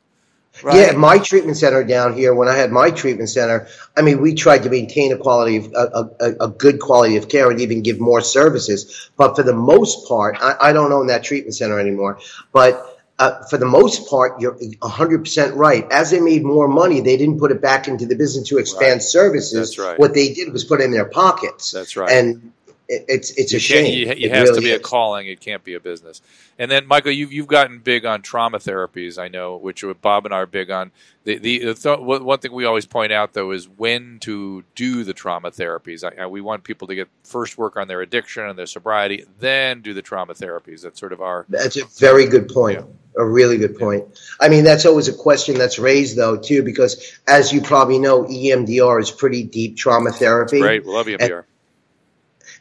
Right? 0.62 0.76
Yeah, 0.76 0.92
my 0.92 1.18
treatment 1.18 1.56
center 1.56 1.82
down 1.84 2.14
here. 2.14 2.34
When 2.34 2.48
I 2.48 2.56
had 2.56 2.70
my 2.70 2.90
treatment 2.90 3.28
center, 3.30 3.66
I 3.96 4.02
mean, 4.02 4.20
we 4.20 4.34
tried 4.34 4.62
to 4.64 4.70
maintain 4.70 5.12
a 5.12 5.16
quality 5.18 5.56
of 5.56 5.72
a, 5.72 6.10
a, 6.20 6.44
a 6.46 6.48
good 6.48 6.80
quality 6.80 7.16
of 7.16 7.28
care 7.28 7.50
and 7.50 7.60
even 7.60 7.82
give 7.82 7.98
more 8.00 8.20
services. 8.20 9.10
But 9.16 9.36
for 9.36 9.42
the 9.42 9.54
most 9.54 10.08
part, 10.08 10.36
I, 10.40 10.56
I 10.60 10.72
don't 10.72 10.92
own 10.92 11.08
that 11.08 11.24
treatment 11.24 11.54
center 11.54 11.80
anymore. 11.80 12.20
But 12.52 12.88
uh, 13.18 13.44
for 13.44 13.58
the 13.58 13.66
most 13.66 14.08
part, 14.08 14.40
you're 14.40 14.54
100% 14.54 15.54
right. 15.54 15.86
As 15.92 16.10
they 16.10 16.20
made 16.20 16.44
more 16.44 16.66
money, 16.66 17.00
they 17.00 17.16
didn't 17.16 17.38
put 17.38 17.52
it 17.52 17.60
back 17.60 17.86
into 17.86 18.06
the 18.06 18.16
business 18.16 18.48
to 18.48 18.58
expand 18.58 18.94
Right. 18.94 19.02
services. 19.02 19.76
That's 19.76 19.78
right. 19.78 19.98
What 19.98 20.14
they 20.14 20.32
did 20.32 20.52
was 20.52 20.64
put 20.64 20.80
it 20.80 20.84
in 20.84 20.90
their 20.90 21.04
pockets. 21.04 21.70
That's 21.70 21.96
right. 21.96 22.10
And 22.10 22.52
it, 22.92 23.04
it's 23.08 23.30
it's 23.32 23.52
you 23.52 23.56
a 23.56 23.60
shame. 23.60 24.06
Can't, 24.06 24.18
you, 24.18 24.26
it 24.26 24.34
has 24.34 24.50
to 24.50 24.54
really 24.56 24.66
be 24.66 24.72
a 24.72 24.78
calling. 24.78 25.26
It 25.26 25.40
can't 25.40 25.64
be 25.64 25.74
a 25.74 25.80
business. 25.80 26.20
And 26.58 26.70
then, 26.70 26.86
Michael, 26.86 27.12
you've 27.12 27.32
you've 27.32 27.46
gotten 27.46 27.78
big 27.78 28.04
on 28.04 28.22
trauma 28.22 28.58
therapies. 28.58 29.18
I 29.18 29.28
know, 29.28 29.56
which 29.56 29.84
Bob 30.00 30.26
and 30.26 30.34
I 30.34 30.38
are 30.38 30.46
big 30.46 30.70
on. 30.70 30.92
The 31.24 31.38
the, 31.38 31.74
th- 31.74 31.98
one 32.00 32.38
thing 32.38 32.52
we 32.52 32.64
always 32.64 32.86
point 32.86 33.12
out 33.12 33.32
though 33.32 33.52
is 33.52 33.68
when 33.68 34.18
to 34.20 34.64
do 34.74 35.04
the 35.04 35.14
trauma 35.14 35.50
therapies. 35.50 36.04
I, 36.04 36.24
I, 36.24 36.26
we 36.26 36.40
want 36.40 36.64
people 36.64 36.88
to 36.88 36.94
get 36.94 37.08
first 37.24 37.56
work 37.56 37.76
on 37.76 37.88
their 37.88 38.02
addiction 38.02 38.46
and 38.46 38.58
their 38.58 38.66
sobriety, 38.66 39.24
then 39.38 39.80
do 39.80 39.94
the 39.94 40.02
trauma 40.02 40.34
therapies. 40.34 40.82
That's 40.82 41.00
sort 41.00 41.12
of 41.12 41.22
our 41.22 41.46
That's 41.48 41.76
a 41.76 41.86
very 41.98 42.26
good 42.26 42.48
point. 42.48 42.84
A 43.18 43.24
really 43.24 43.58
good 43.58 43.78
point. 43.78 44.04
I 44.40 44.48
mean, 44.48 44.64
that's 44.64 44.86
always 44.86 45.06
a 45.06 45.12
question 45.12 45.58
that's 45.58 45.78
raised, 45.78 46.16
though, 46.16 46.38
too, 46.38 46.62
because 46.62 47.18
as 47.28 47.52
you 47.52 47.60
probably 47.60 47.98
know, 47.98 48.24
EMDR 48.24 49.02
is 49.02 49.10
pretty 49.10 49.42
deep 49.42 49.76
trauma 49.76 50.12
therapy, 50.12 50.60
great. 50.60 50.86
We 50.86 50.92
love 50.92 51.08
you, 51.08 51.18
MDR. 51.18 51.44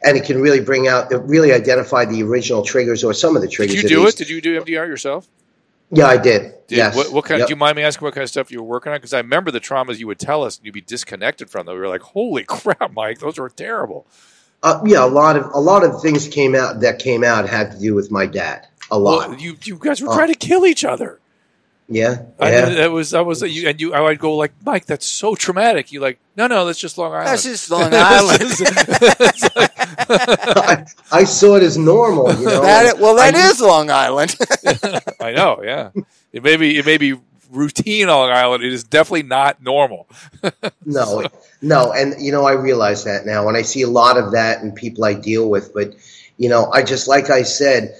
And 0.04 0.16
it 0.16 0.24
can 0.24 0.40
really 0.40 0.60
bring 0.60 0.88
out, 0.88 1.12
it 1.12 1.18
really 1.18 1.52
identify 1.52 2.04
the 2.04 2.22
original 2.24 2.62
triggers 2.64 3.04
or 3.04 3.14
some 3.14 3.36
of 3.36 3.42
the 3.42 3.48
triggers. 3.48 3.76
Did 3.76 3.82
you 3.84 3.88
do 3.88 4.06
it? 4.06 4.16
Did 4.16 4.28
you 4.30 4.40
do 4.40 4.60
EMDR 4.60 4.86
yourself? 4.88 5.28
Yeah, 5.94 6.06
I 6.06 6.16
did. 6.16 6.54
Did, 6.68 6.78
yes. 6.78 6.96
What, 6.96 7.12
what 7.12 7.24
kind? 7.26 7.40
Yep. 7.40 7.48
Do 7.48 7.52
you 7.52 7.56
mind 7.56 7.76
me 7.76 7.82
asking 7.82 8.06
what 8.06 8.14
kind 8.14 8.22
of 8.22 8.30
stuff 8.30 8.50
you 8.50 8.62
were 8.62 8.66
working 8.68 8.92
on? 8.92 8.96
Because 8.98 9.12
I 9.12 9.18
remember 9.18 9.50
the 9.50 9.60
traumas 9.60 9.98
you 9.98 10.06
would 10.06 10.18
tell 10.18 10.42
us, 10.42 10.56
and 10.56 10.64
you'd 10.64 10.72
be 10.72 10.80
disconnected 10.80 11.50
from 11.50 11.66
them. 11.66 11.74
We 11.74 11.80
were 11.82 11.88
like, 11.88 12.00
"Holy 12.00 12.44
crap, 12.48 12.92
Mike! 12.94 13.18
Those 13.18 13.38
were 13.38 13.50
terrible." 13.50 14.06
Uh, 14.62 14.80
yeah, 14.86 15.04
a 15.04 15.06
lot 15.06 15.36
of 15.36 15.50
a 15.52 15.60
lot 15.60 15.84
of 15.84 16.00
things 16.00 16.28
came 16.28 16.54
out 16.54 16.80
that 16.80 16.98
came 16.98 17.22
out 17.22 17.48
had 17.48 17.72
to 17.72 17.78
do 17.78 17.94
with 17.94 18.10
my 18.10 18.24
dad. 18.26 18.66
A 18.90 18.98
lot. 18.98 19.28
Well, 19.30 19.38
you 19.38 19.56
you 19.64 19.76
guys 19.76 20.00
were 20.00 20.08
Oh. 20.10 20.14
trying 20.14 20.32
to 20.32 20.34
kill 20.38 20.64
each 20.66 20.84
other. 20.84 21.20
Yeah, 21.88 22.22
I, 22.40 22.50
yeah. 22.52 22.68
that 22.70 22.90
was 22.92 23.10
that 23.10 23.26
was 23.26 23.42
you 23.42 23.68
and 23.68 23.80
you. 23.80 23.92
I 23.94 24.00
would 24.00 24.18
go 24.18 24.36
like, 24.36 24.52
Mike, 24.64 24.86
that's 24.86 25.06
so 25.06 25.34
traumatic. 25.34 25.92
You 25.92 26.00
like, 26.00 26.18
no, 26.36 26.46
no, 26.46 26.64
that's 26.64 26.78
just 26.78 26.96
Long 26.98 27.12
Island. 27.12 27.28
That's 27.28 27.42
just 27.44 27.70
Long 27.70 27.90
Island. 27.92 28.42
I, 29.98 30.84
I 31.10 31.24
saw 31.24 31.56
it 31.56 31.62
as 31.62 31.76
normal. 31.78 32.32
You 32.34 32.46
know, 32.46 32.62
That, 32.62 32.98
well, 32.98 33.16
that 33.16 33.34
I- 33.34 33.48
is 33.50 33.60
Long 33.60 33.90
Island. 33.90 34.36
I 35.20 35.32
know, 35.32 35.60
yeah. 35.62 35.90
It 36.32 36.42
may 36.42 36.56
be 36.56 36.78
it 36.78 36.86
may 36.86 36.96
be 36.98 37.14
routine 37.50 38.08
on 38.08 38.28
Long 38.28 38.30
Island. 38.30 38.64
It 38.64 38.72
is 38.72 38.84
definitely 38.84 39.24
not 39.24 39.62
normal. 39.62 40.08
No, 40.86 41.24
no, 41.60 41.92
and 41.92 42.14
you 42.20 42.32
know 42.32 42.44
I 42.44 42.52
realize 42.52 43.04
that 43.04 43.26
now, 43.26 43.48
and 43.48 43.56
I 43.56 43.62
see 43.62 43.82
a 43.82 43.88
lot 43.88 44.16
of 44.16 44.32
that 44.32 44.62
in 44.62 44.72
people 44.72 45.04
I 45.04 45.12
deal 45.14 45.48
with. 45.50 45.74
But 45.74 45.94
you 46.38 46.48
know, 46.48 46.70
I 46.72 46.82
just 46.82 47.06
like 47.08 47.28
I 47.28 47.42
said, 47.42 47.94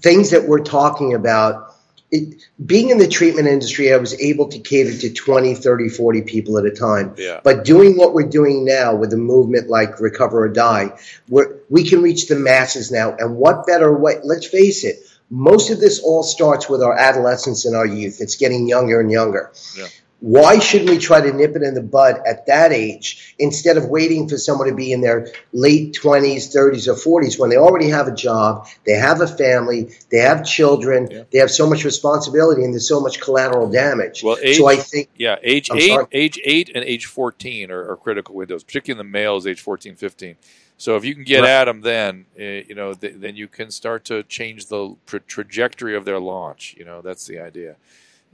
things 0.00 0.30
that 0.30 0.46
we're 0.46 0.62
talking 0.62 1.14
about. 1.14 1.72
It, 2.10 2.42
being 2.64 2.90
in 2.90 2.98
the 2.98 3.08
treatment 3.08 3.48
industry, 3.48 3.92
I 3.92 3.96
was 3.96 4.18
able 4.20 4.48
to 4.48 4.58
cater 4.60 4.96
to 4.96 5.12
20, 5.12 5.54
30, 5.54 5.88
40 5.88 6.22
people 6.22 6.58
at 6.58 6.64
a 6.64 6.70
time. 6.70 7.14
Yeah. 7.18 7.40
But 7.42 7.64
doing 7.64 7.96
what 7.96 8.14
we're 8.14 8.28
doing 8.28 8.64
now 8.64 8.94
with 8.94 9.12
a 9.12 9.16
movement 9.16 9.68
like 9.68 10.00
Recover 10.00 10.44
or 10.44 10.48
Die, 10.48 10.90
we're, 11.28 11.56
we 11.68 11.82
can 11.84 12.02
reach 12.02 12.28
the 12.28 12.36
masses 12.36 12.92
now. 12.92 13.16
And 13.18 13.36
what 13.36 13.66
better 13.66 13.92
way? 13.96 14.20
Let's 14.22 14.46
face 14.46 14.84
it, 14.84 15.00
most 15.30 15.70
of 15.70 15.80
this 15.80 16.00
all 16.00 16.22
starts 16.22 16.68
with 16.68 16.82
our 16.82 16.96
adolescence 16.96 17.64
and 17.64 17.74
our 17.74 17.86
youth. 17.86 18.20
It's 18.20 18.36
getting 18.36 18.68
younger 18.68 19.00
and 19.00 19.10
younger. 19.10 19.52
Yeah. 19.76 19.86
Why 20.26 20.58
shouldn't 20.58 20.90
we 20.90 20.98
try 20.98 21.20
to 21.20 21.32
nip 21.32 21.54
it 21.54 21.62
in 21.62 21.74
the 21.74 21.80
bud 21.82 22.20
at 22.26 22.46
that 22.46 22.72
age 22.72 23.36
instead 23.38 23.76
of 23.76 23.84
waiting 23.88 24.28
for 24.28 24.36
someone 24.36 24.66
to 24.66 24.74
be 24.74 24.90
in 24.90 25.00
their 25.00 25.28
late 25.52 25.94
20s, 25.94 26.52
30s, 26.52 26.88
or 26.88 26.94
40s 27.20 27.38
when 27.38 27.48
they 27.48 27.56
already 27.56 27.90
have 27.90 28.08
a 28.08 28.12
job, 28.14 28.66
they 28.84 28.94
have 28.94 29.20
a 29.20 29.28
family, 29.28 29.94
they 30.10 30.18
have 30.18 30.44
children, 30.44 31.06
Yeah. 31.08 31.22
they 31.30 31.38
have 31.38 31.52
so 31.52 31.68
much 31.68 31.84
responsibility, 31.84 32.64
and 32.64 32.74
there's 32.74 32.88
so 32.88 32.98
much 32.98 33.20
collateral 33.20 33.68
damage. 33.70 34.24
Well, 34.24 34.36
age- 34.42 34.56
so 34.56 34.66
I 34.66 34.74
think 34.74 35.10
Yeah, 35.16 35.36
age 35.44 35.70
I'm 35.70 35.78
eight, 35.78 35.88
sorry. 35.90 36.06
age 36.10 36.40
eight, 36.44 36.70
and 36.74 36.82
age 36.82 37.06
fourteen 37.06 37.70
are, 37.70 37.88
are 37.92 37.96
critical 37.96 38.34
windows, 38.34 38.64
particularly 38.64 39.00
in 39.00 39.06
the 39.06 39.12
males, 39.12 39.46
age 39.46 39.60
14, 39.60 39.94
15. 39.94 40.34
So 40.76 40.96
if 40.96 41.04
you 41.04 41.14
can 41.14 41.22
get 41.22 41.42
Right. 41.42 41.50
at 41.50 41.66
them, 41.66 41.82
then 41.82 42.26
uh, 42.36 42.42
you 42.68 42.74
know, 42.74 42.94
th- 42.94 43.14
then 43.18 43.36
you 43.36 43.46
can 43.46 43.70
start 43.70 44.04
to 44.06 44.24
change 44.24 44.66
the 44.66 44.96
tra- 45.06 45.20
trajectory 45.20 45.94
of 45.94 46.04
their 46.04 46.18
launch. 46.18 46.74
You 46.76 46.84
know, 46.84 47.00
that's 47.00 47.28
the 47.28 47.38
idea. 47.38 47.76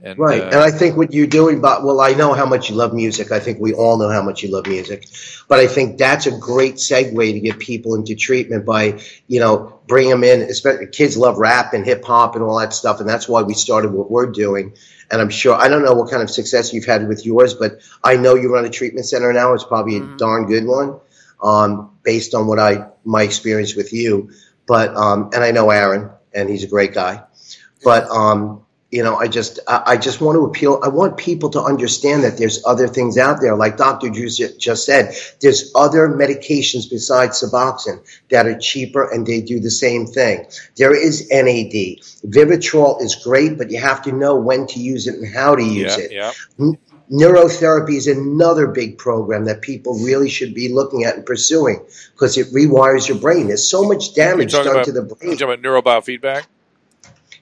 And 0.05 0.19
Right. 0.19 0.41
uh, 0.41 0.47
and 0.47 0.55
I 0.55 0.69
think 0.69 0.97
what 0.97 1.13
you're 1.13 1.27
doing, 1.27 1.61
but 1.61 1.83
well, 1.83 2.01
I 2.01 2.11
know 2.11 2.33
how 2.33 2.45
much 2.45 2.69
you 2.69 2.75
love 2.75 2.93
music. 2.93 3.31
I 3.31 3.39
think 3.39 3.59
we 3.59 3.73
all 3.73 3.97
know 3.97 4.09
how 4.09 4.21
much 4.21 4.43
you 4.43 4.51
love 4.51 4.67
music. 4.67 5.07
But 5.47 5.59
I 5.59 5.67
think 5.67 5.97
that's 5.97 6.27
a 6.27 6.37
great 6.37 6.75
segue 6.75 7.31
to 7.31 7.39
get 7.39 7.57
people 7.57 7.95
into 7.95 8.13
treatment 8.13 8.65
by, 8.65 8.99
you 9.27 9.39
know, 9.39 9.79
bring 9.87 10.09
them 10.09 10.25
in. 10.25 10.41
Especially 10.41 10.87
kids 10.87 11.15
love 11.15 11.37
rap 11.37 11.73
and 11.73 11.85
hip 11.85 12.03
hop 12.03 12.35
and 12.35 12.43
all 12.43 12.59
that 12.59 12.73
stuff. 12.73 12.99
And 12.99 13.07
that's 13.07 13.29
why 13.29 13.43
we 13.43 13.53
started 13.53 13.93
what 13.93 14.11
we're 14.11 14.29
doing. 14.29 14.73
And 15.09 15.21
I'm 15.21 15.29
sure, 15.29 15.55
I 15.55 15.69
don't 15.69 15.85
know 15.85 15.93
what 15.93 16.11
kind 16.11 16.21
of 16.21 16.29
success 16.29 16.73
you've 16.73 16.85
had 16.85 17.07
with 17.07 17.25
yours, 17.25 17.53
but 17.53 17.79
I 18.03 18.17
know 18.17 18.35
you 18.35 18.53
run 18.53 18.65
a 18.65 18.69
treatment 18.69 19.05
center 19.05 19.31
now. 19.31 19.53
It's 19.53 19.63
probably 19.63 19.97
a 19.97 20.01
darn 20.01 20.47
good 20.47 20.65
one, 20.65 20.99
um, 21.41 21.91
based 22.03 22.33
on 22.35 22.47
what 22.47 22.59
I, 22.59 22.87
my 23.05 23.23
experience 23.23 23.73
with 23.73 23.93
you. 23.93 24.31
But, 24.65 24.95
um, 24.95 25.29
and 25.33 25.43
I 25.43 25.51
know 25.51 25.69
Aaron 25.69 26.09
and 26.33 26.49
he's 26.49 26.63
a 26.63 26.67
great 26.67 26.93
guy. 26.93 27.23
But, 27.83 28.09
um, 28.09 28.65
you 28.93 29.01
know, 29.01 29.15
I 29.15 29.27
just 29.27 29.59
I 29.67 29.97
just 29.97 30.21
want 30.21 30.35
to 30.35 30.45
appeal. 30.45 30.79
I 30.83 30.87
want 30.87 31.17
people 31.17 31.49
to 31.49 31.61
understand 31.61 32.23
that 32.23 32.37
there's 32.37 32.63
other 32.63 32.87
things 32.87 33.17
out 33.17 33.41
there, 33.41 33.55
like 33.55 33.75
Dr. 33.75 34.11
Drew 34.11 34.29
just 34.29 34.85
said. 34.85 35.15
There's 35.41 35.71
other 35.73 36.07
medications 36.09 36.87
besides 36.87 37.41
Suboxone 37.41 38.05
that 38.29 38.45
are 38.45 38.57
cheaper 38.59 39.11
and 39.11 39.25
they 39.25 39.41
do 39.41 39.59
the 39.59 39.71
same 39.71 40.05
thing. 40.05 40.45
There 40.77 40.95
is 40.95 41.27
NAD. 41.31 42.03
Vivitrol 42.31 43.01
is 43.01 43.15
great, 43.15 43.57
but 43.57 43.71
you 43.71 43.79
have 43.79 44.03
to 44.03 44.11
know 44.11 44.35
when 44.35 44.67
to 44.67 44.79
use 44.79 45.07
it 45.07 45.15
and 45.15 45.33
how 45.33 45.55
to 45.55 45.63
use 45.63 45.97
yeah, 45.97 46.03
it. 46.03 46.11
yeah. 46.11 46.71
Neurotherapy 47.11 47.95
is 47.95 48.07
another 48.07 48.67
big 48.67 48.99
program 48.99 49.45
that 49.45 49.61
people 49.61 49.95
really 50.05 50.29
should 50.29 50.53
be 50.53 50.71
looking 50.71 51.03
at 51.03 51.15
and 51.15 51.25
pursuing 51.25 51.83
because 52.13 52.37
it 52.37 52.53
rewires 52.53 53.07
your 53.07 53.17
brain. 53.17 53.47
There's 53.47 53.67
so 53.67 53.83
much 53.83 54.13
damage 54.13 54.51
done 54.51 54.67
about, 54.67 54.85
to 54.85 54.91
the 54.91 55.01
brain. 55.01 55.17
you're 55.31 55.35
talking 55.35 55.61
about 55.61 55.83
neurobiofeedback. 55.83 56.45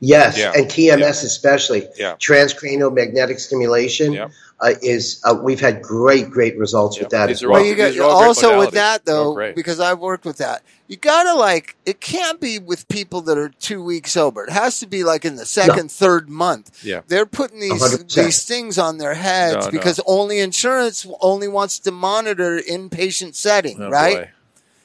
Yes, 0.04 0.36
Yeah. 0.38 0.52
and 0.56 0.66
TMS 0.68 1.24
especially. 1.24 1.88
Yeah. 1.96 2.16
Transcranial 2.16 2.92
magnetic 2.94 3.40
stimulation 3.40 4.14
Yeah. 4.14 4.30
uh, 4.60 4.74
is. 4.82 5.22
Uh, 5.24 5.36
we've 5.42 5.60
had 5.60 5.84
great, 5.84 6.32
great 6.32 6.58
results 6.58 7.00
with 7.00 7.10
that. 7.10 7.28
These 7.28 7.38
as 7.38 7.44
well. 7.44 7.52
Well, 7.54 7.66
you 7.66 7.76
got 7.76 7.92
these 7.92 8.00
are 8.00 8.10
also 8.10 8.58
with 8.58 8.72
that 8.72 9.02
Oh, 9.08 9.12
though, 9.12 9.34
great. 9.36 9.56
because 9.56 9.80
I've 9.80 10.00
worked 10.00 10.26
with 10.26 10.38
that. 10.38 10.64
You 10.88 10.98
gotta 10.98 11.36
like 11.36 11.76
it 11.86 12.02
can't 12.02 12.40
be 12.42 12.58
with 12.58 12.88
people 12.88 13.22
that 13.22 13.38
are 13.38 13.50
two 13.50 13.84
weeks 13.84 14.14
sober. 14.14 14.44
It 14.46 14.50
has 14.50 14.80
to 14.80 14.88
be 14.88 15.04
like 15.04 15.24
in 15.24 15.36
the 15.36 15.46
second, 15.46 15.92
third 15.92 16.30
month. 16.30 16.84
Yeah. 16.84 17.02
They're 17.08 17.28
putting 17.28 17.60
these 17.60 17.80
100%. 17.82 18.26
these 18.26 18.44
things 18.44 18.80
on 18.80 18.98
their 18.98 19.14
heads 19.14 19.54
No, 19.54 19.62
no. 19.66 19.72
because 19.72 20.00
only 20.08 20.40
insurance 20.40 21.06
only 21.22 21.48
wants 21.48 21.78
to 21.78 21.92
monitor 21.92 22.58
inpatient 22.60 23.36
setting, 23.36 23.80
Oh, 23.80 23.90
right? 23.92 24.30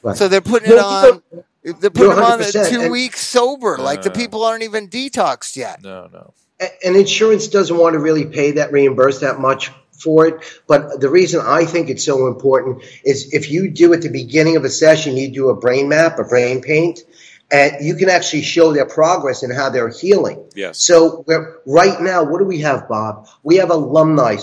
Right. 0.03 0.15
So 0.15 0.27
they're 0.27 0.41
putting 0.41 0.69
No, 0.69 0.75
it 0.75 0.79
you 0.79 0.85
on. 1.39 1.43
They're 1.79 1.89
putting 1.89 2.09
them 2.15 2.19
on 2.23 2.39
100%, 2.39 2.69
two 2.69 2.81
and- 2.81 2.91
weeks 2.91 3.21
sober. 3.25 3.77
Like 3.77 4.01
the 4.03 4.11
Uh. 4.11 4.15
people 4.15 4.43
aren't 4.43 4.63
even 4.63 4.87
detoxed 4.89 5.55
yet. 5.55 5.83
No, 5.83 6.07
no. 6.11 6.33
A- 6.59 6.85
and 6.87 6.95
insurance 6.95 7.47
doesn't 7.47 7.77
want 7.77 7.93
to 7.93 7.99
really 7.99 8.25
pay 8.25 8.51
that 8.51 8.71
reimburse 8.71 9.19
that 9.19 9.39
much 9.39 9.71
for 9.91 10.27
it 10.27 10.35
but 10.67 10.99
the 11.01 11.09
reason 11.09 11.41
i 11.43 11.65
think 11.65 11.89
it's 11.89 12.03
so 12.05 12.27
important 12.27 12.83
is 13.03 13.33
if 13.33 13.49
you 13.49 13.67
do 13.67 13.93
at 13.93 14.01
the 14.03 14.09
beginning 14.09 14.55
of 14.55 14.63
a 14.63 14.69
session 14.69 15.17
you 15.17 15.27
do 15.27 15.49
a 15.49 15.55
brain 15.55 15.89
map 15.89 16.19
a 16.19 16.23
brain 16.23 16.61
paint 16.61 16.99
and 17.49 17.71
you 17.83 17.95
can 17.95 18.07
actually 18.07 18.43
show 18.43 18.71
their 18.73 18.85
progress 18.85 19.41
and 19.41 19.51
how 19.51 19.71
they're 19.71 19.89
healing 19.89 20.43
Yes. 20.55 20.77
so 20.79 21.23
we're, 21.27 21.57
right 21.65 21.99
now 21.99 22.23
what 22.23 22.37
do 22.37 22.45
we 22.45 22.59
have 22.59 22.87
bob 22.87 23.27
we 23.41 23.55
have 23.55 23.71
alumni 23.71 24.37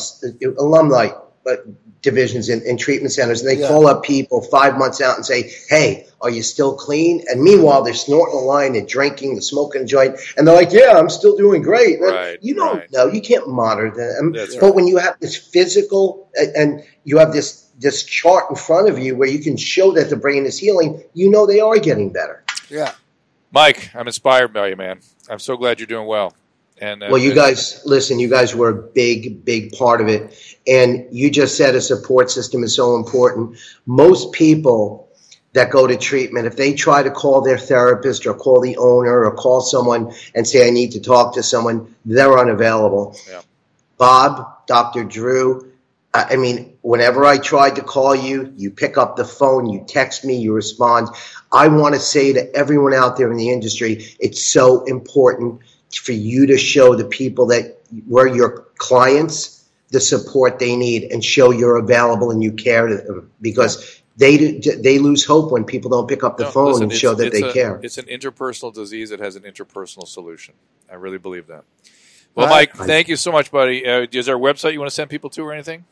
alumni 0.58 1.10
uh, 1.48 1.54
divisions 2.04 2.48
in, 2.48 2.62
in 2.62 2.76
treatment 2.76 3.12
centers 3.12 3.40
and 3.40 3.48
they 3.50 3.60
Yeah. 3.60 3.68
call 3.68 3.86
up 3.88 4.04
people 4.04 4.40
five 4.42 4.78
months 4.78 5.00
out 5.00 5.16
and 5.16 5.26
say 5.26 5.50
hey 5.68 6.06
are 6.20 6.30
you 6.30 6.42
still 6.42 6.74
clean 6.76 7.24
and 7.28 7.42
meanwhile 7.42 7.82
they're 7.82 7.94
snorting 7.94 8.36
a 8.36 8.40
line 8.42 8.76
and 8.76 8.86
drinking 8.86 9.32
and 9.32 9.42
smoking 9.42 9.82
a 9.82 9.84
joint 9.86 10.16
and 10.36 10.46
they're 10.46 10.54
like 10.54 10.70
yeah 10.72 10.92
i'm 10.96 11.08
still 11.10 11.36
doing 11.36 11.62
great 11.62 11.98
And 11.98 12.12
Right, 12.12 12.38
you 12.42 12.54
don't 12.54 12.76
right. 12.78 12.92
know 12.92 13.06
you 13.06 13.20
can't 13.20 13.48
monitor 13.48 13.90
them 13.90 14.32
That's 14.32 14.54
but 14.56 14.74
when 14.74 14.86
you 14.86 14.98
have 14.98 15.18
this 15.20 15.34
physical 15.36 16.28
and- 16.34 16.54
and 16.54 16.84
you 17.04 17.18
have 17.18 17.32
this 17.32 17.62
this 17.78 18.04
chart 18.04 18.44
in 18.50 18.56
front 18.56 18.88
of 18.88 18.98
you 18.98 19.16
where 19.16 19.28
you 19.28 19.40
can 19.40 19.56
show 19.56 19.92
that 19.92 20.08
the 20.10 20.16
brain 20.16 20.46
is 20.46 20.56
healing 20.58 21.02
you 21.14 21.30
know 21.30 21.46
they 21.46 21.60
are 21.60 21.78
getting 21.78 22.10
better 22.12 22.44
Yeah. 22.70 22.92
Mike, 23.52 23.90
I'm 23.94 24.06
inspired 24.08 24.52
by 24.52 24.66
you, 24.68 24.76
man. 24.76 24.98
I'm 25.30 25.38
so 25.38 25.56
glad 25.56 25.78
you're 25.78 25.86
doing 25.86 26.08
well. 26.08 26.34
And 26.84 27.02
uh, 27.02 27.08
Well, 27.10 27.20
you 27.20 27.34
guys, 27.34 27.80
listen, 27.86 28.18
you 28.18 28.28
guys 28.28 28.54
were 28.54 28.68
a 28.68 28.74
big, 28.74 29.44
big 29.44 29.72
part 29.72 30.02
of 30.02 30.08
it. 30.08 30.36
And 30.66 31.06
you 31.10 31.30
just 31.30 31.56
said 31.56 31.74
a 31.74 31.80
support 31.80 32.30
system 32.30 32.62
is 32.62 32.76
so 32.76 32.96
important. 32.96 33.58
Most 33.86 34.32
people 34.32 35.08
that 35.54 35.70
go 35.70 35.86
to 35.86 35.96
treatment, 35.96 36.46
if 36.46 36.56
they 36.56 36.74
try 36.74 37.02
to 37.02 37.10
call 37.10 37.40
their 37.40 37.56
therapist 37.56 38.26
or 38.26 38.34
call 38.34 38.60
the 38.60 38.76
owner 38.76 39.24
or 39.24 39.34
call 39.34 39.62
someone 39.62 40.12
and 40.34 40.46
say, 40.46 40.66
I 40.66 40.70
need 40.70 40.92
to 40.92 41.00
talk 41.00 41.34
to 41.34 41.42
someone, 41.42 41.94
they're 42.04 42.38
unavailable. 42.38 43.16
Yeah. 43.30 43.40
Bob, 43.96 44.66
Dr. 44.66 45.04
Drew, 45.04 45.72
I 46.12 46.34
I 46.34 46.36
mean, 46.36 46.76
whenever 46.82 47.24
I 47.24 47.38
tried 47.38 47.76
to 47.76 47.82
call 47.82 48.14
you, 48.14 48.52
you 48.56 48.70
pick 48.70 48.98
up 48.98 49.16
the 49.16 49.24
phone, 49.24 49.70
you 49.70 49.84
text 49.88 50.24
me, 50.24 50.36
you 50.36 50.52
respond. 50.52 51.08
I 51.50 51.68
want 51.68 51.94
to 51.94 52.00
say 52.00 52.34
to 52.34 52.54
everyone 52.54 52.92
out 52.92 53.16
there 53.16 53.30
in 53.30 53.38
the 53.38 53.50
industry, 53.50 54.04
it's 54.20 54.44
so 54.44 54.84
important 54.84 55.62
for 55.96 56.12
you 56.12 56.46
to 56.46 56.56
show 56.58 56.94
the 56.94 57.04
people 57.04 57.46
that 57.46 57.78
were 58.06 58.26
your 58.26 58.66
clients 58.76 59.68
the 59.90 60.00
support 60.00 60.58
they 60.58 60.74
need 60.74 61.04
and 61.12 61.24
show 61.24 61.52
you're 61.52 61.76
available 61.76 62.30
and 62.32 62.42
you 62.42 62.50
care 62.52 62.86
to 62.88 62.96
them 62.96 63.30
because 63.40 64.00
they 64.16 64.58
they 64.58 64.98
lose 64.98 65.24
hope 65.24 65.52
when 65.52 65.64
people 65.64 65.90
don't 65.90 66.08
pick 66.08 66.24
up 66.24 66.36
the 66.36 66.44
No, 66.44 66.50
phone 66.50 66.66
listen, 66.72 66.82
and 66.84 66.92
show 66.92 67.14
that 67.14 67.32
they 67.32 67.42
a- 67.42 67.52
care. 67.52 67.80
It's 67.82 67.98
an 67.98 68.06
interpersonal 68.06 68.72
disease 68.72 69.10
that 69.10 69.20
has 69.20 69.36
an 69.36 69.42
interpersonal 69.42 70.06
solution. 70.06 70.54
I 70.90 70.94
really 70.96 71.18
believe 71.18 71.46
that. 71.48 71.64
Well, 72.34 72.46
Right. 72.48 72.68
Mike, 72.76 72.86
thank 72.86 73.08
you 73.08 73.16
so 73.16 73.30
much, 73.30 73.50
buddy. 73.52 73.86
Uh, 73.86 74.06
is 74.10 74.26
there 74.26 74.36
a 74.36 74.38
website 74.38 74.72
you 74.72 74.80
want 74.80 74.90
to 74.90 74.94
send 74.94 75.10
people 75.10 75.30
to 75.30 75.42
or 75.42 75.52
anything? 75.52 75.84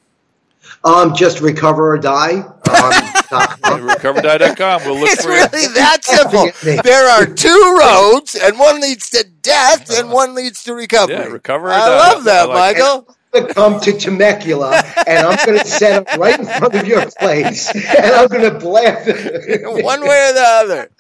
Um, 0.85 1.15
just 1.15 1.41
recover 1.41 1.93
or 1.93 1.99
die. 1.99 2.41
Um. 2.41 2.93
Recoverdie.com. 3.89 4.83
We'll 4.85 4.99
look 5.01 5.11
It's 5.11 5.23
for 5.25 5.31
you. 5.31 5.37
really 5.37 5.67
that 5.75 5.99
simple. 6.05 6.51
There 6.83 7.09
are 7.09 7.27
two 7.27 7.79
roads, 7.81 8.35
and 8.35 8.59
one 8.59 8.81
leads 8.81 9.11
to 9.11 9.25
death, 9.25 9.91
and 9.91 10.11
one 10.11 10.35
leads 10.35 10.65
to 10.65 10.75
recovery. 10.75 11.15
Yeah, 11.15 11.25
recover 11.27 11.69
or 11.69 11.73
I 11.73 11.79
die. 11.79 12.13
love 12.13 12.25
that, 12.25 12.51
I 12.51 12.53
like. 12.53 12.77
Michael. 12.79 13.17
going 13.33 13.47
to 13.49 13.55
come 13.55 13.81
to 13.81 13.93
Temecula 13.99 14.83
and 15.07 15.27
I'm 15.27 15.39
going 15.47 15.59
to 15.59 15.65
set 15.67 16.07
up 16.07 16.19
right 16.19 16.39
in 16.39 16.45
front 16.45 16.75
of 16.75 16.87
your 16.87 17.09
place 17.13 17.75
and 17.75 18.13
I'm 18.15 18.29
going 18.29 18.43
to 18.53 18.59
blast 18.59 19.09
it. 19.09 19.63
one 19.83 20.03
way 20.03 20.29
or 20.29 20.33
the 20.35 20.43
other. 20.45 20.91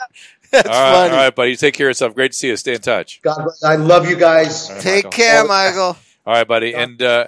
That's 0.51 0.67
All 0.67 0.73
right, 0.73 0.93
funny. 0.95 1.11
all 1.11 1.17
right, 1.25 1.35
buddy. 1.35 1.57
Take 1.57 1.75
care 1.75 1.89
of 1.89 1.91
yourself. 1.91 2.15
Great 2.15 2.33
to 2.33 2.39
see 2.39 2.49
you. 2.49 2.57
Stay 2.57 2.75
in 2.75 2.81
touch. 2.81 3.21
God 3.21 3.43
bless. 3.43 3.63
I 3.63 3.77
love 3.77 4.09
you 4.09 4.17
guys. 4.17 4.71
All 4.71 4.77
right, 4.77 4.83
Take 4.83 5.05
Michael. 5.05 5.11
care, 5.11 5.45
Michael. 5.45 5.97
All 6.27 6.35
right, 6.35 6.49
buddy. 6.49 6.75
And 6.75 7.03
uh, 7.03 7.27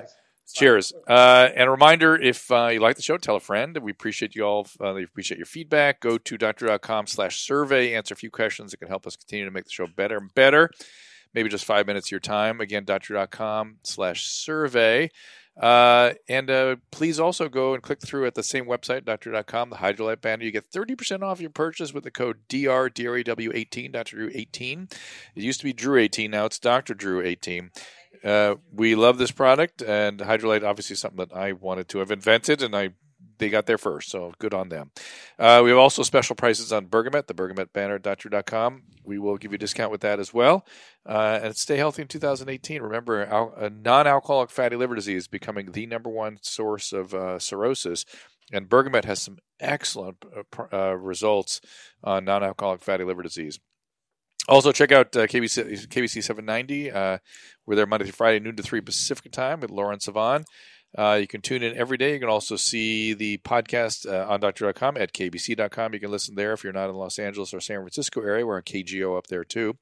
cheers. 0.55 0.93
Uh, 1.07 1.51
and 1.55 1.69
a 1.69 1.71
reminder 1.71 2.17
if 2.17 2.51
uh, 2.51 2.69
you 2.69 2.81
like 2.81 2.97
the 2.97 3.03
show, 3.03 3.19
tell 3.19 3.37
a 3.37 3.41
friend. 3.41 3.77
We 3.79 3.91
appreciate 3.91 4.35
you 4.35 4.45
all. 4.45 4.67
Uh, 4.81 4.93
we 4.95 5.05
appreciate 5.05 5.39
your 5.39 5.47
feedback. 5.47 6.01
Go 6.01 6.17
to 6.17 6.39
doctor.com 6.39 7.09
slash 7.09 7.41
survey. 7.41 7.95
Answer 7.95 8.15
a 8.15 8.17
few 8.17 8.31
questions 8.31 8.71
that 8.71 8.79
can 8.79 8.89
help 8.89 9.07
us 9.07 9.17
continue 9.17 9.45
to 9.45 9.51
make 9.51 9.65
the 9.65 9.71
show 9.71 9.87
better 9.87 10.17
and 10.17 10.33
better. 10.35 10.71
Maybe 11.35 11.49
just 11.49 11.65
five 11.65 11.87
minutes 11.87 12.07
of 12.07 12.13
your 12.13 12.21
time. 12.21 12.61
Again, 12.61 12.85
doctor.com 12.85 13.79
slash 13.83 14.27
survey. 14.27 15.11
Uh, 15.61 16.15
and 16.29 16.51
uh, 16.51 16.77
please 16.91 17.21
also 17.21 17.49
go 17.49 17.75
and 17.75 17.83
click 17.83 18.01
through 18.01 18.27
at 18.27 18.35
the 18.35 18.43
same 18.43 18.67
website, 18.67 19.05
doctor.com, 19.05 19.71
the 19.71 19.77
Hydralyte 19.77 20.21
banner. 20.21 20.45
You 20.45 20.51
get 20.51 20.71
30% 20.71 21.23
off 21.23 21.41
your 21.41 21.51
purchase 21.51 21.93
with 21.93 22.03
the 22.03 22.11
code 22.11 22.39
DR, 22.49 22.89
D-R-A-W-18, 22.89 23.93
Dr. 23.93 24.17
Drew 24.17 24.31
18. 24.35 24.89
It 25.37 25.43
used 25.43 25.61
to 25.61 25.65
be 25.65 25.73
Drew 25.73 25.99
18, 25.99 26.31
now 26.31 26.47
it's 26.47 26.59
Dr. 26.59 26.95
Drew 26.95 27.21
18. 27.21 27.71
Uh, 28.25 28.57
we 28.73 28.95
love 28.95 29.19
this 29.19 29.31
product, 29.31 29.83
and 29.83 30.19
Hydralyte 30.21 30.65
obviously 30.65 30.95
is 30.95 31.01
something 31.01 31.27
that 31.29 31.37
I 31.37 31.53
wanted 31.53 31.89
to 31.91 31.99
have 31.99 32.11
invented, 32.11 32.63
and 32.63 32.75
I 32.75 32.91
they 33.39 33.51
got 33.51 33.67
there 33.67 33.79
first, 33.79 34.11
so 34.11 34.33
good 34.39 34.55
on 34.55 34.69
them. 34.69 34.91
Uh, 35.39 35.61
we 35.65 35.71
have 35.71 35.79
also 35.79 36.03
special 36.03 36.37
prices 36.37 36.73
on 36.73 36.87
Bergamet, 36.87 37.27
the 37.27 37.35
Bergamet 37.35 37.73
banner 37.73 37.97
at 37.97 38.03
doctor.com. 38.03 38.85
We 39.03 39.19
will 39.19 39.37
give 39.37 39.53
you 39.53 39.57
a 39.57 39.59
discount 39.59 39.91
with 39.91 40.03
that 40.03 40.21
as 40.21 40.33
well. 40.33 40.65
Uh, 41.07 41.41
and 41.43 41.57
stay 41.57 41.77
healthy 41.77 42.03
in 42.03 42.09
2018. 42.09 42.83
Remember, 42.83 43.25
al- 43.27 43.55
a 43.57 43.71
non-alcoholic 43.71 44.51
fatty 44.51 44.77
liver 44.77 44.95
disease 44.95 45.27
becoming 45.27 45.73
the 45.73 45.87
number 45.87 46.11
one 46.11 46.39
source 46.43 46.93
of 46.93 47.15
uh, 47.15 47.39
cirrhosis, 47.39 48.05
and 48.53 48.69
Bergamet 48.69 49.05
has 49.05 49.21
some 49.21 49.39
excellent 49.61 50.25
uh, 50.37 50.63
uh, 50.73 50.95
results 50.95 51.61
on 52.03 52.25
non-alcoholic 52.25 52.83
fatty 52.83 53.05
liver 53.05 53.23
disease. 53.23 53.59
Also, 54.49 54.73
check 54.73 54.93
out 54.93 55.17
uh, 55.17 55.27
KABC, 55.27 55.89
KABC 55.89 56.23
790. 56.23 56.91
Uh, 56.91 57.19
we're 57.67 57.77
there 57.77 57.87
Monday 57.87 58.05
through 58.05 58.13
Friday, 58.13 58.41
noon 58.41 58.57
to 58.57 58.63
3 58.63 58.81
Pacific 58.83 59.33
time 59.33 59.61
with 59.61 59.71
Lauren 59.71 59.99
Sivan. 59.99 60.45
Uh, 60.97 61.19
you 61.21 61.27
can 61.27 61.41
tune 61.41 61.63
in 61.63 61.77
every 61.77 61.97
day. 61.97 62.13
You 62.13 62.21
can 62.21 62.29
also 62.29 62.57
see 62.57 63.15
the 63.15 63.39
podcast 63.39 64.07
uh, 64.07 64.31
on 64.31 64.41
doctor.com 64.41 64.97
at 64.97 65.13
kabc.com. 65.13 65.95
You 65.95 66.01
can 66.01 66.11
listen 66.11 66.37
there 66.37 66.53
if 66.53 66.63
you're 66.63 66.73
not 66.73 66.89
in 66.89 66.95
Los 66.95 67.19
Angeles 67.19 67.53
or 67.53 67.61
San 67.61 67.79
Francisco 67.79 68.21
area. 68.21 68.47
We're 68.47 68.57
on 68.57 68.63
KGO 68.63 69.19
up 69.19 69.27
there 69.27 69.45
too. 69.45 69.77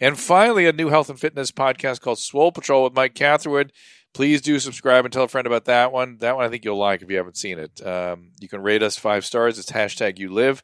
And 0.00 0.18
finally, 0.18 0.66
a 0.66 0.72
new 0.72 0.88
health 0.88 1.10
and 1.10 1.20
fitness 1.20 1.52
podcast 1.52 2.00
called 2.00 2.18
Swole 2.18 2.50
Patrol 2.50 2.84
with 2.84 2.94
Mike 2.94 3.14
Catherwood. 3.14 3.72
Please 4.14 4.40
do 4.40 4.58
subscribe 4.58 5.04
and 5.04 5.12
tell 5.12 5.24
a 5.24 5.28
friend 5.28 5.46
about 5.46 5.66
that 5.66 5.92
one. 5.92 6.16
That 6.18 6.34
one 6.34 6.44
I 6.44 6.48
think 6.48 6.64
you'll 6.64 6.78
like 6.78 7.02
if 7.02 7.10
you 7.10 7.18
haven't 7.18 7.36
seen 7.36 7.58
it. 7.58 7.86
Um, 7.86 8.30
you 8.40 8.48
can 8.48 8.62
rate 8.62 8.82
us 8.82 8.98
five 8.98 9.24
stars. 9.24 9.58
It's 9.58 9.70
hashtag 9.70 10.18
you 10.18 10.32
live. 10.32 10.62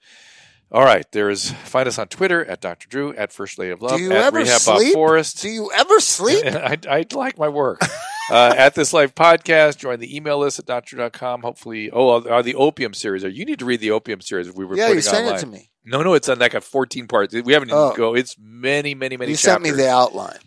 All 0.75 0.83
right, 0.85 1.07
there's 1.13 1.53
find 1.53 1.87
us 1.87 2.01
on 2.01 2.09
Twitter 2.09 2.45
at 2.45 2.61
Dr. 2.61 2.89
Drew, 2.89 3.15
at 3.15 3.33
First 3.33 3.61
Lady 3.61 3.71
of 3.71 3.81
Love, 3.81 3.97
Do 3.97 4.03
you 4.03 4.11
at 4.11 4.25
ever 4.25 4.39
Rehab 4.39 4.61
Bob 4.67 4.79
sleep? 4.79 4.93
Forrest. 4.95 5.41
Do 5.41 5.49
you 5.49 5.71
ever 5.73 6.01
sleep? 6.01 6.45
I, 6.47 6.77
I 6.91 7.07
like 7.13 7.39
my 7.39 7.49
work. 7.49 7.81
uh, 8.29 8.55
at 8.57 8.75
this 8.75 8.93
life 8.93 9.15
podcast, 9.15 9.79
join 9.79 10.01
the 10.01 10.17
email 10.17 10.37
list 10.39 10.59
at 10.59 10.67
doctor.com. 10.67 11.43
Hopefully, 11.43 11.91
oh, 11.93 12.09
uh, 12.23 12.43
the 12.43 12.57
opium 12.57 12.93
series. 12.93 13.23
You 13.23 13.45
need 13.45 13.61
to 13.61 13.65
read 13.65 13.79
the 13.79 13.93
opium 13.93 14.21
series. 14.21 14.49
If 14.49 14.57
we 14.57 14.65
were 14.65 14.77
yeah, 14.77 14.87
putting 14.87 14.97
you 14.97 15.03
sent 15.03 15.19
online. 15.27 15.35
it 15.37 15.41
to 15.43 15.47
me. 15.47 15.71
No, 15.85 16.03
no, 16.03 16.15
it's 16.15 16.29
on 16.29 16.41
like 16.41 16.55
a 16.55 16.61
14 16.61 17.07
parts. 17.07 17.33
We 17.33 17.53
haven't 17.53 17.69
even 17.69 17.79
Oh. 17.79 17.95
go. 17.97 18.15
It's 18.17 18.35
many, 18.37 18.97
many, 18.97 19.17
many. 19.17 19.31
You 19.31 19.37
sent 19.37 19.63
me 19.63 19.71
the 19.71 19.89
outline, 19.89 20.39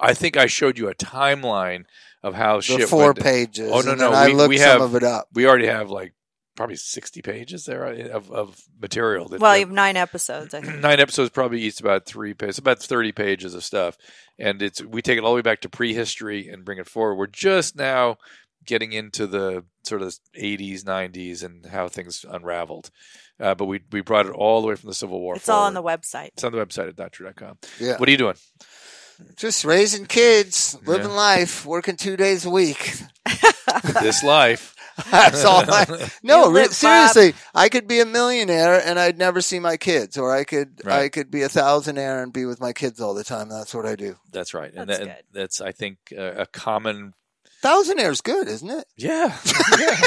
I 0.00 0.14
think 0.14 0.38
I 0.38 0.46
showed 0.46 0.78
you 0.78 0.88
a 0.88 0.94
timeline 0.94 1.84
of 2.22 2.34
how 2.34 2.56
the 2.56 2.62
shit 2.62 2.88
four 2.88 3.08
went. 3.08 3.20
pages. 3.20 3.70
Oh, 3.70 3.80
no, 3.82 3.94
no, 3.94 4.10
then 4.10 4.14
I 4.14 4.26
we- 4.28 4.34
looked 4.34 4.48
we 4.48 4.56
some 4.56 4.68
have- 4.68 4.80
of 4.80 4.94
it 4.94 5.02
up. 5.02 5.28
We 5.34 5.46
already 5.46 5.66
have 5.66 5.90
like 5.90 6.14
probably 6.56 6.76
60 6.76 7.22
pages 7.22 7.64
there 7.64 7.84
of, 8.10 8.30
of 8.30 8.62
material. 8.80 9.28
That, 9.28 9.40
Well, 9.40 9.56
you 9.56 9.64
have 9.66 9.74
nine 9.74 9.96
episodes, 9.96 10.54
I 10.54 10.60
think. 10.60 10.80
nine 10.80 11.00
episodes 11.00 11.30
probably 11.30 11.60
each 11.62 11.80
about 11.80 12.06
three 12.06 12.34
pages, 12.34 12.58
about 12.58 12.80
thirty 12.82 13.12
pages 13.12 13.54
of 13.54 13.64
stuff, 13.64 13.96
and 14.38 14.60
it's 14.62 14.82
we 14.82 15.02
take 15.02 15.18
it 15.18 15.24
all 15.24 15.30
the 15.32 15.36
way 15.36 15.42
back 15.42 15.60
to 15.62 15.68
prehistory 15.68 16.48
and 16.48 16.64
bring 16.64 16.78
it 16.78 16.88
forward. 16.88 17.16
We're 17.16 17.26
just 17.26 17.76
now 17.76 18.18
getting 18.64 18.92
into 18.92 19.26
the 19.26 19.64
sort 19.82 20.02
of 20.02 20.14
eighties, 20.34 20.84
nineties, 20.84 21.42
and 21.42 21.66
how 21.66 21.88
things 21.88 22.24
unraveled. 22.28 22.90
Uh, 23.40 23.54
but 23.54 23.64
we 23.64 23.80
we 23.90 24.00
brought 24.00 24.26
it 24.26 24.32
all 24.32 24.62
the 24.62 24.68
way 24.68 24.76
from 24.76 24.88
the 24.88 24.94
Civil 24.94 25.20
War. 25.20 25.34
It's 25.36 25.48
all 25.48 25.64
on 25.64 25.74
the 25.74 25.82
website. 25.82 26.28
It's 26.28 26.44
on 26.44 26.52
the 26.52 26.58
website 26.58 26.88
at 26.88 26.96
doctor.com. 26.96 27.58
Yeah, 27.80 27.96
What 27.98 28.08
are 28.08 28.12
you 28.12 28.18
doing? 28.18 28.36
just 29.36 29.64
raising 29.64 30.06
kids, 30.06 30.76
living 30.86 31.08
Yeah. 31.10 31.14
life, 31.16 31.64
working 31.66 31.96
two 31.96 32.16
days 32.16 32.44
a 32.46 32.50
week. 32.50 32.94
This 34.02 34.22
life. 34.22 34.73
That's 35.10 35.44
all. 35.44 35.64
I, 35.66 36.10
no, 36.22 36.48
re- 36.48 36.62
live, 36.62 36.66
Bob. 36.68 36.72
seriously, 36.74 37.34
I 37.54 37.68
could 37.68 37.88
be 37.88 38.00
a 38.00 38.04
millionaire 38.06 38.80
and 38.84 38.98
I'd 38.98 39.18
never 39.18 39.40
see 39.40 39.58
my 39.58 39.76
kids, 39.76 40.16
or 40.16 40.34
I 40.34 40.44
could 40.44 40.86
I 40.86 41.08
could 41.08 41.30
be 41.30 41.42
a 41.42 41.48
thousandaire 41.48 42.22
and 42.22 42.32
be 42.32 42.44
with 42.44 42.60
my 42.60 42.72
kids 42.72 43.00
all 43.00 43.14
the 43.14 43.24
time. 43.24 43.48
That's 43.48 43.74
what 43.74 43.86
I 43.86 43.96
do. 43.96 44.16
That's 44.30 44.54
right, 44.54 44.72
and 44.72 44.88
That's 44.88 45.00
that, 45.00 45.06
good. 45.06 45.24
that's 45.32 45.60
I 45.60 45.72
think 45.72 45.98
uh, 46.16 46.34
a 46.36 46.46
common. 46.46 47.14
Thousandaire's 47.62 48.20
good, 48.20 48.46
isn't 48.46 48.70
it? 48.70 48.84
Yeah. 48.96 49.36
yeah. 49.78 50.00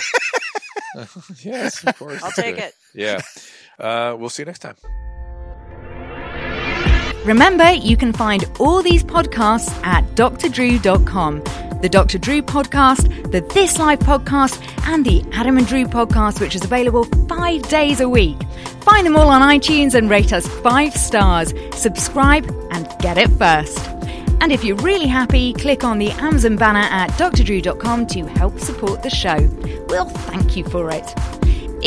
yes, 1.44 1.84
of 1.84 1.98
course. 1.98 2.24
I'll 2.24 2.32
take 2.32 2.56
good. 2.56 2.66
it. 2.66 2.74
Yeah. 2.94 3.22
Uh, 3.80 4.16
we'll 4.18 4.30
see 4.30 4.44
you 4.44 4.46
next 4.46 4.60
time. 4.60 4.76
Remember, 7.26 7.72
you 7.72 7.98
can 7.98 8.14
find 8.14 8.46
all 8.60 8.82
these 8.82 9.04
podcasts 9.04 9.70
at 9.84 10.06
drdrew.com. 10.16 11.67
The 11.82 11.90
Dr. 11.90 12.18
Drew 12.18 12.42
podcast, 12.42 13.32
the 13.32 13.42
This 13.54 13.78
Life 13.78 14.00
podcast, 14.00 14.62
and 14.88 15.06
the 15.06 15.24
Adam 15.34 15.58
and 15.58 15.68
Drew 15.68 15.86
podcast, 15.86 16.40
which 16.40 16.56
is 16.56 16.64
available 16.64 17.04
five 17.28 17.68
days 17.70 18.00
a 18.02 18.10
week. 18.10 18.38
Find 18.82 19.06
them 19.06 19.16
all 19.16 19.30
on 19.30 19.42
iTunes 19.42 19.94
and 19.94 20.10
rate 20.10 20.34
us 20.34 20.48
five 20.62 20.94
stars. 20.94 21.54
Subscribe 21.74 22.46
and 22.72 22.88
get 23.00 23.18
it 23.18 23.30
first. 23.32 23.80
And 24.40 24.52
if 24.52 24.64
you're 24.64 24.78
really 24.78 25.08
happy, 25.08 25.54
click 25.54 25.84
on 25.84 25.98
the 25.98 26.12
Amazon 26.12 26.56
banner 26.56 26.88
at 26.92 27.10
drdrew.com 27.12 28.08
to 28.08 28.26
help 28.26 28.60
support 28.60 29.04
the 29.04 29.10
show. 29.10 29.38
We'll 29.90 30.10
thank 30.10 30.56
you 30.56 30.64
for 30.64 30.90
it. 30.92 31.14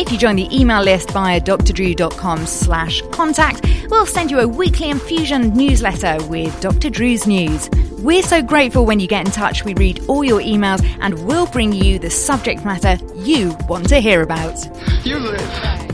If 0.00 0.10
you 0.10 0.16
join 0.16 0.36
the 0.36 0.48
email 0.50 0.82
list 0.82 1.10
via 1.10 1.38
drdrew.com 1.42 2.46
slash 2.46 3.02
contact, 3.12 3.66
we'll 3.90 4.06
send 4.06 4.30
you 4.30 4.40
a 4.40 4.48
weekly 4.48 4.88
infusion 4.88 5.52
newsletter 5.52 6.16
with 6.28 6.58
Dr. 6.62 6.88
Drew's 6.88 7.26
news. 7.26 7.68
We're 7.98 8.22
so 8.22 8.40
grateful 8.40 8.86
when 8.86 8.98
you 8.98 9.06
get 9.06 9.26
in 9.26 9.30
touch. 9.30 9.62
We 9.62 9.74
read 9.74 10.02
all 10.08 10.24
your 10.24 10.40
emails 10.40 10.82
and 11.02 11.26
we'll 11.26 11.48
bring 11.48 11.74
you 11.74 11.98
the 11.98 12.08
subject 12.08 12.64
matter 12.64 12.96
you 13.14 13.54
want 13.68 13.90
to 13.90 14.00
hear 14.00 14.22
about. 14.22 14.56
You 15.04 15.18
live. 15.18 15.89